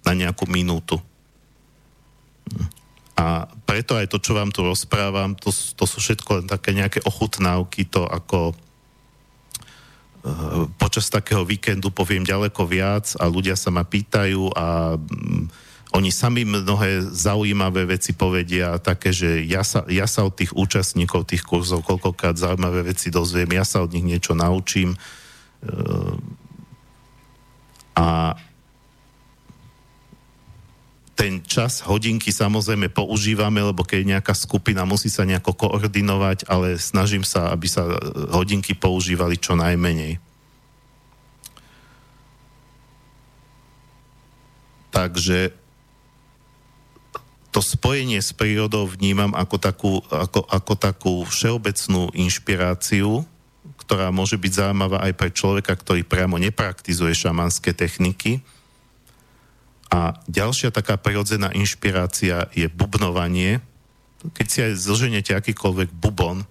na 0.02 0.12
nejakú 0.12 0.44
minútu. 0.50 0.98
A 3.14 3.46
preto 3.62 3.94
aj 3.94 4.10
to, 4.10 4.18
čo 4.18 4.34
vám 4.34 4.50
tu 4.50 4.66
rozprávam, 4.66 5.38
to, 5.38 5.54
to 5.54 5.84
sú 5.86 6.02
všetko 6.02 6.42
len 6.42 6.46
také 6.50 6.74
nejaké 6.74 6.98
ochutnávky, 7.06 7.86
to 7.86 8.02
ako 8.04 8.58
počas 10.80 11.12
takého 11.12 11.44
víkendu 11.44 11.92
poviem 11.92 12.24
ďaleko 12.24 12.64
viac 12.64 13.12
a 13.20 13.28
ľudia 13.28 13.60
sa 13.60 13.68
ma 13.68 13.84
pýtajú 13.84 14.56
a 14.56 14.96
mm, 14.96 15.44
oni 15.94 16.10
sami 16.10 16.42
mnohé 16.42 17.06
zaujímavé 17.06 17.86
veci 17.86 18.16
povedia, 18.16 18.82
také, 18.82 19.14
že 19.14 19.46
ja 19.46 19.62
sa, 19.62 19.86
ja 19.86 20.10
sa 20.10 20.26
od 20.26 20.34
tých 20.34 20.50
účastníkov 20.50 21.30
tých 21.30 21.46
kurzov 21.46 21.86
koľkokrát 21.86 22.34
zaujímavé 22.34 22.90
veci 22.90 23.14
dozviem, 23.14 23.46
ja 23.54 23.62
sa 23.62 23.84
od 23.84 23.94
nich 23.94 24.02
niečo 24.02 24.34
naučím. 24.34 24.98
Ehm, 25.62 26.18
a 27.94 28.34
ten 31.14 31.40
čas 31.46 31.80
hodinky 31.86 32.34
samozrejme 32.34 32.90
používame, 32.90 33.62
lebo 33.62 33.86
keď 33.86 34.18
nejaká 34.18 34.34
skupina 34.34 34.82
musí 34.82 35.06
sa 35.06 35.22
nejako 35.22 35.54
koordinovať, 35.54 36.50
ale 36.50 36.74
snažím 36.76 37.22
sa, 37.22 37.54
aby 37.54 37.70
sa 37.70 37.86
hodinky 38.34 38.74
používali 38.74 39.38
čo 39.38 39.54
najmenej. 39.54 40.18
Takže 44.94 45.54
to 47.54 47.62
spojenie 47.62 48.18
s 48.18 48.34
prírodou 48.34 48.86
vnímam 48.90 49.30
ako 49.34 49.56
takú, 49.62 49.92
ako, 50.10 50.42
ako 50.50 50.74
takú 50.74 51.14
všeobecnú 51.22 52.10
inšpiráciu, 52.10 53.22
ktorá 53.78 54.10
môže 54.10 54.34
byť 54.34 54.52
zaujímavá 54.54 55.06
aj 55.06 55.12
pre 55.14 55.30
človeka, 55.30 55.78
ktorý 55.78 56.02
priamo 56.02 56.34
nepraktizuje 56.38 57.14
šamanské 57.14 57.70
techniky. 57.70 58.42
A 59.94 60.18
ďalšia 60.26 60.74
taká 60.74 60.98
prirodzená 60.98 61.54
inšpirácia 61.54 62.50
je 62.50 62.66
bubnovanie. 62.66 63.62
Keď 64.34 64.46
si 64.50 64.58
aj 64.66 64.72
zlženete 64.74 65.30
akýkoľvek 65.38 65.94
bubon 65.94 66.42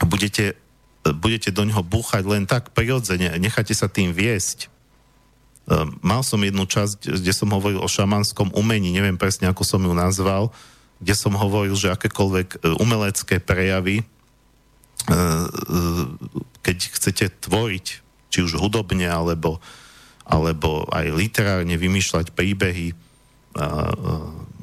a 0.00 0.02
budete, 0.08 0.56
budete 1.04 1.52
do 1.52 1.68
ňoho 1.68 1.84
búchať 1.84 2.24
len 2.24 2.48
tak 2.48 2.72
prirodzene, 2.72 3.36
necháte 3.36 3.76
sa 3.76 3.92
tým 3.92 4.16
viesť, 4.16 4.72
Ehm, 5.70 5.94
mal 6.02 6.26
som 6.26 6.42
jednu 6.42 6.66
časť, 6.66 7.22
kde 7.22 7.32
som 7.32 7.54
hovoril 7.54 7.78
o 7.78 7.86
šamanskom 7.86 8.50
umení, 8.50 8.90
neviem 8.90 9.14
presne, 9.14 9.46
ako 9.46 9.62
som 9.62 9.78
ju 9.78 9.94
nazval, 9.94 10.50
kde 10.98 11.14
som 11.14 11.38
hovoril, 11.38 11.78
že 11.78 11.94
akékoľvek 11.94 12.48
e, 12.50 12.76
umelecké 12.82 13.38
prejavy, 13.38 14.02
e, 14.02 14.04
e, 15.14 15.24
keď 16.66 16.76
chcete 16.98 17.24
tvoriť, 17.46 17.86
či 18.34 18.38
už 18.42 18.58
hudobne, 18.58 19.06
alebo, 19.06 19.62
alebo 20.22 20.86
aj 20.90 21.12
literárne 21.12 21.74
vymýšľať 21.74 22.32
príbehy 22.32 22.94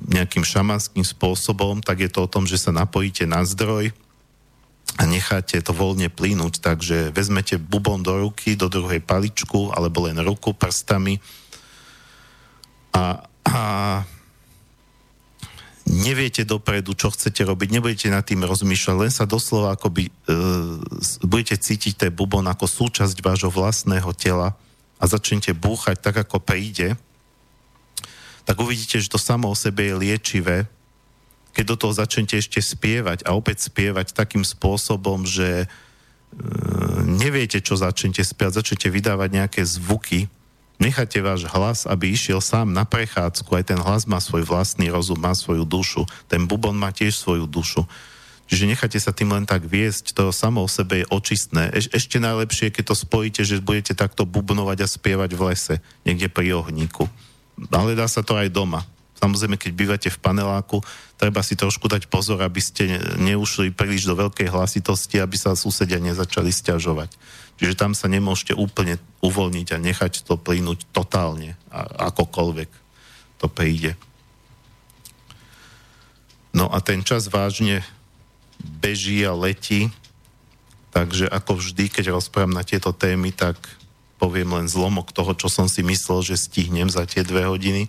nejakým 0.10 0.42
šamanským 0.42 1.06
spôsobom, 1.06 1.86
tak 1.86 2.02
je 2.02 2.10
to 2.10 2.26
o 2.26 2.32
tom, 2.32 2.50
že 2.50 2.58
sa 2.58 2.74
napojíte 2.74 3.30
na 3.30 3.46
zdroj, 3.46 3.94
a 4.98 5.06
necháte 5.06 5.62
to 5.62 5.70
voľne 5.70 6.10
plynúť, 6.10 6.66
takže 6.66 7.14
vezmete 7.14 7.62
bubon 7.62 8.02
do 8.02 8.26
ruky, 8.26 8.58
do 8.58 8.66
druhej 8.66 9.00
paličku, 9.06 9.70
alebo 9.70 10.10
len 10.10 10.18
ruku 10.18 10.58
prstami. 10.58 11.22
A, 12.98 13.22
a 13.46 13.62
neviete 15.86 16.42
dopredu, 16.42 16.98
čo 16.98 17.14
chcete 17.14 17.46
robiť, 17.46 17.70
nebudete 17.70 18.10
nad 18.10 18.26
tým 18.26 18.42
rozmýšľať, 18.42 18.96
len 18.98 19.14
sa 19.14 19.30
doslova 19.30 19.78
akoby 19.78 20.10
e, 20.10 20.12
budete 21.22 21.62
cítiť 21.62 21.94
ten 21.96 22.12
bubon 22.12 22.50
ako 22.50 22.66
súčasť 22.66 23.22
vášho 23.22 23.54
vlastného 23.54 24.10
tela 24.18 24.58
a 25.00 25.04
začnete 25.08 25.56
búchať 25.56 25.98
tak, 26.04 26.20
ako 26.28 26.44
príde, 26.44 27.00
tak 28.44 28.60
uvidíte, 28.60 29.00
že 29.00 29.10
to 29.10 29.22
samo 29.22 29.50
o 29.50 29.56
sebe 29.56 29.88
je 29.88 29.96
liečivé, 29.96 30.58
keď 31.56 31.66
do 31.66 31.76
toho 31.76 31.94
začnete 31.96 32.38
ešte 32.38 32.62
spievať 32.62 33.26
a 33.26 33.34
opäť 33.34 33.72
spievať 33.72 34.14
takým 34.14 34.46
spôsobom, 34.46 35.26
že 35.26 35.66
e, 35.66 35.68
neviete, 37.06 37.62
čo 37.62 37.78
začnete 37.78 38.22
spievať, 38.22 38.62
začnete 38.62 38.88
vydávať 38.90 39.30
nejaké 39.34 39.62
zvuky, 39.66 40.30
Nechajte 40.80 41.20
váš 41.20 41.44
hlas, 41.52 41.84
aby 41.84 42.16
išiel 42.16 42.40
sám 42.40 42.72
na 42.72 42.88
prechádzku. 42.88 43.52
Aj 43.52 43.68
ten 43.68 43.76
hlas 43.76 44.08
má 44.08 44.16
svoj 44.24 44.48
vlastný 44.48 44.88
rozum, 44.88 45.20
má 45.20 45.36
svoju 45.36 45.68
dušu. 45.68 46.08
Ten 46.32 46.48
bubon 46.48 46.72
má 46.80 46.96
tiež 46.96 47.20
svoju 47.20 47.52
dušu. 47.52 47.84
Čiže 48.50 48.66
nechajte 48.66 48.98
sa 48.98 49.14
tým 49.14 49.30
len 49.30 49.46
tak 49.46 49.70
viesť, 49.70 50.18
to 50.18 50.34
samo 50.34 50.66
o 50.66 50.70
sebe 50.70 51.06
je 51.06 51.10
očistné. 51.14 51.70
Eš, 51.70 51.94
ešte 51.94 52.18
najlepšie, 52.18 52.74
keď 52.74 52.92
to 52.92 52.96
spojíte, 52.98 53.46
že 53.46 53.62
budete 53.62 53.94
takto 53.94 54.26
bubnovať 54.26 54.78
a 54.82 54.88
spievať 54.90 55.38
v 55.38 55.42
lese, 55.54 55.76
niekde 56.02 56.34
pri 56.34 56.58
ohníku. 56.58 57.06
Ale 57.70 57.94
dá 57.94 58.10
sa 58.10 58.26
to 58.26 58.34
aj 58.34 58.50
doma. 58.50 58.90
Samozrejme, 59.22 59.60
keď 59.60 59.72
bývate 59.76 60.10
v 60.10 60.18
paneláku, 60.18 60.82
treba 61.20 61.44
si 61.46 61.54
trošku 61.54 61.92
dať 61.92 62.08
pozor, 62.10 62.42
aby 62.42 62.58
ste 62.64 62.98
neušli 63.20 63.76
príliš 63.76 64.08
do 64.08 64.16
veľkej 64.16 64.50
hlasitosti, 64.50 65.22
aby 65.22 65.36
sa 65.36 65.54
susedia 65.54 66.02
nezačali 66.02 66.50
stiažovať. 66.50 67.14
Čiže 67.60 67.76
tam 67.76 67.92
sa 67.92 68.08
nemôžete 68.08 68.56
úplne 68.56 68.96
uvoľniť 69.20 69.68
a 69.76 69.84
nechať 69.84 70.24
to 70.24 70.40
plynúť 70.40 70.88
totálne, 70.96 71.60
a 71.68 72.10
akokoľvek 72.10 72.72
to 73.44 73.52
príde. 73.52 74.00
No 76.56 76.72
a 76.72 76.80
ten 76.80 77.04
čas 77.04 77.28
vážne 77.28 77.84
beží 78.60 79.24
a 79.24 79.32
letí, 79.32 79.92
takže 80.92 81.32
ako 81.32 81.60
vždy, 81.60 81.88
keď 81.88 82.12
rozprávam 82.14 82.54
na 82.54 82.64
tieto 82.68 82.92
témy, 82.92 83.32
tak 83.32 83.56
poviem 84.20 84.52
len 84.52 84.68
zlomok 84.68 85.16
toho, 85.16 85.32
čo 85.34 85.48
som 85.48 85.72
si 85.72 85.80
myslel, 85.82 86.20
že 86.22 86.36
stihnem 86.36 86.92
za 86.92 87.08
tie 87.08 87.24
dve 87.24 87.48
hodiny. 87.48 87.88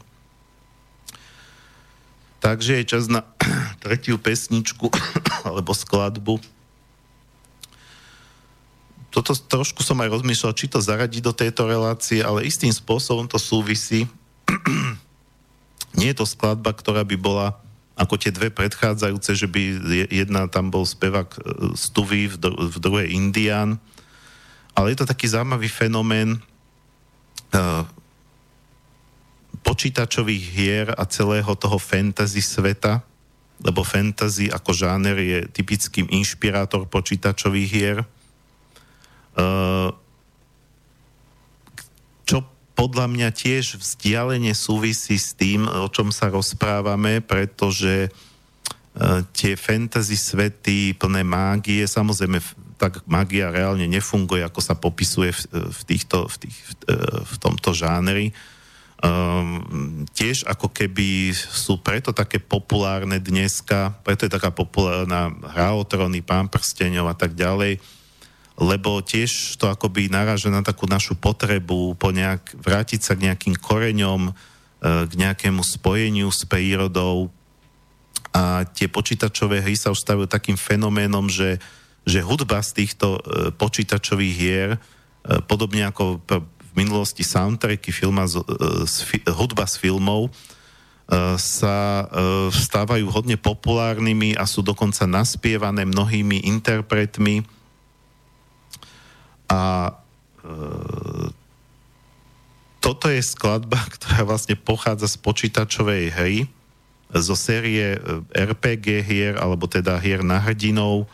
Takže 2.41 2.81
je 2.81 2.85
čas 2.87 3.11
na 3.11 3.27
tretiu 3.83 4.17
pesničku 4.17 4.89
alebo 5.49 5.75
skladbu 5.75 6.39
toto 9.11 9.35
trošku 9.35 9.83
som 9.83 9.99
aj 9.99 10.23
rozmýšľal, 10.23 10.55
či 10.55 10.71
to 10.71 10.79
zaradiť 10.79 11.23
do 11.27 11.35
tejto 11.35 11.67
relácie, 11.67 12.23
ale 12.23 12.47
istým 12.47 12.71
spôsobom 12.71 13.27
to 13.27 13.43
súvisí. 13.43 14.07
Nie 15.99 16.15
je 16.15 16.23
to 16.23 16.27
skladba, 16.27 16.71
ktorá 16.71 17.03
by 17.03 17.19
bola 17.19 17.59
ako 18.01 18.17
tie 18.17 18.33
dve 18.33 18.49
predchádzajúce, 18.49 19.37
že 19.37 19.45
by 19.45 19.61
jedna 20.09 20.49
tam 20.49 20.73
bol 20.73 20.89
spevak 20.89 21.37
e, 21.37 21.77
Stuvy, 21.77 22.33
v, 22.33 22.41
v 22.73 22.77
druhej 22.81 23.13
Indian, 23.13 23.77
ale 24.73 24.97
je 24.97 25.05
to 25.05 25.11
taký 25.11 25.29
zaujímavý 25.29 25.67
fenomén 25.69 26.39
uh, 27.53 27.83
počítačových 29.61 30.45
hier 30.57 30.87
a 30.95 31.05
celého 31.05 31.53
toho 31.59 31.77
fantasy 31.77 32.41
sveta, 32.41 33.03
lebo 33.61 33.85
fantasy 33.85 34.49
ako 34.49 34.73
žáner 34.73 35.19
je 35.21 35.39
typickým 35.53 36.09
inšpirátor 36.09 36.89
počítačových 36.89 37.69
hier. 37.69 37.99
Čo 39.37 39.93
podľa 42.81 43.12
mňa 43.12 43.28
tiež 43.36 43.77
vzdialene 43.77 44.57
súvisí 44.57 45.20
s 45.20 45.36
tým, 45.36 45.69
o 45.69 45.93
čom 45.93 46.09
sa 46.09 46.32
rozprávame, 46.32 47.20
pretože 47.20 48.09
e, 48.09 48.11
tie 49.36 49.52
fantasy 49.52 50.16
svety 50.16 50.97
plné 50.97 51.20
mágie, 51.20 51.85
samozrejme 51.85 52.40
tak 52.81 53.05
mágia 53.05 53.52
reálne 53.52 53.85
nefunguje, 53.85 54.40
ako 54.40 54.65
sa 54.65 54.73
popisuje 54.73 55.28
v, 55.28 55.40
v, 55.69 55.81
týchto, 55.85 56.24
v, 56.24 56.36
tých, 56.40 56.57
e, 56.89 56.97
v 57.20 57.35
tomto 57.36 57.77
žánri. 57.77 58.32
Um, 59.01 60.05
tiež 60.12 60.44
ako 60.48 60.73
keby 60.73 61.32
sú 61.36 61.81
preto 61.81 62.16
také 62.16 62.40
populárne 62.40 63.20
dneska, 63.20 63.97
preto 64.05 64.24
je 64.24 64.32
taká 64.32 64.52
populárna 64.52 65.32
hra 65.52 65.77
o 65.77 65.85
tróny, 65.85 66.24
pán 66.24 66.48
prsteňov 66.48 67.12
a 67.12 67.16
tak 67.16 67.36
ďalej, 67.36 67.81
lebo 68.61 69.01
tiež 69.01 69.57
to 69.57 69.73
akoby 69.73 70.12
naráža 70.12 70.53
na 70.53 70.61
takú 70.61 70.85
našu 70.85 71.16
potrebu 71.16 71.97
po 71.97 72.12
nejak, 72.12 72.61
vrátiť 72.61 73.01
sa 73.01 73.16
k 73.16 73.32
nejakým 73.32 73.57
koreňom, 73.57 74.28
e, 74.28 74.32
k 75.09 75.12
nejakému 75.16 75.65
spojeniu 75.65 76.28
s 76.28 76.45
prírodou. 76.45 77.32
A 78.37 78.69
tie 78.69 78.87
počítačové 78.87 79.65
hry 79.65 79.81
sa 79.81 79.89
už 79.89 80.05
stavujú 80.05 80.28
takým 80.28 80.61
fenoménom, 80.61 81.32
že, 81.32 81.57
že 82.05 82.20
hudba 82.20 82.61
z 82.61 82.85
týchto 82.85 83.16
e, 83.16 83.20
počítačových 83.57 84.35
hier, 84.37 84.70
e, 84.77 84.78
podobne 85.49 85.89
ako 85.89 86.20
v 86.20 86.73
minulosti 86.77 87.24
soundtracky, 87.24 87.89
filma 87.97 88.28
z, 88.28 88.45
z, 88.85 89.24
hudba 89.32 89.65
z 89.65 89.81
filmov, 89.81 90.31
sa 91.43 92.07
stávajú 92.55 93.11
hodne 93.11 93.35
populárnymi 93.35 94.39
a 94.39 94.47
sú 94.47 94.62
dokonca 94.62 95.11
naspievané 95.11 95.82
mnohými 95.82 96.47
interpretmi, 96.47 97.43
a 99.51 99.91
e, 100.47 100.53
toto 102.79 103.11
je 103.11 103.21
skladba, 103.21 103.77
ktorá 103.99 104.23
vlastne 104.25 104.55
pochádza 104.55 105.11
z 105.11 105.17
počítačovej 105.19 106.05
hry, 106.15 106.39
zo 107.11 107.35
série 107.35 107.99
e, 107.99 108.01
RPG 108.31 109.03
hier, 109.03 109.35
alebo 109.35 109.67
teda 109.67 109.99
hier 109.99 110.23
na 110.23 110.39
hrdinov. 110.39 111.05
E, 111.05 111.07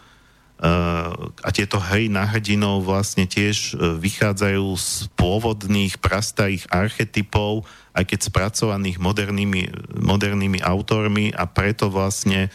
a 1.40 1.48
tieto 1.48 1.80
hry 1.80 2.12
na 2.12 2.28
hrdinov 2.28 2.84
vlastne 2.84 3.24
tiež 3.24 3.72
e, 3.72 3.96
vychádzajú 3.96 4.66
z 4.76 5.08
pôvodných 5.16 5.96
prastarých 5.96 6.68
archetypov, 6.68 7.64
aj 7.96 8.04
keď 8.12 8.28
spracovaných 8.28 9.00
modernými, 9.00 9.62
modernými 9.96 10.60
autormi 10.60 11.32
a 11.32 11.48
preto 11.48 11.88
vlastne 11.88 12.52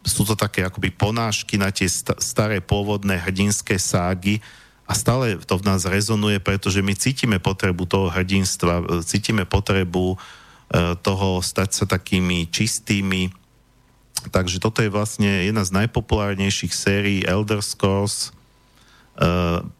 sú 0.00 0.24
to 0.24 0.32
také 0.32 0.64
akoby 0.64 0.88
ponášky 0.96 1.60
na 1.60 1.68
tie 1.68 1.88
staré 2.20 2.64
pôvodné 2.64 3.20
hrdinské 3.20 3.76
ságy, 3.76 4.40
a 4.86 4.92
stále 4.94 5.42
to 5.42 5.58
v 5.58 5.66
nás 5.66 5.82
rezonuje, 5.82 6.38
pretože 6.38 6.78
my 6.78 6.94
cítime 6.94 7.42
potrebu 7.42 7.90
toho 7.90 8.06
hrdinstva, 8.06 9.02
cítime 9.02 9.42
potrebu 9.42 10.14
e, 10.14 10.16
toho 11.02 11.42
stať 11.42 11.70
sa 11.74 11.84
takými 11.90 12.46
čistými. 12.46 13.34
Takže 14.30 14.62
toto 14.62 14.86
je 14.86 14.90
vlastne 14.90 15.50
jedna 15.50 15.66
z 15.66 15.74
najpopulárnejších 15.82 16.70
sérií 16.70 17.26
Elder 17.26 17.66
Scrolls, 17.66 18.30
e, 18.30 19.26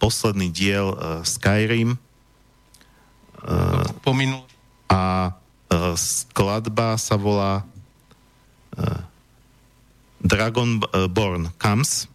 posledný 0.03 0.51
diel 0.51 0.91
e, 0.91 1.23
Skyrim. 1.23 1.95
Pominul. 4.03 4.43
A 4.91 5.35
skladba 5.95 6.99
sa 6.99 7.15
volá 7.15 7.63
Dragonborn 10.19 11.55
Comes 11.55 12.11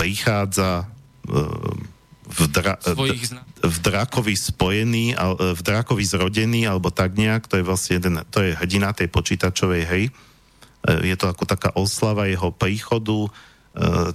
prichádza 0.00 0.70
e, 0.80 0.84
v, 2.24 2.40
dra, 2.48 2.80
v 3.60 3.76
drakovi 3.84 4.32
spojený, 4.32 5.12
e, 5.12 5.16
v 5.52 5.60
drakovi 5.60 6.04
zrodený, 6.08 6.64
alebo 6.64 6.88
tak 6.88 7.20
nejak, 7.20 7.44
to 7.44 7.60
je 7.60 7.64
vlastne 7.68 8.00
jeden, 8.00 8.16
to 8.32 8.40
je 8.40 8.56
hrdina 8.56 8.96
tej 8.96 9.12
počítačovej 9.12 9.84
hry. 9.84 10.06
Je 10.80 11.12
to 11.12 11.28
ako 11.28 11.44
taká 11.44 11.76
oslava 11.76 12.24
jeho 12.24 12.48
príchodu. 12.56 13.28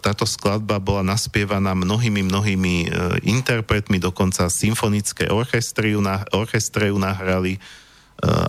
Táto 0.02 0.26
skladba 0.26 0.82
bola 0.82 1.06
naspievaná 1.06 1.78
mnohými, 1.78 2.26
mnohými 2.26 2.90
interpretmi, 3.22 4.02
dokonca 4.02 4.50
symfonické 4.50 5.30
orchestre 5.30 5.94
ju 6.90 6.98
nahrali, 6.98 7.62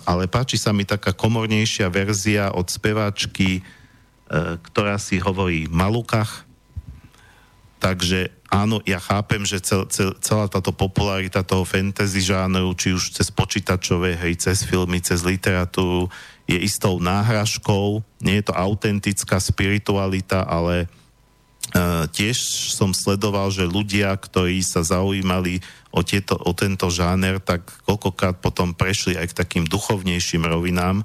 ale 0.09 0.25
páči 0.33 0.57
sa 0.57 0.73
mi 0.73 0.89
taká 0.89 1.13
komornejšia 1.13 1.93
verzia 1.93 2.57
od 2.57 2.73
speváčky, 2.73 3.61
ktorá 4.73 4.97
si 4.97 5.21
hovorí 5.21 5.69
Malukach, 5.69 6.46
Takže 7.77 8.33
áno, 8.49 8.81
ja 8.89 8.97
chápem, 8.97 9.45
že 9.45 9.61
cel, 9.61 9.85
cel, 9.93 10.17
celá 10.25 10.49
táto 10.49 10.73
popularita 10.73 11.45
toho 11.45 11.63
fantasy 11.69 12.25
žánru, 12.25 12.73
či 12.73 12.97
už 12.97 13.13
cez 13.13 13.29
počítačové 13.29 14.17
hry, 14.17 14.33
cez 14.39 14.65
filmy, 14.65 15.03
cez 15.05 15.21
literatúru, 15.23 16.09
je 16.49 16.57
istou 16.57 16.97
náhražkou. 17.03 18.01
Nie 18.23 18.41
je 18.41 18.49
to 18.49 18.55
autentická 18.55 19.43
spiritualita, 19.43 20.47
ale 20.47 20.87
uh, 21.75 22.07
tiež 22.09 22.39
som 22.73 22.95
sledoval, 22.95 23.51
že 23.51 23.67
ľudia, 23.67 24.15
ktorí 24.15 24.63
sa 24.63 24.81
zaujímali 24.81 25.61
o, 25.91 26.01
tieto, 26.07 26.39
o 26.39 26.55
tento 26.55 26.87
žáner, 26.89 27.43
tak 27.43 27.67
koľkokrát 27.85 28.39
potom 28.39 28.73
prešli 28.73 29.19
aj 29.19 29.35
k 29.35 29.39
takým 29.43 29.65
duchovnejším 29.67 30.47
rovinám, 30.47 31.03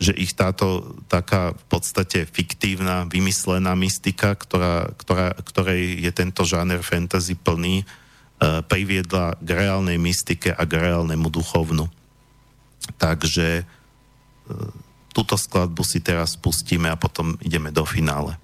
že 0.00 0.16
ich 0.16 0.32
táto 0.32 0.96
taká 1.12 1.52
v 1.52 1.64
podstate 1.68 2.24
fiktívna, 2.24 3.04
vymyslená 3.04 3.76
mystika, 3.76 4.32
ktorá, 4.32 4.96
ktorá, 4.96 5.36
ktorej 5.44 6.00
je 6.00 6.10
tento 6.16 6.48
žáner 6.48 6.80
fantasy 6.80 7.36
plný, 7.36 7.84
e, 7.84 7.86
priviedla 8.64 9.36
k 9.36 9.48
reálnej 9.52 10.00
mystike 10.00 10.56
a 10.56 10.62
k 10.64 10.72
reálnemu 10.72 11.28
duchovnu. 11.28 11.84
Takže 12.96 13.60
e, 13.60 13.64
túto 15.12 15.36
skladbu 15.36 15.84
si 15.84 16.00
teraz 16.00 16.32
pustíme 16.40 16.88
a 16.88 16.96
potom 16.96 17.36
ideme 17.44 17.68
do 17.68 17.84
finále. 17.84 18.40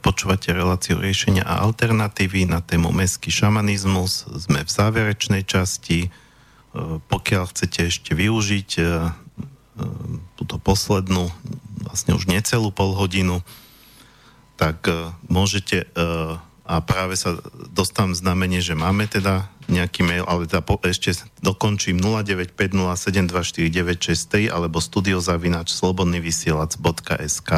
Počúvate 0.00 0.52
reláciu 0.52 1.00
riešenia 1.00 1.42
a 1.44 1.58
alternatívy 1.64 2.46
na 2.48 2.60
tému 2.64 2.90
mestský 2.90 3.30
šamanizmus. 3.30 4.24
Sme 4.40 4.64
v 4.64 4.70
záverečnej 4.70 5.44
časti. 5.46 6.06
E, 6.06 6.08
pokiaľ 6.98 7.46
chcete 7.52 7.86
ešte 7.88 8.14
využiť 8.18 8.70
e, 8.78 8.82
túto 10.38 10.58
poslednú, 10.62 11.30
vlastne 11.86 12.14
už 12.14 12.26
necelú 12.30 12.70
pol 12.70 12.94
hodinu, 12.94 13.42
tak 14.54 14.86
môžete, 15.26 15.90
a 16.64 16.78
práve 16.78 17.18
sa 17.18 17.34
dostám 17.74 18.14
znamenie, 18.14 18.62
že 18.62 18.78
máme 18.78 19.10
teda 19.10 19.50
nejaký 19.68 20.00
mail, 20.06 20.24
ale 20.24 20.46
teda 20.46 20.62
po, 20.64 20.78
ešte 20.78 21.12
dokončím 21.42 21.98
0950724963 22.00 24.46
alebo 24.46 24.78
studiozavinač 24.78 25.74
slobodnyvysielac.sk 25.74 27.50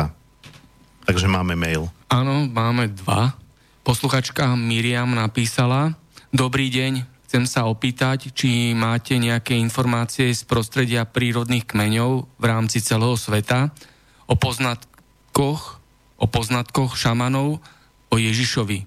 Takže 1.06 1.30
máme 1.30 1.54
mail. 1.54 1.86
Áno, 2.06 2.46
máme 2.46 2.86
dva. 2.94 3.34
Posluchačka 3.82 4.54
Miriam 4.54 5.10
napísala, 5.10 5.98
Dobrý 6.30 6.70
deň, 6.70 7.02
chcem 7.26 7.50
sa 7.50 7.66
opýtať, 7.66 8.30
či 8.30 8.78
máte 8.78 9.18
nejaké 9.18 9.58
informácie 9.58 10.30
z 10.30 10.46
prostredia 10.46 11.02
prírodných 11.02 11.66
kmeňov 11.66 12.30
v 12.38 12.44
rámci 12.46 12.78
celého 12.78 13.18
sveta 13.18 13.74
o 14.30 14.38
poznatkoch, 14.38 15.82
o 16.14 16.26
poznatkoch 16.30 16.94
šamanov 16.94 17.58
o 18.06 18.16
Ježišovi. 18.22 18.86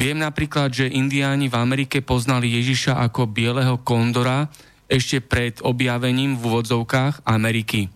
Viem 0.00 0.24
napríklad, 0.24 0.72
že 0.72 0.88
indiáni 0.88 1.52
v 1.52 1.58
Amerike 1.60 2.00
poznali 2.00 2.48
Ježiša 2.48 2.96
ako 3.12 3.28
bieleho 3.28 3.76
kondora 3.84 4.48
ešte 4.88 5.20
pred 5.20 5.60
objavením 5.60 6.40
v 6.40 6.48
úvodzovkách 6.48 7.28
Ameriky. 7.28 7.92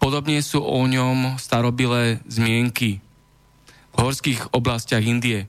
Podobne 0.00 0.40
sú 0.40 0.64
o 0.64 0.80
ňom 0.88 1.36
starobilé 1.36 2.24
zmienky 2.24 3.03
horských 3.98 4.54
oblastiach 4.54 5.02
Indie. 5.02 5.46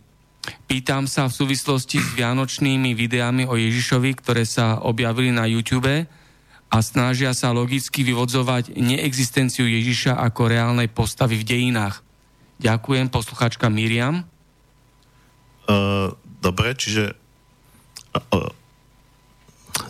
Pýtam 0.70 1.10
sa 1.10 1.26
v 1.26 1.34
súvislosti 1.34 1.98
s 1.98 2.14
vianočnými 2.14 2.94
videami 2.94 3.50
o 3.50 3.58
Ježišovi, 3.58 4.14
ktoré 4.22 4.46
sa 4.46 4.78
objavili 4.78 5.34
na 5.34 5.50
YouTube 5.50 6.06
a 6.70 6.78
snažia 6.82 7.34
sa 7.34 7.54
logicky 7.54 8.06
vyvodzovať 8.06 8.78
neexistenciu 8.78 9.66
Ježiša 9.66 10.18
ako 10.22 10.42
reálnej 10.50 10.90
postavy 10.90 11.42
v 11.42 11.48
dejinách. 11.48 12.06
Ďakujem, 12.62 13.10
posluchačka 13.10 13.68
Miriam. 13.74 14.24
Uh, 15.66 16.14
dobre, 16.46 16.78
čiže 16.78 17.18
uh, 18.14 18.50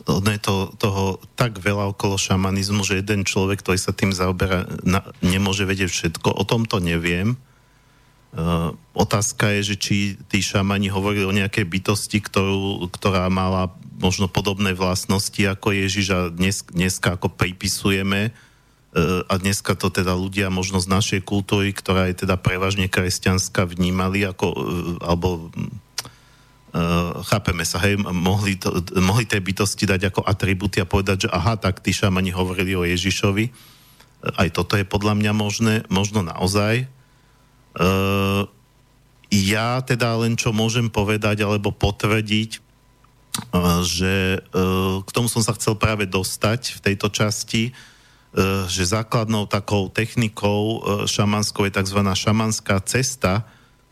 ono 0.05 0.29
je 0.33 0.41
to, 0.41 0.55
toho 0.79 1.19
tak 1.37 1.61
veľa 1.61 1.93
okolo 1.93 2.17
šamanizmu, 2.17 2.81
že 2.87 3.03
jeden 3.03 3.27
človek, 3.27 3.61
ktorý 3.61 3.77
sa 3.77 3.93
tým 3.93 4.15
zaoberá, 4.15 4.65
na, 4.81 5.05
nemôže 5.21 5.67
vedieť 5.67 5.91
všetko. 5.91 6.29
O 6.31 6.43
tomto 6.47 6.81
neviem. 6.81 7.37
Uh, 8.35 8.75
otázka 8.91 9.47
je, 9.55 9.71
že 9.71 9.75
či 9.79 9.95
tí 10.27 10.43
šamani 10.43 10.91
hovorili 10.91 11.23
o 11.23 11.31
nejakej 11.31 11.63
bytosti, 11.71 12.19
ktorú, 12.19 12.83
ktorá 12.91 13.31
mala 13.31 13.71
možno 13.95 14.27
podobné 14.27 14.75
vlastnosti 14.75 15.39
ako 15.39 15.71
Ježiš 15.71 16.07
a 16.11 16.19
dnes, 16.27 16.67
dneska 16.67 17.15
ako 17.15 17.31
pripisujeme 17.31 18.35
uh, 18.35 19.23
a 19.31 19.39
dneska 19.39 19.79
to 19.79 19.87
teda 19.87 20.19
ľudia 20.19 20.51
možno 20.51 20.83
z 20.83 20.91
našej 20.91 21.23
kultúry, 21.23 21.71
ktorá 21.71 22.11
je 22.11 22.27
teda 22.27 22.35
prevažne 22.35 22.91
kresťanská, 22.91 23.71
vnímali 23.71 24.27
ako, 24.27 24.47
uh, 24.51 24.59
alebo 24.99 25.51
Uh, 26.75 27.23
chápeme 27.23 27.63
sa, 27.63 27.79
hej, 27.87 27.95
mohli, 28.03 28.59
to, 28.59 28.67
mohli 28.99 29.23
tej 29.23 29.39
bytosti 29.39 29.87
dať 29.87 30.11
ako 30.11 30.27
atributy 30.27 30.83
a 30.83 30.89
povedať, 30.89 31.23
že 31.23 31.29
aha, 31.31 31.55
tak 31.55 31.79
tí 31.79 31.95
šamani 31.95 32.35
hovorili 32.35 32.75
o 32.75 32.83
Ježišovi. 32.83 33.47
Aj 34.35 34.51
toto 34.51 34.75
je 34.75 34.83
podľa 34.83 35.15
mňa 35.15 35.31
možné, 35.31 35.73
možno 35.87 36.19
naozaj. 36.19 36.91
Uh, 37.75 38.47
ja 39.27 39.83
teda 39.83 40.15
len 40.15 40.39
čo 40.39 40.55
môžem 40.55 40.87
povedať 40.87 41.43
alebo 41.43 41.75
potvrdiť, 41.75 42.63
uh, 43.51 43.83
že 43.83 44.39
uh, 44.39 45.03
k 45.03 45.09
tomu 45.11 45.27
som 45.27 45.43
sa 45.43 45.51
chcel 45.59 45.75
práve 45.75 46.07
dostať 46.07 46.79
v 46.79 46.83
tejto 46.91 47.11
časti, 47.11 47.75
uh, 47.75 48.63
že 48.71 48.87
základnou 48.87 49.43
takou 49.51 49.91
technikou 49.91 50.83
šamanskou 51.03 51.67
je 51.67 51.75
tzv. 51.75 51.99
šamanská 51.99 52.79
cesta, 52.87 53.43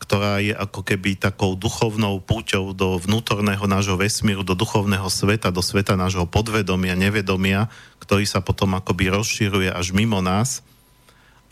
ktorá 0.04 0.36
je 0.44 0.52
ako 0.52 0.84
keby 0.84 1.16
takou 1.16 1.56
duchovnou 1.56 2.20
púťou 2.20 2.76
do 2.76 3.00
vnútorného 3.00 3.64
nášho 3.64 3.96
vesmíru, 3.96 4.44
do 4.44 4.52
duchovného 4.52 5.08
sveta, 5.08 5.48
do 5.48 5.64
sveta 5.64 5.96
nášho 5.96 6.28
podvedomia, 6.28 6.92
nevedomia, 6.92 7.72
ktorý 8.04 8.28
sa 8.28 8.44
potom 8.44 8.76
akoby 8.76 9.08
rozširuje 9.08 9.72
až 9.72 9.96
mimo 9.96 10.20
nás. 10.20 10.60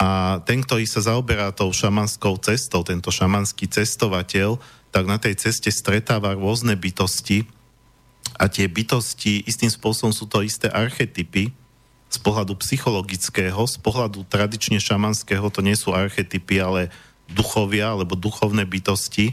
A 0.03 0.43
ten, 0.43 0.67
ktorý 0.67 0.83
sa 0.83 0.99
zaoberá 0.99 1.55
tou 1.55 1.71
šamanskou 1.71 2.35
cestou, 2.43 2.83
tento 2.83 3.15
šamanský 3.15 3.71
cestovateľ, 3.71 4.59
tak 4.91 5.07
na 5.07 5.23
tej 5.23 5.39
ceste 5.39 5.71
stretáva 5.71 6.35
rôzne 6.35 6.75
bytosti 6.75 7.47
a 8.35 8.51
tie 8.51 8.67
bytosti 8.67 9.47
istým 9.47 9.71
spôsobom 9.71 10.11
sú 10.11 10.27
to 10.27 10.43
isté 10.43 10.67
archetypy, 10.67 11.55
z 12.13 12.19
pohľadu 12.21 12.61
psychologického, 12.61 13.65
z 13.65 13.81
pohľadu 13.81 14.29
tradične 14.29 14.77
šamanského 14.77 15.49
to 15.49 15.65
nie 15.65 15.73
sú 15.73 15.97
archetypy, 15.97 16.61
ale 16.61 16.93
duchovia 17.33 17.97
alebo 17.97 18.13
duchovné 18.13 18.69
bytosti. 18.69 19.33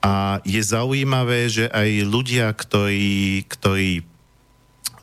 A 0.00 0.40
je 0.48 0.56
zaujímavé, 0.64 1.52
že 1.52 1.68
aj 1.68 2.08
ľudia, 2.08 2.48
ktorí, 2.56 3.44
ktorí 3.44 4.08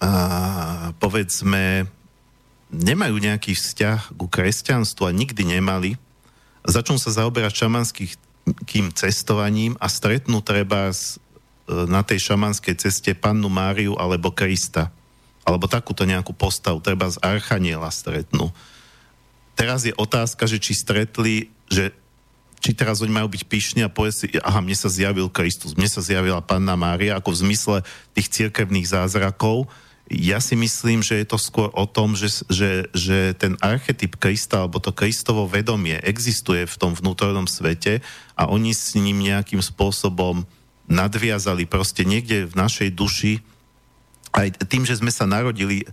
a, 0.02 0.98
povedzme 0.98 1.85
nemajú 2.74 3.16
nejaký 3.22 3.54
vzťah 3.54 4.18
ku 4.18 4.26
kresťanstvu 4.26 5.06
a 5.06 5.16
nikdy 5.16 5.58
nemali, 5.58 5.95
začnú 6.66 6.98
sa 6.98 7.14
zaoberať 7.14 7.64
šamanským 7.64 8.91
cestovaním 8.98 9.78
a 9.78 9.88
stretnú 9.88 10.41
treba 10.41 10.90
e, 10.90 10.95
na 11.88 12.02
tej 12.02 12.34
šamanskej 12.34 12.76
ceste 12.76 13.14
pannu 13.14 13.48
Máriu 13.48 13.94
alebo 13.95 14.34
Krista. 14.34 14.90
Alebo 15.44 15.68
takúto 15.68 16.08
nejakú 16.08 16.32
postavu, 16.32 16.80
treba 16.80 17.12
z 17.12 17.20
Archaniela 17.20 17.91
stretnú. 17.91 18.48
Teraz 19.60 19.84
je 19.84 19.91
otázka, 19.94 20.48
že 20.48 20.58
či 20.58 20.72
stretli 20.72 21.52
že 21.74 21.90
či 22.64 22.72
teraz 22.72 23.04
oni 23.04 23.12
majú 23.12 23.28
byť 23.28 23.44
pyšní 23.44 23.82
a 23.84 23.91
povedať 23.91 24.16
si, 24.16 24.26
aha, 24.40 24.64
mne 24.64 24.78
sa 24.78 24.88
zjavil 24.88 25.28
Kristus, 25.28 25.76
mne 25.76 25.91
sa 25.91 26.00
zjavila 26.00 26.40
Panna 26.40 26.80
Mária, 26.80 27.20
ako 27.20 27.36
v 27.36 27.41
zmysle 27.50 27.78
tých 28.16 28.32
cirkevných 28.32 28.88
zázrakov. 28.88 29.68
Ja 30.12 30.44
si 30.44 30.60
myslím, 30.60 31.00
že 31.00 31.24
je 31.24 31.28
to 31.32 31.40
skôr 31.40 31.72
o 31.72 31.88
tom, 31.88 32.12
že, 32.14 32.44
že, 32.52 32.92
že 32.92 33.32
ten 33.40 33.56
archetyp 33.64 34.20
Krista, 34.20 34.68
alebo 34.68 34.84
to 34.84 34.92
Kristovo 34.92 35.48
vedomie 35.48 35.96
existuje 36.04 36.68
v 36.68 36.76
tom 36.76 36.92
vnútornom 36.92 37.48
svete 37.48 38.04
a 38.36 38.52
oni 38.52 38.76
s 38.76 39.00
ním 39.00 39.24
nejakým 39.24 39.64
spôsobom 39.64 40.44
nadviazali 40.92 41.64
proste 41.64 42.04
niekde 42.04 42.44
v 42.44 42.54
našej 42.60 42.90
duši, 42.92 43.34
aj 44.34 44.66
tým, 44.68 44.84
že 44.84 45.00
sme 45.00 45.14
sa 45.14 45.24
narodili 45.24 45.88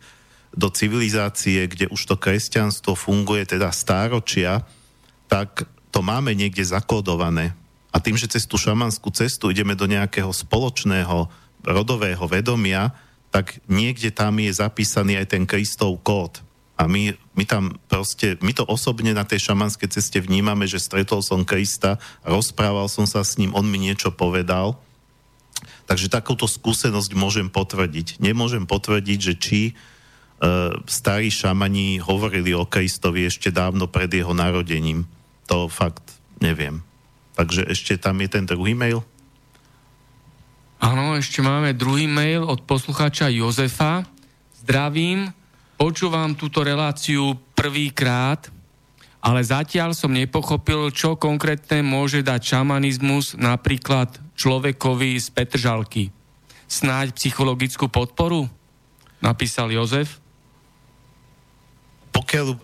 do 0.50 0.66
civilizácie, 0.72 1.70
kde 1.70 1.86
už 1.94 2.10
to 2.10 2.16
kresťanstvo 2.18 2.98
funguje 2.98 3.46
teda 3.46 3.70
stáročia, 3.70 4.66
tak 5.30 5.70
to 5.94 6.02
máme 6.02 6.34
niekde 6.34 6.66
zakódované. 6.66 7.54
A 7.94 8.02
tým, 8.02 8.18
že 8.18 8.30
cez 8.30 8.46
tú 8.46 8.58
šamanskú 8.58 9.10
cestu 9.14 9.50
ideme 9.50 9.78
do 9.78 9.86
nejakého 9.86 10.30
spoločného 10.30 11.30
rodového 11.62 12.24
vedomia, 12.26 12.90
tak 13.30 13.62
niekde 13.70 14.10
tam 14.10 14.38
je 14.42 14.50
zapísaný 14.50 15.18
aj 15.18 15.26
ten 15.34 15.44
Kristov 15.46 16.02
kód. 16.02 16.42
A 16.74 16.88
my, 16.88 17.12
my 17.36 17.44
tam 17.44 17.76
proste, 17.86 18.40
my 18.40 18.56
to 18.56 18.64
osobne 18.64 19.12
na 19.12 19.22
tej 19.22 19.52
šamanskej 19.52 19.92
ceste 19.92 20.18
vnímame, 20.18 20.64
že 20.64 20.80
stretol 20.80 21.20
som 21.20 21.46
Krista, 21.46 22.00
rozprával 22.24 22.88
som 22.90 23.04
sa 23.04 23.20
s 23.22 23.36
ním, 23.36 23.52
on 23.52 23.68
mi 23.68 23.78
niečo 23.78 24.10
povedal. 24.10 24.80
Takže 25.84 26.08
takúto 26.08 26.48
skúsenosť 26.48 27.12
môžem 27.14 27.52
potvrdiť. 27.52 28.22
Nemôžem 28.22 28.64
potvrdiť, 28.64 29.18
že 29.20 29.34
či 29.36 29.60
e, 29.68 29.72
starí 30.88 31.28
šamani 31.28 32.00
hovorili 32.00 32.56
o 32.56 32.64
Kristovi 32.64 33.28
ešte 33.28 33.52
dávno 33.52 33.90
pred 33.90 34.08
jeho 34.08 34.32
narodením 34.32 35.04
to 35.50 35.66
fakt 35.66 36.06
neviem. 36.38 36.78
Takže 37.34 37.66
ešte 37.66 37.98
tam 37.98 38.22
je 38.22 38.30
ten 38.30 38.46
druhý 38.46 38.78
mail. 38.78 39.02
Áno, 40.80 41.12
ešte 41.12 41.44
máme 41.44 41.76
druhý 41.76 42.08
mail 42.08 42.40
od 42.40 42.64
poslucháča 42.64 43.28
Jozefa. 43.28 44.00
Zdravím, 44.64 45.28
počúvam 45.76 46.32
túto 46.32 46.64
reláciu 46.64 47.36
prvýkrát, 47.52 48.48
ale 49.20 49.44
zatiaľ 49.44 49.92
som 49.92 50.08
nepochopil, 50.08 50.88
čo 50.88 51.20
konkrétne 51.20 51.84
môže 51.84 52.24
dať 52.24 52.56
šamanizmus 52.56 53.36
napríklad 53.36 54.08
človekovi 54.40 55.20
z 55.20 55.28
Petržalky. 55.28 56.08
Snáď 56.64 57.12
psychologickú 57.12 57.92
podporu? 57.92 58.48
Napísal 59.20 59.68
Jozef. 59.76 60.16
Pokiaľ 62.08 62.56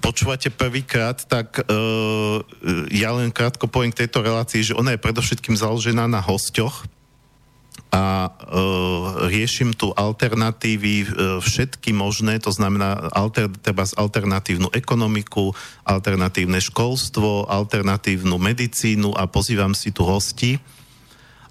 počúvate 0.00 0.48
prvýkrát, 0.48 1.20
tak 1.20 1.60
uh, 1.68 2.40
ja 2.88 3.12
len 3.12 3.28
krátko 3.28 3.68
poviem 3.68 3.92
k 3.92 4.08
tejto 4.08 4.24
relácii, 4.24 4.72
že 4.72 4.76
ona 4.78 4.96
je 4.96 5.04
predovšetkým 5.04 5.52
založená 5.52 6.08
na 6.08 6.24
hosťoch, 6.24 6.96
a 7.88 8.28
e, 8.28 8.30
riešim 9.32 9.72
tu 9.72 9.88
alternatívy 9.96 10.94
e, 11.00 11.06
všetky 11.40 11.96
možné, 11.96 12.36
to 12.36 12.52
znamená 12.52 13.08
alter, 13.16 13.48
treba 13.64 13.88
alternatívnu 13.88 14.68
ekonomiku, 14.76 15.56
alternatívne 15.88 16.60
školstvo, 16.60 17.48
alternatívnu 17.48 18.36
medicínu 18.36 19.16
a 19.16 19.24
pozývam 19.24 19.72
si 19.72 19.88
tu 19.88 20.04
hosti. 20.04 20.60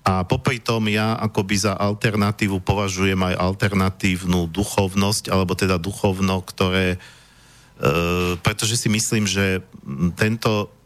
A 0.06 0.24
popri 0.24 0.62
tom 0.62 0.86
ja 0.88 1.18
akoby 1.18 1.58
za 1.58 1.74
alternatívu 1.74 2.62
považujem 2.62 3.18
aj 3.18 3.36
alternatívnu 3.42 4.48
duchovnosť, 4.54 5.34
alebo 5.34 5.58
teda 5.58 5.82
duchovno, 5.82 6.46
ktoré, 6.46 6.96
e, 6.96 6.98
pretože 8.46 8.78
si 8.78 8.94
myslím, 8.94 9.26
že 9.26 9.66
tento 10.14 10.77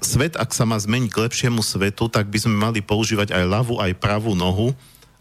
svet, 0.00 0.34
ak 0.34 0.50
sa 0.50 0.64
má 0.64 0.76
zmeniť 0.80 1.10
k 1.12 1.20
lepšiemu 1.28 1.60
svetu, 1.60 2.08
tak 2.08 2.28
by 2.28 2.38
sme 2.40 2.56
mali 2.56 2.80
používať 2.80 3.32
aj 3.32 3.44
ľavú, 3.44 3.74
aj 3.78 3.92
pravú 4.00 4.32
nohu. 4.32 4.72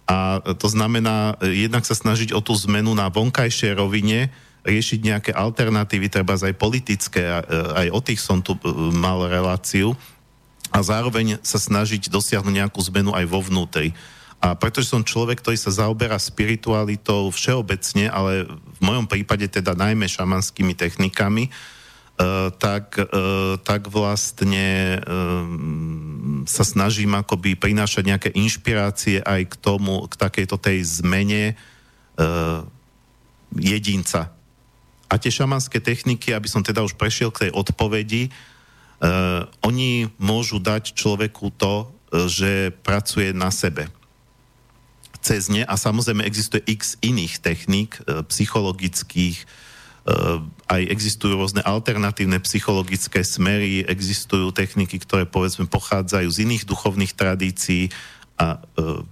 A 0.03 0.43
to 0.59 0.67
znamená 0.67 1.39
jednak 1.39 1.87
sa 1.87 1.95
snažiť 1.95 2.35
o 2.35 2.43
tú 2.43 2.51
zmenu 2.67 2.91
na 2.91 3.07
vonkajšej 3.07 3.79
rovine, 3.79 4.31
riešiť 4.63 4.99
nejaké 5.03 5.31
alternatívy, 5.35 6.07
treba 6.07 6.39
aj 6.39 6.55
politické, 6.55 7.23
aj 7.51 7.87
o 7.91 7.99
tých 7.99 8.23
som 8.23 8.39
tu 8.39 8.55
e, 8.55 8.59
mal 8.95 9.27
reláciu, 9.27 9.91
a 10.73 10.81
zároveň 10.81 11.37
sa 11.45 11.61
snažiť 11.61 12.09
dosiahnuť 12.09 12.49
nejakú 12.49 12.81
zmenu 12.89 13.13
aj 13.13 13.25
vo 13.29 13.45
vnútri. 13.45 13.93
A 14.41 14.57
pretože 14.57 14.89
som 14.89 15.05
človek, 15.05 15.39
ktorý 15.39 15.55
sa 15.55 15.71
zaoberá 15.71 16.17
spiritualitou 16.17 17.29
všeobecne, 17.29 18.09
ale 18.09 18.49
v 18.49 18.81
mojom 18.81 19.05
prípade 19.07 19.45
teda 19.47 19.77
najmä 19.77 20.09
šamanskými 20.09 20.73
technikami, 20.73 21.53
tak, 22.61 23.01
eh, 23.01 23.57
tak 23.65 23.89
vlastne 23.89 24.97
eh, 24.97 25.03
sa 26.45 26.63
snažím 26.63 27.17
akoby 27.17 27.57
prinášať 27.57 28.03
nejaké 28.05 28.29
inšpirácie 28.37 29.23
aj 29.25 29.41
k 29.49 29.55
tomu, 29.57 30.05
k 30.05 30.13
takejto 30.19 30.59
tej 30.59 30.83
zmene 31.01 31.55
jedinca. 33.57 34.29
A 35.09 35.17
tie 35.17 35.33
šamanské 35.33 35.81
techniky, 35.81 36.29
aby 36.29 36.45
som 36.45 36.61
teda 36.61 36.85
už 36.85 36.93
prešiel 36.93 37.33
k 37.33 37.49
tej 37.49 37.51
odpovedi, 37.57 38.29
oni 39.65 40.13
môžu 40.21 40.61
dať 40.61 40.93
človeku 40.93 41.57
to, 41.57 41.89
že 42.29 42.69
pracuje 42.85 43.33
na 43.33 43.49
sebe 43.49 43.89
cez 45.25 45.49
ne 45.49 45.65
a 45.65 45.73
samozrejme 45.73 46.21
existuje 46.21 46.61
x 46.69 47.01
iných 47.01 47.41
techník 47.41 47.97
psychologických, 48.29 49.41
aj 50.67 50.81
existujú 50.91 51.39
rôzne 51.39 51.63
alternatívne 51.63 52.35
psychologické 52.43 53.23
smery, 53.23 53.87
existujú 53.87 54.51
techniky, 54.51 54.99
ktoré 54.99 55.23
povedzme 55.23 55.63
pochádzajú 55.71 56.27
z 56.27 56.37
iných 56.43 56.67
duchovných 56.67 57.15
tradícií 57.15 57.87
a 58.35 58.59
e, 58.59 59.03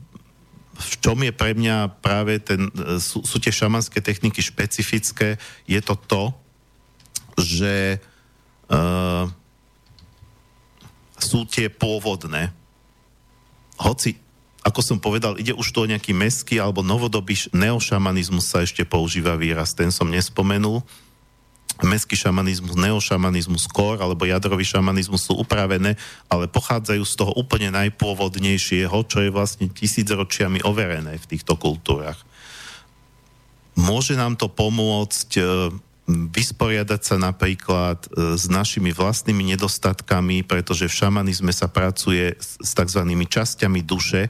v 0.81 0.93
čom 0.99 1.15
je 1.23 1.31
pre 1.31 1.55
mňa 1.55 1.95
práve 2.03 2.43
ten, 2.43 2.67
e, 2.75 2.99
sú, 2.99 3.23
sú 3.23 3.39
tie 3.39 3.55
šamanské 3.55 4.03
techniky 4.03 4.43
špecifické, 4.43 5.39
je 5.63 5.79
to 5.79 5.95
to, 5.95 6.23
že 7.39 7.97
uh, 8.69 9.25
sú 11.15 11.47
tie 11.47 11.71
pôvodné. 11.71 12.51
Hoci 13.79 14.19
ako 14.61 14.79
som 14.85 14.97
povedal, 15.01 15.41
ide 15.41 15.57
už 15.57 15.73
to 15.73 15.83
o 15.83 15.89
nejaký 15.89 16.13
meský 16.13 16.61
alebo 16.61 16.85
novodobý 16.85 17.33
neošamanizmus 17.49 18.45
sa 18.45 18.61
ešte 18.61 18.85
používa 18.85 19.33
výraz, 19.33 19.73
ten 19.73 19.89
som 19.89 20.05
nespomenul. 20.05 20.85
Meský 21.81 22.13
šamanizmus, 22.13 22.77
neošamanizmus, 22.77 23.65
kor 23.65 23.97
alebo 23.97 24.29
jadrový 24.29 24.61
šamanizmus 24.61 25.25
sú 25.25 25.33
upravené, 25.41 25.97
ale 26.29 26.45
pochádzajú 26.45 27.01
z 27.01 27.13
toho 27.17 27.33
úplne 27.33 27.73
najpôvodnejšieho, 27.73 28.93
čo 29.09 29.17
je 29.25 29.33
vlastne 29.33 29.65
tisícročiami 29.65 30.61
overené 30.61 31.17
v 31.17 31.25
týchto 31.25 31.57
kultúrach. 31.57 32.21
Môže 33.73 34.13
nám 34.13 34.37
to 34.37 34.45
pomôcť 34.45 35.29
e, 35.41 35.43
vysporiadať 36.29 37.01
sa 37.01 37.17
napríklad 37.17 37.97
e, 38.13 38.37
s 38.37 38.45
našimi 38.45 38.93
vlastnými 38.93 39.41
nedostatkami, 39.57 40.45
pretože 40.45 40.85
v 40.85 40.97
šamanizme 41.01 41.49
sa 41.49 41.65
pracuje 41.65 42.37
s 42.37 42.71
tzv. 42.77 43.01
časťami 43.09 43.81
duše, 43.81 44.29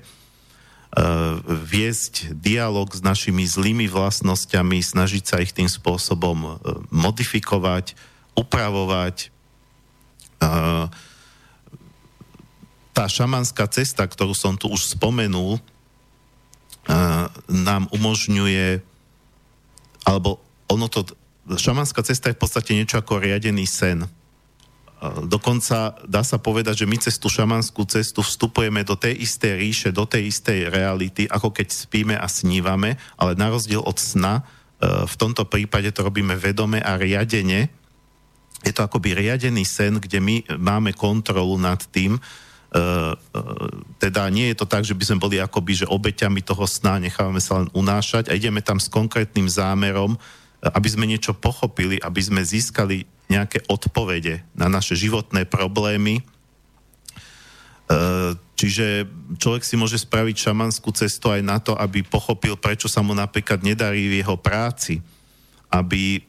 viesť 1.48 2.36
dialog 2.36 2.92
s 2.92 3.00
našimi 3.00 3.48
zlými 3.48 3.88
vlastnosťami, 3.88 4.84
snažiť 4.84 5.24
sa 5.24 5.40
ich 5.40 5.56
tým 5.56 5.72
spôsobom 5.72 6.38
eh, 6.44 6.52
modifikovať, 6.92 7.96
upravovať. 8.36 9.32
Eh, 10.44 10.86
tá 12.92 13.06
šamanská 13.08 13.72
cesta, 13.72 14.04
ktorú 14.04 14.36
som 14.36 14.60
tu 14.60 14.68
už 14.68 15.00
spomenul, 15.00 15.64
nám 17.48 17.88
umožňuje, 17.88 18.84
alebo 20.04 20.44
ono 20.68 20.92
to, 20.92 21.08
šamanská 21.56 22.04
cesta 22.04 22.28
je 22.28 22.36
v 22.36 22.42
podstate 22.42 22.76
niečo 22.76 23.00
ako 23.00 23.24
riadený 23.24 23.64
sen 23.64 24.12
Dokonca 25.02 25.98
dá 26.06 26.22
sa 26.22 26.38
povedať, 26.38 26.86
že 26.86 26.90
my 26.90 26.98
cez 27.02 27.18
tú 27.18 27.26
šamanskú 27.26 27.90
cestu 27.90 28.22
vstupujeme 28.22 28.86
do 28.86 28.94
tej 28.94 29.18
istej 29.18 29.54
ríše, 29.58 29.90
do 29.90 30.06
tej 30.06 30.30
istej 30.30 30.70
reality, 30.70 31.26
ako 31.26 31.50
keď 31.50 31.74
spíme 31.74 32.14
a 32.14 32.30
snívame, 32.30 33.02
ale 33.18 33.34
na 33.34 33.50
rozdiel 33.50 33.82
od 33.82 33.98
sna, 33.98 34.46
e, 34.78 35.10
v 35.10 35.16
tomto 35.18 35.50
prípade 35.50 35.90
to 35.90 36.06
robíme 36.06 36.38
vedome 36.38 36.78
a 36.86 37.02
riadene. 37.02 37.74
Je 38.62 38.70
to 38.70 38.86
akoby 38.86 39.18
riadený 39.18 39.66
sen, 39.66 39.98
kde 39.98 40.22
my 40.22 40.46
máme 40.62 40.94
kontrolu 40.94 41.58
nad 41.58 41.82
tým, 41.90 42.22
uh, 42.78 43.18
teda 43.98 44.30
nie 44.30 44.54
je 44.54 44.62
to 44.62 44.70
tak, 44.70 44.86
že 44.86 44.94
by 44.94 45.02
sme 45.02 45.18
boli 45.18 45.42
akoby, 45.42 45.82
že 45.82 45.90
obeťami 45.90 46.46
toho 46.46 46.70
sna 46.70 47.02
nechávame 47.02 47.42
sa 47.42 47.58
len 47.58 47.74
unášať 47.74 48.30
a 48.30 48.38
ideme 48.38 48.62
tam 48.62 48.78
s 48.78 48.86
konkrétnym 48.86 49.50
zámerom, 49.50 50.14
aby 50.62 50.88
sme 50.94 51.10
niečo 51.10 51.34
pochopili, 51.34 51.98
aby 52.06 52.22
sme 52.22 52.46
získali 52.46 53.10
nejaké 53.32 53.64
odpovede 53.72 54.44
na 54.52 54.68
naše 54.68 55.00
životné 55.00 55.48
problémy. 55.48 56.20
E, 56.20 56.24
čiže 58.60 59.08
človek 59.40 59.64
si 59.64 59.80
môže 59.80 60.04
spraviť 60.04 60.52
šamanskú 60.52 60.92
cestu 60.92 61.32
aj 61.32 61.42
na 61.42 61.58
to, 61.64 61.72
aby 61.80 62.04
pochopil, 62.04 62.60
prečo 62.60 62.92
sa 62.92 63.00
mu 63.00 63.16
napríklad 63.16 63.64
nedarí 63.64 64.12
v 64.12 64.20
jeho 64.20 64.36
práci, 64.36 65.00
aby, 65.72 66.20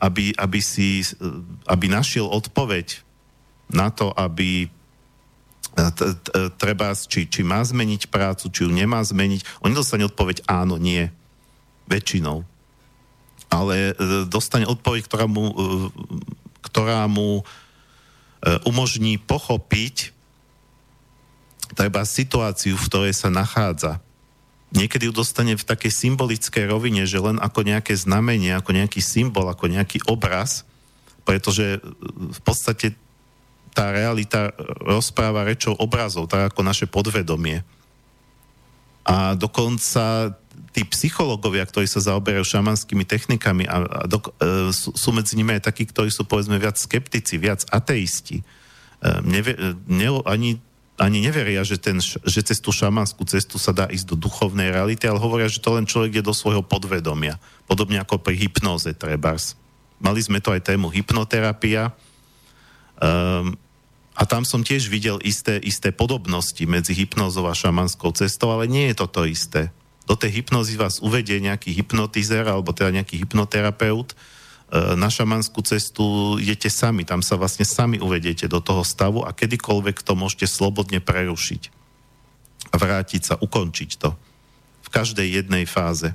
aby, 0.00 0.32
aby, 0.32 0.60
si, 0.64 1.04
aby 1.68 1.86
našiel 1.92 2.24
odpoveď 2.24 3.04
na 3.68 3.92
to, 3.92 4.08
aby 4.16 4.72
treba, 6.56 6.96
či, 6.96 7.28
či 7.28 7.44
má 7.44 7.60
zmeniť 7.60 8.08
prácu, 8.08 8.48
či 8.48 8.64
ju 8.64 8.70
nemá 8.72 9.04
zmeniť. 9.04 9.60
On 9.60 9.68
nedostane 9.68 10.08
odpoveď 10.08 10.48
áno, 10.48 10.80
nie. 10.80 11.12
Väčšinou. 11.84 12.48
Ale 13.52 13.92
e, 13.94 14.24
dostane 14.26 14.64
odpoveď, 14.66 15.06
ktorá 15.06 15.28
mu 15.28 15.52
e, 15.52 15.54
ktorá 16.76 17.08
mu 17.08 17.40
e, 17.40 17.42
umožní 18.68 19.16
pochopiť 19.16 20.12
treba 21.72 22.04
situáciu, 22.04 22.76
v 22.76 22.86
ktorej 22.92 23.14
sa 23.16 23.32
nachádza. 23.32 24.04
Niekedy 24.76 25.08
ju 25.08 25.16
dostane 25.16 25.56
v 25.56 25.64
takej 25.64 25.88
symbolickej 25.88 26.68
rovine, 26.68 27.08
že 27.08 27.16
len 27.16 27.40
ako 27.40 27.64
nejaké 27.64 27.96
znamenie, 27.96 28.52
ako 28.52 28.76
nejaký 28.76 29.00
symbol, 29.00 29.48
ako 29.48 29.72
nejaký 29.72 30.04
obraz, 30.04 30.68
pretože 31.24 31.80
v 32.12 32.40
podstate 32.44 32.92
tá 33.72 33.88
realita 33.88 34.52
rozpráva 34.84 35.48
rečou 35.48 35.72
obrazov, 35.80 36.28
tak 36.28 36.52
ako 36.52 36.60
naše 36.60 36.84
podvedomie. 36.84 37.64
A 39.08 39.32
dokonca 39.32 40.36
tí 40.76 40.84
psychológovia, 40.84 41.64
ktorí 41.64 41.88
sa 41.88 42.04
zaoberajú 42.04 42.44
šamanskými 42.44 43.08
technikami 43.08 43.64
a, 43.64 43.80
a 43.80 44.04
do, 44.04 44.20
e, 44.20 44.68
sú, 44.76 44.92
sú 44.92 45.08
medzi 45.08 45.32
nimi 45.32 45.56
aj 45.56 45.72
takí, 45.72 45.88
ktorí 45.88 46.12
sú 46.12 46.28
povedzme 46.28 46.60
viac 46.60 46.76
skeptici, 46.76 47.40
viac 47.40 47.64
ateisti. 47.72 48.44
E, 48.44 48.44
nevie, 49.24 49.56
e, 49.56 49.72
ne, 49.88 50.20
ani, 50.28 50.60
ani 51.00 51.24
neveria, 51.24 51.64
že, 51.64 51.80
ten, 51.80 51.96
že 52.04 52.44
cez 52.44 52.60
tú 52.60 52.76
šamanskú 52.76 53.24
cestu 53.24 53.56
sa 53.56 53.72
dá 53.72 53.88
ísť 53.88 54.12
do 54.12 54.20
duchovnej 54.20 54.68
reality, 54.68 55.08
ale 55.08 55.16
hovoria, 55.16 55.48
že 55.48 55.64
to 55.64 55.72
len 55.72 55.88
človek 55.88 56.20
je 56.20 56.28
do 56.28 56.36
svojho 56.36 56.60
podvedomia. 56.60 57.40
Podobne 57.64 57.96
ako 57.96 58.20
pri 58.20 58.36
hypnoze 58.36 58.92
trebárs. 58.92 59.56
Mali 59.96 60.20
sme 60.20 60.44
to 60.44 60.52
aj 60.52 60.60
tému 60.60 60.92
hypnoterapia. 60.92 61.96
Um, 63.00 63.56
a 64.12 64.28
tam 64.28 64.44
som 64.44 64.60
tiež 64.60 64.92
videl 64.92 65.16
isté, 65.24 65.56
isté 65.64 65.88
podobnosti 65.88 66.60
medzi 66.68 66.92
hypnozou 66.92 67.48
a 67.48 67.56
šamanskou 67.56 68.12
cestou, 68.12 68.52
ale 68.52 68.68
nie 68.68 68.92
je 68.92 69.00
to 69.00 69.08
to 69.08 69.24
isté 69.24 69.72
do 70.06 70.14
tej 70.14 70.40
hypnozy 70.40 70.78
vás 70.78 71.02
uvedie 71.02 71.42
nejaký 71.42 71.74
hypnotizer 71.74 72.46
alebo 72.46 72.70
teda 72.70 72.94
nejaký 72.94 73.26
hypnoterapeut. 73.26 74.14
E, 74.14 74.16
na 74.94 75.10
šamanskú 75.10 75.60
cestu 75.66 76.38
idete 76.38 76.70
sami, 76.70 77.02
tam 77.02 77.26
sa 77.26 77.34
vlastne 77.34 77.66
sami 77.66 77.98
uvediete 77.98 78.46
do 78.46 78.62
toho 78.62 78.86
stavu 78.86 79.26
a 79.26 79.34
kedykoľvek 79.34 80.06
to 80.06 80.14
môžete 80.14 80.46
slobodne 80.46 81.02
prerušiť 81.02 81.62
a 82.70 82.74
vrátiť 82.78 83.22
sa, 83.22 83.34
ukončiť 83.38 83.90
to. 83.98 84.14
V 84.86 84.88
každej 84.94 85.42
jednej 85.42 85.66
fáze. 85.66 86.14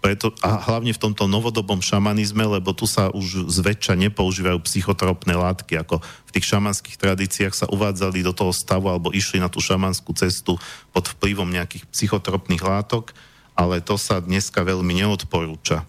Preto, 0.00 0.32
a 0.40 0.56
hlavne 0.56 0.96
v 0.96 1.02
tomto 1.02 1.28
novodobom 1.28 1.84
šamanizme, 1.84 2.40
lebo 2.48 2.72
tu 2.72 2.88
sa 2.88 3.12
už 3.12 3.52
zväčša 3.52 4.00
nepoužívajú 4.08 4.58
psychotropné 4.64 5.36
látky, 5.36 5.76
ako 5.76 6.00
v 6.00 6.30
tých 6.32 6.48
šamanských 6.48 6.96
tradíciách 6.96 7.54
sa 7.54 7.66
uvádzali 7.68 8.24
do 8.24 8.32
toho 8.32 8.50
stavu 8.50 8.88
alebo 8.88 9.12
išli 9.12 9.36
na 9.36 9.52
tú 9.52 9.60
šamanskú 9.60 10.16
cestu 10.16 10.56
pod 10.90 11.04
vplyvom 11.16 11.52
nejakých 11.52 11.84
psychotropných 11.92 12.64
látok, 12.64 13.12
ale 13.52 13.84
to 13.84 14.00
sa 14.00 14.24
dneska 14.24 14.64
veľmi 14.64 15.04
neodporúča. 15.04 15.84
E, 15.84 15.86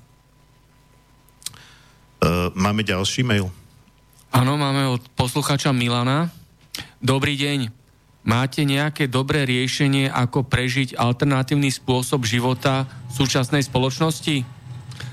máme 2.52 2.84
ďalší 2.84 3.24
mail? 3.24 3.48
Áno, 4.36 4.60
máme 4.60 4.92
od 4.92 5.04
posluchača 5.16 5.72
Milana. 5.72 6.28
Dobrý 7.00 7.40
deň. 7.40 7.81
Máte 8.22 8.62
nejaké 8.62 9.10
dobré 9.10 9.50
riešenie, 9.50 10.06
ako 10.06 10.46
prežiť 10.46 10.94
alternatívny 10.94 11.74
spôsob 11.74 12.22
života 12.22 12.86
v 13.10 13.12
súčasnej 13.18 13.66
spoločnosti? 13.66 14.46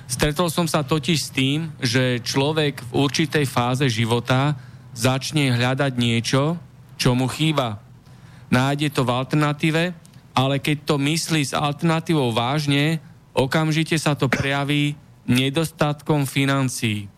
Stretol 0.05 0.53
som 0.53 0.69
sa 0.69 0.85
totiž 0.85 1.17
s 1.17 1.33
tým, 1.33 1.73
že 1.81 2.21
človek 2.21 2.85
v 2.85 2.93
určitej 3.09 3.49
fáze 3.49 3.89
života 3.89 4.61
začne 4.93 5.57
hľadať 5.57 5.93
niečo, 5.97 6.61
čo 7.01 7.17
mu 7.17 7.33
chýba. 7.33 7.81
Nájde 8.53 8.93
to 8.93 9.09
v 9.09 9.15
alternatíve, 9.17 9.85
ale 10.37 10.57
keď 10.61 10.77
to 10.85 10.95
myslí 11.01 11.49
s 11.49 11.57
alternatívou 11.57 12.29
vážne, 12.37 13.01
okamžite 13.33 13.97
sa 13.97 14.13
to 14.13 14.29
prejaví 14.29 15.01
nedostatkom 15.25 16.29
financií. 16.29 17.09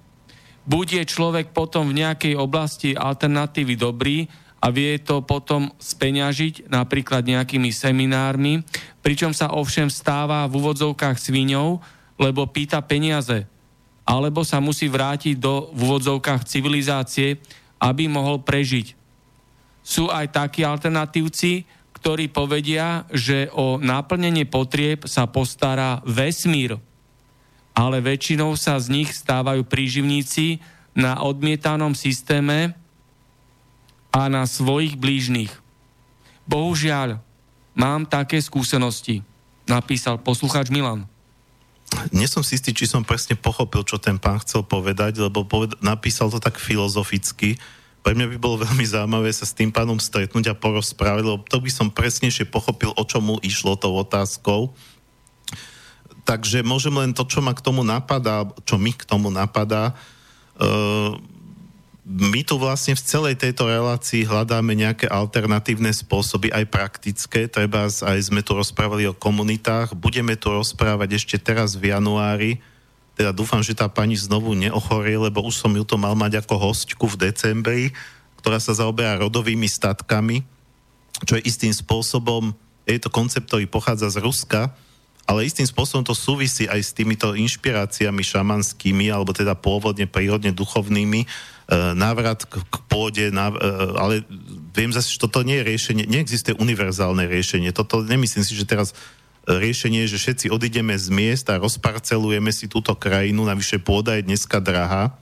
Buď 0.71 1.03
človek 1.03 1.51
potom 1.51 1.91
v 1.91 2.07
nejakej 2.07 2.35
oblasti 2.39 2.95
alternatívy 2.95 3.75
dobrý 3.75 4.31
a 4.61 4.69
vie 4.69 5.01
to 5.01 5.25
potom 5.25 5.73
speňažiť 5.81 6.69
napríklad 6.69 7.25
nejakými 7.25 7.73
seminármi, 7.73 8.61
pričom 9.01 9.33
sa 9.33 9.57
ovšem 9.57 9.89
stáva 9.89 10.45
v 10.45 10.61
úvodzovkách 10.61 11.17
sviňou, 11.17 11.81
lebo 12.21 12.45
pýta 12.45 12.85
peniaze. 12.85 13.49
Alebo 14.05 14.45
sa 14.45 14.61
musí 14.61 14.85
vrátiť 14.85 15.41
do 15.41 15.73
v 15.73 15.81
úvodzovkách 15.89 16.45
civilizácie, 16.45 17.41
aby 17.81 18.05
mohol 18.05 18.45
prežiť. 18.45 18.93
Sú 19.81 20.13
aj 20.13 20.37
takí 20.37 20.61
alternatívci, 20.61 21.65
ktorí 21.97 22.29
povedia, 22.29 23.09
že 23.13 23.49
o 23.57 23.81
naplnenie 23.81 24.45
potrieb 24.45 25.09
sa 25.09 25.25
postará 25.25 26.05
vesmír, 26.05 26.77
ale 27.73 28.05
väčšinou 28.05 28.57
sa 28.61 28.77
z 28.77 28.93
nich 28.93 29.09
stávajú 29.13 29.65
príživníci 29.65 30.61
na 30.93 31.25
odmietanom 31.25 31.97
systéme, 31.97 32.77
a 34.11 34.27
na 34.27 34.47
svojich 34.47 34.99
blížnych. 34.99 35.51
Bohužiaľ, 36.47 37.23
mám 37.79 38.07
také 38.07 38.43
skúsenosti, 38.43 39.23
napísal 39.71 40.19
poslucháč 40.19 40.69
Milan. 40.69 41.07
Nie 42.15 42.31
som 42.31 42.47
si 42.47 42.55
istý, 42.55 42.71
či 42.71 42.87
som 42.87 43.03
presne 43.03 43.35
pochopil, 43.35 43.83
čo 43.83 43.99
ten 43.99 44.15
pán 44.19 44.39
chcel 44.43 44.63
povedať, 44.63 45.19
lebo 45.19 45.43
poved- 45.43 45.79
napísal 45.83 46.31
to 46.31 46.39
tak 46.39 46.59
filozoficky. 46.59 47.59
Pre 48.01 48.15
mňa 48.15 48.31
by 48.31 48.37
bolo 48.39 48.63
veľmi 48.63 48.87
zaujímavé 48.87 49.31
sa 49.35 49.43
s 49.43 49.53
tým 49.53 49.75
pánom 49.75 49.99
stretnúť 49.99 50.55
a 50.55 50.59
porozprávať, 50.59 51.23
lebo 51.27 51.43
to 51.47 51.59
by 51.59 51.71
som 51.71 51.91
presnejšie 51.91 52.47
pochopil, 52.47 52.95
o 52.95 53.03
čomu 53.03 53.43
išlo 53.43 53.75
tou 53.75 53.99
otázkou. 53.99 54.71
Takže 56.23 56.63
môžem 56.63 56.95
len 56.95 57.11
to, 57.11 57.27
čo 57.27 57.43
ma 57.43 57.51
k 57.51 57.65
tomu 57.65 57.83
napadá, 57.83 58.47
čo 58.63 58.79
mi 58.79 58.95
k 58.95 59.03
tomu 59.03 59.35
napadá, 59.35 59.99
uh, 60.63 61.19
my 62.11 62.43
tu 62.43 62.59
vlastne 62.59 62.99
v 62.99 63.07
celej 63.07 63.39
tejto 63.39 63.71
relácii 63.71 64.27
hľadáme 64.27 64.75
nejaké 64.75 65.07
alternatívne 65.07 65.95
spôsoby, 65.95 66.51
aj 66.51 66.67
praktické. 66.67 67.47
Treba 67.47 67.87
aj 67.87 68.19
sme 68.19 68.43
tu 68.43 68.59
rozprávali 68.59 69.07
o 69.07 69.15
komunitách. 69.15 69.95
Budeme 69.95 70.35
tu 70.35 70.51
rozprávať 70.51 71.23
ešte 71.23 71.39
teraz 71.39 71.79
v 71.79 71.95
januári. 71.95 72.59
Teda 73.15 73.31
dúfam, 73.31 73.63
že 73.63 73.79
tá 73.79 73.87
pani 73.87 74.19
znovu 74.19 74.59
neochorie, 74.59 75.23
lebo 75.23 75.47
už 75.47 75.63
som 75.63 75.71
ju 75.71 75.87
to 75.87 75.95
mal 75.95 76.19
mať 76.19 76.43
ako 76.43 76.59
hostku 76.59 77.07
v 77.15 77.31
decembri, 77.31 77.95
ktorá 78.43 78.59
sa 78.59 78.75
zaoberá 78.75 79.15
rodovými 79.23 79.71
statkami, 79.71 80.43
čo 81.23 81.39
je 81.39 81.47
istým 81.47 81.71
spôsobom, 81.71 82.51
je 82.91 82.99
to 82.99 83.13
koncept, 83.13 83.47
ktorý 83.47 83.71
pochádza 83.71 84.11
z 84.11 84.19
Ruska, 84.19 84.75
ale 85.31 85.47
istým 85.47 85.63
spôsobom 85.63 86.03
to 86.03 86.19
súvisí 86.19 86.67
aj 86.67 86.83
s 86.83 86.91
týmito 86.91 87.39
inšpiráciami 87.39 88.19
šamanskými, 88.27 89.15
alebo 89.15 89.31
teda 89.31 89.55
pôvodne 89.55 90.11
prírodne 90.11 90.51
duchovnými, 90.51 91.23
E, 91.71 91.95
návrat 91.95 92.43
k, 92.51 92.59
k 92.67 92.77
pôde, 92.91 93.31
náv- 93.31 93.55
e, 93.55 93.95
ale 93.95 94.27
viem 94.75 94.91
zase, 94.91 95.15
že 95.15 95.23
toto 95.23 95.47
nie 95.47 95.63
je 95.63 95.71
riešenie, 95.71 96.05
neexistuje 96.11 96.59
univerzálne 96.59 97.31
riešenie. 97.31 97.71
Toto 97.71 98.03
nemyslím 98.03 98.43
si, 98.43 98.59
že 98.59 98.67
teraz 98.67 98.91
riešenie 99.47 100.03
je, 100.03 100.19
že 100.19 100.19
všetci 100.19 100.47
odídeme 100.51 100.99
z 100.99 101.07
miest 101.15 101.47
a 101.47 101.63
rozparcelujeme 101.63 102.51
si 102.51 102.67
túto 102.67 102.91
krajinu, 102.99 103.47
navyše 103.47 103.79
pôda 103.79 104.19
je 104.19 104.27
dneska 104.27 104.59
drahá. 104.59 105.15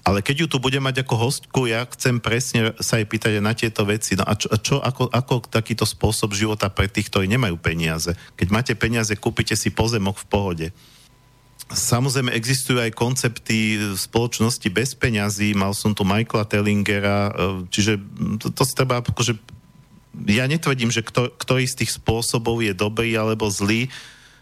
Ale 0.00 0.24
keď 0.24 0.44
ju 0.44 0.46
tu 0.48 0.56
bude 0.56 0.80
mať 0.80 1.04
ako 1.04 1.14
hostku, 1.28 1.68
ja 1.68 1.84
chcem 1.84 2.24
presne 2.24 2.72
sa 2.80 2.96
jej 2.96 3.04
pýtať 3.04 3.36
aj 3.36 3.44
na 3.44 3.52
tieto 3.52 3.84
veci. 3.84 4.16
No 4.16 4.24
a 4.24 4.32
čo, 4.32 4.48
čo 4.56 4.76
ako, 4.80 5.12
ako 5.12 5.44
takýto 5.52 5.84
spôsob 5.84 6.32
života 6.32 6.72
pre 6.72 6.88
tých, 6.88 7.12
ktorí 7.12 7.28
nemajú 7.28 7.60
peniaze? 7.60 8.16
Keď 8.40 8.48
máte 8.48 8.72
peniaze, 8.72 9.12
kúpite 9.12 9.52
si 9.52 9.68
pozemok 9.68 10.16
v 10.16 10.28
pohode. 10.28 10.66
Samozrejme 11.70 12.34
existujú 12.34 12.80
aj 12.82 12.96
koncepty 12.96 13.78
spoločnosti 13.94 14.66
bez 14.72 14.96
peňazí, 14.96 15.54
mal 15.54 15.70
som 15.76 15.94
tu 15.94 16.02
Michaela 16.02 16.48
Tellingera, 16.48 17.30
e, 17.30 17.32
čiže 17.70 18.00
to, 18.42 18.50
to 18.50 18.62
treba 18.74 18.98
akože 18.98 19.38
ja 20.26 20.50
netvrdím, 20.50 20.90
že 20.90 21.06
kto, 21.06 21.30
ktorý 21.38 21.70
z 21.70 21.84
tých 21.84 21.94
spôsobov 21.94 22.58
je 22.66 22.74
dobrý 22.74 23.14
alebo 23.14 23.46
zlý. 23.46 23.86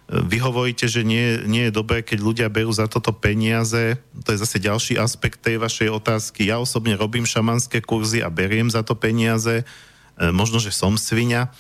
Vy 0.09 0.41
hovoríte, 0.41 0.89
že 0.89 1.05
nie, 1.05 1.45
nie 1.45 1.69
je 1.69 1.77
dobré, 1.77 2.01
keď 2.01 2.19
ľudia 2.25 2.49
berú 2.49 2.73
za 2.73 2.89
toto 2.89 3.13
peniaze. 3.13 4.01
To 4.25 4.33
je 4.33 4.41
zase 4.41 4.57
ďalší 4.57 4.97
aspekt 4.97 5.45
tej 5.45 5.61
vašej 5.61 5.93
otázky. 5.93 6.49
Ja 6.49 6.57
osobne 6.57 6.97
robím 6.97 7.29
šamanské 7.29 7.85
kurzy 7.85 8.25
a 8.25 8.33
beriem 8.33 8.73
za 8.73 8.81
to 8.81 8.97
peniaze. 8.97 9.63
E, 9.63 9.65
možno, 10.33 10.65
že 10.65 10.73
som 10.73 10.97
svinia 10.97 11.53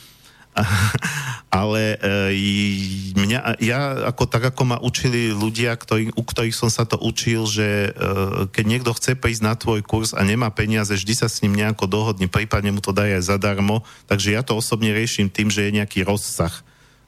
ale 1.63 1.99
e, 2.03 3.13
mňa, 3.15 3.61
ja 3.63 3.81
ako 4.11 4.25
tak, 4.29 4.51
ako 4.55 4.63
ma 4.75 4.79
učili 4.81 5.31
ľudia, 5.31 5.75
ktorý, 5.75 6.13
u 6.15 6.23
ktorých 6.23 6.57
som 6.57 6.71
sa 6.71 6.85
to 6.85 6.99
učil, 6.99 7.47
že 7.47 7.91
e, 7.95 8.01
keď 8.51 8.65
niekto 8.65 8.91
chce 8.95 9.15
prísť 9.15 9.43
na 9.45 9.55
tvoj 9.55 9.81
kurz 9.85 10.13
a 10.15 10.21
nemá 10.27 10.51
peniaze, 10.51 10.93
vždy 10.93 11.15
sa 11.15 11.29
s 11.31 11.41
ním 11.45 11.57
nejako 11.57 11.87
dohodne, 11.87 12.27
prípadne 12.27 12.75
mu 12.75 12.81
to 12.83 12.91
dajú 12.91 13.19
aj 13.19 13.25
zadarmo, 13.25 13.87
takže 14.11 14.35
ja 14.35 14.43
to 14.43 14.59
osobne 14.59 14.91
riešim 14.91 15.31
tým, 15.31 15.49
že 15.49 15.69
je 15.69 15.77
nejaký 15.79 16.03
rozsah, 16.05 16.53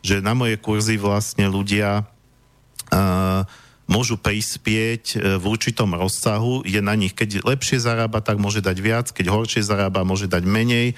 že 0.01 0.24
na 0.24 0.32
moje 0.32 0.56
kurzy 0.56 0.97
vlastne 0.97 1.48
ľudia 1.48 2.02
uh, 2.02 3.43
môžu 3.90 4.14
prispieť 4.16 5.18
v 5.39 5.44
určitom 5.44 5.90
rozsahu, 5.98 6.62
je 6.62 6.78
na 6.78 6.94
nich, 6.94 7.10
keď 7.10 7.43
lepšie 7.43 7.82
zarába, 7.82 8.22
tak 8.22 8.39
môže 8.39 8.62
dať 8.62 8.77
viac, 8.78 9.06
keď 9.10 9.35
horšie 9.35 9.66
zarába, 9.66 10.06
môže 10.06 10.31
dať 10.31 10.47
menej, 10.47 10.94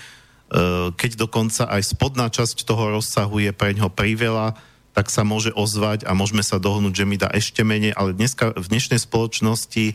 Eh, 0.52 0.92
keď 0.92 1.16
dokonca 1.16 1.64
aj 1.64 1.96
spodná 1.96 2.28
časť 2.28 2.68
toho 2.68 3.00
rozsahu 3.00 3.40
je 3.40 3.56
pre 3.56 3.72
ňo 3.72 3.88
priveľa, 3.88 4.52
tak 4.92 5.08
sa 5.08 5.24
môže 5.24 5.48
ozvať 5.56 6.04
a 6.04 6.12
môžeme 6.12 6.44
sa 6.44 6.60
dohnúť, 6.60 6.92
že 6.92 7.08
mi 7.08 7.16
dá 7.16 7.32
ešte 7.32 7.64
menej, 7.64 7.96
ale 7.96 8.12
dneska 8.12 8.52
v 8.52 8.68
dnešnej 8.68 9.00
spoločnosti 9.00 9.84
eh, 9.88 9.94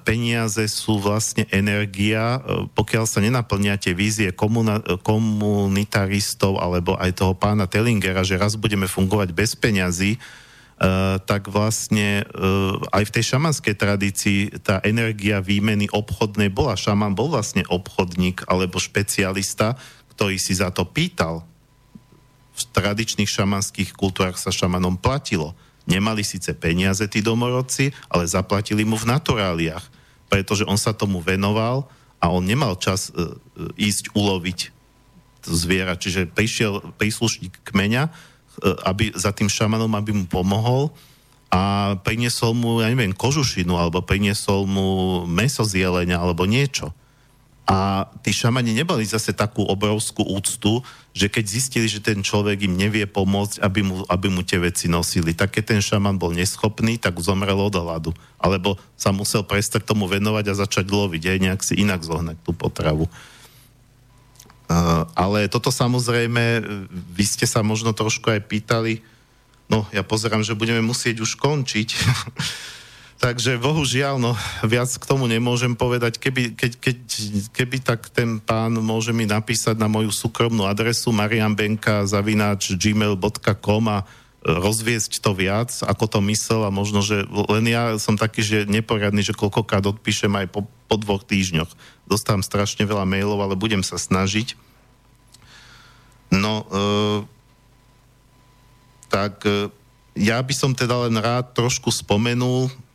peniaze 0.00 0.64
sú 0.72 0.96
vlastne 0.96 1.44
energia, 1.52 2.40
eh, 2.40 2.64
pokiaľ 2.72 3.04
sa 3.04 3.20
nenaplnia 3.20 3.76
tie 3.76 3.92
vízie 3.92 4.32
komuna, 4.32 4.80
komunitaristov 5.04 6.56
alebo 6.56 6.96
aj 6.96 7.12
toho 7.12 7.36
pána 7.36 7.68
Tellingera, 7.68 8.24
že 8.24 8.40
raz 8.40 8.56
budeme 8.56 8.88
fungovať 8.88 9.36
bez 9.36 9.52
Uh, 10.76 11.16
tak 11.24 11.48
vlastne 11.48 12.28
aj 12.92 13.08
v 13.08 13.14
tej 13.16 13.24
šamanskej 13.32 13.80
tradícii 13.80 14.60
tá 14.60 14.76
energia 14.84 15.40
výmeny 15.40 15.88
obchodnej 15.88 16.52
bola. 16.52 16.76
Šaman 16.76 17.16
bol 17.16 17.32
vlastne 17.32 17.64
obchodník 17.64 18.44
alebo 18.44 18.76
špecialista, 18.76 19.80
ktorý 20.12 20.36
si 20.36 20.52
za 20.52 20.68
to 20.68 20.84
pýtal. 20.84 21.48
V 22.52 22.62
tradičných 22.76 23.24
šamanských 23.24 23.96
kultúrach 23.96 24.36
sa 24.36 24.52
šamanom 24.52 25.00
platilo. 25.00 25.56
Nemali 25.86 26.26
síce 26.26 26.50
peniaze 26.52 27.06
tí 27.06 27.22
domorodci, 27.22 27.94
ale 28.10 28.26
zaplatili 28.26 28.82
mu 28.82 28.98
v 28.98 29.06
naturáliách, 29.06 29.86
pretože 30.26 30.66
on 30.66 30.78
sa 30.78 30.90
tomu 30.90 31.22
venoval 31.22 31.86
a 32.18 32.30
on 32.30 32.42
nemal 32.42 32.74
čas 32.78 33.14
uh, 33.14 33.38
ísť 33.78 34.10
uloviť 34.18 34.74
zviera. 35.46 35.94
Čiže 35.94 36.26
prišiel 36.26 36.98
príslušník 36.98 37.62
kmeňa, 37.70 38.10
E, 38.56 38.72
aby, 38.88 39.12
za 39.12 39.36
tým 39.36 39.52
šamanom, 39.52 39.92
aby 39.92 40.16
mu 40.16 40.24
pomohol 40.24 40.88
a 41.52 41.92
priniesol 42.00 42.56
mu, 42.56 42.80
ja 42.80 42.88
neviem, 42.88 43.12
kožušinu 43.12 43.76
alebo 43.76 44.00
priniesol 44.00 44.64
mu 44.64 44.88
meso 45.28 45.60
z 45.60 45.84
jelenia 45.84 46.16
alebo 46.16 46.48
niečo. 46.48 46.88
A 47.68 48.08
tí 48.24 48.32
šamani 48.32 48.72
nebali 48.72 49.04
zase 49.04 49.36
takú 49.36 49.66
obrovskú 49.66 50.24
úctu, 50.24 50.80
že 51.16 51.32
keď 51.32 51.44
zistili, 51.48 51.88
že 51.88 52.04
ten 52.04 52.20
človek 52.20 52.68
im 52.68 52.76
nevie 52.76 53.08
pomôcť, 53.08 53.64
aby 53.64 53.80
mu, 53.80 54.04
aby 54.04 54.28
mu 54.28 54.44
tie 54.44 54.60
veci 54.60 54.84
nosili. 54.84 55.32
Tak 55.32 55.56
keď 55.56 55.64
ten 55.72 55.80
šaman 55.80 56.20
bol 56.20 56.36
neschopný, 56.36 57.00
tak 57.00 57.16
zomrel 57.24 57.56
od 57.56 57.72
hladu. 57.72 58.12
Alebo 58.36 58.76
sa 59.00 59.16
musel 59.16 59.40
prestať 59.40 59.88
tomu 59.88 60.04
venovať 60.04 60.52
a 60.52 60.60
začať 60.60 60.92
loviť, 60.92 61.22
aj 61.32 61.38
nejak 61.40 61.62
si 61.64 61.80
inak 61.80 62.04
zohnať 62.04 62.36
tú 62.44 62.52
potravu. 62.52 63.08
Uh, 64.66 65.08
ale 65.16 65.48
toto 65.48 65.72
samozrejme, 65.72 66.60
vy 66.90 67.24
ste 67.24 67.48
sa 67.48 67.64
možno 67.64 67.96
trošku 67.96 68.28
aj 68.28 68.44
pýtali 68.44 69.00
No, 69.66 69.82
ja 69.90 70.06
pozerám, 70.06 70.46
že 70.46 70.54
budeme 70.54 70.78
musieť 70.78 71.22
už 71.22 71.34
končiť. 71.38 71.88
Takže 73.16 73.56
bohužiaľ, 73.56 74.20
no, 74.20 74.36
viac 74.60 74.92
k 74.92 75.08
tomu 75.08 75.24
nemôžem 75.24 75.72
povedať. 75.72 76.20
Keby, 76.20 76.52
keď, 76.52 76.72
keď, 76.76 76.96
keby 77.48 77.76
tak 77.80 78.12
ten 78.12 78.36
pán 78.36 78.76
môže 78.76 79.16
mi 79.16 79.24
napísať 79.24 79.80
na 79.80 79.88
moju 79.88 80.12
súkromnú 80.12 80.68
adresu 80.68 81.16
marianbenka 81.16 82.04
zavináč 82.04 82.76
gmail.com 82.76 83.84
a 83.88 84.04
rozviesť 84.44 85.24
to 85.24 85.32
viac, 85.32 85.72
ako 85.82 86.04
to 86.06 86.18
myslel 86.28 86.68
a 86.68 86.70
možno, 86.70 87.00
že 87.00 87.24
len 87.50 87.64
ja 87.66 87.96
som 87.96 88.20
taký, 88.20 88.44
že 88.44 88.58
neporiadny, 88.68 89.24
že 89.24 89.34
koľkokrát 89.34 89.82
odpíšem 89.82 90.30
aj 90.36 90.46
po, 90.52 90.68
po 90.86 90.96
dvoch 91.00 91.24
týždňoch. 91.24 91.72
Dostávam 92.04 92.44
strašne 92.44 92.84
veľa 92.84 93.08
mailov, 93.08 93.40
ale 93.40 93.58
budem 93.58 93.80
sa 93.80 93.96
snažiť. 93.96 94.54
No, 96.30 96.68
e, 96.68 96.76
tak 99.08 99.40
e, 99.48 99.72
ja 100.20 100.38
by 100.38 100.54
som 100.54 100.76
teda 100.76 101.08
len 101.08 101.16
rád 101.16 101.56
trošku 101.56 101.90
spomenul, 101.90 102.70
E, 102.70 102.85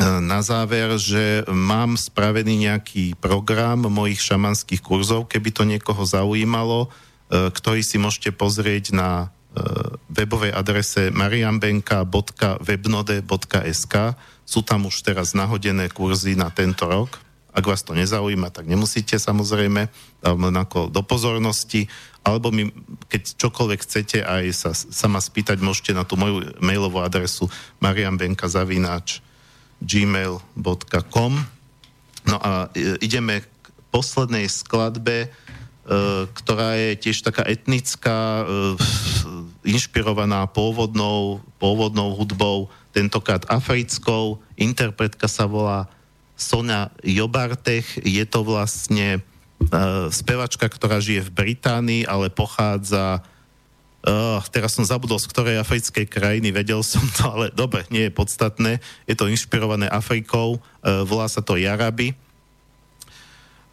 na 0.00 0.40
záver, 0.44 0.92
že 1.00 1.40
mám 1.48 1.96
spravený 1.96 2.68
nejaký 2.68 3.16
program 3.16 3.88
mojich 3.88 4.20
šamanských 4.20 4.84
kurzov, 4.84 5.24
keby 5.24 5.56
to 5.56 5.64
niekoho 5.64 6.04
zaujímalo, 6.04 6.92
e, 7.32 7.48
ktorý 7.48 7.80
si 7.80 7.96
môžete 7.96 8.36
pozrieť 8.36 8.92
na 8.92 9.32
e, 9.56 9.96
webovej 10.12 10.52
adrese 10.52 11.08
mariambenka.webnode.sk. 11.16 13.94
Sú 14.44 14.60
tam 14.62 14.84
už 14.84 15.00
teraz 15.00 15.32
nahodené 15.32 15.88
kurzy 15.88 16.36
na 16.36 16.52
tento 16.52 16.84
rok. 16.84 17.16
Ak 17.56 17.64
vás 17.64 17.80
to 17.80 17.96
nezaujíma, 17.96 18.52
tak 18.52 18.68
nemusíte 18.68 19.16
samozrejme, 19.16 19.88
len 20.28 20.56
ako 20.60 20.92
do 20.92 21.00
pozornosti, 21.00 21.88
alebo 22.20 22.52
mi, 22.52 22.68
keď 23.08 23.40
čokoľvek 23.40 23.80
chcete 23.80 24.20
aj 24.20 24.44
sa, 24.52 24.76
sa 24.76 25.08
ma 25.08 25.24
spýtať, 25.24 25.56
môžete 25.64 25.96
na 25.96 26.04
tú 26.04 26.20
moju 26.20 26.52
mailovú 26.60 27.00
adresu 27.00 27.48
mariambenka.zavináč 27.80 29.24
gmail.com. 29.86 31.32
No 32.26 32.36
a 32.42 32.66
e, 32.74 32.98
ideme 32.98 33.46
k 33.46 33.46
poslednej 33.94 34.50
skladbe, 34.50 35.26
e, 35.26 35.28
ktorá 36.34 36.74
je 36.74 36.90
tiež 36.98 37.22
taká 37.22 37.46
etnická, 37.46 38.42
e, 38.42 38.44
inšpirovaná 39.62 40.50
pôvodnou, 40.50 41.38
pôvodnou 41.62 42.18
hudbou, 42.18 42.66
tentokrát 42.90 43.46
africkou. 43.46 44.42
Interpretka 44.58 45.30
sa 45.30 45.46
volá 45.46 45.86
Sonia 46.34 46.90
Jobartech. 47.06 48.02
Je 48.02 48.26
to 48.26 48.42
vlastne 48.42 49.22
spevačka, 50.12 50.68
ktorá 50.68 51.00
žije 51.00 51.32
v 51.32 51.34
Británii, 51.34 52.02
ale 52.04 52.28
pochádza 52.28 53.24
Uh, 54.06 54.38
teraz 54.54 54.78
som 54.78 54.86
zabudol, 54.86 55.18
z 55.18 55.26
ktorej 55.26 55.58
africkej 55.58 56.06
krajiny, 56.06 56.54
vedel 56.54 56.78
som 56.86 57.02
to, 57.18 57.26
ale 57.26 57.46
dobre, 57.50 57.82
nie 57.90 58.06
je 58.06 58.14
podstatné. 58.14 58.78
Je 59.02 59.18
to 59.18 59.26
inšpirované 59.26 59.90
Afrikou, 59.90 60.62
uh, 60.62 61.02
volá 61.02 61.26
sa 61.26 61.42
to 61.42 61.58
Jaraby. 61.58 62.14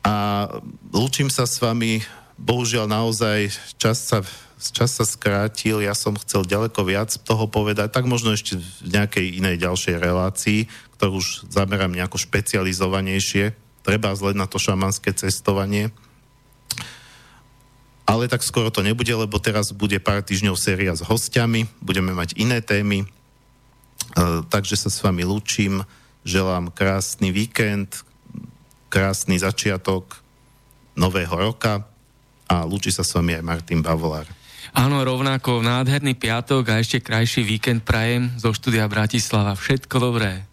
A 0.01 0.49
lúčim 0.89 1.30
sa 1.30 1.45
s 1.45 1.61
vami, 1.61 2.01
bohužiaľ 2.41 2.89
naozaj 2.89 3.53
čas 3.77 4.10
sa, 4.10 4.26
čas 4.57 4.97
sa 4.97 5.05
skrátil, 5.05 5.85
ja 5.85 5.93
som 5.93 6.18
chcel 6.18 6.49
ďaleko 6.49 6.81
viac 6.81 7.14
toho 7.14 7.45
povedať, 7.45 7.93
tak 7.93 8.10
možno 8.10 8.34
ešte 8.34 8.57
v 8.57 8.89
nejakej 8.89 9.38
inej 9.38 9.61
ďalšej 9.61 10.01
relácii, 10.01 10.65
ktorú 10.97 11.22
už 11.22 11.45
zamerám 11.53 11.93
nejako 11.93 12.18
špecializovanejšie, 12.18 13.53
treba 13.85 14.18
zleť 14.18 14.34
na 14.34 14.49
to 14.49 14.57
šamanské 14.57 15.14
cestovanie 15.14 15.93
ale 18.14 18.30
tak 18.30 18.45
skoro 18.45 18.69
to 18.69 18.85
nebude, 18.85 19.10
lebo 19.10 19.41
teraz 19.41 19.73
bude 19.73 19.98
pár 19.98 20.22
týždňov 20.22 20.53
séria 20.53 20.94
s 20.94 21.02
hostiami, 21.02 21.65
budeme 21.81 22.14
mať 22.14 22.38
iné 22.38 22.61
témy, 22.61 23.02
e, 23.02 23.07
takže 24.53 24.77
sa 24.77 24.94
s 24.94 25.02
vami 25.02 25.26
lúčim, 25.26 25.81
želám 26.22 26.69
krásny 26.69 27.34
víkend, 27.34 28.06
krásny 28.94 29.41
začiatok 29.41 30.22
nového 30.94 31.34
roka 31.34 31.90
a 32.45 32.61
lúči 32.69 32.94
sa 32.94 33.02
s 33.02 33.18
vami 33.18 33.34
aj 33.34 33.41
Martin 33.41 33.81
Bavolár. 33.81 34.30
Áno, 34.77 35.02
rovnako 35.02 35.65
nádherný 35.65 36.14
piatok 36.14 36.69
a 36.69 36.77
ešte 36.77 37.02
krajší 37.02 37.41
víkend 37.41 37.81
prajem 37.81 38.30
zo 38.38 38.53
štúdia 38.53 38.85
Bratislava. 38.85 39.57
Všetko 39.57 39.95
dobré. 39.98 40.45